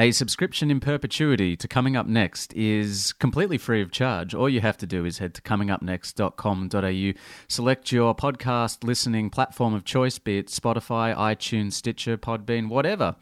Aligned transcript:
A 0.00 0.12
subscription 0.12 0.70
in 0.70 0.80
perpetuity 0.80 1.58
to 1.58 1.68
Coming 1.68 1.94
Up 1.94 2.06
Next 2.06 2.54
is 2.54 3.12
completely 3.12 3.58
free 3.58 3.82
of 3.82 3.90
charge. 3.90 4.34
All 4.34 4.48
you 4.48 4.62
have 4.62 4.78
to 4.78 4.86
do 4.86 5.04
is 5.04 5.18
head 5.18 5.34
to 5.34 5.42
comingupnext.com.au, 5.42 7.20
select 7.48 7.92
your 7.92 8.14
podcast 8.14 8.82
listening 8.82 9.28
platform 9.28 9.74
of 9.74 9.84
choice, 9.84 10.18
be 10.18 10.38
it 10.38 10.46
Spotify, 10.46 11.14
iTunes, 11.14 11.74
Stitcher, 11.74 12.16
Podbean, 12.16 12.70
whatever. 12.70 13.14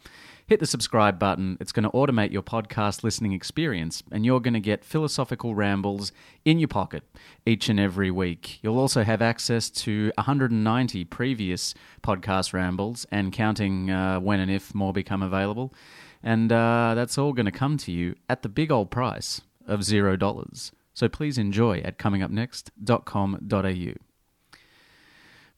Hit 0.47 0.61
the 0.61 0.65
subscribe 0.65 1.19
button. 1.19 1.57
It's 1.59 1.73
going 1.73 1.83
to 1.83 1.89
automate 1.89 2.31
your 2.31 2.43
podcast 2.43 3.03
listening 3.03 3.33
experience, 3.33 4.01
and 4.09 4.25
you're 4.25 4.39
going 4.39 4.53
to 4.53 4.61
get 4.61 4.85
philosophical 4.85 5.55
rambles 5.55 6.13
in 6.45 6.59
your 6.59 6.69
pocket 6.69 7.03
each 7.45 7.67
and 7.67 7.77
every 7.77 8.09
week. 8.09 8.57
You'll 8.63 8.79
also 8.79 9.03
have 9.03 9.21
access 9.21 9.69
to 9.69 10.13
190 10.15 11.03
previous 11.03 11.75
podcast 12.01 12.53
rambles 12.53 13.05
and 13.11 13.33
counting 13.33 13.91
uh, 13.91 14.21
when 14.21 14.39
and 14.39 14.49
if 14.49 14.73
more 14.73 14.93
become 14.93 15.21
available. 15.21 15.73
And 16.21 16.51
uh, 16.51 16.93
that's 16.95 17.17
all 17.17 17.33
going 17.33 17.45
to 17.45 17.51
come 17.51 17.77
to 17.77 17.91
you 17.91 18.15
at 18.27 18.41
the 18.41 18.49
big 18.49 18.71
old 18.71 18.91
price 18.91 19.41
of 19.65 19.83
zero 19.83 20.15
dollars. 20.15 20.71
So 20.93 21.07
please 21.07 21.37
enjoy 21.37 21.79
at 21.79 21.97
comingupnext.com.au. 21.97 23.93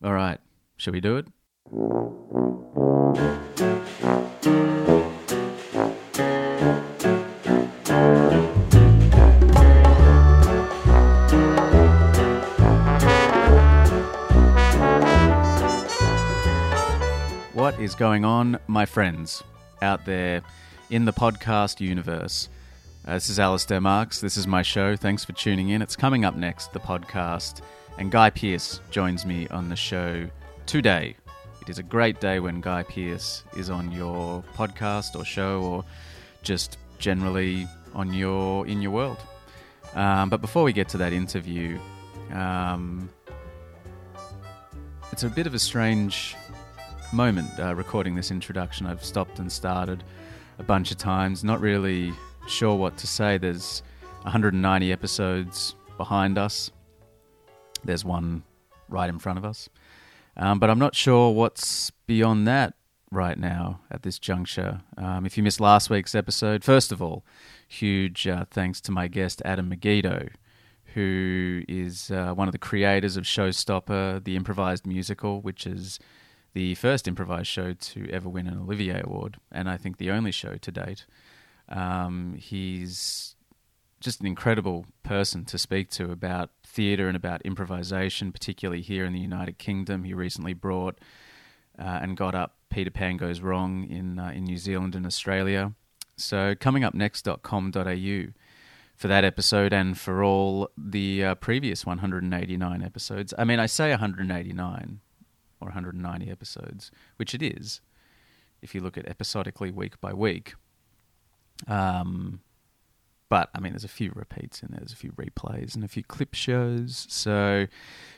All 0.04 0.14
right, 0.14 0.40
shall 0.78 0.94
we 0.94 1.02
do 1.02 1.18
it? 1.18 1.28
What 17.54 17.80
is 17.80 17.96
going 17.96 18.26
on, 18.26 18.60
my 18.68 18.86
friends, 18.86 19.44
out 19.82 20.06
there 20.06 20.42
in 20.90 21.06
the 21.06 21.14
podcast 21.14 21.80
universe? 21.80 22.50
Uh, 23.06 23.14
this 23.14 23.30
is 23.30 23.40
Alistair 23.40 23.82
Marks. 23.82 24.22
This 24.22 24.38
is 24.38 24.46
my 24.46 24.62
show. 24.62 24.96
Thanks 24.96 25.26
for 25.26 25.34
tuning 25.34 25.70
in. 25.70 25.82
It's 25.82 25.96
coming 25.96 26.24
up 26.24 26.36
next, 26.36 26.72
the 26.72 26.80
podcast. 26.80 27.62
And 27.98 28.12
Guy 28.12 28.30
Pearce 28.30 28.80
joins 28.92 29.26
me 29.26 29.48
on 29.48 29.70
the 29.70 29.76
show 29.76 30.28
today. 30.66 31.16
It 31.62 31.70
is 31.70 31.80
a 31.80 31.84
great 31.84 32.20
day 32.20 32.40
when 32.40 32.62
Guy 32.62 32.84
Pearce 32.84 33.44
is 33.58 33.70
on 33.70 33.92
your 33.92 34.44
podcast 34.56 35.16
or 35.16 35.26
show 35.26 35.62
or 35.62 35.86
just 36.44 36.78
generally 37.00 37.68
on 37.94 38.14
your 38.14 38.68
in 38.68 38.82
your 38.82 38.92
world. 38.92 39.18
Um, 39.96 40.30
but 40.30 40.42
before 40.42 40.64
we 40.64 40.74
get 40.74 40.88
to 40.90 40.98
that 41.00 41.14
interview, 41.14 41.80
um, 42.32 43.10
it's 45.12 45.24
a 45.24 45.30
bit 45.30 45.48
of 45.48 45.54
a 45.54 45.60
strange 45.60 46.36
moment 47.14 47.50
uh, 47.60 47.76
recording 47.76 48.16
this 48.16 48.32
introduction. 48.32 48.86
I've 48.86 49.04
stopped 49.04 49.40
and 49.40 49.52
started 49.52 50.04
a 50.60 50.64
bunch 50.64 50.92
of 50.92 50.98
times, 50.98 51.44
not 51.44 51.60
really 51.60 52.14
sure 52.48 52.76
what 52.76 52.98
to 52.98 53.08
say. 53.08 53.38
There's 53.38 53.84
190 54.22 54.92
episodes 54.92 55.76
behind 55.98 56.38
us, 56.38 56.72
there's 57.84 58.06
one 58.06 58.44
right 58.88 59.10
in 59.10 59.20
front 59.20 59.40
of 59.40 59.46
us. 59.46 59.70
Um, 60.38 60.60
but 60.60 60.70
I'm 60.70 60.80
not 60.80 60.96
sure 60.96 61.32
what's 61.32 61.92
beyond 62.08 62.48
that 62.48 62.76
right 63.12 63.38
now 63.38 63.82
at 63.92 64.04
this 64.04 64.18
juncture. 64.18 64.82
Um, 64.98 65.26
if 65.26 65.38
you 65.38 65.44
missed 65.44 65.60
last 65.60 65.90
week's 65.90 66.16
episode, 66.16 66.64
first 66.64 66.92
of 66.92 67.02
all, 67.02 67.26
huge 67.68 68.28
uh, 68.28 68.46
thanks 68.50 68.80
to 68.82 68.92
my 68.92 69.08
guest, 69.08 69.42
Adam 69.44 69.70
Meggido, 69.70 70.30
who 70.94 71.64
is 71.68 72.10
uh, 72.12 72.34
one 72.34 72.48
of 72.48 72.54
the 72.54 72.58
creators 72.58 73.18
of 73.18 73.26
Showstopper, 73.26 74.24
the 74.24 74.36
improvised 74.36 74.86
musical, 74.86 75.42
which 75.42 75.68
is 75.68 76.00
the 76.54 76.76
first 76.76 77.08
improvised 77.08 77.48
show 77.48 77.74
to 77.74 78.10
ever 78.12 78.28
win 78.28 78.48
an 78.48 78.58
Olivier 78.58 79.02
Award, 79.04 79.38
and 79.52 79.70
I 79.70 79.78
think 79.78 79.98
the 79.98 80.12
only 80.12 80.32
show 80.32 80.56
to 80.56 80.72
date. 80.72 81.06
Um, 81.70 82.36
he's 82.38 83.36
just 84.02 84.20
an 84.20 84.28
incredible 84.28 84.86
person 85.04 85.46
to 85.46 85.58
speak 85.58 85.90
to 85.92 86.12
about 86.12 86.50
theatre 86.66 87.08
and 87.08 87.16
about 87.16 87.42
improvisation, 87.44 88.32
particularly 88.32 88.82
here 88.82 89.06
in 89.06 89.14
the 89.14 89.20
United 89.20 89.58
Kingdom. 89.58 90.04
He 90.04 90.14
recently 90.14 90.54
brought 90.54 91.00
uh, 91.80 92.00
and 92.02 92.18
got 92.18 92.36
up 92.36 92.56
Peter 92.70 92.92
Pan 92.92 93.18
Goes 93.18 93.42
Wrong 93.42 93.90
in 93.90 94.20
uh, 94.20 94.32
in 94.32 94.44
New 94.44 94.58
Zealand 94.58 94.96
and 94.96 95.06
Australia. 95.06 95.74
So 96.18 96.56
coming 96.60 96.84
up 96.84 96.94
next.com.au 96.94 98.24
for 98.96 99.08
that 99.08 99.24
episode 99.24 99.74
and 99.74 99.98
for 99.98 100.24
all 100.24 100.70
the 100.78 101.24
uh, 101.24 101.36
previous 101.36 101.86
189 101.86 102.84
episodes. 102.84 103.34
I 103.38 103.46
mean, 103.46 103.60
I 103.60 103.66
say 103.66 103.90
189 103.90 105.00
or 105.62 105.68
190 105.68 106.30
episodes, 106.30 106.92
which 107.18 107.34
it 107.34 107.42
is, 107.42 107.82
if 108.62 108.76
you 108.76 108.82
look 108.82 108.98
at 108.98 109.08
episodically 109.08 109.72
week 109.72 110.00
by 110.02 110.14
week. 110.14 110.56
Um, 111.68 112.42
but 113.30 113.50
I 113.56 113.60
mean, 113.62 113.72
there's 113.72 113.86
a 113.86 113.90
few 113.90 114.12
repeats 114.14 114.62
in 114.62 114.70
there, 114.72 114.80
there's 114.80 114.92
a 114.92 114.98
few 114.98 115.14
replays 115.14 115.76
and 115.76 115.84
a 115.84 115.88
few 115.88 116.04
clip 116.04 116.34
shows. 116.34 117.06
So, 117.10 117.68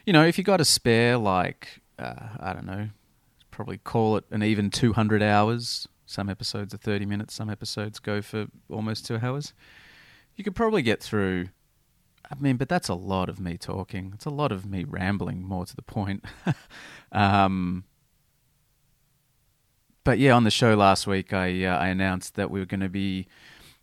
you 0.05 0.13
know, 0.13 0.25
if 0.25 0.37
you 0.37 0.43
got 0.43 0.59
a 0.59 0.65
spare, 0.65 1.17
like, 1.17 1.81
uh, 1.99 2.29
I 2.39 2.53
don't 2.53 2.65
know, 2.65 2.89
probably 3.51 3.77
call 3.77 4.17
it 4.17 4.25
an 4.31 4.41
even 4.41 4.71
200 4.71 5.21
hours. 5.21 5.87
Some 6.05 6.29
episodes 6.29 6.73
are 6.73 6.77
30 6.77 7.05
minutes, 7.05 7.35
some 7.35 7.49
episodes 7.49 7.99
go 7.99 8.21
for 8.21 8.47
almost 8.69 9.05
two 9.05 9.19
hours. 9.21 9.53
You 10.35 10.43
could 10.43 10.55
probably 10.55 10.81
get 10.81 11.01
through. 11.01 11.49
I 12.31 12.35
mean, 12.39 12.57
but 12.57 12.69
that's 12.69 12.89
a 12.89 12.93
lot 12.93 13.29
of 13.29 13.39
me 13.39 13.57
talking. 13.57 14.11
It's 14.15 14.25
a 14.25 14.29
lot 14.29 14.51
of 14.51 14.65
me 14.65 14.83
rambling, 14.83 15.43
more 15.43 15.65
to 15.65 15.75
the 15.75 15.81
point. 15.81 16.23
um, 17.11 17.83
but 20.03 20.19
yeah, 20.19 20.31
on 20.31 20.43
the 20.43 20.51
show 20.51 20.75
last 20.75 21.07
week, 21.07 21.33
I 21.33 21.65
uh, 21.65 21.77
I 21.77 21.87
announced 21.87 22.35
that 22.35 22.49
we 22.49 22.59
were 22.59 22.65
going 22.65 22.81
to 22.81 22.89
be 22.89 23.27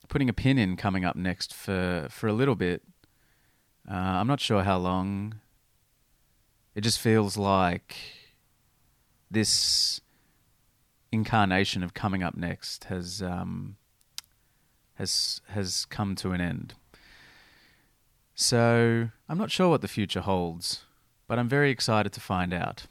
putting 0.08 0.28
a 0.28 0.32
pin 0.32 0.58
in 0.58 0.76
coming 0.76 1.04
up 1.04 1.16
next 1.16 1.54
for 1.54 2.08
for 2.10 2.28
a 2.28 2.32
little 2.32 2.56
bit. 2.56 2.82
Uh, 3.90 3.94
I'm 3.94 4.26
not 4.26 4.40
sure 4.40 4.62
how 4.62 4.78
long. 4.78 5.40
It 6.74 6.82
just 6.82 7.00
feels 7.00 7.36
like 7.36 7.96
this 9.30 10.00
incarnation 11.12 11.82
of 11.82 11.94
coming 11.94 12.22
up 12.22 12.36
next 12.36 12.84
has 12.84 13.22
um, 13.22 13.76
has 14.94 15.40
has 15.48 15.86
come 15.86 16.14
to 16.16 16.32
an 16.32 16.40
end. 16.40 16.74
So 18.40 19.10
I'm 19.28 19.36
not 19.36 19.50
sure 19.50 19.68
what 19.68 19.82
the 19.82 19.86
future 19.86 20.22
holds, 20.22 20.86
but 21.28 21.38
I'm 21.38 21.46
very 21.46 21.70
excited 21.70 22.10
to 22.14 22.20
find 22.22 22.54
out. 22.54 22.86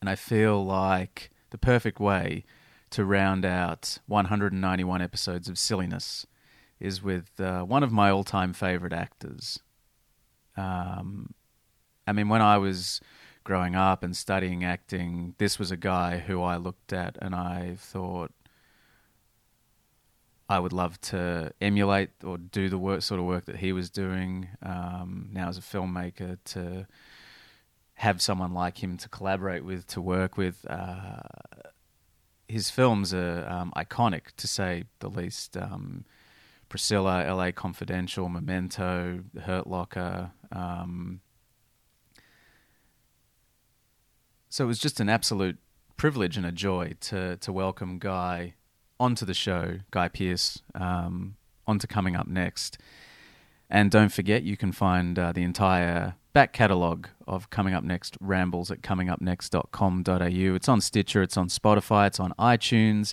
And 0.00 0.08
I 0.08 0.14
feel 0.14 0.64
like 0.64 1.30
the 1.50 1.58
perfect 1.58 2.00
way 2.00 2.46
to 2.88 3.04
round 3.04 3.44
out 3.44 3.98
191 4.06 5.02
episodes 5.02 5.46
of 5.46 5.58
silliness 5.58 6.26
is 6.80 7.02
with 7.02 7.38
uh, 7.38 7.64
one 7.64 7.82
of 7.82 7.92
my 7.92 8.08
all-time 8.08 8.54
favorite 8.54 8.94
actors. 8.94 9.60
Um, 10.56 11.34
I 12.06 12.14
mean, 12.14 12.30
when 12.30 12.40
I 12.40 12.56
was 12.56 13.02
growing 13.44 13.74
up 13.74 14.02
and 14.02 14.16
studying 14.16 14.64
acting, 14.64 15.34
this 15.36 15.58
was 15.58 15.70
a 15.70 15.76
guy 15.76 16.16
who 16.16 16.42
I 16.42 16.56
looked 16.56 16.94
at 16.94 17.18
and 17.20 17.34
I 17.34 17.74
thought 17.76 18.32
I 20.48 20.58
would 20.58 20.72
love 20.72 21.00
to 21.02 21.52
emulate 21.60 22.10
or 22.24 22.38
do 22.38 22.68
the 22.68 22.78
work, 22.78 23.02
sort 23.02 23.20
of 23.20 23.26
work 23.26 23.44
that 23.46 23.56
he 23.56 23.72
was 23.72 23.90
doing. 23.90 24.48
Um, 24.62 25.28
now 25.32 25.48
as 25.48 25.58
a 25.58 25.60
filmmaker, 25.60 26.38
to 26.46 26.86
have 27.94 28.22
someone 28.22 28.54
like 28.54 28.82
him 28.82 28.96
to 28.96 29.08
collaborate 29.08 29.64
with, 29.64 29.86
to 29.88 30.00
work 30.00 30.36
with. 30.36 30.64
Uh, 30.68 31.20
his 32.48 32.70
films 32.70 33.12
are 33.12 33.46
um, 33.46 33.72
iconic, 33.76 34.34
to 34.36 34.46
say 34.46 34.84
the 35.00 35.10
least. 35.10 35.56
Um, 35.56 36.04
Priscilla, 36.68 37.24
L.A. 37.24 37.50
Confidential, 37.52 38.28
Memento, 38.28 39.24
Hurt 39.42 39.66
Locker. 39.66 40.32
Um, 40.52 41.20
so 44.48 44.64
it 44.64 44.66
was 44.66 44.78
just 44.78 45.00
an 45.00 45.08
absolute 45.08 45.58
privilege 45.96 46.36
and 46.36 46.46
a 46.46 46.52
joy 46.52 46.94
to 47.00 47.36
to 47.38 47.52
welcome 47.52 47.98
Guy 47.98 48.54
onto 49.00 49.24
the 49.24 49.34
show, 49.34 49.78
Guy 49.90 50.08
Pearce, 50.08 50.62
um, 50.74 51.36
onto 51.66 51.86
coming 51.86 52.16
up 52.16 52.26
next. 52.26 52.78
And 53.70 53.90
don't 53.90 54.10
forget, 54.12 54.42
you 54.42 54.56
can 54.56 54.72
find 54.72 55.18
uh, 55.18 55.32
the 55.32 55.42
entire 55.42 56.14
back 56.32 56.52
catalogue 56.52 57.08
of 57.26 57.50
Coming 57.50 57.74
Up 57.74 57.84
Next 57.84 58.16
rambles 58.20 58.70
at 58.70 58.80
comingupnext.com.au. 58.80 60.54
It's 60.54 60.68
on 60.68 60.80
Stitcher, 60.80 61.22
it's 61.22 61.36
on 61.36 61.48
Spotify, 61.48 62.06
it's 62.06 62.20
on 62.20 62.32
iTunes. 62.38 63.12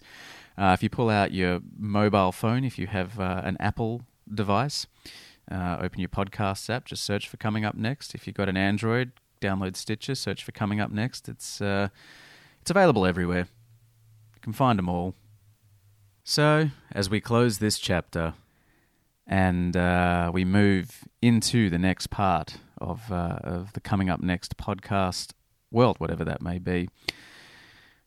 Uh, 0.58 0.72
if 0.74 0.82
you 0.82 0.90
pull 0.90 1.10
out 1.10 1.34
your 1.34 1.60
mobile 1.78 2.31
phone, 2.31 2.64
if 2.64 2.80
you 2.80 2.88
have 2.88 3.20
uh, 3.20 3.42
an 3.44 3.58
Apple 3.60 4.04
device, 4.34 4.88
uh, 5.52 5.78
open 5.81 6.00
your 6.00 6.10
podcasts 6.10 6.70
app, 6.70 6.86
just 6.86 7.04
search 7.04 7.28
for 7.28 7.38
Coming 7.38 7.66
Up 7.66 7.76
Next. 7.76 8.16
If 8.16 8.26
you've 8.26 8.36
got 8.38 8.48
an 8.48 8.56
Android, 8.56 9.12
download 9.42 9.76
Stitcher, 9.76 10.16
search 10.16 10.44
for 10.44 10.54
Coming 10.54 10.80
Up 10.80 10.92
Next. 10.92 11.28
It's, 11.28 11.60
uh, 11.60 11.90
it's 12.62 12.72
available 12.72 13.06
everywhere. 13.06 13.48
You 14.36 14.42
can 14.42 14.54
find 14.54 14.80
them 14.80 14.88
all. 14.88 15.16
So, 16.27 16.72
as 16.92 17.07
we 17.07 17.22
close 17.22 17.60
this 17.60 17.77
chapter 17.77 18.33
and 19.27 19.77
uh, 19.77 20.31
we 20.33 20.44
move 20.44 21.07
into 21.22 21.69
the 21.69 21.77
next 21.77 22.10
part 22.10 22.57
of, 22.80 23.12
uh, 23.12 23.38
of 23.44 23.74
the 23.74 23.80
coming 23.80 24.10
up 24.10 24.24
next 24.24 24.57
podcast 24.57 25.33
world, 25.69 26.00
whatever 26.00 26.25
that 26.25 26.42
may 26.42 26.57
be, 26.57 26.89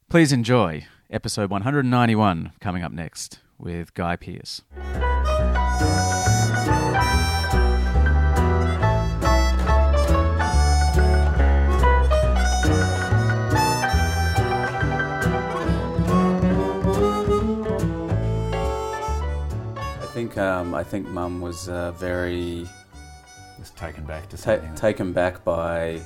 please 0.09 0.33
enjoy 0.33 0.85
episode 1.09 1.49
191 1.49 2.55
coming 2.61 2.83
up 2.83 2.91
next 2.91 3.39
with 3.57 3.95
Guy 3.95 4.17
Pearce. 4.17 4.63
Um, 20.39 20.75
I 20.75 20.85
think 20.85 21.07
Mum 21.09 21.41
was 21.41 21.69
uh, 21.69 21.93
very 21.93 22.67
was 23.59 23.71
taken 23.71 24.05
back 24.05 24.29
to 24.31 24.37
ta- 24.37 24.43
something. 24.43 24.75
taken 24.75 25.13
back 25.13 25.45
by 25.45 26.01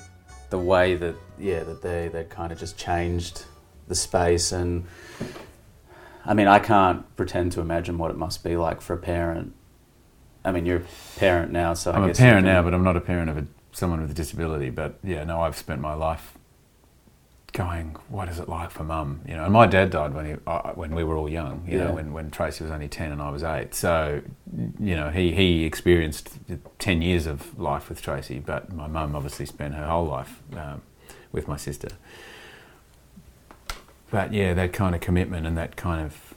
the 0.50 0.58
way 0.58 0.94
that 0.94 1.14
yeah 1.38 1.62
that 1.64 1.82
they 1.82 2.08
they 2.08 2.24
kind 2.24 2.52
of 2.52 2.58
just 2.58 2.76
changed 2.78 3.44
the 3.88 3.94
space 3.94 4.52
and 4.52 4.84
I 6.24 6.34
mean 6.34 6.46
I 6.48 6.58
can't 6.58 7.14
pretend 7.16 7.52
to 7.52 7.60
imagine 7.60 7.98
what 7.98 8.10
it 8.10 8.16
must 8.16 8.42
be 8.44 8.56
like 8.56 8.80
for 8.80 8.94
a 8.94 8.98
parent. 8.98 9.54
I 10.44 10.52
mean 10.52 10.66
you're 10.66 10.78
a 10.78 11.18
parent 11.18 11.52
now, 11.52 11.74
so 11.74 11.92
I 11.92 11.96
I'm 11.96 12.04
a 12.04 12.06
guess 12.08 12.18
you 12.18 12.24
parent 12.24 12.46
now, 12.46 12.62
but 12.62 12.74
I'm 12.74 12.84
not 12.84 12.96
a 12.96 13.00
parent 13.00 13.30
of 13.30 13.38
a, 13.38 13.46
someone 13.72 14.00
with 14.00 14.10
a 14.10 14.14
disability. 14.14 14.70
But 14.70 14.98
yeah, 15.04 15.24
no, 15.24 15.42
I've 15.42 15.56
spent 15.56 15.80
my 15.80 15.94
life 15.94 16.34
going, 17.52 17.96
what 18.08 18.28
is 18.28 18.38
it 18.38 18.48
like 18.48 18.70
for 18.70 18.82
mum? 18.84 19.20
You 19.28 19.34
know, 19.34 19.44
and 19.44 19.52
my 19.52 19.66
dad 19.66 19.90
died 19.90 20.14
when 20.14 20.26
he, 20.26 20.34
uh, 20.46 20.72
when 20.72 20.94
we 20.94 21.04
were 21.04 21.16
all 21.16 21.28
young. 21.28 21.64
You 21.68 21.78
Yeah. 21.78 21.84
know, 21.88 21.94
when 21.94 22.12
when 22.12 22.30
Tracy 22.30 22.64
was 22.64 22.70
only 22.72 22.88
ten 22.88 23.12
and 23.12 23.20
I 23.20 23.30
was 23.30 23.42
eight. 23.42 23.74
So, 23.74 24.22
you 24.80 24.96
know, 24.96 25.10
he 25.10 25.32
he 25.32 25.64
experienced 25.64 26.38
ten 26.78 27.02
years 27.02 27.26
of 27.26 27.58
life 27.58 27.88
with 27.88 28.00
Tracy, 28.02 28.38
but 28.38 28.72
my 28.72 28.86
mum 28.86 29.14
obviously 29.14 29.46
spent 29.46 29.74
her 29.74 29.86
whole 29.86 30.06
life 30.06 30.42
um, 30.56 30.82
with 31.30 31.46
my 31.48 31.56
sister. 31.56 31.88
But 34.10 34.32
yeah, 34.32 34.52
that 34.54 34.72
kind 34.72 34.94
of 34.94 35.00
commitment 35.00 35.46
and 35.46 35.56
that 35.56 35.76
kind 35.76 36.04
of, 36.06 36.34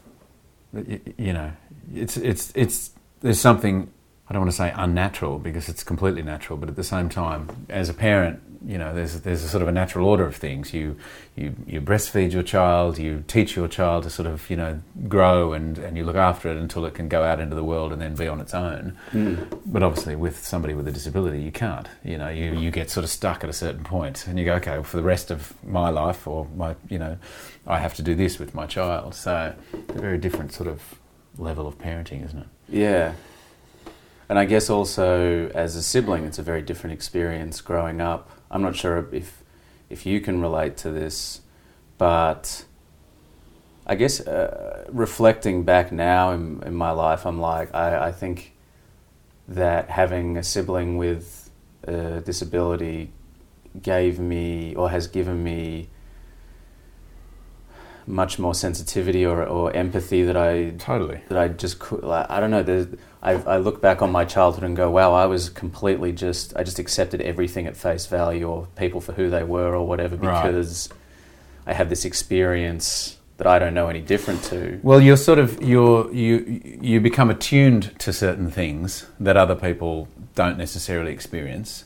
y- 0.72 0.86
y- 1.06 1.14
you 1.18 1.34
know, 1.34 1.52
it's 1.94 2.18
it's 2.18 2.52
it's 2.56 2.92
there's 3.22 3.40
something 3.40 3.92
I 4.30 4.34
don't 4.34 4.42
want 4.42 4.52
to 4.52 4.58
say 4.58 4.74
unnatural 4.76 5.40
because 5.40 5.70
it's 5.70 5.84
completely 5.84 6.24
natural, 6.24 6.58
but 6.58 6.70
at 6.70 6.76
the 6.76 6.84
same 6.84 7.10
time, 7.10 7.50
as 7.70 7.90
a 7.90 7.94
parent, 7.94 8.40
you 8.66 8.78
know, 8.78 8.94
there's 8.96 9.22
there's 9.22 9.44
a 9.44 9.48
sort 9.48 9.62
of 9.62 9.68
a 9.68 9.72
natural 9.72 10.08
order 10.08 10.26
of 10.26 10.36
things. 10.36 10.74
You 10.74 10.98
you 11.36 11.56
you 11.68 11.82
breastfeed 11.82 12.32
your 12.32 12.42
child, 12.42 12.98
you 12.98 13.24
teach 13.28 13.56
your 13.56 13.68
child 13.68 14.04
to 14.04 14.10
sort 14.10 14.28
of 14.28 14.50
you 14.50 14.58
know 14.58 14.82
grow, 15.08 15.54
and 15.54 15.78
and 15.78 15.96
you 15.96 16.04
look 16.04 16.16
after 16.16 16.50
it 16.50 16.58
until 16.58 16.86
it 16.86 16.96
can 16.96 17.08
go 17.08 17.24
out 17.24 17.40
into 17.40 17.56
the 17.56 17.64
world 17.64 17.94
and 17.94 18.02
then 18.02 18.16
be 18.16 18.28
on 18.28 18.40
its 18.40 18.54
own. 18.54 18.98
Mm. 19.12 19.62
But 19.66 19.84
obviously, 19.84 20.16
with 20.16 20.44
somebody 20.44 20.74
with 20.74 20.88
a 20.88 20.92
disability, 20.92 21.42
you 21.42 21.52
can't. 21.52 21.88
You 22.04 22.18
know, 22.18 22.30
you, 22.30 22.54
you 22.54 22.72
get 22.72 22.90
sort 22.90 23.04
of 23.04 23.10
stuck 23.10 23.44
at 23.44 23.50
a 23.50 23.54
certain 23.54 23.84
point, 23.84 24.28
and 24.28 24.40
you 24.40 24.46
go, 24.46 24.56
okay, 24.56 24.72
well, 24.72 24.84
for 24.84 24.98
the 24.98 25.04
rest 25.04 25.30
of 25.30 25.54
my 25.64 25.90
life, 25.90 26.28
or 26.28 26.48
my, 26.56 26.76
you 26.90 26.98
know, 26.98 27.18
I 27.68 27.80
have 27.80 27.94
to 27.96 28.02
do 28.02 28.16
this 28.16 28.40
with 28.40 28.56
my 28.56 28.66
child. 28.66 29.14
So, 29.14 29.54
a 29.74 29.94
very 29.94 30.18
different 30.18 30.54
sort 30.54 30.70
of 30.70 30.82
level 31.38 31.68
of 31.68 31.78
parenting, 31.78 32.26
isn't 32.26 32.40
it? 32.40 32.48
Yeah. 32.70 33.14
And 34.28 34.40
I 34.40 34.46
guess 34.46 34.70
also 34.70 35.50
as 35.50 35.76
a 35.76 35.84
sibling, 35.84 36.26
it's 36.26 36.40
a 36.40 36.44
very 36.44 36.62
different 36.62 36.94
experience 36.94 37.62
growing 37.62 38.02
up. 38.02 38.30
I'm 38.50 38.62
not 38.62 38.75
sure 38.75 39.07
if 39.12 39.44
if 39.89 40.06
you 40.06 40.19
can 40.21 40.42
relate 40.42 40.77
to 40.77 40.92
this, 40.92 41.42
but 41.97 42.65
I 43.86 43.95
guess 43.95 44.19
uh, 44.19 44.86
reflecting 44.89 45.63
back 45.63 45.92
now 45.92 46.31
in, 46.31 46.63
in 46.65 46.74
my 46.74 46.92
life, 46.92 47.25
I'm 47.25 47.39
like 47.39 47.74
I, 47.74 48.07
I 48.07 48.12
think 48.12 48.53
that 49.47 49.89
having 49.89 50.38
a 50.38 50.44
sibling 50.44 50.97
with 50.97 51.50
a 51.83 52.21
disability 52.21 53.12
gave 53.81 54.19
me 54.19 54.74
or 54.75 54.89
has 54.89 55.07
given 55.07 55.44
me 55.44 55.89
much 58.07 58.38
more 58.40 58.54
sensitivity 58.54 59.25
or, 59.25 59.44
or 59.46 59.72
empathy 59.75 60.24
that 60.24 60.38
I 60.38 60.72
Totally. 60.78 61.22
that 61.30 61.38
I 61.38 61.48
just 61.48 61.80
cou- 61.80 62.00
like, 62.04 62.30
I 62.30 62.40
don't 62.40 62.52
know. 62.52 62.63
there's- 62.63 62.88
I 63.24 63.31
I 63.56 63.57
look 63.57 63.81
back 63.81 64.02
on 64.04 64.12
my 64.12 64.24
childhood 64.25 64.63
and 64.63 64.75
go, 64.78 64.92
wow, 64.92 65.12
I 65.13 65.25
was 65.25 65.50
completely 65.50 66.12
just 66.12 66.56
I 66.56 66.62
just 66.63 66.78
accepted 66.80 67.22
everything 67.22 67.66
at 67.66 67.75
face 67.75 68.06
value 68.06 68.48
or 68.48 68.68
people 68.75 69.02
for 69.02 69.13
who 69.13 69.30
they 69.31 69.44
were 69.44 69.75
or 69.75 69.88
whatever 69.88 70.16
Right. 70.16 70.44
because 70.44 70.90
I 71.66 71.74
had 71.74 71.90
this 71.90 72.06
experience 72.06 73.18
that 73.38 73.48
I 73.48 73.57
don't 73.60 73.74
know 73.74 73.88
any 73.90 74.02
different 74.02 74.44
to. 74.44 74.80
Well, 74.84 75.02
you're 75.02 75.18
sort 75.18 75.40
of 75.40 75.60
you're 75.62 76.12
you 76.13 76.62
you 76.81 77.02
become 77.02 77.31
attuned 77.31 77.98
to 78.00 78.13
certain 78.13 78.52
things 78.52 79.07
that 79.19 79.36
other 79.36 79.56
people 79.56 80.07
don't 80.36 80.57
necessarily 80.57 81.12
experience, 81.12 81.86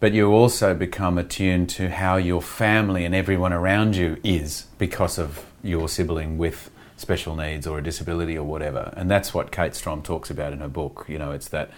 but 0.00 0.12
you 0.12 0.30
also 0.32 0.74
become 0.74 1.16
attuned 1.16 1.70
to 1.70 1.88
how 1.88 2.16
your 2.16 2.42
family 2.42 3.04
and 3.06 3.14
everyone 3.14 3.52
around 3.54 3.96
you 3.96 4.18
is 4.22 4.66
because 4.78 5.18
of 5.18 5.46
your 5.64 5.88
sibling 5.88 6.38
with 6.38 6.70
special 6.96 7.34
needs 7.34 7.66
or 7.66 7.78
a 7.78 7.82
disability 7.82 8.38
or 8.38 8.44
whatever. 8.44 8.94
And 8.96 9.10
that's 9.10 9.34
what 9.34 9.50
Kate 9.50 9.72
Strohm 9.72 10.04
talks 10.04 10.30
about 10.30 10.52
in 10.52 10.60
her 10.60 10.68
book. 10.68 11.06
You 11.08 11.18
know, 11.18 11.32
it's 11.32 11.48
that 11.48 11.70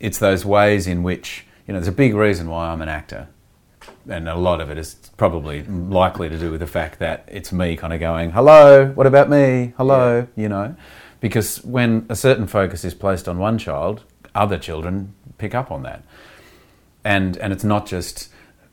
it's 0.00 0.18
those 0.18 0.44
ways 0.44 0.86
in 0.86 1.02
which 1.02 1.44
you 1.66 1.74
know 1.74 1.80
there's 1.80 1.88
a 1.88 1.92
big 1.92 2.14
reason 2.14 2.48
why 2.48 2.68
I'm 2.68 2.80
an 2.80 2.88
actor 2.88 3.28
and 4.08 4.28
a 4.28 4.34
lot 4.36 4.60
of 4.60 4.70
it 4.70 4.78
is 4.78 4.94
probably 5.16 5.64
likely 5.64 6.28
to 6.28 6.38
do 6.38 6.50
with 6.50 6.60
the 6.60 6.66
fact 6.66 6.98
that 6.98 7.24
it's 7.28 7.52
me 7.52 7.76
kind 7.76 7.92
of 7.92 8.00
going, 8.00 8.30
hello, 8.30 8.86
what 8.92 9.06
about 9.06 9.28
me? 9.28 9.74
Hello, 9.76 10.26
you 10.36 10.48
know? 10.48 10.76
Because 11.20 11.64
when 11.64 12.06
a 12.08 12.16
certain 12.16 12.46
focus 12.46 12.84
is 12.84 12.94
placed 12.94 13.28
on 13.28 13.38
one 13.38 13.58
child, 13.58 14.04
other 14.34 14.58
children 14.58 15.14
pick 15.38 15.54
up 15.54 15.70
on 15.70 15.82
that. 15.82 16.02
And, 17.04 17.36
and 17.38 17.52
it's 17.52 17.64
not 17.64 17.86
just 17.86 18.30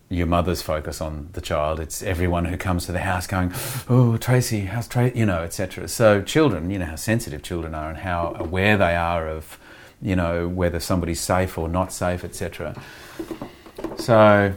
your 0.10 0.28
mother's 0.28 0.62
focus 0.62 1.02
on 1.02 1.30
the 1.34 1.42
child, 1.42 1.80
it's 1.80 2.04
everyone 2.04 2.46
who 2.46 2.58
comes 2.58 2.86
to 2.86 2.92
the 2.92 3.00
house 3.00 3.26
going, 3.26 3.52
oh, 3.90 4.16
Tracy, 4.18 4.62
how's 4.66 4.88
Tracy, 4.88 5.18
you 5.18 5.26
know, 5.26 5.42
etc. 5.42 5.88
So 5.88 6.22
children, 6.22 6.70
you 6.70 6.78
know 6.80 6.86
how 6.86 6.96
sensitive 6.96 7.42
children 7.42 7.74
are 7.74 7.90
and 7.90 8.00
how 8.00 8.36
aware 8.38 8.78
they 8.78 8.96
are 8.96 9.28
of, 9.28 9.58
you 10.02 10.16
know, 10.16 10.48
whether 10.48 10.80
somebody's 10.80 11.20
safe 11.22 11.58
or 11.58 11.68
not 11.68 11.92
safe, 11.92 12.24
etc. 12.24 12.76
So, 13.98 14.54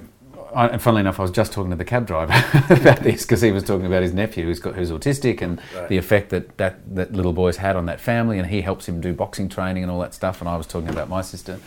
I, 0.54 0.68
and 0.68 0.80
funnily 0.82 1.00
enough, 1.00 1.18
I 1.18 1.22
was 1.22 1.30
just 1.30 1.52
talking 1.52 1.70
to 1.70 1.76
the 1.76 1.84
cab 1.84 2.06
driver 2.06 2.32
about 2.74 3.00
this 3.00 3.22
because 3.22 3.40
he 3.42 3.50
was 3.52 3.62
talking 3.62 3.86
about 3.86 4.02
his 4.02 4.12
nephew 4.14 4.44
who's 4.44 4.60
got 4.60 4.74
who's 4.74 4.90
autistic 4.90 5.42
and 5.42 5.60
Right. 5.74 5.88
the 5.88 5.96
effect 5.96 6.30
that, 6.30 6.56
that 6.58 6.94
that 6.94 7.12
little 7.12 7.32
boy's 7.32 7.58
had 7.58 7.76
on 7.76 7.86
that 7.86 8.00
family, 8.00 8.38
and 8.38 8.48
he 8.48 8.62
helps 8.62 8.88
him 8.88 9.00
do 9.00 9.12
boxing 9.12 9.48
training 9.48 9.82
and 9.82 9.92
all 9.92 10.00
that 10.00 10.14
stuff. 10.14 10.40
And 10.40 10.48
I 10.48 10.56
was 10.56 10.66
talking 10.66 10.88
about 10.88 11.08
my 11.08 11.22
sister, 11.22 11.58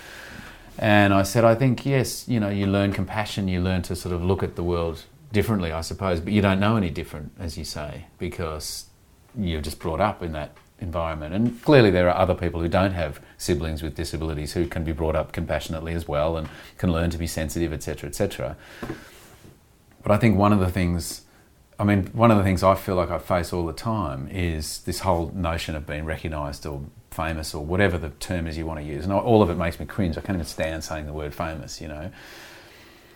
and 0.81 1.13
I 1.13 1.23
said, 1.23 1.43
I 1.43 1.55
think 1.55 1.85
yes, 1.85 2.25
you 2.29 2.39
know, 2.39 2.47
you 2.47 2.65
learn 2.65 2.93
compassion, 2.93 3.49
you 3.49 3.59
learn 3.59 3.81
to 3.83 3.97
sort 3.97 4.15
of 4.15 4.23
look 4.23 4.41
at 4.41 4.55
the 4.55 4.63
world 4.63 5.03
differently, 5.33 5.73
I 5.73 5.81
suppose, 5.81 6.21
but 6.21 6.31
you 6.31 6.41
don't 6.41 6.61
know 6.61 6.77
any 6.77 6.89
different, 6.89 7.33
as 7.37 7.57
you 7.57 7.65
say, 7.65 8.05
because 8.17 8.85
you're 9.37 9.59
just 9.59 9.77
brought 9.77 9.99
up 9.99 10.23
in 10.23 10.31
that 10.31 10.55
environment. 10.79 11.35
And 11.35 11.61
clearly, 11.63 11.91
there 11.91 12.07
are 12.09 12.15
other 12.15 12.33
people 12.33 12.61
who 12.61 12.69
don't 12.69 12.93
have 12.93 13.19
siblings 13.37 13.83
with 13.83 13.95
disabilities 13.95 14.53
who 14.53 14.67
can 14.67 14.85
be 14.85 14.93
brought 14.93 15.17
up 15.17 15.33
compassionately 15.33 15.93
as 15.93 16.07
well 16.07 16.37
and 16.37 16.47
can 16.77 16.93
learn 16.93 17.09
to 17.09 17.17
be 17.17 17.27
sensitive, 17.27 17.73
etc., 17.73 18.07
etc. 18.07 18.55
But 20.01 20.13
I 20.13 20.17
think 20.17 20.37
one 20.37 20.53
of 20.53 20.59
the 20.59 20.71
things, 20.71 21.23
I 21.77 21.83
mean, 21.83 22.07
one 22.13 22.31
of 22.31 22.37
the 22.37 22.43
things 22.43 22.63
I 22.63 22.75
feel 22.75 22.95
like 22.95 23.11
I 23.11 23.19
face 23.19 23.51
all 23.51 23.65
the 23.65 23.73
time 23.73 24.29
is 24.31 24.79
this 24.83 25.01
whole 25.01 25.33
notion 25.35 25.75
of 25.75 25.85
being 25.85 26.05
recognised 26.05 26.65
or 26.65 26.83
famous 27.19 27.53
or 27.53 27.65
whatever 27.65 27.97
the 27.97 28.09
term 28.11 28.47
is 28.47 28.57
you 28.57 28.65
want 28.65 28.79
to 28.79 28.85
use. 28.85 29.03
And 29.03 29.11
all 29.13 29.41
of 29.41 29.49
it 29.49 29.55
makes 29.55 29.79
me 29.79 29.85
cringe. 29.85 30.17
I 30.17 30.21
can't 30.21 30.37
even 30.37 30.45
stand 30.45 30.83
saying 30.83 31.05
the 31.05 31.13
word 31.13 31.33
famous, 31.33 31.81
you 31.81 31.87
know. 31.87 32.11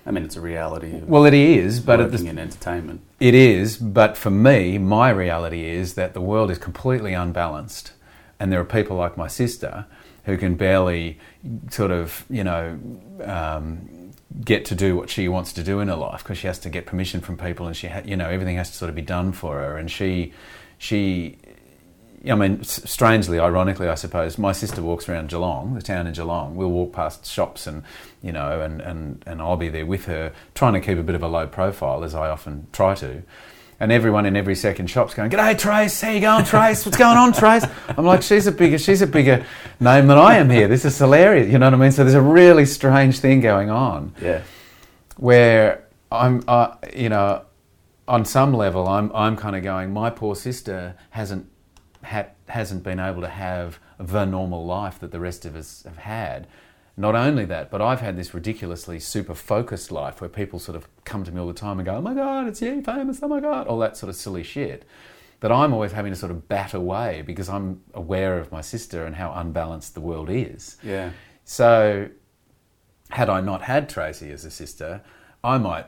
I 0.05 0.12
mean, 0.12 0.24
it's 0.25 0.36
a 0.36 0.41
reality. 0.41 1.00
Well, 1.05 1.25
it 1.25 1.33
is, 1.33 1.79
but 1.79 2.00
working 2.00 2.27
in 2.27 2.38
entertainment. 2.38 3.01
it 3.19 3.33
is, 3.33 3.77
but 3.77 4.17
for 4.17 4.29
me, 4.29 4.77
my 4.77 5.10
reality 5.10 5.63
is 5.63 5.93
that 5.93 6.13
the 6.13 6.19
world 6.19 6.51
is 6.51 6.57
completely 6.57 7.13
unbalanced, 7.13 7.93
and 8.39 8.51
there 8.51 8.60
are 8.60 8.65
people 8.65 8.98
like 8.98 9.15
my 9.17 9.29
sister 9.29 9.86
who 10.25 10.36
can 10.38 10.55
barely 10.55 11.19
sort 11.69 11.91
of, 11.91 12.25
you 12.29 12.43
know, 12.43 12.77
um, 13.24 14.12
get 14.43 14.65
to 14.65 14.75
do 14.75 14.95
what 14.98 15.10
she 15.10 15.29
wants 15.29 15.53
to 15.53 15.63
do 15.63 15.79
in 15.79 15.88
her 15.88 15.95
life 15.95 16.24
because 16.24 16.38
she 16.38 16.48
has 16.48 16.60
to 16.60 16.69
get 16.69 16.86
permission 16.86 17.22
from 17.22 17.38
people, 17.38 17.65
and 17.67 17.75
she, 17.75 17.88
ha- 17.88 18.01
you 18.03 18.17
know, 18.17 18.29
everything 18.29 18.57
has 18.57 18.69
to 18.72 18.75
sort 18.75 18.89
of 18.89 18.95
be 18.95 19.01
done 19.01 19.31
for 19.31 19.60
her, 19.60 19.77
and 19.77 19.89
she, 19.89 20.33
she. 20.77 21.38
I 22.25 22.36
mean, 22.36 22.63
strangely, 22.63 23.38
ironically, 23.38 23.89
I 23.89 23.96
suppose, 23.96 24.38
my 24.38 24.53
sister 24.53 24.82
walks 24.82 25.10
around 25.10 25.30
Geelong, 25.30 25.74
the 25.74 25.82
town 25.82 26.08
in 26.08 26.13
Geelong. 26.13 26.56
We'll 26.56 26.70
walk 26.72 26.94
past 26.94 27.25
shops 27.25 27.68
and, 27.68 27.84
you 28.22 28.32
know, 28.32 28.62
and, 28.62 28.80
and, 28.82 29.22
and 29.25 29.42
I'll 29.42 29.58
be 29.58 29.68
there 29.68 29.86
with 29.86 30.06
her, 30.06 30.32
trying 30.56 30.74
to 30.74 30.80
keep 30.80 30.98
a 30.98 31.03
bit 31.03 31.15
of 31.15 31.24
a 31.24 31.27
low 31.27 31.48
profile, 31.48 32.03
as 32.06 32.15
I 32.15 32.30
often 32.30 32.68
try 32.72 32.96
to. 32.96 33.24
And 33.80 33.92
everyone 33.92 34.25
in 34.25 34.38
every 34.38 34.56
second 34.56 34.88
shop's 34.88 35.13
going, 35.13 35.32
G'day, 35.32 35.58
Trace, 35.60 36.00
how 36.00 36.12
you 36.12 36.22
going, 36.22 36.46
Trace? 36.46 36.86
What's 36.86 36.98
going 36.98 37.18
on, 37.18 37.34
Trace? 37.34 37.65
I'm 37.89 38.06
like, 38.06 38.22
she's 38.22 38.48
a 38.48 38.51
bigger, 38.53 38.77
she's 38.77 39.01
a 39.01 39.08
bigger 39.08 39.46
name 39.82 40.08
than 40.08 40.18
I 40.18 40.38
am 40.38 40.50
here. 40.50 40.70
This 40.70 40.86
is 40.86 40.98
hilarious, 40.98 41.51
you 41.51 41.60
know 41.60 41.65
what 41.68 41.74
I 41.74 41.77
mean? 41.77 41.92
So 41.92 42.03
there's 42.06 42.13
a 42.15 42.22
really 42.22 42.65
strange 42.65 43.20
thing 43.20 43.42
going 43.42 43.70
on 43.70 44.15
Yeah. 44.22 44.44
where 45.18 45.84
I'm, 46.10 46.44
uh, 46.48 46.75
you 46.96 47.10
know, 47.10 47.42
on 48.08 48.24
some 48.24 48.53
level, 48.53 48.88
I'm, 48.88 49.12
I'm 49.13 49.36
kind 49.36 49.56
of 49.58 49.63
going, 49.63 49.92
my 49.92 50.10
poor 50.10 50.36
sister 50.36 50.96
hasn't 51.10 51.48
had, 52.03 52.31
hasn't 52.48 52.83
been 52.83 53.00
able 53.00 53.22
to 53.22 53.29
have 53.29 53.79
the 53.98 54.25
normal 54.25 54.65
life 54.65 55.00
that 55.00 55.12
the 55.12 55.19
rest 55.19 55.45
of 55.45 55.55
us 55.55 55.83
have 55.83 55.98
had. 55.98 56.48
Not 56.95 57.15
only 57.15 57.45
that, 57.45 57.72
but 57.72 57.81
I've 57.81 58.01
had 58.01 58.17
this 58.17 58.33
ridiculously 58.33 59.00
super 59.00 59.33
focused 59.33 59.91
life 59.91 60.22
where 60.22 60.29
people 60.29 60.60
sort 60.60 60.75
of 60.75 60.88
come 61.05 61.24
to 61.24 61.31
me 61.31 61.41
all 61.41 61.48
the 61.48 61.53
time 61.53 61.79
and 61.79 61.86
go, 61.86 61.95
"Oh 61.95 62.01
my 62.01 62.13
God, 62.13 62.48
it's 62.48 62.62
you, 62.62 62.83
famous! 62.83 63.19
Oh 63.24 63.27
my 63.27 63.39
God!" 63.39 63.65
all 63.67 63.79
that 63.79 63.98
sort 63.98 64.10
of 64.10 64.15
silly 64.15 64.43
shit. 64.43 64.86
that 65.39 65.51
I'm 65.51 65.74
always 65.74 65.91
having 65.91 66.13
to 66.13 66.15
sort 66.15 66.31
of 66.31 66.48
bat 66.48 66.74
away 66.74 67.22
because 67.22 67.50
I'm 67.50 67.81
aware 67.93 68.39
of 68.39 68.50
my 68.50 68.62
sister 68.62 69.05
and 69.05 69.13
how 69.13 69.33
unbalanced 69.33 69.93
the 69.93 70.00
world 70.00 70.29
is. 70.29 70.77
Yeah. 70.81 71.10
So, 71.43 72.07
had 73.10 73.29
I 73.29 73.41
not 73.41 73.63
had 73.63 73.89
Tracy 73.89 74.31
as 74.31 74.45
a 74.45 74.51
sister, 74.51 75.01
I 75.43 75.57
might 75.57 75.86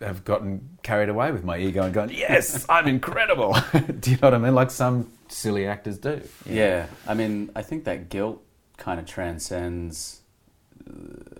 have 0.00 0.24
gotten 0.24 0.78
carried 0.82 1.10
away 1.10 1.30
with 1.30 1.44
my 1.44 1.58
ego 1.58 1.82
and 1.82 1.92
gone, 1.92 2.08
"Yes, 2.10 2.64
I'm 2.70 2.86
incredible." 2.86 3.54
do 4.00 4.12
you 4.12 4.16
know 4.16 4.28
what 4.28 4.34
I 4.34 4.38
mean? 4.38 4.54
Like 4.54 4.70
some 4.70 5.12
silly 5.28 5.66
actors 5.66 5.98
do. 5.98 6.22
Yeah. 6.44 6.86
I 7.06 7.14
mean, 7.14 7.50
I 7.56 7.62
think 7.62 7.84
that 7.84 8.08
guilt 8.08 8.42
kind 8.76 8.98
of 9.00 9.06
transcends 9.06 10.20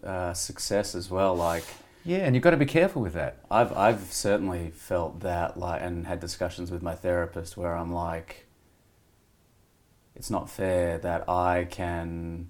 uh, 0.02 0.33
success 0.33 0.95
as 0.95 1.11
well. 1.11 1.35
Like, 1.37 1.64
Yeah, 2.05 2.19
and 2.19 2.35
you've 2.35 2.43
got 2.43 2.50
to 2.50 2.57
be 2.57 2.66
careful 2.66 3.02
with 3.02 3.14
that. 3.14 3.38
I've 3.50 3.76
I've 3.76 4.12
certainly 4.12 4.71
felt 4.71 5.21
that 5.21 5.57
like 5.59 5.83
and 5.83 6.07
had 6.07 6.21
discussions 6.21 6.71
with 6.71 6.83
my 6.83 6.95
therapist 6.95 7.57
where 7.57 7.75
I'm 7.76 7.93
like 7.93 8.47
it's 10.14 10.31
not 10.31 10.49
fair 10.49 10.99
that 10.99 11.28
I 11.28 11.66
can 11.71 12.49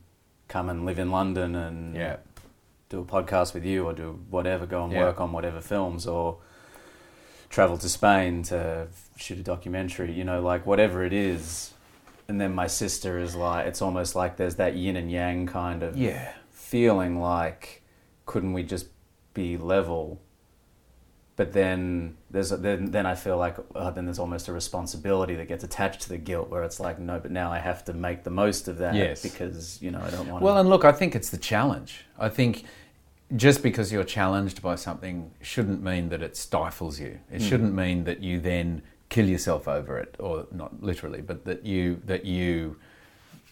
come 0.49 0.69
and 0.69 0.85
live 0.87 0.99
in 0.99 1.11
London 1.11 1.55
and 1.57 1.97
Yeah. 1.97 2.17
do 2.89 3.01
a 3.01 3.05
podcast 3.05 3.55
with 3.55 3.65
you 3.65 3.85
or 3.87 3.93
do 3.93 4.21
whatever, 4.31 4.67
go 4.67 4.85
and 4.85 4.93
Yeah. 4.93 5.01
work 5.05 5.21
on 5.21 5.33
whatever 5.33 5.61
films 5.61 6.07
or 6.07 6.39
travel 7.49 7.79
to 7.79 7.89
Spain 7.89 8.43
to 8.45 8.89
shoot 9.17 9.39
a 9.39 9.43
documentary, 9.43 10.13
you 10.13 10.25
know, 10.25 10.41
like 10.43 10.67
whatever 10.67 11.05
it 11.05 11.13
is. 11.13 11.73
And 12.29 12.41
then 12.41 12.55
my 12.55 12.67
sister 12.67 13.19
is 13.19 13.35
like, 13.37 13.67
it's 13.67 13.81
almost 13.81 14.15
like 14.17 14.37
there's 14.37 14.57
that 14.57 14.75
yin 14.77 14.97
and 14.97 15.11
yang 15.11 15.47
kind 15.47 15.83
of 15.83 15.97
Yeah. 15.97 16.33
feeling 16.51 17.21
like, 17.21 17.83
couldn't 18.27 18.53
we 18.53 18.63
just 18.65 18.87
be 19.33 19.57
level? 19.57 20.21
But 21.37 21.53
then 21.53 22.17
there's 22.31 22.49
then 22.49 22.93
then 22.93 23.05
I 23.05 23.15
feel 23.15 23.37
like 23.37 23.57
uh, 23.75 23.91
then 23.91 24.07
there's 24.07 24.19
almost 24.19 24.49
a 24.49 24.55
responsibility 24.55 25.35
that 25.37 25.49
gets 25.49 25.63
attached 25.63 26.01
to 26.03 26.09
the 26.09 26.17
guilt 26.17 26.49
where 26.49 26.63
it's 26.65 26.81
like 26.81 26.99
no, 26.99 27.19
but 27.21 27.31
now 27.31 27.53
I 27.53 27.59
have 27.59 27.85
to 27.85 27.93
make 27.93 28.25
the 28.25 28.31
most 28.31 28.69
of 28.69 28.79
that 28.79 28.95
Yes. 28.95 29.23
because 29.23 29.81
you 29.83 29.91
know 29.91 30.01
I 30.01 30.09
don't 30.11 30.29
want. 30.29 30.43
Well, 30.43 30.57
and 30.57 30.67
look, 30.71 30.87
I 30.87 30.93
think 30.93 31.15
it's 31.15 31.29
the 31.29 31.37
challenge. 31.37 32.07
I 32.19 32.31
think 32.31 32.65
just 33.35 33.63
because 33.63 33.91
you're 33.93 34.05
challenged 34.05 34.63
by 34.63 34.77
something 34.77 35.33
shouldn't 35.41 35.83
mean 35.83 36.11
that 36.11 36.23
it 36.23 36.37
stifles 36.37 37.01
you. 37.01 37.19
It 37.31 37.43
shouldn't 37.43 37.75
mean 37.75 38.05
that 38.05 38.23
you 38.23 38.39
then 38.39 38.83
kill 39.09 39.29
yourself 39.29 39.67
over 39.67 39.99
it, 39.99 40.15
or 40.19 40.47
not 40.53 40.83
literally, 40.83 41.23
but 41.23 41.45
that 41.45 41.65
you 41.67 42.01
that 42.05 42.25
you 42.25 42.77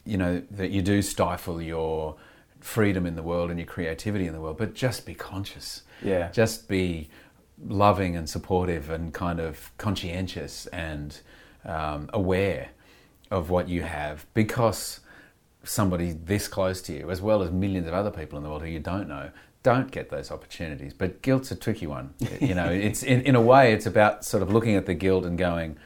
you 0.05 0.17
know 0.17 0.43
that 0.51 0.71
you 0.71 0.83
do 0.83 1.03
stifle 1.03 1.61
your 1.61 2.17
freedom 2.61 3.05
in 3.05 3.17
the 3.17 3.23
world 3.23 3.51
and 3.51 3.59
your 3.59 3.67
creativity 3.67 4.27
in 4.27 4.33
the 4.33 4.41
world. 4.41 4.59
But 4.59 4.75
just 4.75 5.05
be 5.07 5.15
conscious. 5.15 5.83
yeah, 6.03 6.31
Just 6.31 6.69
be 6.69 7.09
loving 7.67 8.17
and 8.17 8.29
supportive 8.29 8.91
and 8.91 9.13
kind 9.13 9.41
of 9.41 9.71
conscientious 9.79 10.67
and 10.67 11.21
um, 11.65 12.11
aware 12.13 12.69
of 13.31 13.51
what 13.51 13.69
you 13.69 13.83
have 13.83 14.27
because 14.35 15.01
somebody 15.63 16.13
this 16.13 16.47
close 16.47 16.81
to 16.83 16.93
you, 16.93 17.11
as 17.11 17.21
well 17.21 17.43
as 17.43 17.51
millions 17.51 17.87
of 17.87 17.95
other 17.95 18.11
people 18.11 18.37
in 18.37 18.45
the 18.45 18.51
world 18.51 18.63
who 18.63 18.69
you 18.69 18.81
don't 18.81 19.09
know, 19.09 19.31
don't 19.65 19.91
get 19.91 20.11
those 20.11 20.31
opportunities. 20.31 20.95
But 20.95 21.23
guilt's 21.23 21.51
a 21.51 21.57
tricky 21.57 21.89
one. 21.89 22.15
you 22.41 22.55
know, 22.55 22.71
it's 22.71 23.03
in, 23.03 23.23
in 23.23 23.35
a 23.35 23.41
way, 23.41 23.73
it's 23.73 23.87
about 23.87 24.25
sort 24.25 24.45
of 24.45 24.53
looking 24.53 24.77
at 24.77 24.87
the 24.87 24.95
guilt 24.95 25.25
and 25.25 25.37
going, 25.37 25.77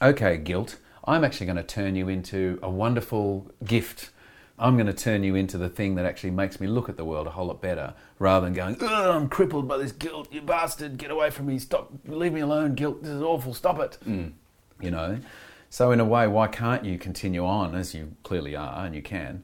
okay, 0.00 0.36
guilt, 0.36 0.78
I'm 1.04 1.24
actually 1.24 1.46
going 1.46 1.56
to 1.56 1.64
turn 1.64 1.96
you 1.96 2.08
into 2.08 2.60
a 2.62 2.70
wonderful 2.70 3.50
gift. 3.64 4.10
I'm 4.58 4.76
going 4.76 4.86
to 4.86 4.92
turn 4.92 5.24
you 5.24 5.34
into 5.34 5.58
the 5.58 5.68
thing 5.68 5.96
that 5.96 6.04
actually 6.04 6.30
makes 6.30 6.60
me 6.60 6.68
look 6.68 6.88
at 6.88 6.96
the 6.96 7.04
world 7.04 7.26
a 7.26 7.30
whole 7.30 7.46
lot 7.46 7.60
better, 7.60 7.94
rather 8.20 8.46
than 8.46 8.54
going, 8.54 8.76
"Ugh, 8.80 9.16
I'm 9.16 9.28
crippled 9.28 9.66
by 9.66 9.78
this 9.78 9.90
guilt. 9.90 10.28
You 10.30 10.42
bastard, 10.42 10.98
get 10.98 11.10
away 11.10 11.30
from 11.30 11.46
me. 11.46 11.58
Stop, 11.58 11.90
leave 12.06 12.32
me 12.32 12.40
alone. 12.40 12.74
Guilt, 12.74 13.02
this 13.02 13.10
is 13.10 13.22
awful. 13.22 13.54
Stop 13.54 13.80
it. 13.80 13.98
Hmm. 14.04 14.28
You 14.80 14.92
know. 14.92 15.18
So 15.70 15.90
in 15.90 16.00
a 16.00 16.04
way, 16.04 16.28
why 16.28 16.48
can't 16.48 16.84
you 16.84 16.98
continue 16.98 17.44
on 17.44 17.74
as 17.74 17.94
you 17.94 18.14
clearly 18.22 18.54
are, 18.54 18.84
and 18.84 18.94
you 18.94 19.02
can 19.02 19.42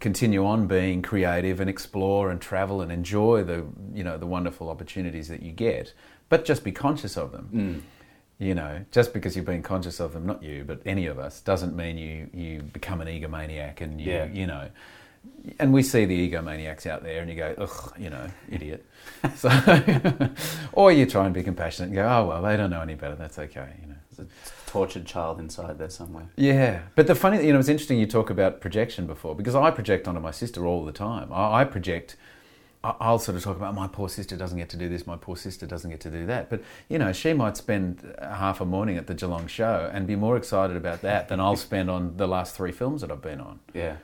continue 0.00 0.44
on 0.44 0.66
being 0.66 1.00
creative 1.02 1.60
and 1.60 1.70
explore 1.70 2.30
and 2.30 2.40
travel 2.40 2.80
and 2.82 2.90
enjoy 2.90 3.44
the 3.44 3.64
you 3.94 4.02
know 4.04 4.18
the 4.18 4.26
wonderful 4.26 4.68
opportunities 4.68 5.28
that 5.28 5.42
you 5.42 5.52
get, 5.52 5.92
but 6.28 6.44
just 6.44 6.64
be 6.64 6.72
conscious 6.72 7.16
of 7.16 7.32
them. 7.32 7.48
Mm. 7.54 7.82
You 8.38 8.54
know, 8.54 8.84
just 8.92 9.14
because 9.14 9.34
you've 9.34 9.46
been 9.46 9.62
conscious 9.62 9.98
of 9.98 10.12
them, 10.12 10.26
not 10.26 10.42
you, 10.42 10.62
but 10.66 10.82
any 10.84 11.06
of 11.06 11.18
us, 11.18 11.40
doesn't 11.40 11.74
mean 11.74 11.96
you 11.98 12.28
you 12.34 12.62
become 12.62 13.00
an 13.00 13.08
egomaniac 13.08 13.80
and 13.80 14.00
you 14.00 14.12
Yeah. 14.12 14.24
you 14.26 14.46
know. 14.46 14.68
And 15.58 15.72
we 15.72 15.82
see 15.82 16.04
the 16.04 16.30
egomaniacs 16.30 16.86
out 16.86 17.02
there, 17.02 17.20
and 17.20 17.28
you 17.28 17.34
go, 17.36 17.52
ugh, 17.58 17.94
you 17.98 18.10
know, 18.10 18.28
idiot. 18.50 18.84
So, 19.36 19.48
or 20.72 20.92
you 20.92 21.06
try 21.06 21.24
and 21.24 21.34
be 21.34 21.42
compassionate 21.42 21.88
and 21.88 21.94
go, 21.96 22.06
oh 22.08 22.26
well, 22.28 22.42
they 22.42 22.56
don't 22.56 22.70
know 22.70 22.80
any 22.82 22.94
better. 22.94 23.14
That's 23.16 23.38
okay, 23.38 23.68
you 23.82 23.88
know. 23.88 24.26
Tortured 24.76 25.06
child 25.06 25.40
inside 25.40 25.78
there 25.78 25.88
somewhere. 25.88 26.28
Yeah, 26.36 26.82
but 26.96 27.06
the 27.06 27.14
funny, 27.14 27.38
thing 27.38 27.46
you 27.46 27.52
know, 27.54 27.58
it's 27.58 27.68
interesting 27.70 27.98
you 27.98 28.04
talk 28.06 28.28
about 28.28 28.60
projection 28.60 29.06
before 29.06 29.34
because 29.34 29.54
I 29.54 29.70
project 29.70 30.06
onto 30.06 30.20
my 30.20 30.30
sister 30.30 30.66
all 30.66 30.84
the 30.84 30.92
time. 30.92 31.32
I, 31.32 31.60
I 31.62 31.64
project. 31.64 32.16
I- 32.84 32.94
I'll 33.00 33.18
sort 33.18 33.38
of 33.38 33.42
talk 33.42 33.56
about 33.56 33.74
my 33.74 33.88
poor 33.88 34.10
sister 34.10 34.36
doesn't 34.36 34.58
get 34.58 34.68
to 34.68 34.76
do 34.76 34.88
this, 34.90 35.06
my 35.06 35.16
poor 35.16 35.34
sister 35.34 35.66
doesn't 35.66 35.90
get 35.90 36.00
to 36.00 36.10
do 36.10 36.26
that. 36.26 36.50
But 36.50 36.60
you 36.90 36.98
know, 36.98 37.10
she 37.14 37.32
might 37.32 37.56
spend 37.56 38.14
half 38.20 38.60
a 38.60 38.66
morning 38.66 38.98
at 38.98 39.06
the 39.06 39.14
Geelong 39.14 39.46
show 39.46 39.90
and 39.92 40.06
be 40.06 40.14
more 40.14 40.36
excited 40.36 40.76
about 40.76 41.00
that 41.00 41.28
than 41.28 41.40
I'll 41.40 41.56
spend 41.56 41.90
on 41.90 42.18
the 42.18 42.28
last 42.28 42.54
three 42.54 42.72
films 42.72 43.00
that 43.00 43.10
I've 43.10 43.22
been 43.22 43.40
on. 43.40 43.60
Yeah, 43.72 43.96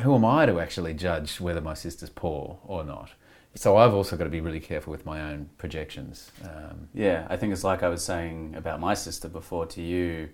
Who 0.00 0.16
am 0.16 0.24
I 0.24 0.44
to 0.46 0.58
actually 0.58 0.94
judge 0.94 1.40
whether 1.40 1.60
my 1.60 1.74
sister's 1.74 2.10
poor 2.10 2.58
or 2.66 2.82
not? 2.82 3.10
So 3.56 3.76
I've 3.76 3.94
also 3.94 4.16
got 4.16 4.24
to 4.24 4.30
be 4.30 4.40
really 4.40 4.60
careful 4.60 4.90
with 4.90 5.06
my 5.06 5.20
own 5.22 5.48
projections. 5.58 6.32
Um, 6.42 6.88
yeah. 6.92 7.26
I 7.30 7.36
think 7.36 7.52
it's 7.52 7.62
like 7.62 7.82
I 7.84 7.88
was 7.88 8.04
saying 8.04 8.54
about 8.56 8.80
my 8.80 8.94
sister 8.94 9.28
before 9.28 9.64
to 9.66 9.80
you, 9.82 10.30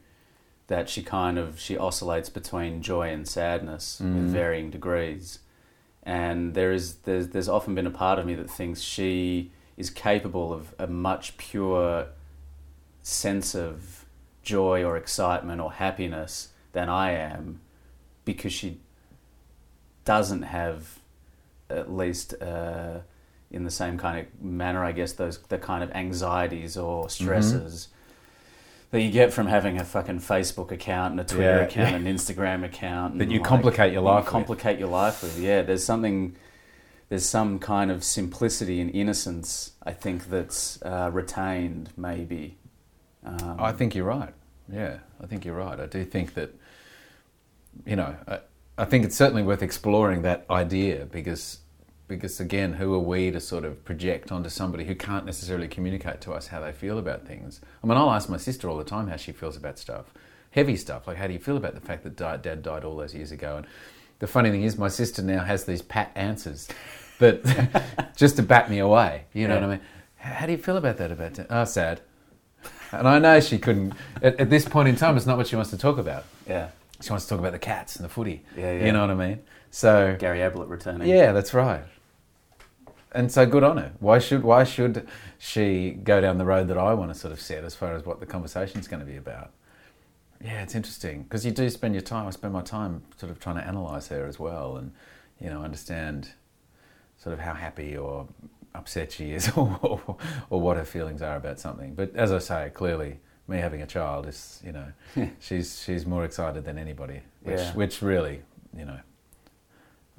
that 0.69 0.89
she 0.89 1.03
kind 1.03 1.37
of 1.39 1.59
she 1.61 1.77
oscillates 1.77 2.31
between 2.31 2.81
joy 2.81 3.11
and 3.11 3.27
sadness 3.29 4.01
Mm. 4.03 4.15
with 4.15 4.33
varying 4.33 4.71
degrees, 4.71 5.41
and 6.05 6.55
there 6.55 6.73
is 6.73 6.99
there's 6.99 7.29
there's 7.29 7.49
often 7.49 7.75
been 7.75 7.87
a 7.89 7.91
part 7.91 8.19
of 8.21 8.25
me 8.27 8.35
that 8.37 8.49
thinks 8.49 8.81
she 8.81 9.51
is 9.77 9.91
capable 9.91 10.53
of 10.53 10.73
a 10.79 10.87
much 10.87 11.37
pure 11.39 12.07
sense 13.03 13.55
of 13.55 14.07
joy 14.43 14.85
or 14.85 14.97
excitement 14.97 15.61
or 15.61 15.73
happiness 15.73 16.51
than 16.73 16.89
I 16.89 17.11
am, 17.13 17.61
because 18.25 18.53
she 18.53 18.79
doesn't 20.05 20.43
have 20.43 21.00
at 21.71 21.93
least 21.93 22.35
uh, 22.43 23.01
in 23.51 23.65
the 23.65 23.71
same 23.71 23.99
kind 23.99 24.19
of 24.21 24.43
manner, 24.43 24.85
I 24.85 24.93
guess, 24.93 25.13
those 25.13 25.39
the 25.49 25.59
kind 25.59 25.83
of 25.85 25.91
anxieties 25.93 26.77
or 26.77 27.09
stresses 27.11 27.89
that 28.93 29.01
you 29.03 29.11
get 29.11 29.33
from 29.33 29.47
having 29.47 29.79
a 29.79 29.85
fucking 29.85 30.19
Facebook 30.19 30.73
account 30.73 31.13
and 31.13 31.21
a 31.21 31.25
Twitter 31.25 31.43
Yeah, 31.59 31.65
account 31.65 31.91
yeah. 31.91 31.97
and 31.97 32.07
an 32.09 32.15
Instagram 32.17 32.65
account 32.65 33.19
That 33.19 33.25
and, 33.25 33.33
you 33.33 33.41
complicate 33.41 33.93
your 33.93 34.03
you 34.03 34.09
life 34.09 34.25
with. 34.25 34.33
complicate 34.33 34.79
your 34.81 34.89
life 34.89 35.23
with. 35.23 35.39
Yeah, 35.39 35.63
there's 35.63 35.85
something. 35.85 36.37
There's 37.09 37.25
some 37.27 37.59
kind 37.59 37.91
of 37.91 38.05
simplicity 38.05 38.81
and 38.81 38.89
innocence, 38.95 39.73
I 39.83 39.93
think, 39.93 40.29
that's 40.31 40.81
uh, 40.83 41.11
retained, 41.13 41.91
maybe. 41.97 42.57
Um, 43.27 43.57
I 43.59 43.73
think 43.73 43.97
you're 43.97 44.05
right. 44.05 44.33
Yeah, 44.73 44.99
I 45.21 45.27
think 45.27 45.45
you're 45.45 45.57
right. 45.57 45.81
I 45.81 45.87
do 45.87 46.05
think 46.05 46.35
that, 46.35 46.55
you 47.85 47.97
know, 47.97 48.15
I, 48.81 48.85
think 48.85 49.05
it's 49.05 49.17
certainly 49.17 49.43
worth 49.43 49.63
exploring 49.63 50.23
that 50.23 50.45
idea 50.51 51.07
because, 51.07 51.59
because 52.09 52.41
again, 52.41 52.75
who 52.75 52.95
are 52.95 52.99
we 52.99 53.31
to 53.31 53.41
sort 53.41 53.65
of 53.65 53.85
project 53.85 54.33
onto 54.33 54.49
somebody 54.49 54.85
who 54.85 54.95
can't 54.95 55.25
necessarily 55.27 55.69
communicate 55.69 56.21
to 56.23 56.33
us 56.33 56.49
how 56.49 56.61
they 56.61 56.73
feel 56.73 56.99
about 56.99 57.27
things? 57.27 57.61
I 57.83 57.87
mean, 57.87 57.97
I'll 57.97 58.11
ask 58.11 58.29
my 58.29 58.37
sister 58.37 58.69
all 58.69 58.77
the 58.79 58.85
time 58.85 59.09
how 59.09 59.17
she 59.17 59.33
feels 59.33 59.57
about 59.57 59.79
stuff, 59.79 60.07
heavy 60.51 60.77
stuff. 60.77 61.07
Like, 61.07 61.17
how 61.17 61.27
do 61.27 61.33
you 61.33 61.39
feel 61.39 61.57
about 61.57 61.75
the 61.75 61.81
fact 61.81 62.05
that 62.05 62.17
dad 62.17 62.63
died 62.63 62.85
all 62.85 62.97
those 62.97 63.15
years 63.15 63.33
ago? 63.33 63.59
And 63.59 63.67
the 64.19 64.27
funny 64.27 64.51
thing 64.51 64.63
is, 64.65 64.77
my 64.79 64.89
sister 64.89 65.23
now 65.23 65.45
has 65.45 65.65
these 65.65 65.83
pat 65.83 66.13
answers 66.15 66.69
that 67.19 67.83
just 68.17 68.37
to 68.37 68.43
bat 68.43 68.71
me 68.71 68.79
away. 68.79 69.25
You 69.33 69.47
know 69.49 69.55
Yeah. 69.55 69.61
what 69.61 69.67
I 69.71 69.73
mean? 69.77 69.81
How 70.17 70.47
do 70.47 70.53
you 70.53 70.59
feel 70.59 70.77
about 70.77 70.97
that? 70.99 71.11
About 71.11 71.39
oh, 71.49 71.65
sad. 71.65 72.01
And 72.93 73.07
I 73.09 73.19
know 73.19 73.41
she 73.41 73.59
couldn't. 73.59 73.95
At, 74.23 74.39
at 74.41 74.51
this 74.51 74.67
point 74.67 74.89
in 74.89 74.97
time, 74.97 75.17
it's 75.17 75.25
not 75.27 75.37
what 75.39 75.47
she 75.47 75.57
wants 75.57 75.71
to 75.71 75.79
talk 75.79 75.97
about. 75.97 76.25
yeah, 76.47 76.69
She 77.01 77.11
wants 77.11 77.25
to 77.27 77.31
talk 77.31 77.39
about 77.39 77.53
the 77.53 77.59
cats 77.59 77.97
and 77.97 78.05
the 78.05 78.09
footy. 78.09 78.45
Yeah, 78.57 78.73
yeah. 78.73 78.87
You 78.87 78.93
know 78.93 79.01
what 79.01 79.11
I 79.11 79.15
mean? 79.15 79.43
So 79.71 80.17
Gary 80.19 80.43
Ablett 80.43 80.69
returning. 80.69 81.09
yeah, 81.09 81.33
that's 81.33 81.55
right. 81.55 81.83
And 83.13 83.31
so 83.31 83.45
good 83.45 83.65
on 83.65 83.77
her. 83.79 83.93
Why 83.99 84.19
should 84.19 84.45
why 84.45 84.65
should 84.65 85.09
she 85.39 85.91
go 85.91 86.21
down 86.21 86.39
the 86.39 86.45
road 86.45 86.69
that 86.69 86.79
I 86.79 86.95
want 86.95 87.13
to 87.13 87.19
sort 87.19 87.33
of 87.33 87.41
set 87.41 87.65
as 87.65 87.75
far 87.75 87.95
as 87.95 88.05
what 88.05 88.21
the 88.21 88.27
conversation's 88.27 88.87
going 88.87 89.01
to 89.01 89.07
be 89.07 89.17
about? 89.17 89.51
Yeah, 90.43 90.63
it's 90.63 90.75
interesting 90.75 91.25
because 91.25 91.45
you 91.45 91.51
do 91.51 91.69
spend 91.71 91.95
your 91.95 92.03
time. 92.03 92.27
I 92.27 92.31
spend 92.31 92.53
my 92.53 92.63
time 92.63 93.03
sort 93.17 93.31
of 93.33 93.41
trying 93.41 93.57
to 93.57 93.69
analyse 93.69 94.09
her 94.09 94.27
as 94.27 94.39
well, 94.39 94.77
and 94.77 94.93
you 95.41 95.51
know 95.51 95.63
understand 95.63 96.31
sort 97.19 97.33
of 97.35 97.41
how 97.41 97.53
happy 97.53 97.97
or 97.97 98.29
upset 98.75 99.13
she 99.13 99.33
is, 99.33 99.51
or, 99.57 100.17
or 100.49 100.61
what 100.61 100.77
her 100.77 100.85
feelings 100.85 101.21
are 101.21 101.37
about 101.37 101.59
something. 101.59 101.95
But 101.95 102.15
as 102.15 102.31
I 102.33 102.39
say, 102.39 102.71
clearly, 102.73 103.19
me 103.51 103.59
having 103.59 103.83
a 103.83 103.87
child 103.87 104.27
is 104.27 104.63
you 104.65 104.73
know 104.73 104.87
she's 105.41 105.83
she's 105.83 106.07
more 106.07 106.25
excited 106.25 106.65
than 106.65 106.79
anybody, 106.79 107.21
which 107.43 107.59
Yeah. 107.59 107.73
which 107.75 108.01
really 108.01 108.41
you 108.77 108.85
know 108.85 109.01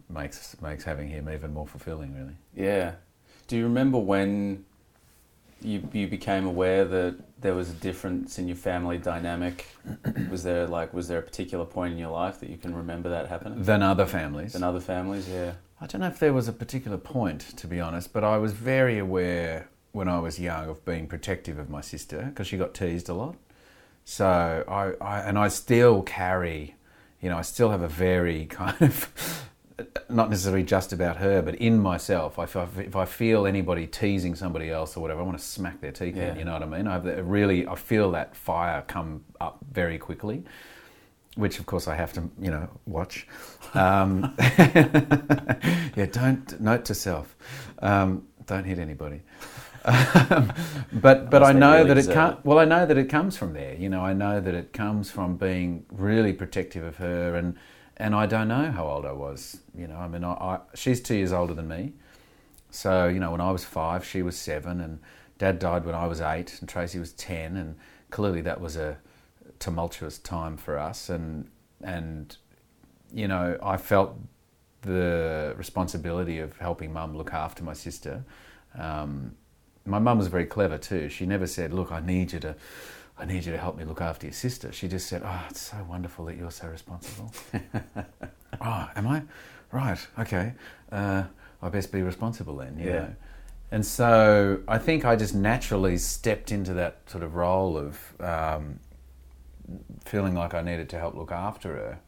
makes 0.09 0.55
makes 0.61 0.83
having 0.83 1.09
him 1.09 1.29
even 1.29 1.53
more 1.53 1.65
fulfilling, 1.67 2.13
really. 2.13 2.35
Yeah. 2.55 2.93
Do 3.47 3.57
you 3.57 3.63
remember 3.63 3.97
when 3.97 4.65
you 5.61 5.87
you 5.93 6.07
became 6.07 6.45
aware 6.45 6.85
that 6.85 7.15
there 7.41 7.55
was 7.55 7.69
a 7.69 7.73
difference 7.73 8.37
in 8.37 8.47
your 8.47 8.57
family 8.57 8.97
dynamic? 8.97 9.65
was 10.29 10.43
there 10.43 10.67
like 10.67 10.93
was 10.93 11.07
there 11.07 11.19
a 11.19 11.23
particular 11.23 11.65
point 11.65 11.93
in 11.93 11.99
your 11.99 12.11
life 12.11 12.39
that 12.41 12.49
you 12.49 12.57
can 12.57 12.75
remember 12.75 13.09
that 13.09 13.27
happening? 13.29 13.63
Than 13.63 13.81
other 13.81 14.05
families. 14.05 14.53
Than 14.53 14.63
other 14.63 14.81
families, 14.81 15.27
yeah. 15.29 15.53
I 15.79 15.87
don't 15.87 16.01
know 16.01 16.07
if 16.07 16.19
there 16.19 16.33
was 16.33 16.47
a 16.47 16.53
particular 16.53 16.97
point, 16.97 17.41
to 17.57 17.65
be 17.65 17.79
honest, 17.81 18.13
but 18.13 18.23
I 18.23 18.37
was 18.37 18.53
very 18.53 18.99
aware 18.99 19.67
when 19.91 20.07
I 20.07 20.19
was 20.19 20.39
young 20.39 20.69
of 20.69 20.85
being 20.85 21.07
protective 21.07 21.57
of 21.59 21.69
my 21.69 21.81
sister 21.81 22.23
because 22.29 22.47
she 22.47 22.57
got 22.57 22.73
teased 22.73 23.09
a 23.09 23.13
lot. 23.13 23.35
So 24.05 24.63
I, 24.67 24.93
I 25.03 25.19
and 25.21 25.37
I 25.37 25.47
still 25.49 26.01
carry, 26.01 26.75
you 27.21 27.29
know, 27.29 27.37
I 27.37 27.41
still 27.43 27.69
have 27.69 27.81
a 27.81 27.87
very 27.87 28.45
kind 28.49 28.81
of 28.81 29.47
not 30.09 30.29
necessarily 30.29 30.63
just 30.63 30.93
about 30.93 31.17
her, 31.17 31.41
but 31.41 31.55
in 31.55 31.79
myself. 31.79 32.37
If 32.37 32.55
I, 32.55 32.67
if 32.81 32.95
I 32.95 33.05
feel 33.05 33.45
anybody 33.47 33.87
teasing 33.87 34.35
somebody 34.35 34.69
else 34.69 34.95
or 34.95 34.99
whatever, 35.01 35.21
I 35.21 35.23
want 35.23 35.37
to 35.39 35.43
smack 35.43 35.81
their 35.81 35.91
teeth 35.91 36.15
Yeah. 36.15 36.31
in. 36.33 36.39
You 36.39 36.45
know 36.45 36.53
what 36.53 36.63
I 36.63 36.65
mean? 36.67 36.87
I 36.87 36.97
really, 37.19 37.65
I 37.67 37.75
feel 37.75 38.11
that 38.11 38.35
fire 38.35 38.83
come 38.87 39.23
up 39.39 39.57
very 39.71 39.97
quickly, 39.97 40.43
which 41.35 41.57
of 41.59 41.65
course 41.65 41.87
I 41.87 41.95
have 41.95 42.13
to, 42.13 42.29
you 42.39 42.51
know, 42.51 42.69
watch. 42.85 43.27
Um, 43.73 44.35
yeah, 44.39 46.05
don't 46.11 46.59
note 46.61 46.85
to 46.85 46.95
self, 46.95 47.35
um, 47.79 48.27
don't 48.45 48.63
hit 48.65 48.77
anybody. 48.79 49.21
Um, 49.83 50.53
but 50.93 51.29
but 51.29 51.43
I 51.43 51.51
know 51.51 51.77
really 51.77 51.87
that 51.87 51.97
it 51.97 52.13
can't. 52.13 52.43
Well, 52.45 52.59
I 52.59 52.65
know 52.65 52.85
that 52.85 52.97
it 52.97 53.09
comes 53.09 53.37
from 53.37 53.53
there. 53.53 53.75
You 53.75 53.89
know, 53.89 54.01
I 54.01 54.13
know 54.13 54.39
that 54.39 54.53
it 54.53 54.73
comes 54.73 55.11
from 55.11 55.37
being 55.37 55.85
really 55.91 56.33
protective 56.33 56.83
of 56.83 56.97
her, 56.97 57.35
and 57.35 57.55
and 57.97 58.15
I 58.15 58.25
don't 58.25 58.47
know 58.47 58.71
how 58.71 58.87
old 58.87 59.05
I 59.05 59.11
was. 59.11 59.61
You 59.75 59.87
know, 59.87 59.97
I 59.97 60.07
mean, 60.07 60.23
I, 60.23 60.31
I, 60.31 60.59
she's 60.75 61.01
two 61.01 61.15
years 61.15 61.31
older 61.31 61.53
than 61.53 61.67
me, 61.67 61.93
so 62.69 63.07
you 63.07 63.19
know, 63.19 63.31
when 63.31 63.41
I 63.41 63.51
was 63.51 63.63
five, 63.63 64.05
she 64.05 64.21
was 64.21 64.37
seven, 64.37 64.81
and 64.81 64.99
Dad 65.37 65.59
died 65.59 65.85
when 65.85 65.95
I 65.95 66.07
was 66.07 66.21
eight, 66.21 66.57
and 66.59 66.69
Tracy 66.69 66.99
was 66.99 67.13
ten, 67.13 67.57
and 67.57 67.75
clearly 68.09 68.41
that 68.41 68.61
was 68.61 68.75
a 68.75 68.97
tumultuous 69.59 70.17
time 70.17 70.57
for 70.57 70.77
us, 70.77 71.09
and 71.09 71.49
and 71.83 72.37
you 73.13 73.27
know, 73.27 73.57
I 73.61 73.77
felt 73.77 74.17
the 74.81 75.53
responsibility 75.57 76.39
of 76.39 76.57
helping 76.57 76.91
Mum 76.93 77.15
look 77.15 77.33
after 77.33 77.63
my 77.63 77.73
sister. 77.73 78.23
Um, 78.77 79.35
my 79.85 79.99
mum 79.99 80.17
was 80.17 80.27
very 80.27 80.45
clever 80.45 80.77
too. 80.77 81.09
She 81.09 81.25
never 81.25 81.47
said, 81.47 81.73
"Look, 81.73 81.91
I 81.91 81.99
need 81.99 82.33
you 82.33 82.39
to, 82.41 82.55
I 83.17 83.25
need 83.25 83.45
you 83.45 83.51
to 83.51 83.57
help 83.57 83.77
me 83.77 83.83
look 83.83 84.01
after 84.01 84.27
your 84.27 84.33
sister." 84.33 84.71
She 84.71 84.87
just 84.87 85.07
said, 85.07 85.21
"Oh, 85.25 85.45
it's 85.49 85.61
so 85.61 85.77
wonderful 85.89 86.25
that 86.25 86.37
you're 86.37 86.51
so 86.51 86.67
responsible." 86.67 87.33
oh, 88.61 88.89
am 88.95 89.07
I? 89.07 89.23
Right. 89.71 89.99
Okay. 90.19 90.53
Uh, 90.91 91.23
I 91.61 91.69
best 91.69 91.91
be 91.91 92.01
responsible 92.01 92.57
then. 92.57 92.77
You 92.77 92.85
Yeah. 92.87 92.99
know. 92.99 93.15
And 93.73 93.85
so 93.85 94.59
I 94.67 94.77
think 94.77 95.05
I 95.05 95.15
just 95.15 95.33
naturally 95.33 95.97
stepped 95.97 96.51
into 96.51 96.73
that 96.73 96.97
sort 97.09 97.23
of 97.23 97.35
role 97.35 97.77
of 97.77 97.97
um, 98.19 98.79
feeling 100.03 100.35
like 100.35 100.53
I 100.53 100.61
needed 100.61 100.89
to 100.89 100.99
help 100.99 101.15
look 101.15 101.31
after 101.31 101.69
her, 101.75 101.99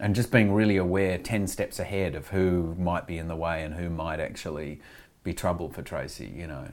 and 0.00 0.14
just 0.16 0.32
being 0.32 0.52
really 0.52 0.76
aware, 0.76 1.16
ten 1.18 1.46
steps 1.46 1.78
ahead 1.78 2.14
of 2.16 2.28
who 2.28 2.74
might 2.78 3.06
be 3.06 3.18
in 3.18 3.28
the 3.28 3.36
way 3.36 3.62
and 3.62 3.74
who 3.74 3.88
might 3.88 4.18
actually 4.20 4.80
be 5.22 5.32
trouble 5.32 5.70
for 5.70 5.82
Tracy. 5.82 6.32
You 6.36 6.46
know. 6.48 6.68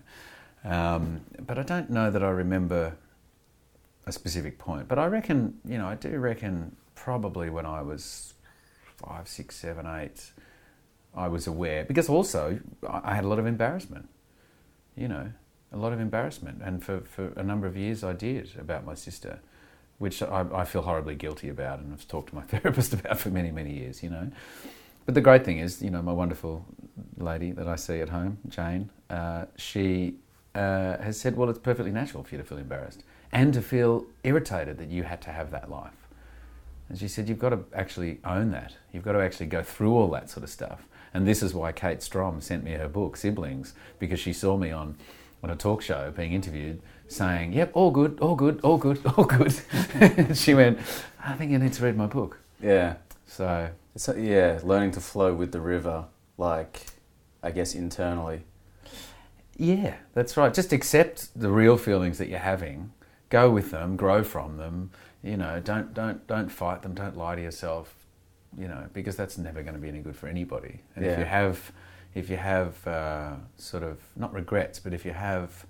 Um, 0.64 1.22
but 1.46 1.58
I 1.58 1.64
don't 1.64 1.90
know 1.90 2.10
that 2.10 2.24
I 2.24 2.30
remember 2.30 2.96
a 4.06 4.12
specific 4.12 4.58
point. 4.58 4.88
But 4.88 5.00
I 5.00 5.08
reckon, 5.08 5.60
you 5.66 5.78
know, 5.78 5.88
I 5.88 5.96
do 5.96 6.18
reckon 6.20 6.76
probably 6.96 7.50
when 7.50 7.66
I 7.66 7.82
was 7.82 8.34
five, 8.98 9.28
six, 9.28 9.56
seven, 9.56 9.86
eight, 9.86 10.32
I 11.16 11.28
was 11.28 11.48
aware 11.48 11.86
because 11.86 12.10
also 12.10 12.60
I 12.88 13.16
had 13.16 13.24
a 13.24 13.28
lot 13.28 13.40
of 13.40 13.46
embarrassment. 13.46 14.10
You 14.96 15.08
know, 15.08 15.32
a 15.72 15.78
lot 15.78 15.92
of 15.92 16.00
embarrassment, 16.00 16.62
and 16.64 16.84
for, 16.84 17.00
for 17.02 17.34
a 17.36 17.44
number 17.44 17.66
of 17.66 17.76
years 17.76 18.04
I 18.04 18.14
did 18.14 18.52
about 18.60 18.86
my 18.86 18.94
sister, 18.94 19.40
which 19.98 20.22
I, 20.22 20.46
I 20.54 20.66
feel 20.66 20.84
horribly 20.84 21.16
guilty 21.16 21.50
about, 21.50 21.80
and 21.80 21.92
I've 21.92 22.08
talked 22.08 22.30
to 22.30 22.36
my 22.36 22.42
therapist 22.54 22.94
about 22.94 23.20
for 23.20 23.30
many, 23.30 23.52
many 23.52 23.74
years. 23.74 24.04
You 24.04 24.12
know, 24.12 24.32
but 25.06 25.16
the 25.16 25.22
great 25.22 25.46
thing 25.46 25.58
is, 25.58 25.82
you 25.82 25.90
know, 25.90 26.02
my 26.02 26.14
wonderful 26.14 26.66
lady 27.18 27.52
that 27.52 27.68
I 27.68 27.76
see 27.76 28.00
at 28.02 28.10
home, 28.10 28.38
Jane, 28.48 28.90
uh, 29.10 29.46
she 29.56 30.16
uh, 30.56 30.98
has 30.98 31.20
said, 31.20 31.36
well, 31.36 31.50
it's 31.50 31.60
perfectly 31.60 31.92
natural 31.92 32.24
for 32.24 32.36
you 32.36 32.42
to 32.42 32.48
feel 32.48 32.58
embarrassed 32.58 33.04
and 33.32 33.54
to 33.54 33.62
feel 33.62 34.06
irritated 34.24 34.78
that 34.78 34.90
you 34.90 35.04
had 35.04 35.22
to 35.22 35.32
have 35.32 35.52
that 35.52 35.70
life. 35.70 36.08
And 36.90 36.98
she 36.98 37.08
said, 37.08 37.28
you've 37.28 37.40
got 37.40 37.50
to 37.50 37.60
actually 37.74 38.20
own 38.24 38.52
that. 38.52 38.76
You've 38.92 39.04
got 39.04 39.14
to 39.14 39.20
actually 39.20 39.48
go 39.48 39.64
through 39.64 39.96
all 39.96 40.10
that 40.10 40.30
sort 40.30 40.44
of 40.44 40.50
stuff. 40.50 40.88
And 41.14 41.28
this 41.28 41.42
is 41.42 41.54
why 41.54 41.72
Kate 41.72 42.00
Strohm 42.00 42.42
sent 42.42 42.64
me 42.64 42.72
her 42.74 42.88
book, 42.88 43.18
Siblings, 43.18 43.74
because 44.00 44.20
she 44.20 44.34
saw 44.34 44.58
me 44.58 44.72
on, 44.72 44.96
on 45.44 45.50
a 45.50 45.56
talk 45.56 45.82
show 45.82 46.12
being 46.16 46.34
interviewed 46.34 46.82
saying, 47.08 47.54
yep, 47.54 47.72
all 47.74 47.92
good, 47.92 48.20
all 48.20 48.36
good, 48.36 48.60
all 48.64 48.78
good, 48.78 49.00
all 49.18 49.26
good. 49.26 49.54
she 50.36 50.54
went, 50.54 50.80
I 51.24 51.34
think 51.34 51.52
you 51.52 51.60
need 51.60 51.74
to 51.74 51.84
read 51.84 51.98
my 51.98 52.08
book. 52.08 52.40
Yeah. 52.62 52.96
So 53.26 53.70
uh, 54.08 54.14
yeah, 54.14 54.60
learning 54.64 54.92
to 54.92 55.00
flow 55.00 55.34
with 55.34 55.52
the 55.52 55.62
river, 55.62 56.06
like, 56.38 56.88
I 57.42 57.52
guess 57.52 57.76
internally. 57.76 58.44
Yeah, 59.58 59.96
that's 60.14 60.36
right. 60.36 60.54
Just 60.54 60.74
accept 60.74 61.40
the 61.40 61.50
real 61.50 61.78
feelings 61.78 62.18
that 62.18 62.30
you're 62.30 62.40
having. 62.40 62.92
Go 63.30 63.50
with 63.50 63.72
them, 63.72 63.96
grow 63.96 64.24
from 64.24 64.58
them. 64.58 64.92
You 65.24 65.38
know, 65.38 65.60
don't 65.60 65.94
don't 65.94 66.26
don't 66.28 66.50
fight 66.50 66.82
them. 66.82 66.94
Don't 66.94 67.18
lie 67.18 67.36
to 67.36 67.42
yourself. 67.42 67.94
You 68.58 68.68
know, 68.68 68.86
because 68.94 69.16
that's 69.16 69.38
never 69.38 69.64
going 69.64 69.74
to 69.74 69.80
be 69.80 69.88
any 69.88 70.00
good 70.00 70.16
for 70.16 70.28
anybody. 70.28 70.82
And 70.96 71.06
if 71.06 71.18
you 71.18 71.26
have, 71.26 71.72
if 72.14 72.30
you 72.30 72.38
have 72.38 72.86
uh, 72.88 73.34
sort 73.58 73.82
of 73.82 73.98
not 74.16 74.32
regrets, 74.32 74.78
but 74.80 74.94
if 74.94 75.06
you 75.06 75.12
have 75.12 75.66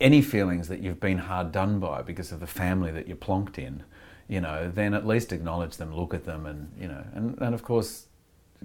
any 0.00 0.22
feelings 0.22 0.68
that 0.68 0.80
you've 0.80 1.00
been 1.00 1.18
hard 1.18 1.50
done 1.50 1.80
by 1.80 2.02
because 2.02 2.30
of 2.30 2.38
the 2.40 2.46
family 2.46 2.92
that 2.92 3.08
you're 3.08 3.16
plonked 3.16 3.58
in, 3.58 3.82
you 4.28 4.40
know, 4.40 4.70
then 4.72 4.94
at 4.94 5.06
least 5.06 5.32
acknowledge 5.32 5.76
them, 5.76 5.94
look 5.94 6.14
at 6.14 6.24
them, 6.24 6.46
and 6.46 6.70
you 6.80 6.86
know, 6.86 7.04
and, 7.12 7.36
and 7.40 7.54
of 7.54 7.62
course, 7.64 8.06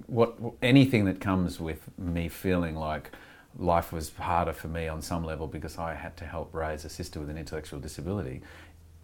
what 0.06 0.36
anything 0.62 1.04
that 1.04 1.20
comes 1.20 1.58
with 1.58 1.88
me 1.98 2.28
feeling 2.28 2.76
like 2.76 3.10
life 3.58 3.92
was 3.92 4.14
harder 4.14 4.52
for 4.52 4.68
me 4.68 4.88
on 4.88 5.02
some 5.02 5.24
level 5.24 5.46
because 5.46 5.78
I 5.78 5.94
had 5.94 6.16
to 6.18 6.24
help 6.24 6.54
raise 6.54 6.84
a 6.84 6.88
sister 6.88 7.18
with 7.20 7.28
an 7.28 7.36
intellectual 7.36 7.80
disability 7.80 8.42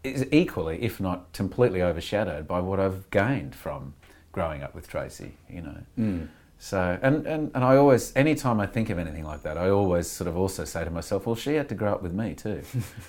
is 0.04 0.26
equally, 0.30 0.82
if 0.82 1.00
not 1.00 1.32
completely 1.32 1.82
overshadowed 1.82 2.46
by 2.46 2.60
what 2.60 2.78
I've 2.78 3.10
gained 3.10 3.54
from 3.54 3.94
growing 4.32 4.62
up 4.62 4.74
with 4.74 4.86
Tracy, 4.86 5.32
you 5.48 5.62
know. 5.62 5.78
Mm. 5.98 6.28
So, 6.58 6.98
and, 7.02 7.26
and, 7.26 7.50
and 7.54 7.62
I 7.62 7.76
always, 7.76 8.14
anytime 8.16 8.58
I 8.58 8.66
think 8.66 8.88
of 8.88 8.98
anything 8.98 9.24
like 9.24 9.42
that, 9.42 9.58
I 9.58 9.68
always 9.68 10.06
sort 10.06 10.28
of 10.28 10.36
also 10.36 10.64
say 10.64 10.82
to 10.82 10.90
myself, 10.90 11.26
well, 11.26 11.34
she 11.34 11.54
had 11.54 11.68
to 11.68 11.74
grow 11.74 11.92
up 11.92 12.02
with 12.02 12.14
me 12.14 12.32
too. 12.34 12.62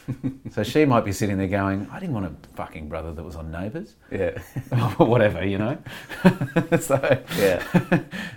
so 0.51 0.62
she 0.63 0.84
might 0.84 1.05
be 1.05 1.13
sitting 1.13 1.38
there 1.38 1.47
going, 1.47 1.88
I 1.89 1.99
didn't 2.01 2.15
want 2.15 2.25
a 2.25 2.55
fucking 2.58 2.89
brother 2.89 3.13
that 3.13 3.23
was 3.23 3.38
on 3.38 3.51
Neighbours, 3.51 3.95
Yeah. 4.12 4.38
or 4.99 5.05
whatever, 5.05 5.45
you 5.45 5.58
know. 5.58 5.77
so, 6.81 7.23
Yeah. 7.38 7.63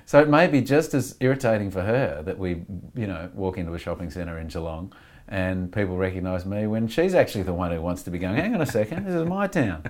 so 0.07 0.21
it 0.21 0.29
may 0.29 0.47
be 0.47 0.61
just 0.61 0.95
as 0.95 1.17
irritating 1.19 1.73
for 1.73 1.83
her 1.83 2.23
that 2.23 2.39
we, 2.39 2.65
you 2.95 3.07
know, 3.09 3.29
walk 3.35 3.59
into 3.59 3.75
a 3.75 3.79
shopping 3.79 4.11
centre 4.11 4.39
in 4.39 4.47
Geelong 4.47 4.93
and 5.27 5.73
people 5.73 5.97
recognise 5.97 6.47
me 6.47 6.67
when 6.69 6.87
she's 6.87 7.15
actually 7.15 7.43
the 7.45 7.53
one 7.55 7.73
who 7.73 7.81
wants 7.81 8.05
to 8.05 8.11
be 8.11 8.19
going, 8.19 8.37
hang 8.37 8.55
on 8.55 8.61
a 8.61 8.67
second, 8.67 9.05
this 9.05 9.15
is 9.15 9.27
my 9.27 9.49
town. 9.49 9.83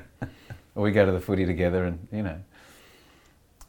or 0.75 0.83
we 0.85 0.91
go 0.91 1.05
to 1.05 1.13
the 1.13 1.21
footy 1.21 1.45
together 1.45 1.85
and, 1.85 2.09
you 2.11 2.23
know. 2.23 2.41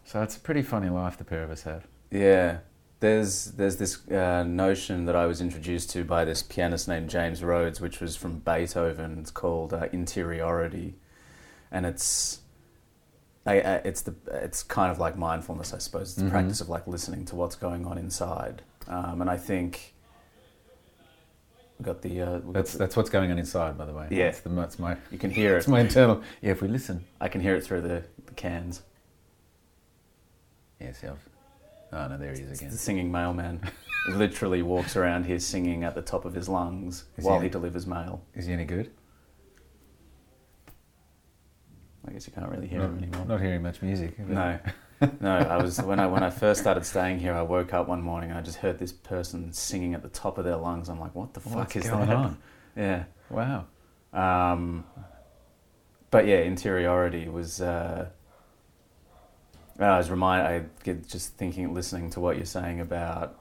So 0.10 0.24
it's 0.24 0.36
a 0.38 0.40
pretty 0.40 0.64
funny 0.64 0.90
life 0.90 1.20
the 1.20 1.24
pair 1.24 1.44
of 1.44 1.52
us 1.52 1.62
have. 1.64 1.86
Yeah, 2.10 2.58
there's 3.00 3.52
there's 3.52 3.76
this 3.78 4.08
uh, 4.10 4.42
notion 4.44 5.06
that 5.06 5.16
I 5.16 5.28
was 5.28 5.40
introduced 5.40 5.92
to 5.92 6.04
by 6.04 6.26
this 6.26 6.42
pianist 6.42 6.88
named 6.88 7.12
James 7.12 7.44
Rhodes, 7.44 7.80
which 7.80 8.00
was 8.00 8.16
from 8.16 8.40
Beethoven. 8.40 9.20
It's 9.20 9.30
called 9.30 9.72
uh, 9.72 9.88
interiority, 9.92 10.96
and 11.72 11.86
it's 11.86 12.40
I, 13.46 13.60
I, 13.62 13.74
it's 13.86 14.02
the 14.02 14.16
it's 14.32 14.64
kind 14.64 14.92
of 14.92 14.98
like 14.98 15.16
mindfulness, 15.16 15.76
I 15.76 15.78
suppose. 15.78 16.08
It's 16.10 16.16
the 16.16 16.24
Mhm. 16.24 16.32
practice 16.32 16.60
of 16.60 16.70
like 16.70 16.88
listening 16.88 17.24
to 17.26 17.36
what's 17.36 17.56
going 17.56 17.86
on 17.86 18.00
inside, 18.00 18.64
um, 18.88 19.22
and 19.22 19.30
I 19.30 19.38
think 19.38 19.94
we 21.78 21.86
got 21.86 22.02
the, 22.02 22.20
uh, 22.20 22.32
we 22.40 22.46
got 22.46 22.54
That's 22.54 22.72
the- 22.72 22.78
that's 22.80 22.98
what's 22.98 23.12
going 23.12 23.32
on 23.32 23.38
inside, 23.38 23.78
by 23.78 23.86
the 23.86 23.94
way. 23.94 24.08
Yeah. 24.10 24.26
That's, 24.26 24.40
the, 24.40 24.50
that's 24.50 24.80
my 24.80 24.98
you 25.12 25.20
can 25.20 25.30
hear 25.30 25.56
it. 25.56 25.68
my 25.68 25.82
internal. 25.82 26.24
Yeah, 26.42 26.54
if 26.54 26.64
we 26.64 26.68
listen. 26.68 27.06
I 27.22 27.28
can 27.28 27.42
hear 27.42 27.54
it 27.56 27.64
through 27.64 27.82
the, 27.82 28.04
the 28.26 28.34
cans. 28.34 28.82
Yes, 30.80 31.02
yeah. 31.04 31.14
Oh 31.92 32.08
no, 32.08 32.18
there 32.18 32.34
he 32.34 32.42
is 32.42 32.60
again. 32.60 32.72
the 32.72 32.78
singing 32.78 33.12
mailman. 33.12 33.62
Literally 34.10 34.62
walks 34.62 34.96
around 34.96 35.26
here 35.26 35.40
singing 35.40 35.84
at 35.84 35.96
the 35.96 36.02
top 36.02 36.24
of 36.26 36.34
his 36.34 36.48
lungs 36.48 37.06
Is 37.18 37.26
while 37.26 37.40
he- 37.40 37.48
he 37.48 37.50
delivers 37.50 37.86
mail. 37.86 38.24
Is 38.36 38.46
he 38.46 38.54
any 38.54 38.66
good? 38.66 38.92
I 42.08 42.12
guess 42.12 42.26
you 42.26 42.34
can't 42.34 42.50
really 42.50 42.68
hear 42.68 42.80
not, 42.80 42.90
him 42.92 42.98
anymore. 43.00 43.26
Not 43.26 43.42
hearing 43.42 43.62
much 43.62 43.82
music. 43.82 44.18
No, 44.20 44.58
no. 45.20 45.38
I 45.38 45.62
was 45.62 45.82
when 45.82 46.00
I 46.00 46.08
when 46.08 46.24
I 46.24 46.30
first 46.30 46.62
started 46.62 46.86
staying 46.86 47.20
here. 47.20 47.34
I 47.34 47.42
woke 47.42 47.74
up 47.74 47.88
one 47.88 48.02
morning 48.02 48.30
and 48.30 48.40
I 48.40 48.42
just 48.42 48.58
heard 48.60 48.80
this 48.80 48.92
person 48.92 49.52
singing 49.52 49.94
at 49.94 50.02
the 50.02 50.10
top 50.10 50.38
of 50.38 50.46
their 50.46 50.56
lungs. 50.56 50.90
I'm 50.90 51.00
like, 51.00 51.14
what 51.14 51.34
the 51.34 51.40
fuck 51.40 51.76
is 51.76 51.90
going 51.90 52.08
that? 52.08 52.16
on? 52.16 52.38
Yeah. 52.76 53.04
Wow. 53.30 53.66
Um, 54.14 54.86
but 56.10 56.26
yeah, 56.26 56.38
interiority 56.38 57.28
was. 57.28 57.62
Uh, 57.62 58.08
I 59.88 59.98
was 59.98 60.10
reminded. 60.10 60.46
I 60.48 60.84
get 60.84 61.08
just 61.08 61.36
thinking, 61.38 61.74
listening 61.74 62.10
to 62.12 62.20
what 62.20 62.36
you're 62.38 62.46
saying 62.46 62.80
about 62.82 63.40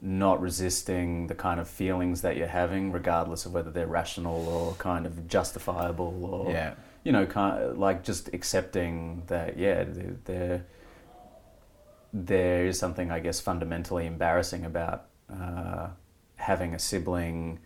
not 0.00 0.40
resisting 0.40 1.28
the 1.28 1.34
kind 1.34 1.60
of 1.60 1.68
feelings 1.68 2.22
that 2.22 2.36
you're 2.36 2.48
having, 2.48 2.90
regardless 2.90 3.46
of 3.46 3.52
whether 3.52 3.70
they're 3.70 3.86
rational 3.86 4.48
or 4.48 4.74
kind 4.74 5.06
of 5.06 5.28
justifiable 5.28 6.24
or 6.24 6.50
yeah. 6.50 6.74
you 7.04 7.12
know, 7.12 7.24
kind 7.24 7.62
of 7.62 7.78
like 7.78 8.02
just 8.02 8.28
accepting 8.34 9.22
that 9.28 9.56
yeah, 9.56 9.84
there- 9.84 10.16
there 10.24 10.66
there 12.14 12.66
is 12.66 12.78
something 12.78 13.10
I 13.10 13.20
guess 13.20 13.40
fundamentally 13.40 14.06
embarrassing 14.06 14.66
about 14.66 15.06
uh, 15.32 15.88
having 16.36 16.74
a 16.74 16.78
sibling 16.78 17.60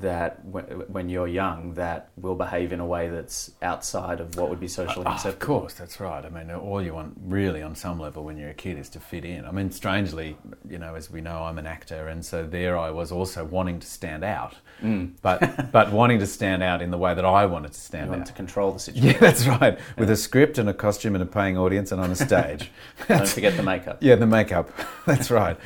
that 0.00 0.44
w- 0.52 0.84
when 0.88 1.08
you're 1.08 1.28
young 1.28 1.72
that 1.74 2.08
will 2.16 2.34
behave 2.34 2.72
in 2.72 2.80
a 2.80 2.86
way 2.86 3.08
that's 3.08 3.52
outside 3.62 4.18
of 4.18 4.36
what 4.36 4.50
would 4.50 4.58
be 4.58 4.66
socially 4.66 5.04
Oh, 5.06 5.28
of 5.28 5.38
course, 5.38 5.74
that's 5.74 6.00
right. 6.00 6.24
I 6.24 6.28
mean, 6.28 6.50
all 6.50 6.82
you 6.82 6.92
want 6.92 7.16
really 7.22 7.62
on 7.62 7.76
some 7.76 8.00
level 8.00 8.24
when 8.24 8.36
you're 8.36 8.50
a 8.50 8.54
kid 8.54 8.78
is 8.78 8.88
to 8.90 9.00
fit 9.00 9.24
in. 9.24 9.44
I 9.44 9.52
mean, 9.52 9.70
strangely, 9.70 10.36
you 10.68 10.78
know, 10.78 10.96
as 10.96 11.08
we 11.08 11.20
know, 11.20 11.44
I'm 11.44 11.58
an 11.58 11.66
actor, 11.68 12.08
and 12.08 12.24
so 12.24 12.44
there 12.44 12.76
I 12.76 12.90
was 12.90 13.12
also 13.12 13.44
wanting 13.44 13.78
to 13.80 13.86
stand 13.86 14.24
out, 14.24 14.54
Mm. 14.82 15.12
but 15.22 15.70
but 15.72 15.90
wanting 15.92 16.18
to 16.18 16.26
stand 16.26 16.62
out 16.62 16.82
in 16.82 16.90
the 16.90 16.98
way 16.98 17.14
that 17.14 17.24
I 17.24 17.46
wanted 17.46 17.72
to 17.72 17.80
stand 17.80 18.10
want 18.10 18.22
out. 18.22 18.26
to 18.26 18.32
control 18.34 18.72
the 18.72 18.78
situation. 18.80 19.10
Yeah, 19.12 19.18
that's 19.18 19.46
right. 19.46 19.78
With 19.96 20.10
a 20.10 20.16
script 20.16 20.58
and 20.58 20.68
a 20.68 20.74
costume 20.74 21.14
and 21.14 21.22
a 21.22 21.26
paying 21.26 21.56
audience 21.56 21.92
and 21.92 22.00
on 22.00 22.10
a 22.10 22.16
stage. 22.16 22.70
Don't 23.08 23.26
forget 23.28 23.56
the 23.56 23.62
makeup. 23.62 23.98
Yeah, 24.02 24.16
the 24.16 24.26
makeup. 24.26 24.70
That's 25.06 25.30
right. 25.30 25.56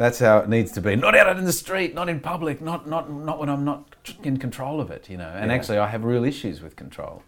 That's 0.00 0.18
how 0.18 0.38
it 0.38 0.48
needs 0.48 0.72
to 0.72 0.80
be. 0.80 0.96
Not 0.96 1.14
out 1.14 1.36
in 1.36 1.44
the 1.44 1.52
street, 1.52 1.94
not 1.94 2.08
in 2.08 2.20
public, 2.20 2.62
not 2.62 2.88
not 2.88 3.12
not 3.12 3.38
when 3.38 3.50
I'm 3.50 3.66
not 3.66 3.96
in 4.22 4.38
control 4.38 4.80
of 4.80 4.90
it. 4.90 5.10
You 5.10 5.18
know. 5.18 5.28
And 5.28 5.50
Yeah. 5.50 5.56
actually, 5.56 5.76
I 5.76 5.88
have 5.88 6.04
real 6.04 6.24
issues 6.24 6.62
with 6.62 6.74
control. 6.74 7.22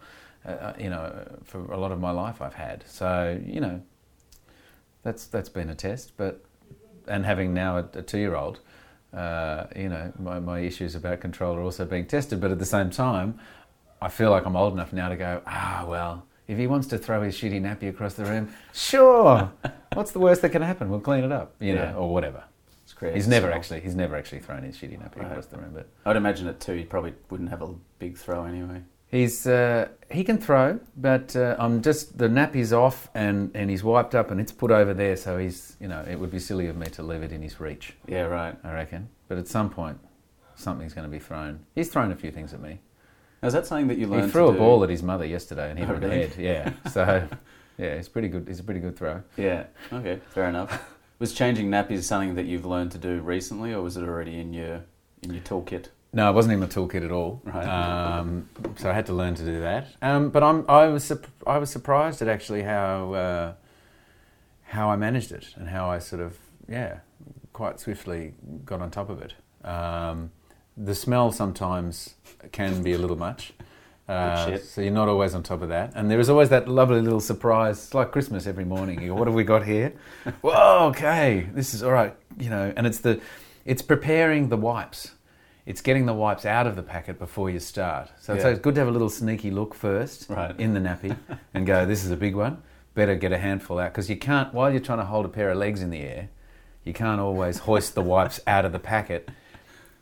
Uh, 0.47 0.73
you 0.79 0.89
know, 0.89 1.05
for 1.45 1.59
a 1.71 1.77
lot 1.77 1.93
of 1.93 2.01
my 2.01 2.11
life, 2.11 2.41
I've 2.41 2.55
had. 2.55 2.83
So 2.87 3.39
you 3.45 3.61
know, 3.61 3.83
that's 5.03 5.27
that's 5.27 5.51
been 5.51 5.69
a 5.69 5.75
test. 5.75 6.13
But 6.17 6.43
and 7.07 7.27
having 7.27 7.53
now 7.53 7.77
a, 7.77 7.85
a 7.93 8.03
two-year-old, 8.03 8.61
uh, 9.13 9.65
you 9.77 9.91
know, 9.91 10.11
my 10.19 10.41
my 10.41 10.61
issues 10.61 10.95
about 10.95 11.21
control 11.21 11.55
are 11.57 11.63
also 11.63 11.85
being 11.85 12.07
tested. 12.07 12.41
But 12.41 12.51
at 12.53 12.59
the 12.59 12.65
same 12.65 12.89
time, 12.89 13.39
I 14.01 14.09
feel 14.09 14.31
like 14.31 14.47
I'm 14.47 14.57
old 14.57 14.73
enough 14.73 14.95
now 14.95 15.11
to 15.11 15.17
go. 15.17 15.43
Ah, 15.47 15.85
well. 15.87 16.25
If 16.49 16.57
he 16.59 16.67
wants 16.67 16.87
to 16.89 16.99
throw 16.99 17.21
his 17.23 17.37
shitty 17.37 17.61
nappy 17.61 17.89
across 17.89 18.15
the 18.15 18.25
room, 18.25 18.49
sure. 18.73 19.53
What's 19.93 20.11
the 20.13 20.19
worst 20.19 20.41
that 20.43 20.51
can 20.51 20.63
happen? 20.63 20.89
We'll 20.91 21.01
clean 21.01 21.23
it 21.23 21.33
up, 21.33 21.55
you 21.61 21.75
know, 21.75 21.83
Yeah. 21.85 21.95
or 21.95 22.13
whatever. 22.13 22.43
It's. 23.09 23.15
He's 23.17 23.29
never 23.29 23.51
actually 23.51 23.81
he's 23.81 23.95
never 23.95 24.17
actually 24.17 24.41
thrown 24.41 24.63
his 24.63 24.77
shitty 24.77 24.99
nappy 24.99 25.19
Right. 25.19 25.27
across 25.31 25.47
the 25.47 25.59
room, 25.59 25.73
but 25.75 25.89
I'd 26.07 26.17
imagine 26.17 26.47
it 26.49 26.61
too. 26.61 26.75
He 26.75 26.85
probably 26.85 27.15
wouldn't 27.31 27.51
have 27.51 27.63
a 27.63 27.75
big 27.99 28.17
throw 28.17 28.45
anyway. 28.45 28.83
he's 29.09 29.47
uh, 29.47 29.89
he 30.11 30.25
can 30.25 30.39
throw, 30.39 30.81
but 30.97 31.35
uh, 31.37 31.57
I'm 31.59 31.83
just 31.83 32.17
the 32.19 32.29
nappy's 32.29 32.73
off 32.73 33.11
and 33.15 33.51
and 33.55 33.69
he's 33.71 33.85
wiped 33.85 34.15
up 34.15 34.31
and 34.31 34.41
it's 34.41 34.53
put 34.53 34.71
over 34.71 34.95
there, 34.95 35.17
so 35.17 35.39
he's 35.39 35.77
you 35.81 35.89
know 35.89 36.05
it 36.09 36.17
would 36.19 36.31
be 36.31 36.39
silly 36.39 36.67
of 36.69 36.77
me 36.77 36.87
to 36.87 37.03
leave 37.03 37.23
it 37.23 37.33
in 37.33 37.43
his 37.43 37.61
reach. 37.61 37.95
Yeah, 38.07 38.23
right. 38.23 38.57
I 38.65 38.73
reckon, 38.73 39.09
but 39.29 39.39
at 39.39 39.49
some 39.49 39.69
point 39.71 39.99
something's 40.55 40.95
going 40.95 41.07
to 41.07 41.11
be 41.11 41.19
thrown. 41.19 41.61
He's 41.75 41.89
thrown 41.91 42.13
a 42.13 42.17
few 42.17 42.31
things 42.31 42.53
at 42.55 42.61
me. 42.61 42.81
Now, 43.43 43.49
is 43.49 43.55
that 43.55 43.67
something 43.67 43.89
that 43.89 43.99
you 43.99 44.07
learned? 44.07 44.27
He 44.27 44.31
threw 44.31 44.49
a 44.51 44.53
do? 44.53 44.59
ball 44.59 44.85
at 44.85 44.91
his 44.91 45.03
mother 45.03 45.25
yesterday 45.25 45.71
and 45.71 45.79
hit 45.79 45.87
Oh, 45.87 45.89
her 45.89 45.95
in 45.97 46.01
the 46.03 46.09
really? 46.09 46.29
head. 46.29 46.39
Yeah, 46.39 46.91
so 46.91 47.29
yeah, 47.79 47.97
he's 47.97 48.09
pretty 48.09 48.29
good. 48.29 48.47
He's 48.47 48.61
a 48.61 48.63
pretty 48.65 48.79
good 48.81 48.97
throw. 48.97 49.23
Yeah. 49.37 49.65
Okay. 49.93 50.21
Fair 50.31 50.49
enough. 50.49 50.71
Was 51.23 51.33
changing 51.33 51.71
nappies 51.71 52.03
something 52.03 52.35
that 52.35 52.47
you've 52.47 52.67
learned 52.67 52.91
to 52.91 52.99
do 52.99 53.21
recently, 53.21 53.73
or 53.73 53.81
was 53.81 53.97
it 53.97 54.03
already 54.03 54.41
in 54.41 54.53
your 54.53 54.83
in 55.23 55.33
your 55.33 55.43
toolkit? 55.45 55.87
No, 56.13 56.29
it 56.29 56.33
wasn't 56.33 56.55
in 56.55 56.59
my 56.59 56.67
toolkit 56.67 57.05
at 57.05 57.13
all. 57.13 57.41
Right. 57.45 57.65
Um, 57.65 58.49
so 58.75 58.91
I 58.91 58.93
had 58.93 59.07
to 59.07 59.13
learn 59.13 59.37
to 59.37 59.45
do 59.45 59.61
that. 59.61 59.87
Um, 60.03 60.31
but 60.31 60.43
I'm, 60.43 60.69
I 60.69 60.89
was 60.89 61.13
I 61.47 61.59
was 61.59 61.71
surprised 61.71 62.23
at 62.23 62.29
actually 62.29 62.65
how 62.65 63.15
uh, 63.15 63.53
how 64.65 64.91
I 64.91 64.97
managed 64.97 65.31
it 65.31 65.55
and 65.55 65.69
how 65.69 65.89
I 65.89 66.01
sort 66.01 66.23
of 66.23 66.37
yeah 66.69 66.99
quite 67.53 67.79
swiftly 67.79 68.35
got 68.65 68.81
on 68.81 68.91
top 68.91 69.09
of 69.09 69.23
it. 69.23 69.35
Um, 69.65 70.33
the 70.77 70.97
smell 70.97 71.31
sometimes 71.31 72.17
can 72.51 72.83
be 72.83 72.95
a 72.95 72.99
little 72.99 73.15
much. 73.15 73.53
Uh, 74.13 74.47
shit. 74.47 74.65
so 74.65 74.81
you're 74.81 74.93
not 74.93 75.09
always 75.09 75.35
on 75.35 75.43
top 75.43 75.63
of 75.63 75.69
that, 75.71 75.93
and 75.95 76.11
there 76.11 76.21
is 76.21 76.29
always 76.29 76.49
that 76.51 76.69
lovely 76.69 77.01
little 77.01 77.21
surprise. 77.21 77.79
It's 77.85 77.95
like 77.95 78.11
Christmas 78.13 78.47
every 78.47 78.65
morning. 78.65 79.01
You 79.03 79.09
go, 79.09 79.15
"What 79.15 79.27
have 79.29 79.35
we 79.35 79.45
got 79.45 79.65
here?" 79.65 79.93
Whoa, 80.43 80.89
okay, 80.91 81.49
this 81.55 81.75
is 81.75 81.83
all 81.83 81.93
right. 81.93 82.15
You 82.39 82.51
know, 82.51 82.73
and 82.77 82.87
it's 82.87 82.99
the, 83.01 83.21
it's 83.65 83.83
preparing 83.83 84.49
the 84.49 84.57
wipes. 84.57 85.13
It's 85.65 85.81
getting 85.81 86.07
the 86.07 86.15
wipes 86.15 86.45
out 86.45 86.67
of 86.67 86.75
the 86.75 86.83
packet 86.83 87.19
before 87.19 87.49
you 87.49 87.61
start. 87.61 88.11
So 88.21 88.35
it's 88.35 88.43
Yeah. 88.45 88.51
it's 88.51 88.61
good 88.61 88.75
to 88.75 88.81
have 88.81 88.89
a 88.89 88.93
little 88.93 89.09
sneaky 89.11 89.51
look 89.53 89.75
first 89.75 90.29
Right. 90.29 90.59
in 90.59 90.75
the 90.75 90.81
nappy 90.81 91.17
and 91.55 91.67
go, 91.67 91.87
"This 91.87 92.05
is 92.05 92.11
a 92.11 92.17
big 92.17 92.35
one. 92.35 92.63
Better 92.95 93.15
get 93.15 93.33
a 93.33 93.39
handful 93.39 93.79
out 93.79 93.93
because 93.93 94.11
you 94.11 94.17
can't 94.17 94.53
while 94.53 94.71
you're 94.71 94.81
trying 94.81 94.99
to 94.99 95.05
hold 95.07 95.25
a 95.25 95.29
pair 95.29 95.51
of 95.51 95.59
legs 95.59 95.81
in 95.81 95.91
the 95.91 96.01
air, 96.01 96.29
you 96.85 96.93
can't 96.93 97.21
always 97.21 97.59
hoist 97.61 97.95
the 97.95 98.03
wipes 98.03 98.41
out 98.47 98.65
of 98.65 98.73
the 98.73 98.79
packet." 98.81 99.29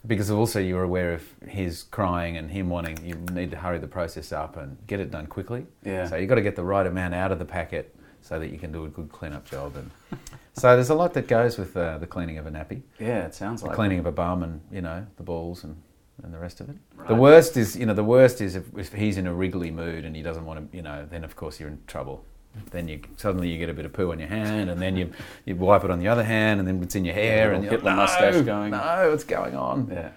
Because 0.07 0.31
also 0.31 0.61
you're 0.61 0.83
aware 0.83 1.13
of 1.13 1.23
his 1.47 1.83
crying 1.83 2.37
and 2.37 2.51
him 2.51 2.71
wanting, 2.71 3.05
you 3.05 3.17
need 3.33 3.51
to 3.51 3.57
hurry 3.57 3.79
the 3.79 3.87
process 3.87 4.33
up 4.33 4.57
and 4.57 4.79
get 4.87 4.99
it 4.99 5.11
done 5.11 5.27
quickly. 5.27 5.67
Yeah. 5.85 6.09
So 6.09 6.17
you've 6.17 6.29
got 6.29 6.37
to 6.37 6.43
get 6.43 6.57
the 6.57 6.65
right 6.65 6.87
amount 6.87 7.15
out 7.15 7.33
of 7.33 7.39
the 7.39 7.45
packet 7.45 7.95
so 8.23 8.39
that 8.39 8.51
you 8.51 8.59
can 8.59 8.73
do 8.73 8.85
a 8.85 8.89
good 8.89 9.11
clean-up 9.11 9.49
job. 9.49 9.77
And 9.77 9.91
so 10.55 10.75
there's 10.75 10.91
a 10.91 10.95
lot 10.95 11.15
that 11.15 11.29
goes 11.29 11.59
with 11.59 11.77
uh, 11.77 11.99
the 11.99 12.07
cleaning 12.07 12.39
of 12.39 12.47
a 12.47 12.51
nappy, 12.51 12.83
Yeah, 12.99 13.27
it 13.27 13.35
sounds 13.35 13.61
the 13.61 13.69
like 13.69 13.77
cleaning 13.77 13.99
of 13.99 14.07
a 14.07 14.13
bum, 14.13 14.43
and 14.43 14.61
you 14.71 14.81
know 14.81 15.07
the 15.17 15.23
balls 15.23 15.65
and, 15.65 15.81
and 16.23 16.33
the 16.33 16.39
rest 16.39 16.61
of 16.61 16.69
it. 16.69 16.77
The 17.09 17.15
worst 17.15 17.57
is, 17.57 17.77
you 17.77 17.87
know, 17.87 17.95
the 17.95 18.05
worst 18.05 18.41
is 18.41 18.57
if, 18.57 18.65
if 18.77 18.93
he's 18.93 19.17
in 19.17 19.27
a 19.27 19.35
wriggly 19.35 19.71
mood 19.71 20.05
and 20.05 20.15
he 20.15 20.23
doesn't 20.23 20.45
want 20.45 20.71
to, 20.71 20.77
you 20.77 20.83
know, 20.83 21.07
then 21.11 21.25
of 21.25 21.37
course 21.37 21.59
you're 21.59 21.69
in 21.69 21.79
trouble. 21.87 22.25
Then 22.71 22.89
you 22.89 23.01
suddenly 23.17 23.49
you 23.49 23.59
get 23.59 23.69
a 23.69 23.75
bit 23.75 23.85
of 23.87 23.93
poo 23.93 24.11
on 24.13 24.19
your 24.19 24.29
hand, 24.29 24.71
and 24.71 24.81
then 24.81 24.97
you 24.97 25.13
you 25.45 25.57
wipe 25.57 25.85
it 25.85 25.91
on 25.91 25.99
the 25.99 26.09
other 26.09 26.25
hand, 26.25 26.61
and 26.61 26.69
then 26.69 26.83
it's 26.83 26.95
in 26.95 27.05
your 27.05 27.15
hair, 27.15 27.51
Yeah, 27.51 27.57
and 27.57 27.65
Hitler 27.65 27.91
like, 27.91 27.97
mustache 27.97 28.43
going." 28.43 28.71
No, 28.73 29.09
what's 29.11 29.25
going 29.25 29.55
on? 29.55 29.89
Yeah. 29.91 30.11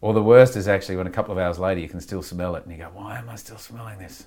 Or 0.00 0.14
the 0.14 0.22
worst 0.22 0.56
is 0.56 0.68
actually 0.68 0.96
when 0.96 1.06
a 1.06 1.10
couple 1.10 1.32
of 1.32 1.38
hours 1.38 1.58
later 1.58 1.80
you 1.80 1.88
can 1.88 2.00
still 2.00 2.22
smell 2.22 2.54
it 2.54 2.62
and 2.64 2.72
you 2.72 2.78
go, 2.78 2.90
why 2.94 3.18
am 3.18 3.28
I 3.28 3.34
still 3.34 3.58
smelling 3.58 3.98
this? 3.98 4.26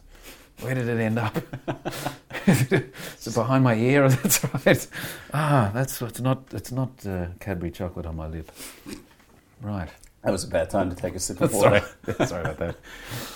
Where 0.59 0.75
did 0.75 0.87
it 0.89 0.99
end 0.99 1.17
up? 1.17 1.37
is 2.47 2.71
it 2.71 3.33
behind 3.33 3.63
my 3.63 3.75
ear? 3.75 4.09
That's 4.09 4.43
right. 4.43 4.87
Ah, 5.33 5.71
that's 5.73 6.01
it's 6.01 6.19
not 6.19 6.43
it's 6.51 6.71
not 6.71 6.89
uh, 7.07 7.27
Cadbury 7.39 7.71
chocolate 7.71 8.05
on 8.05 8.17
my 8.17 8.27
lip. 8.27 8.51
Right. 9.61 9.89
That 10.23 10.31
was 10.31 10.43
a 10.43 10.47
bad 10.47 10.69
time 10.69 10.89
to 10.89 10.95
take 10.95 11.15
a 11.15 11.19
sip 11.19 11.41
of 11.41 11.53
water. 11.53 11.81
Sorry 12.25 12.43
about 12.43 12.57
that. 12.59 12.75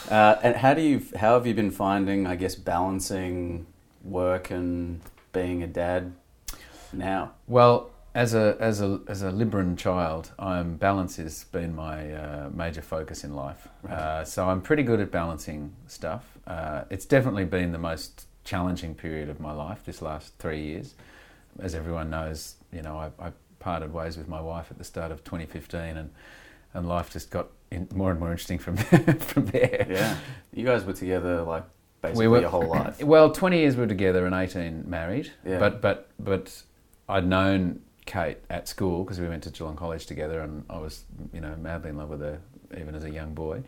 Uh, 0.06 0.40
and 0.44 0.56
how 0.56 0.76
do 0.76 0.84
you? 0.84 1.02
How 1.16 1.34
have 1.34 1.48
you 1.48 1.56
been 1.56 1.72
finding? 1.72 2.28
I 2.28 2.36
guess 2.36 2.54
balancing 2.54 3.66
work 4.04 4.52
and 4.52 5.02
being 5.34 5.64
a 5.64 5.68
dad 5.68 6.14
now. 6.94 7.32
Well, 7.48 7.90
as 8.14 8.36
a 8.36 8.56
as 8.60 8.82
a 8.82 9.02
as 9.08 9.24
a 9.24 9.32
Libran 9.32 9.78
child, 9.80 10.32
I'm 10.38 10.76
balance 10.78 11.16
has 11.16 11.46
been 11.46 11.76
my 11.76 12.14
uh, 12.14 12.50
major 12.54 12.84
focus 12.84 13.24
in 13.24 13.36
life. 13.36 13.68
Right. 13.82 13.94
Uh, 13.94 14.26
so 14.26 14.48
I'm 14.48 14.62
pretty 14.62 14.84
good 14.84 15.00
at 15.00 15.10
balancing 15.10 15.74
stuff. 15.88 16.38
Uh, 16.46 16.84
it's 16.92 17.06
definitely 17.06 17.46
been 17.46 17.72
the 17.72 17.80
most 17.80 18.28
challenging 18.44 18.94
period 18.94 19.28
of 19.28 19.40
my 19.40 19.52
life 19.52 19.84
this 19.86 20.04
last 20.04 20.38
three 20.38 20.62
years. 20.62 20.94
As 21.60 21.74
everyone 21.74 22.12
knows, 22.12 22.56
you 22.72 22.84
know, 22.84 22.98
I, 22.98 23.28
I 23.28 23.32
parted 23.60 23.92
ways 23.92 24.18
with 24.18 24.28
my 24.28 24.40
wife 24.40 24.68
at 24.70 24.78
the 24.78 24.84
start 24.84 25.12
of 25.12 25.24
2015, 25.24 25.98
and 25.98 26.12
and 26.76 26.88
life 26.88 27.10
just 27.12 27.32
got 27.32 27.48
in, 27.72 27.88
more 27.96 28.12
and 28.12 28.20
more 28.20 28.30
interesting 28.32 28.60
from 28.60 28.78
from 29.32 29.46
there. 29.48 29.88
Yeah, 29.90 30.18
you 30.54 30.66
guys 30.66 30.84
were 30.86 30.94
together 30.94 31.42
like 31.42 31.64
basically 32.02 32.28
We 32.28 32.32
were- 32.32 32.42
your 32.42 32.50
whole 32.50 32.68
life. 32.68 33.02
Well, 33.14 33.32
20 33.32 33.58
years 33.60 33.76
we 33.76 33.82
were 33.82 33.88
together 33.88 34.26
and 34.26 34.36
18 34.36 34.90
married. 34.90 35.32
Yeah. 35.46 35.60
But 35.60 35.82
but 35.82 36.10
but 36.20 36.62
I'd 37.10 37.26
known 37.28 37.82
Kate 38.06 38.38
at 38.50 38.68
school 38.68 39.04
because 39.04 39.20
we 39.20 39.28
went 39.28 39.44
to 39.44 39.50
Geelong 39.50 39.76
College 39.76 40.06
together, 40.06 40.42
and 40.42 40.64
I 40.70 40.78
was 40.78 41.06
you 41.34 41.42
know 41.42 41.56
madly 41.60 41.90
in 41.90 41.98
love 41.98 42.10
with 42.10 42.22
her 42.22 42.40
even 42.78 42.94
as 42.96 43.04
a 43.04 43.10
young 43.10 43.34
boy. 43.34 43.64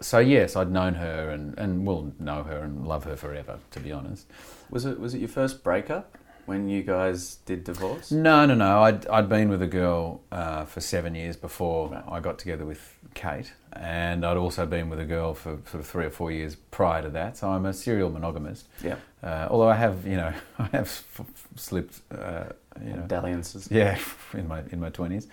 So 0.00 0.18
yes, 0.18 0.56
I'd 0.56 0.70
known 0.70 0.94
her 0.94 1.30
and 1.30 1.58
and 1.58 1.86
will 1.86 2.12
know 2.18 2.42
her 2.44 2.58
and 2.58 2.86
love 2.86 3.04
her 3.04 3.16
forever. 3.16 3.58
To 3.72 3.80
be 3.80 3.92
honest. 3.92 4.26
Was 4.70 4.84
it 4.84 4.98
was 5.00 5.14
it 5.14 5.18
your 5.18 5.28
first 5.28 5.62
breakup 5.64 6.16
when 6.46 6.68
you 6.68 6.82
guys 6.82 7.36
did 7.46 7.64
divorce? 7.64 8.10
No, 8.10 8.46
no, 8.46 8.54
no. 8.54 8.82
I'd 8.82 9.06
I'd 9.06 9.28
been 9.28 9.48
with 9.48 9.62
a 9.62 9.66
girl 9.66 10.20
uh, 10.32 10.64
for 10.64 10.80
seven 10.80 11.14
years 11.14 11.36
before 11.36 11.88
Right. 11.90 12.04
I 12.08 12.20
got 12.20 12.38
together 12.38 12.64
with 12.66 12.98
Kate, 13.14 13.52
and 13.72 14.24
I'd 14.24 14.36
also 14.36 14.66
been 14.66 14.88
with 14.88 15.00
a 15.00 15.04
girl 15.04 15.34
for 15.34 15.58
sort 15.70 15.80
of 15.82 15.86
three 15.86 16.06
or 16.06 16.10
four 16.10 16.30
years 16.32 16.56
prior 16.70 17.02
to 17.02 17.08
that. 17.10 17.36
So 17.38 17.48
I'm 17.50 17.66
a 17.66 17.72
serial 17.72 18.10
monogamist. 18.10 18.66
Yeah, 18.82 18.96
Uh, 19.22 19.46
although 19.50 19.68
I 19.68 19.76
have, 19.76 20.06
you 20.06 20.16
know, 20.16 20.32
I 20.58 20.64
have 20.72 20.86
f- 20.86 21.20
f- 21.20 21.48
slipped, 21.56 22.00
uh, 22.10 22.44
you 22.84 22.94
know, 22.94 23.04
dalliances. 23.06 23.68
yeah, 23.70 23.98
in 24.34 24.48
my 24.48 24.62
in 24.72 24.80
my 24.80 24.90
twenties. 24.90 25.28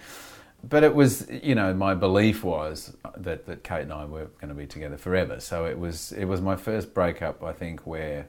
But 0.62 0.84
it 0.84 0.94
was, 0.94 1.26
you 1.32 1.56
know, 1.56 1.74
my 1.74 1.96
belief 1.96 2.44
was 2.44 2.94
that, 3.16 3.46
that 3.46 3.64
Kate 3.64 3.84
and 3.84 3.94
I 3.94 4.04
were 4.04 4.26
going 4.42 4.50
to 4.50 4.54
be 4.54 4.68
together 4.68 4.98
forever. 4.98 5.40
So 5.40 5.64
it 5.66 5.80
was 5.80 6.12
it 6.12 6.26
was 6.26 6.42
my 6.42 6.58
first 6.58 6.94
breakup, 6.94 7.42
I 7.44 7.54
think, 7.54 7.88
where 7.88 8.28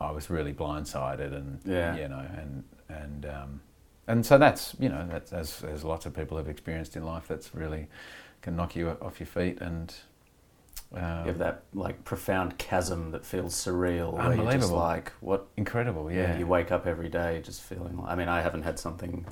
I 0.00 0.10
was 0.10 0.28
really 0.30 0.52
blindsided, 0.52 1.34
and 1.34 1.60
Yeah. 1.64 1.96
you 1.96 2.08
know, 2.08 2.18
and 2.36 2.64
and 2.88 3.26
um, 3.26 3.60
and 4.06 4.24
so 4.26 4.38
that's 4.38 4.74
you 4.78 4.88
know 4.88 5.06
that's 5.10 5.32
as 5.32 5.62
as 5.64 5.84
lots 5.84 6.06
of 6.06 6.14
people 6.14 6.36
have 6.36 6.48
experienced 6.48 6.96
in 6.96 7.04
life. 7.04 7.26
That's 7.28 7.54
really 7.54 7.88
can 8.42 8.54
knock 8.56 8.76
you 8.76 8.90
off 9.00 9.18
your 9.20 9.26
feet 9.26 9.60
and. 9.60 9.94
Um, 10.94 11.02
You 11.22 11.26
have 11.32 11.38
that 11.38 11.62
like 11.74 12.04
profound 12.04 12.58
chasm 12.58 13.10
that 13.10 13.24
feels 13.26 13.54
surreal, 13.54 14.12
where 14.12 14.22
you're 14.26 14.36
just 14.36 14.40
Unbelievable. 14.40 14.76
like, 14.76 15.12
what? 15.20 15.48
incredible, 15.56 16.12
yeah. 16.12 16.38
You 16.38 16.46
wake 16.46 16.70
up 16.70 16.86
every 16.86 17.08
day 17.08 17.42
just 17.44 17.60
feeling. 17.62 17.96
Like, 17.96 18.08
I 18.12 18.14
mean, 18.14 18.28
I 18.28 18.40
haven't 18.40 18.62
had 18.62 18.78
something 18.78 19.26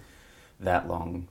that 0.59 0.89
long 0.89 1.29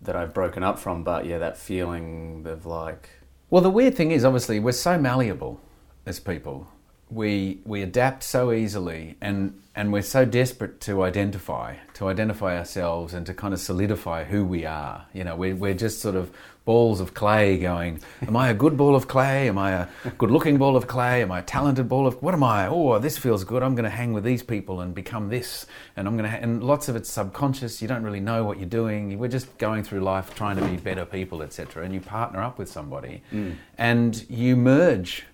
that 0.00 0.16
I've 0.16 0.32
broken 0.32 0.62
up 0.62 0.78
from, 0.78 1.04
but 1.04 1.26
yeah, 1.26 1.36
that 1.38 1.58
feeling 1.58 2.46
of 2.46 2.64
like 2.64 3.10
Well, 3.50 3.60
the 3.60 3.68
weird 3.70 3.94
thing 3.96 4.12
is, 4.12 4.24
obviously, 4.24 4.58
we're 4.60 4.72
so 4.72 4.96
malleable 4.98 5.60
as 6.06 6.20
people. 6.20 6.66
We 7.10 7.58
we 7.64 7.82
adapt 7.82 8.22
so 8.22 8.52
easily, 8.52 9.16
and 9.20 9.60
and 9.74 9.92
we're 9.92 10.02
so 10.02 10.24
desperate 10.24 10.80
to 10.82 11.02
identify, 11.02 11.76
to 11.94 12.08
identify 12.08 12.58
ourselves, 12.58 13.14
and 13.14 13.26
to 13.26 13.34
kind 13.34 13.54
of 13.54 13.60
solidify 13.60 14.24
who 14.24 14.44
we 14.44 14.64
are. 14.64 15.06
You 15.12 15.24
know, 15.24 15.36
we're 15.36 15.56
we're 15.56 15.74
just 15.74 16.00
sort 16.00 16.14
of 16.14 16.30
balls 16.64 17.00
of 17.00 17.14
clay 17.14 17.58
going. 17.58 18.00
Am 18.26 18.36
I 18.36 18.48
a 18.48 18.54
good 18.54 18.76
ball 18.76 18.94
of 18.94 19.08
clay? 19.08 19.48
Am 19.48 19.58
I 19.58 19.72
a 19.72 19.88
good-looking 20.18 20.58
ball 20.58 20.76
of 20.76 20.86
clay? 20.86 21.22
Am 21.22 21.32
I 21.32 21.40
a 21.40 21.42
talented 21.42 21.88
ball 21.88 22.06
of? 22.06 22.22
What 22.22 22.34
am 22.34 22.44
I? 22.44 22.68
Oh, 22.68 22.98
this 22.98 23.18
feels 23.18 23.42
good. 23.44 23.62
I'm 23.62 23.74
going 23.74 23.84
to 23.84 23.90
hang 23.90 24.12
with 24.12 24.24
these 24.24 24.42
people 24.42 24.80
and 24.80 24.94
become 24.94 25.30
this, 25.30 25.66
and 25.96 26.06
I'm 26.06 26.16
going 26.16 26.30
to. 26.30 26.36
Ha-. 26.36 26.42
And 26.42 26.62
lots 26.62 26.88
of 26.88 26.96
it's 26.96 27.10
subconscious. 27.10 27.82
You 27.82 27.88
don't 27.88 28.04
really 28.04 28.20
know 28.20 28.44
what 28.44 28.58
you're 28.58 28.68
doing. 28.68 29.18
We're 29.18 29.28
just 29.28 29.58
going 29.58 29.82
through 29.82 30.00
life 30.00 30.34
trying 30.34 30.56
to 30.56 30.64
be 30.64 30.76
better 30.76 31.04
people, 31.04 31.42
etc. 31.42 31.84
And 31.84 31.92
you 31.92 32.00
partner 32.00 32.40
up 32.40 32.58
with 32.58 32.70
somebody, 32.70 33.22
mm. 33.32 33.56
and 33.78 34.24
you 34.30 34.56
merge 34.56 35.24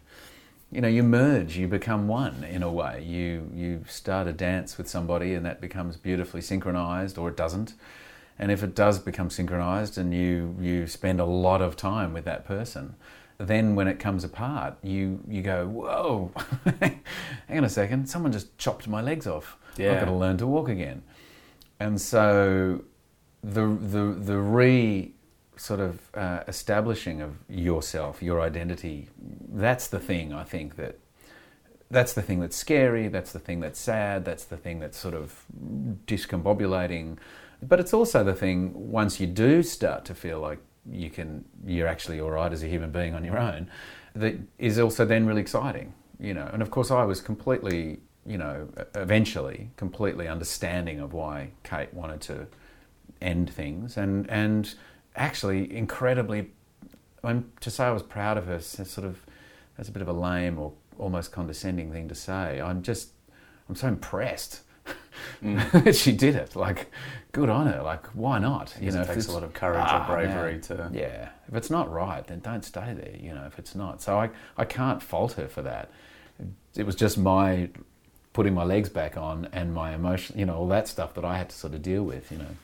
you 0.70 0.81
know 0.81 0.88
you 0.88 1.02
merge 1.02 1.57
you 1.57 1.68
become 1.68 2.09
one 2.09 2.44
in 2.44 2.62
a 2.62 2.70
way. 2.70 3.02
You 3.02 3.50
you 3.55 3.85
start 3.88 4.26
a 4.26 4.33
dance 4.33 4.76
with 4.79 4.88
somebody 4.88 5.35
and 5.35 5.44
that 5.46 5.61
becomes 5.61 5.96
beautifully 5.96 6.40
synchronized 6.40 7.18
or 7.18 7.29
it 7.29 7.37
doesn't. 7.37 7.74
And 8.38 8.50
if 8.50 8.62
it 8.62 8.74
does 8.74 8.98
become 8.98 9.31
synchronized 9.31 9.96
and 9.96 10.12
you 10.12 10.57
you 10.61 10.87
spend 10.87 11.20
a 11.20 11.24
lot 11.24 11.62
of 11.62 11.76
time 11.76 12.12
with 12.12 12.24
that 12.24 12.44
person 12.44 12.96
then 13.38 13.74
when 13.74 13.87
it 13.87 13.98
comes 13.98 14.24
apart 14.24 14.76
you 14.83 15.20
you 15.29 15.42
go 15.42 15.66
whoa 15.66 16.33
hang 16.81 17.59
on 17.59 17.64
a 17.64 17.68
second 17.68 18.09
someone 18.09 18.33
just 18.33 18.57
chopped 18.59 18.88
my 18.88 19.00
legs 19.00 19.26
off. 19.26 19.57
Yeah. 19.76 19.92
i've 19.92 20.00
got 20.00 20.07
to 20.07 20.12
learn 20.12 20.37
to 20.38 20.46
walk 20.46 20.68
again. 20.68 21.02
And 21.79 22.00
so 22.00 22.83
the 23.42 23.66
the 23.81 24.16
the 24.18 24.38
re 24.38 25.12
sort 25.57 25.81
of 25.81 26.01
uh, 26.14 26.42
establishing 26.47 27.21
of 27.23 27.37
yourself, 27.49 28.23
your 28.23 28.40
identity, 28.40 29.09
that's 29.49 29.88
the 29.88 29.99
thing 29.99 30.33
I 30.33 30.45
think 30.45 30.77
that 30.77 30.99
that's 31.90 32.12
the 32.14 32.23
thing 32.23 32.40
that's 32.40 32.57
scary, 32.57 33.09
that's 33.09 33.33
the 33.33 33.38
thing 33.38 33.61
that's 33.61 33.79
sad, 33.79 34.25
that's 34.25 34.45
the 34.45 34.57
thing 34.57 34.81
that's 34.81 34.99
sort 34.99 35.14
of 35.14 35.45
discombobulating. 36.07 37.19
But 37.62 37.81
it's 37.81 37.95
also 37.95 38.25
the 38.25 38.35
thing 38.35 38.73
once 38.75 39.21
you 39.21 39.27
do 39.27 39.62
start 39.62 40.05
to 40.07 40.14
feel 40.14 40.40
like 40.40 40.59
you 40.90 41.11
can 41.11 41.45
you're 41.64 41.88
actually 41.88 42.21
all 42.21 42.31
right 42.31 42.53
as 42.53 42.62
a 42.62 42.66
human 42.66 42.90
being 42.90 43.14
on 43.14 43.25
your 43.25 43.38
own, 43.38 43.71
that 44.14 44.35
is 44.59 44.79
also 44.79 45.05
then 45.05 45.27
really 45.27 45.40
exciting, 45.40 45.95
you 46.19 46.35
know. 46.35 46.49
And 46.53 46.61
of 46.61 46.71
course 46.71 46.90
I 46.90 47.05
was 47.05 47.21
completely, 47.21 48.01
you 48.27 48.38
know, 48.38 48.69
eventually 48.95 49.71
completely 49.77 50.29
understanding 50.29 51.01
of 51.01 51.12
why 51.12 51.51
Kate 51.62 51.92
wanted 51.95 52.21
to 52.23 52.47
end 53.23 53.49
things 53.51 53.97
and 53.97 54.29
and 54.29 54.75
actually 55.16 55.74
incredibly 55.74 56.50
I 57.24 57.33
mean, 57.33 57.50
to 57.61 57.70
say 57.70 57.85
I 57.85 57.90
was 57.90 58.02
proud 58.02 58.37
of 58.38 58.46
her 58.46 58.61
sort 58.61 59.07
of 59.07 59.18
that's 59.76 59.88
a 59.88 59.92
bit 59.92 60.02
of 60.02 60.09
a 60.09 60.12
lame 60.12 60.59
or 60.59 60.72
almost 60.98 61.33
condescending 61.33 61.92
thing 61.92 62.09
to 62.09 62.14
say. 62.14 62.61
I'm 62.61 62.83
just 62.83 63.11
I'm 63.68 63.74
so 63.74 63.88
impressed 63.88 64.61
that 65.42 65.96
she 65.96 66.12
did 66.12 66.37
it. 66.37 66.55
Like, 66.55 66.90
good 67.33 67.50
on 67.50 67.66
her. 67.66 67.83
Like, 67.83 68.07
why 68.09 68.38
not? 68.38 68.74
you 68.81 68.92
know, 68.92 69.02
it 69.02 69.07
takes 69.09 69.26
a 69.26 69.33
lot 69.33 69.42
of 69.42 69.52
courage 69.55 69.83
Ah, 69.85 70.05
or 70.05 70.14
bravery 70.14 70.52
man. 70.52 70.61
to 70.62 70.90
Yeah, 70.92 71.31
if 71.48 71.55
it's 71.55 71.70
not 71.70 71.90
right, 71.92 72.24
then 72.26 72.40
don't 72.40 72.64
stay 72.64 72.94
there. 72.94 73.16
You 73.18 73.35
know, 73.35 73.44
if 73.46 73.59
it's 73.59 73.74
not, 73.74 74.00
so 74.00 74.18
I 74.18 74.31
I 74.57 74.64
can't 74.64 75.02
fault 75.02 75.33
her 75.33 75.48
for 75.48 75.62
that. 75.62 75.90
It 76.76 76.85
was 76.87 76.94
just 76.94 77.18
my 77.18 77.70
putting 78.33 78.55
my 78.55 78.64
legs 78.64 78.90
back 78.90 79.16
on 79.16 79.48
and 79.52 79.72
my 79.72 79.94
emotion, 79.94 80.38
you 80.38 80.44
know, 80.44 80.57
all 80.57 80.68
that 80.68 80.87
stuff 80.87 81.14
that 81.14 81.24
I 81.24 81.38
had 81.38 81.48
to 81.48 81.57
sort 81.57 81.72
of 81.74 81.83
deal 81.83 82.05
with. 82.05 82.31
You 82.31 82.38
know, 82.38 82.57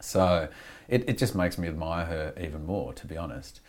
so 0.00 0.48
it, 0.92 1.08
it 1.08 1.18
just 1.18 1.34
makes 1.34 1.56
me 1.56 1.68
admire 1.68 2.04
her 2.04 2.34
even 2.38 2.66
more, 2.66 2.92
to 2.92 3.06
be 3.06 3.16
honest. 3.16 3.60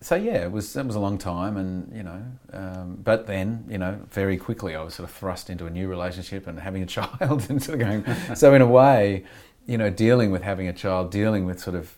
So 0.00 0.16
yeah, 0.16 0.44
it 0.44 0.50
was 0.52 0.76
it 0.76 0.84
was 0.84 0.96
a 0.96 1.00
long 1.00 1.16
time, 1.16 1.56
and 1.56 1.96
you 1.96 2.02
know, 2.02 2.22
um, 2.52 2.98
but 3.02 3.26
then 3.26 3.64
you 3.68 3.78
know, 3.78 4.00
very 4.10 4.36
quickly 4.36 4.74
I 4.74 4.82
was 4.82 4.94
sort 4.94 5.08
of 5.08 5.14
thrust 5.14 5.48
into 5.48 5.66
a 5.66 5.70
new 5.70 5.88
relationship 5.88 6.46
and 6.48 6.58
having 6.58 6.82
a 6.82 6.86
child, 6.98 7.46
and 7.48 7.62
sort 7.62 7.80
of 7.80 7.86
going. 7.86 8.04
so 8.34 8.52
in 8.52 8.62
a 8.62 8.66
way, 8.66 9.24
you 9.66 9.78
know, 9.78 9.88
dealing 9.88 10.32
with 10.32 10.42
having 10.42 10.66
a 10.66 10.72
child, 10.72 11.10
dealing 11.10 11.46
with 11.46 11.60
sort 11.60 11.76
of 11.76 11.94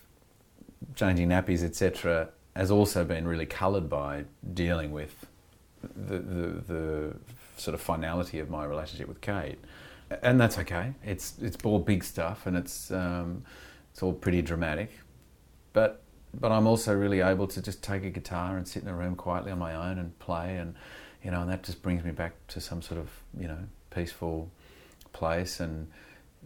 changing 0.95 1.29
nappies, 1.29 1.63
etc., 1.63 2.29
has 2.55 2.69
also 2.69 3.03
been 3.03 3.27
really 3.27 3.47
coloured 3.47 3.89
by 3.89 4.25
dealing 4.53 4.91
with 4.91 5.25
the, 5.81 6.19
the 6.19 6.73
the 6.73 7.15
sort 7.57 7.73
of 7.73 7.81
finality 7.81 8.39
of 8.39 8.51
my 8.51 8.63
relationship 8.65 9.07
with 9.07 9.19
Kate, 9.19 9.57
and 10.21 10.39
that's 10.39 10.59
okay. 10.59 10.93
It's 11.03 11.33
it's 11.41 11.57
all 11.63 11.79
big 11.79 12.03
stuff, 12.03 12.45
and 12.45 12.55
it's 12.55 12.91
um, 12.91 13.43
it's 13.99 14.03
all 14.05 14.13
pretty 14.13 14.41
dramatic, 14.41 14.91
but 15.73 16.01
but 16.33 16.53
I'm 16.53 16.67
also 16.67 16.95
really 16.95 17.19
able 17.19 17.47
to 17.47 17.61
just 17.61 17.83
take 17.83 18.05
a 18.05 18.09
guitar 18.09 18.55
and 18.55 18.65
sit 18.65 18.81
in 18.81 18.87
a 18.87 18.93
room 18.93 19.17
quietly 19.17 19.51
on 19.51 19.59
my 19.59 19.75
own 19.75 19.99
and 19.99 20.17
play, 20.19 20.55
and 20.55 20.75
you 21.21 21.31
know, 21.31 21.41
and 21.41 21.49
that 21.49 21.63
just 21.63 21.81
brings 21.81 22.05
me 22.05 22.11
back 22.11 22.31
to 22.47 22.61
some 22.61 22.81
sort 22.81 22.97
of 22.97 23.09
you 23.37 23.49
know 23.49 23.57
peaceful 23.89 24.49
place, 25.11 25.59
and 25.59 25.89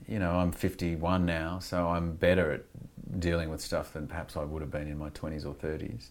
you 0.07 0.17
know, 0.17 0.31
I'm 0.31 0.51
51 0.51 1.27
now, 1.27 1.59
so 1.59 1.89
I'm 1.89 2.15
better 2.15 2.53
at 2.53 3.19
dealing 3.19 3.51
with 3.51 3.61
stuff 3.61 3.93
than 3.93 4.07
perhaps 4.07 4.35
I 4.35 4.43
would 4.43 4.63
have 4.63 4.71
been 4.71 4.87
in 4.87 4.97
my 4.97 5.11
20s 5.11 5.45
or 5.45 5.53
30s. 5.53 6.07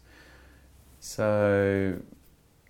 So, 1.00 1.98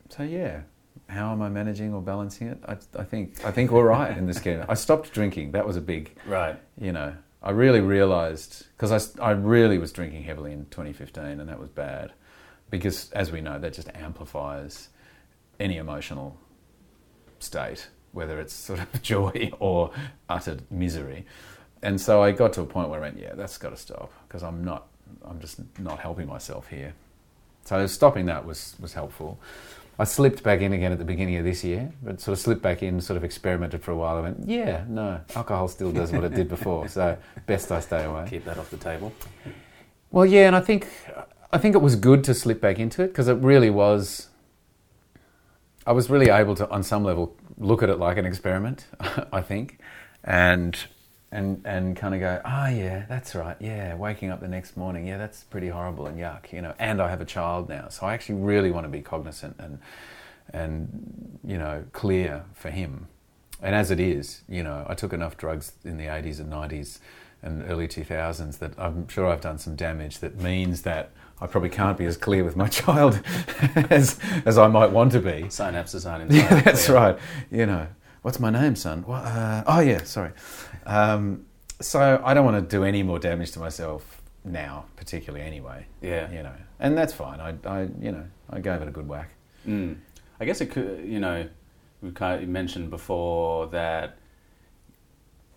so 0.08 0.22
yeah, 0.22 0.62
how 1.11 1.30
am 1.30 1.42
I 1.42 1.50
managing 1.50 1.92
or 1.92 2.00
balancing 2.00 2.48
it? 2.48 2.58
I, 2.66 2.78
I 2.98 3.04
think 3.04 3.44
I 3.44 3.50
think 3.50 3.70
all 3.70 3.82
right 3.82 4.16
in 4.16 4.24
this 4.24 4.38
game. 4.38 4.64
I 4.66 4.72
stopped 4.72 5.12
drinking. 5.12 5.52
That 5.52 5.66
was 5.66 5.76
a 5.76 5.82
big, 5.82 6.16
right. 6.26 6.58
you 6.80 6.92
know. 6.92 7.14
I 7.42 7.50
really 7.50 7.81
realised 7.81 8.66
because 8.76 9.18
I 9.18 9.31
really 9.33 9.78
was 9.78 9.92
drinking 9.92 10.22
heavily 10.22 10.52
in 10.52 10.66
2015, 10.66 11.40
and 11.40 11.48
that 11.48 11.59
was 11.59 11.68
bad 11.70 12.12
because, 12.70 13.11
as 13.12 13.33
we 13.33 13.40
know, 13.40 13.59
that 13.59 13.72
just 13.72 13.88
amplifies 13.94 14.88
any 15.59 15.76
emotional 15.76 16.38
state, 17.40 17.88
whether 18.12 18.40
it's 18.40 18.55
sort 18.55 18.81
of 18.81 19.02
joy 19.02 19.50
or 19.59 19.90
utter 20.28 20.59
misery. 20.70 21.26
And 21.83 22.00
so 22.00 22.22
I 22.22 22.31
got 22.31 22.52
to 22.55 22.61
a 22.61 22.66
point 22.66 22.88
where 22.88 23.00
I 23.00 23.02
went, 23.02 23.18
yeah, 23.18 23.35
that's 23.35 23.59
got 23.59 23.70
to 23.70 23.76
stop 23.76 24.12
because 24.28 24.44
I'm 24.44 24.62
not, 24.64 24.87
I'm 25.24 25.40
just 25.40 25.61
not 25.81 25.98
helping 25.98 26.28
myself 26.28 26.68
here. 26.68 26.94
So 27.64 27.87
stopping 27.87 28.26
that 28.26 28.44
was 28.44 28.74
was 28.81 28.92
helpful. 28.92 29.40
I 29.98 30.05
slipped 30.05 30.42
back 30.42 30.61
in 30.61 30.72
again 30.72 30.90
at 30.90 30.98
the 30.98 31.05
beginning 31.05 31.37
of 31.37 31.44
this 31.44 31.62
year, 31.62 31.92
but 32.02 32.20
sort 32.20 32.33
of 32.33 32.40
slipped 32.40 32.62
back 32.62 32.83
in, 32.83 33.00
sort 33.00 33.16
of 33.16 33.24
experimented 33.24 33.83
for 33.83 33.92
a 33.92 33.96
while. 33.96 34.16
I 34.16 34.20
went, 34.20 34.48
yeah, 34.48 34.85
no, 34.88 35.20
alcohol 35.37 35.68
still 35.68 35.92
does 35.92 36.12
what 36.12 36.24
it 36.24 36.35
did 36.35 36.48
before, 36.48 36.88
so 36.88 37.16
best 37.46 37.70
I 37.70 37.81
stay 37.81 38.05
away. 38.05 38.26
Keep 38.28 38.46
that 38.46 38.59
off 38.59 38.70
the 38.70 38.78
table. 38.78 39.12
Well, 40.11 40.26
yeah, 40.26 40.46
and 40.46 40.57
I 40.57 40.61
think 40.61 40.88
I 41.52 41.59
think 41.59 41.74
it 41.74 41.83
was 41.83 41.96
good 41.96 42.24
to 42.24 42.35
slip 42.35 42.61
back 42.61 42.78
into 42.78 43.02
it 43.02 43.09
because 43.09 43.28
it 43.28 43.35
really 43.35 43.70
was. 43.70 44.28
I 45.87 45.92
was 45.92 46.09
really 46.09 46.31
able 46.31 46.55
to, 46.57 46.70
on 46.70 46.83
some 46.83 47.05
level, 47.05 47.37
look 47.59 47.83
at 47.83 47.90
it 47.90 47.98
like 47.98 48.16
an 48.16 48.24
experiment. 48.24 48.87
I 49.33 49.42
think, 49.42 49.78
and 50.24 50.76
and 51.33 51.62
and 51.64 51.97
kind 51.97 52.14
of 52.14 52.21
go, 52.21 52.40
ah, 52.45 52.68
yeah, 52.68 53.07
that's 53.09 53.35
right, 53.35 53.57
yeah. 53.59 53.95
Waking 53.97 54.31
up 54.31 54.40
the 54.40 54.49
next 54.49 54.77
morning, 54.77 55.07
yeah, 55.07 55.16
that's 55.16 55.42
pretty 55.45 55.68
horrible 55.68 56.07
and 56.07 56.18
yuck, 56.18 56.53
you 56.53 56.62
know. 56.62 56.75
And 56.79 57.01
I 57.01 57.09
have 57.09 57.21
a 57.21 57.25
child 57.25 57.68
now, 57.68 57.88
so 57.88 58.07
I 58.07 58.14
actually 58.14 58.37
really 58.37 58.71
want 58.71 58.85
to 58.85 58.90
be 58.90 59.01
cognizant 59.01 59.57
and 59.59 59.79
and 60.53 61.38
you 61.45 61.59
know 61.59 61.85
clear 61.92 62.45
for 62.55 62.71
him. 62.71 63.09
And 63.62 63.75
as 63.75 63.90
it 63.90 63.99
is, 64.01 64.42
you 64.49 64.62
know, 64.62 64.85
I 64.88 64.95
took 64.95 65.12
enough 65.12 65.37
drugs 65.37 65.73
in 65.85 65.97
the 65.97 66.07
80s 66.07 66.40
and 66.40 66.53
90s 66.53 66.99
and 67.45 67.62
early 67.71 67.87
2000s 67.87 68.59
that 68.59 68.73
I'm 68.77 69.07
sure 69.09 69.29
I've 69.29 69.40
done 69.40 69.59
some 69.59 69.77
damage 69.77 70.18
that 70.18 70.40
means 70.40 70.83
that 70.83 71.11
I 71.40 71.47
probably 71.47 71.71
can't 71.71 71.97
be 71.97 72.05
as 72.05 72.16
clear 72.16 72.45
with 72.45 72.57
my 72.57 72.66
child 72.81 73.21
as, 73.88 74.18
as 74.45 74.59
I 74.59 74.66
might 74.66 74.90
want 74.90 75.12
to 75.12 75.21
be. 75.21 75.45
Synapses 75.45 76.11
aren't 76.11 76.31
Yeah, 76.33 76.61
that's 76.62 76.87
clear. 76.87 76.97
right. 76.97 77.18
You 77.53 77.66
know, 77.66 77.87
what's 78.23 78.40
my 78.40 78.51
name, 78.51 78.75
son? 78.77 79.03
What, 79.03 79.25
uh, 79.25 79.62
oh, 79.66 79.81
yeah, 79.81 80.03
sorry. 80.05 80.33
Um, 80.87 81.47
so 81.81 82.23
I 82.25 82.35
don't 82.35 82.45
want 82.45 82.68
to 82.68 82.77
do 82.77 82.85
any 82.85 83.03
more 83.03 83.18
damage 83.18 83.53
to 83.53 83.59
myself 83.59 84.23
now, 84.45 84.87
particularly 84.97 85.45
anyway. 85.45 85.87
Yeah. 86.01 86.31
You 86.31 86.42
know, 86.42 86.55
and 86.81 86.97
that's 86.97 87.12
fine. 87.12 87.40
I, 87.40 87.55
I 87.68 87.83
you 88.01 88.12
know, 88.12 88.25
I 88.51 88.61
gave 88.61 88.83
it 88.83 88.88
a 88.88 88.90
good 88.90 89.09
whack. 89.09 89.31
Mm. 89.66 89.97
I 90.40 90.45
guess 90.45 90.61
it 90.61 90.66
could, 90.66 91.05
you 91.05 91.21
know, 91.21 91.49
we 92.01 92.11
kind 92.11 92.42
of 92.42 92.49
mentioned 92.49 92.90
before 92.90 93.68
that 93.68 94.18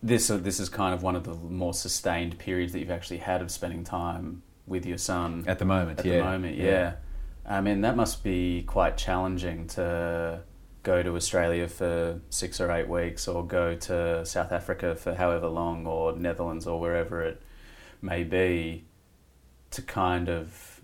this 0.04 0.30
uh, 0.30 0.38
this 0.38 0.60
is 0.60 0.70
kind 0.70 0.94
of 0.94 1.02
one 1.02 1.16
of 1.16 1.24
the 1.24 1.34
more 1.34 1.74
sustained 1.74 2.38
periods 2.38 2.74
that 2.74 2.80
you've 2.80 2.92
actually 2.92 3.18
had 3.18 3.42
of 3.42 3.50
spending 3.50 3.84
time 3.84 4.44
with 4.68 4.86
your 4.86 4.98
son 4.98 5.44
At 5.48 5.60
the 5.60 5.66
moment, 5.66 6.00
at 6.00 6.06
yeah. 6.06 6.18
the 6.18 6.24
moment. 6.24 6.58
Yeah. 6.58 6.94
I 7.46 7.62
mean 7.62 7.82
that 7.82 7.96
must 7.96 8.24
be 8.24 8.64
quite 8.64 8.98
challenging 8.98 9.68
to 9.70 10.42
go 10.86 11.04
to 11.04 11.16
Australia 11.16 11.68
for 11.68 12.22
six 12.30 12.62
or 12.62 12.72
eight 12.72 12.88
weeks, 12.88 13.28
or 13.28 13.46
go 13.46 13.76
to 13.76 14.26
South 14.26 14.54
Africa 14.54 14.96
for 14.96 15.16
however 15.16 15.48
long, 15.48 15.86
or 15.86 16.16
Netherlands, 16.16 16.66
or 16.66 16.80
wherever 16.80 17.22
it 17.22 17.42
may 18.02 18.24
be, 18.24 18.86
to 19.72 19.82
kind 19.82 20.30
of 20.30 20.80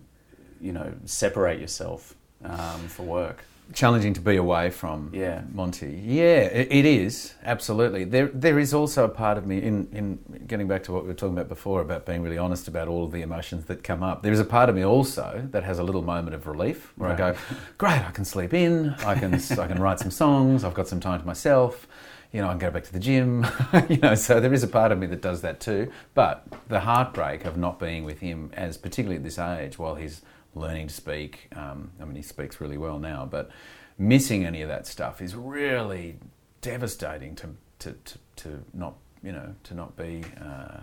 you 0.60 0.74
know 0.74 0.94
separate 1.06 1.62
yourself 1.62 2.16
um, 2.44 2.88
for 2.88 3.04
work. 3.04 3.46
Challenging 3.74 4.14
to 4.14 4.22
be 4.22 4.36
away 4.36 4.70
from 4.70 5.10
Yeah. 5.14 5.44
Monte. 5.52 5.88
Yeah, 5.88 6.42
it, 6.42 6.68
it 6.72 6.86
is 6.86 7.34
absolutely. 7.44 8.04
There, 8.04 8.28
there 8.28 8.60
is 8.60 8.74
also 8.74 9.06
a 9.06 9.10
part 9.10 9.38
of 9.38 9.46
me 9.46 9.58
in 9.62 9.88
in 9.92 10.46
getting 10.48 10.68
back 10.68 10.84
to 10.84 10.92
what 10.92 11.04
we 11.04 11.08
were 11.10 11.14
talking 11.14 11.38
about 11.38 11.50
before 11.50 11.82
about 11.82 12.06
being 12.06 12.22
really 12.22 12.38
honest 12.38 12.68
about 12.68 12.88
all 12.88 13.06
of 13.06 13.12
the 13.12 13.22
emotions 13.22 13.66
that 13.66 13.84
come 13.84 14.04
up. 14.04 14.24
There 14.24 14.34
is 14.34 14.40
a 14.40 14.46
part 14.46 14.70
of 14.70 14.76
me 14.76 14.84
also 14.84 15.48
that 15.52 15.64
has 15.64 15.80
a 15.80 15.84
little 15.84 16.02
moment 16.02 16.36
of 16.36 16.48
relief 16.48 16.92
where 16.98 17.10
I 17.12 17.16
go, 17.16 17.36
great, 17.78 18.02
I 18.06 18.12
can 18.12 18.26
sleep 18.26 18.54
in, 18.54 18.90
I 19.06 19.16
can 19.16 19.34
I 19.36 19.68
can 19.68 19.80
write 19.80 20.00
some 20.00 20.12
songs, 20.12 20.64
I've 20.64 20.74
got 20.74 20.88
some 20.88 21.00
time 21.00 21.20
to 21.20 21.26
myself. 21.26 21.88
You 22.32 22.40
know, 22.40 22.48
I 22.48 22.52
can 22.52 22.60
go 22.60 22.72
back 22.72 22.86
to 22.86 22.94
the 22.94 23.00
gym. 23.00 23.46
you 23.90 23.98
know, 23.98 24.16
so 24.16 24.40
there 24.40 24.54
is 24.54 24.64
a 24.64 24.68
part 24.68 24.94
of 24.94 24.98
me 24.98 25.06
that 25.08 25.22
does 25.22 25.42
that 25.42 25.60
too. 25.60 25.92
But 26.14 26.48
the 26.70 26.80
heartbreak 26.80 27.44
of 27.44 27.58
not 27.58 27.78
being 27.78 28.06
with 28.06 28.20
him, 28.20 28.52
as 28.54 28.78
particularly 28.78 29.18
at 29.18 29.24
this 29.24 29.38
age, 29.38 29.78
while 29.78 29.96
he's 29.96 30.22
learning 30.56 30.88
to 30.88 30.94
speak. 30.94 31.48
Um, 31.56 31.92
I 32.02 32.06
mean, 32.06 32.16
he 32.16 32.22
speaks 32.22 32.60
really 32.60 32.78
well 32.78 33.00
now, 33.00 33.26
but 33.30 33.50
missing 33.98 34.46
any 34.46 34.62
of 34.62 34.70
that 34.70 34.88
stuff 34.88 35.22
is 35.22 35.36
really 35.36 36.18
devastating 36.62 37.36
to 37.36 37.50
to, 37.80 37.94
to, 37.94 38.18
to 38.36 38.64
not 38.74 38.96
you 39.24 39.32
know 39.32 39.56
to 39.64 39.74
not 39.74 39.96
be 39.96 40.24
uh, 40.44 40.82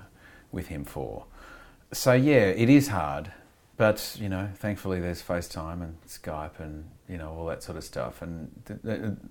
with 0.53 0.69
him 0.69 0.85
for. 0.85 1.25
So 1.93 2.13
yeah, 2.13 2.47
it 2.47 2.69
is 2.69 2.89
hard, 2.89 3.33
but 3.77 4.17
you 4.21 4.29
know, 4.29 4.49
thankfully 4.57 5.01
there's 5.01 5.23
FaceTime 5.23 5.83
and 5.83 5.97
Skype 6.07 6.59
and 6.59 6.91
you 7.09 7.17
know 7.17 7.31
all 7.31 7.47
that 7.47 7.63
sort 7.63 7.79
of 7.79 7.85
stuff. 7.85 8.23
And 8.23 8.51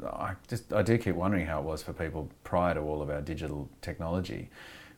I 0.06 0.34
just 0.47 0.71
I 0.73 0.82
do 0.82 0.97
keep 0.97 1.15
wondering 1.15 1.45
how 1.45 1.60
it 1.60 1.65
was 1.65 1.84
for 1.84 1.93
people 1.93 2.30
prior 2.43 2.73
to 2.73 2.80
all 2.80 3.02
of 3.02 3.10
our 3.10 3.21
digital 3.21 3.69
technology 3.82 4.50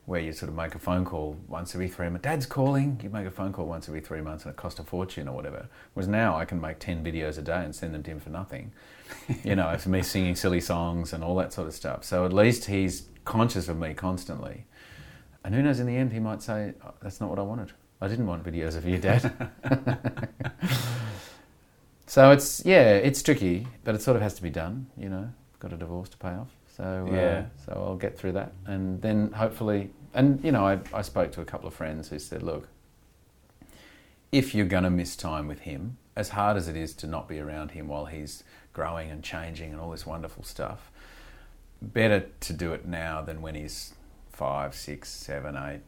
where 0.10 0.19
you 0.19 0.34
sort 0.34 0.50
of 0.50 0.56
make 0.56 0.74
a 0.74 0.80
phone 0.80 1.06
call 1.06 1.38
once 1.48 1.76
every 1.76 1.88
three 1.88 2.10
months. 2.10 2.24
Dad's 2.24 2.48
calling. 2.48 3.00
You 3.04 3.12
make 3.12 3.28
a 3.28 3.32
phone 3.32 3.54
call 3.54 3.67
once 3.67 3.88
every 3.88 4.02
three 4.02 4.22
months 4.22 4.43
and 4.43 4.52
it 4.52 4.58
costs 4.58 4.80
a 4.80 4.84
fortune 4.84 5.28
or 5.28 5.36
whatever. 5.36 5.67
Whereas 5.93 6.08
now 6.08 6.36
I 6.36 6.45
can 6.45 6.60
make 6.60 6.80
10 6.80 7.04
videos 7.04 7.38
a 7.38 7.43
day 7.43 7.63
and 7.63 7.76
send 7.76 7.93
them 7.93 8.02
to 8.02 8.10
him 8.12 8.19
for 8.19 8.32
nothing. 8.32 8.72
you 9.43 9.56
know, 9.56 9.78
for 9.78 9.89
me 9.89 10.02
singing 10.02 10.36
silly 10.36 10.62
songs 10.62 11.13
and 11.13 11.24
all 11.24 11.36
that 11.36 11.54
sort 11.54 11.67
of 11.67 11.76
stuff. 11.76 12.04
So 12.04 12.26
at 12.26 12.34
least 12.34 12.65
he's 12.65 13.04
conscious 13.24 13.69
of 13.69 13.78
me 13.78 13.93
constantly. 13.93 14.65
And 15.43 15.54
who 15.54 15.62
knows, 15.62 15.80
in 15.80 15.86
the 15.86 15.95
end, 15.95 16.12
he 16.12 16.19
might 16.19 16.41
say, 16.41 16.74
"Oh, 16.84 16.93
That's 17.04 17.22
not 17.22 17.30
what 17.30 17.38
I 17.38 17.43
wanted. 17.43 17.72
I 18.02 18.08
didn't 18.08 18.26
want 18.26 18.43
videos 18.43 18.76
of 18.76 18.86
you, 18.88 18.98
Dad. 18.98 19.32
so 22.08 22.32
it's, 22.32 22.65
yeah, 22.65 22.93
it's 22.95 23.22
tricky, 23.22 23.67
but 23.84 23.93
it 23.93 24.02
sort 24.02 24.15
of 24.15 24.24
has 24.24 24.34
to 24.36 24.41
be 24.41 24.50
done, 24.50 24.88
you 24.98 25.10
know. 25.10 25.30
Got 25.60 25.74
a 25.74 25.78
divorce 25.78 26.10
to 26.10 26.17
pay 26.17 26.30
off. 26.30 26.50
So, 26.76 27.08
uh, 27.10 27.13
Yeah. 27.13 27.45
so 27.65 27.74
I'll 27.74 27.98
get 27.98 28.17
through 28.17 28.32
that. 28.34 28.54
And 28.65 29.02
then 29.02 29.32
hopefully, 29.34 29.91
and 30.13 30.43
you 30.43 30.52
know, 30.52 30.65
I, 30.65 30.80
I 30.93 31.02
spoke 31.02 31.32
to 31.34 31.41
a 31.41 31.45
couple 31.45 31.67
of 31.67 31.74
friends 31.74 32.10
who 32.10 32.19
said, 32.19 32.43
look, 32.43 32.67
if 34.32 34.54
you're 34.54 34.65
going 34.65 34.84
to 34.84 34.89
miss 34.89 35.15
time 35.15 35.48
with 35.48 35.62
him, 35.62 35.98
as 36.15 36.30
hard 36.30 36.58
as 36.58 36.67
it 36.67 36.76
is 36.76 36.93
to 36.95 37.08
not 37.08 37.28
be 37.28 37.39
around 37.39 37.72
him 37.72 37.88
while 37.88 38.06
he's 38.06 38.43
growing 38.74 39.10
and 39.10 39.24
changing 39.24 39.72
and 39.72 39.80
all 39.80 39.91
this 39.91 40.06
wonderful 40.06 40.43
stuff, 40.43 40.91
better 41.82 42.26
to 42.41 42.54
do 42.54 42.74
it 42.74 42.86
now 42.86 43.22
than 43.22 43.41
when 43.41 43.56
he's 43.56 43.93
five, 44.32 44.76
six, 44.76 45.10
seven, 45.10 45.56
eight. 45.56 45.82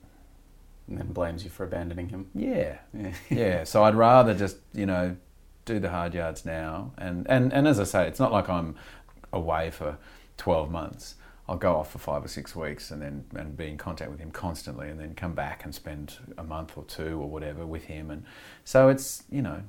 And 0.88 0.98
then 0.98 1.14
blames 1.14 1.44
you 1.44 1.50
for 1.50 1.64
abandoning 1.64 2.10
him. 2.10 2.28
Yeah, 2.34 2.80
Yeah. 2.94 3.14
yeah. 3.30 3.64
So 3.64 3.84
I'd 3.84 3.96
rather 3.96 4.34
just 4.34 4.58
you 4.74 4.86
know 4.86 5.16
do 5.64 5.80
the 5.80 5.90
hard 5.90 6.14
yards 6.14 6.44
now, 6.44 6.92
and 6.98 7.26
and 7.30 7.54
and 7.54 7.68
as 7.68 7.80
I 7.80 7.86
say, 7.86 8.08
it's 8.08 8.20
not 8.20 8.32
like 8.32 8.50
I'm 8.50 8.76
away 9.32 9.70
for 9.70 9.98
twelve 10.38 10.70
months. 10.70 11.16
I'll 11.50 11.58
go 11.58 11.76
off 11.76 11.92
for 11.92 12.00
five 12.00 12.24
or 12.24 12.28
six 12.28 12.56
weeks 12.56 12.92
and 12.92 13.02
then 13.02 13.26
and 13.36 13.58
be 13.58 13.68
in 13.68 13.78
contact 13.78 14.12
with 14.12 14.20
him 14.20 14.32
constantly, 14.32 14.90
and 14.90 15.00
then 15.00 15.16
come 15.16 15.34
back 15.34 15.66
and 15.66 15.74
spend 15.76 16.18
a 16.38 16.44
month 16.44 16.78
or 16.78 16.84
two 16.86 17.20
or 17.22 17.28
whatever 17.30 17.66
with 17.66 17.86
him, 17.86 18.12
and 18.12 18.24
so 18.64 18.90
it's 18.90 19.24
you 19.30 19.42
know, 19.42 19.62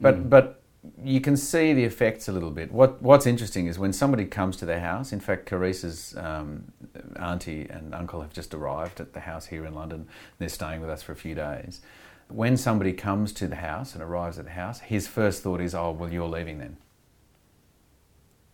but 0.00 0.16
Mm. 0.16 0.30
but 0.30 0.56
you 1.02 1.20
can 1.20 1.36
see 1.36 1.74
the 1.74 1.84
effects 1.84 2.26
a 2.28 2.32
little 2.32 2.50
bit. 2.50 2.72
What 2.72 3.02
What's 3.02 3.26
interesting 3.26 3.66
is 3.66 3.78
when 3.78 3.92
somebody 3.92 4.24
comes 4.24 4.56
to 4.58 4.64
their 4.66 4.80
house. 4.80 5.12
In 5.12 5.20
fact, 5.20 5.44
Carice's 5.46 6.16
um, 6.16 6.72
auntie 7.16 7.66
and 7.68 7.94
uncle 7.94 8.22
have 8.22 8.32
just 8.32 8.54
arrived 8.54 8.98
at 9.00 9.12
the 9.12 9.20
house 9.20 9.46
here 9.46 9.66
in 9.66 9.74
London. 9.74 10.08
They're 10.38 10.48
staying 10.48 10.80
with 10.80 10.88
us 10.90 11.02
for 11.02 11.12
a 11.12 11.16
few 11.16 11.34
days. 11.34 11.80
When 12.28 12.56
somebody 12.56 12.92
comes 12.92 13.32
to 13.34 13.46
the 13.46 13.56
house 13.56 13.92
and 13.94 14.02
arrives 14.02 14.38
at 14.38 14.46
the 14.46 14.52
house, 14.52 14.80
his 14.80 15.06
first 15.06 15.42
thought 15.42 15.60
is, 15.60 15.74
"Oh, 15.74 15.90
well, 15.90 16.12
you're 16.12 16.28
leaving 16.28 16.58
then." 16.58 16.76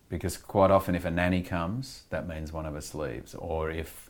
Because 0.09 0.37
quite 0.37 0.71
often, 0.71 0.95
if 0.95 1.05
a 1.05 1.11
nanny 1.11 1.41
comes, 1.41 2.03
that 2.09 2.27
means 2.27 2.53
one 2.53 2.65
of 2.65 2.75
us 2.75 2.95
leaves, 2.95 3.35
or 3.35 3.69
if 3.69 4.09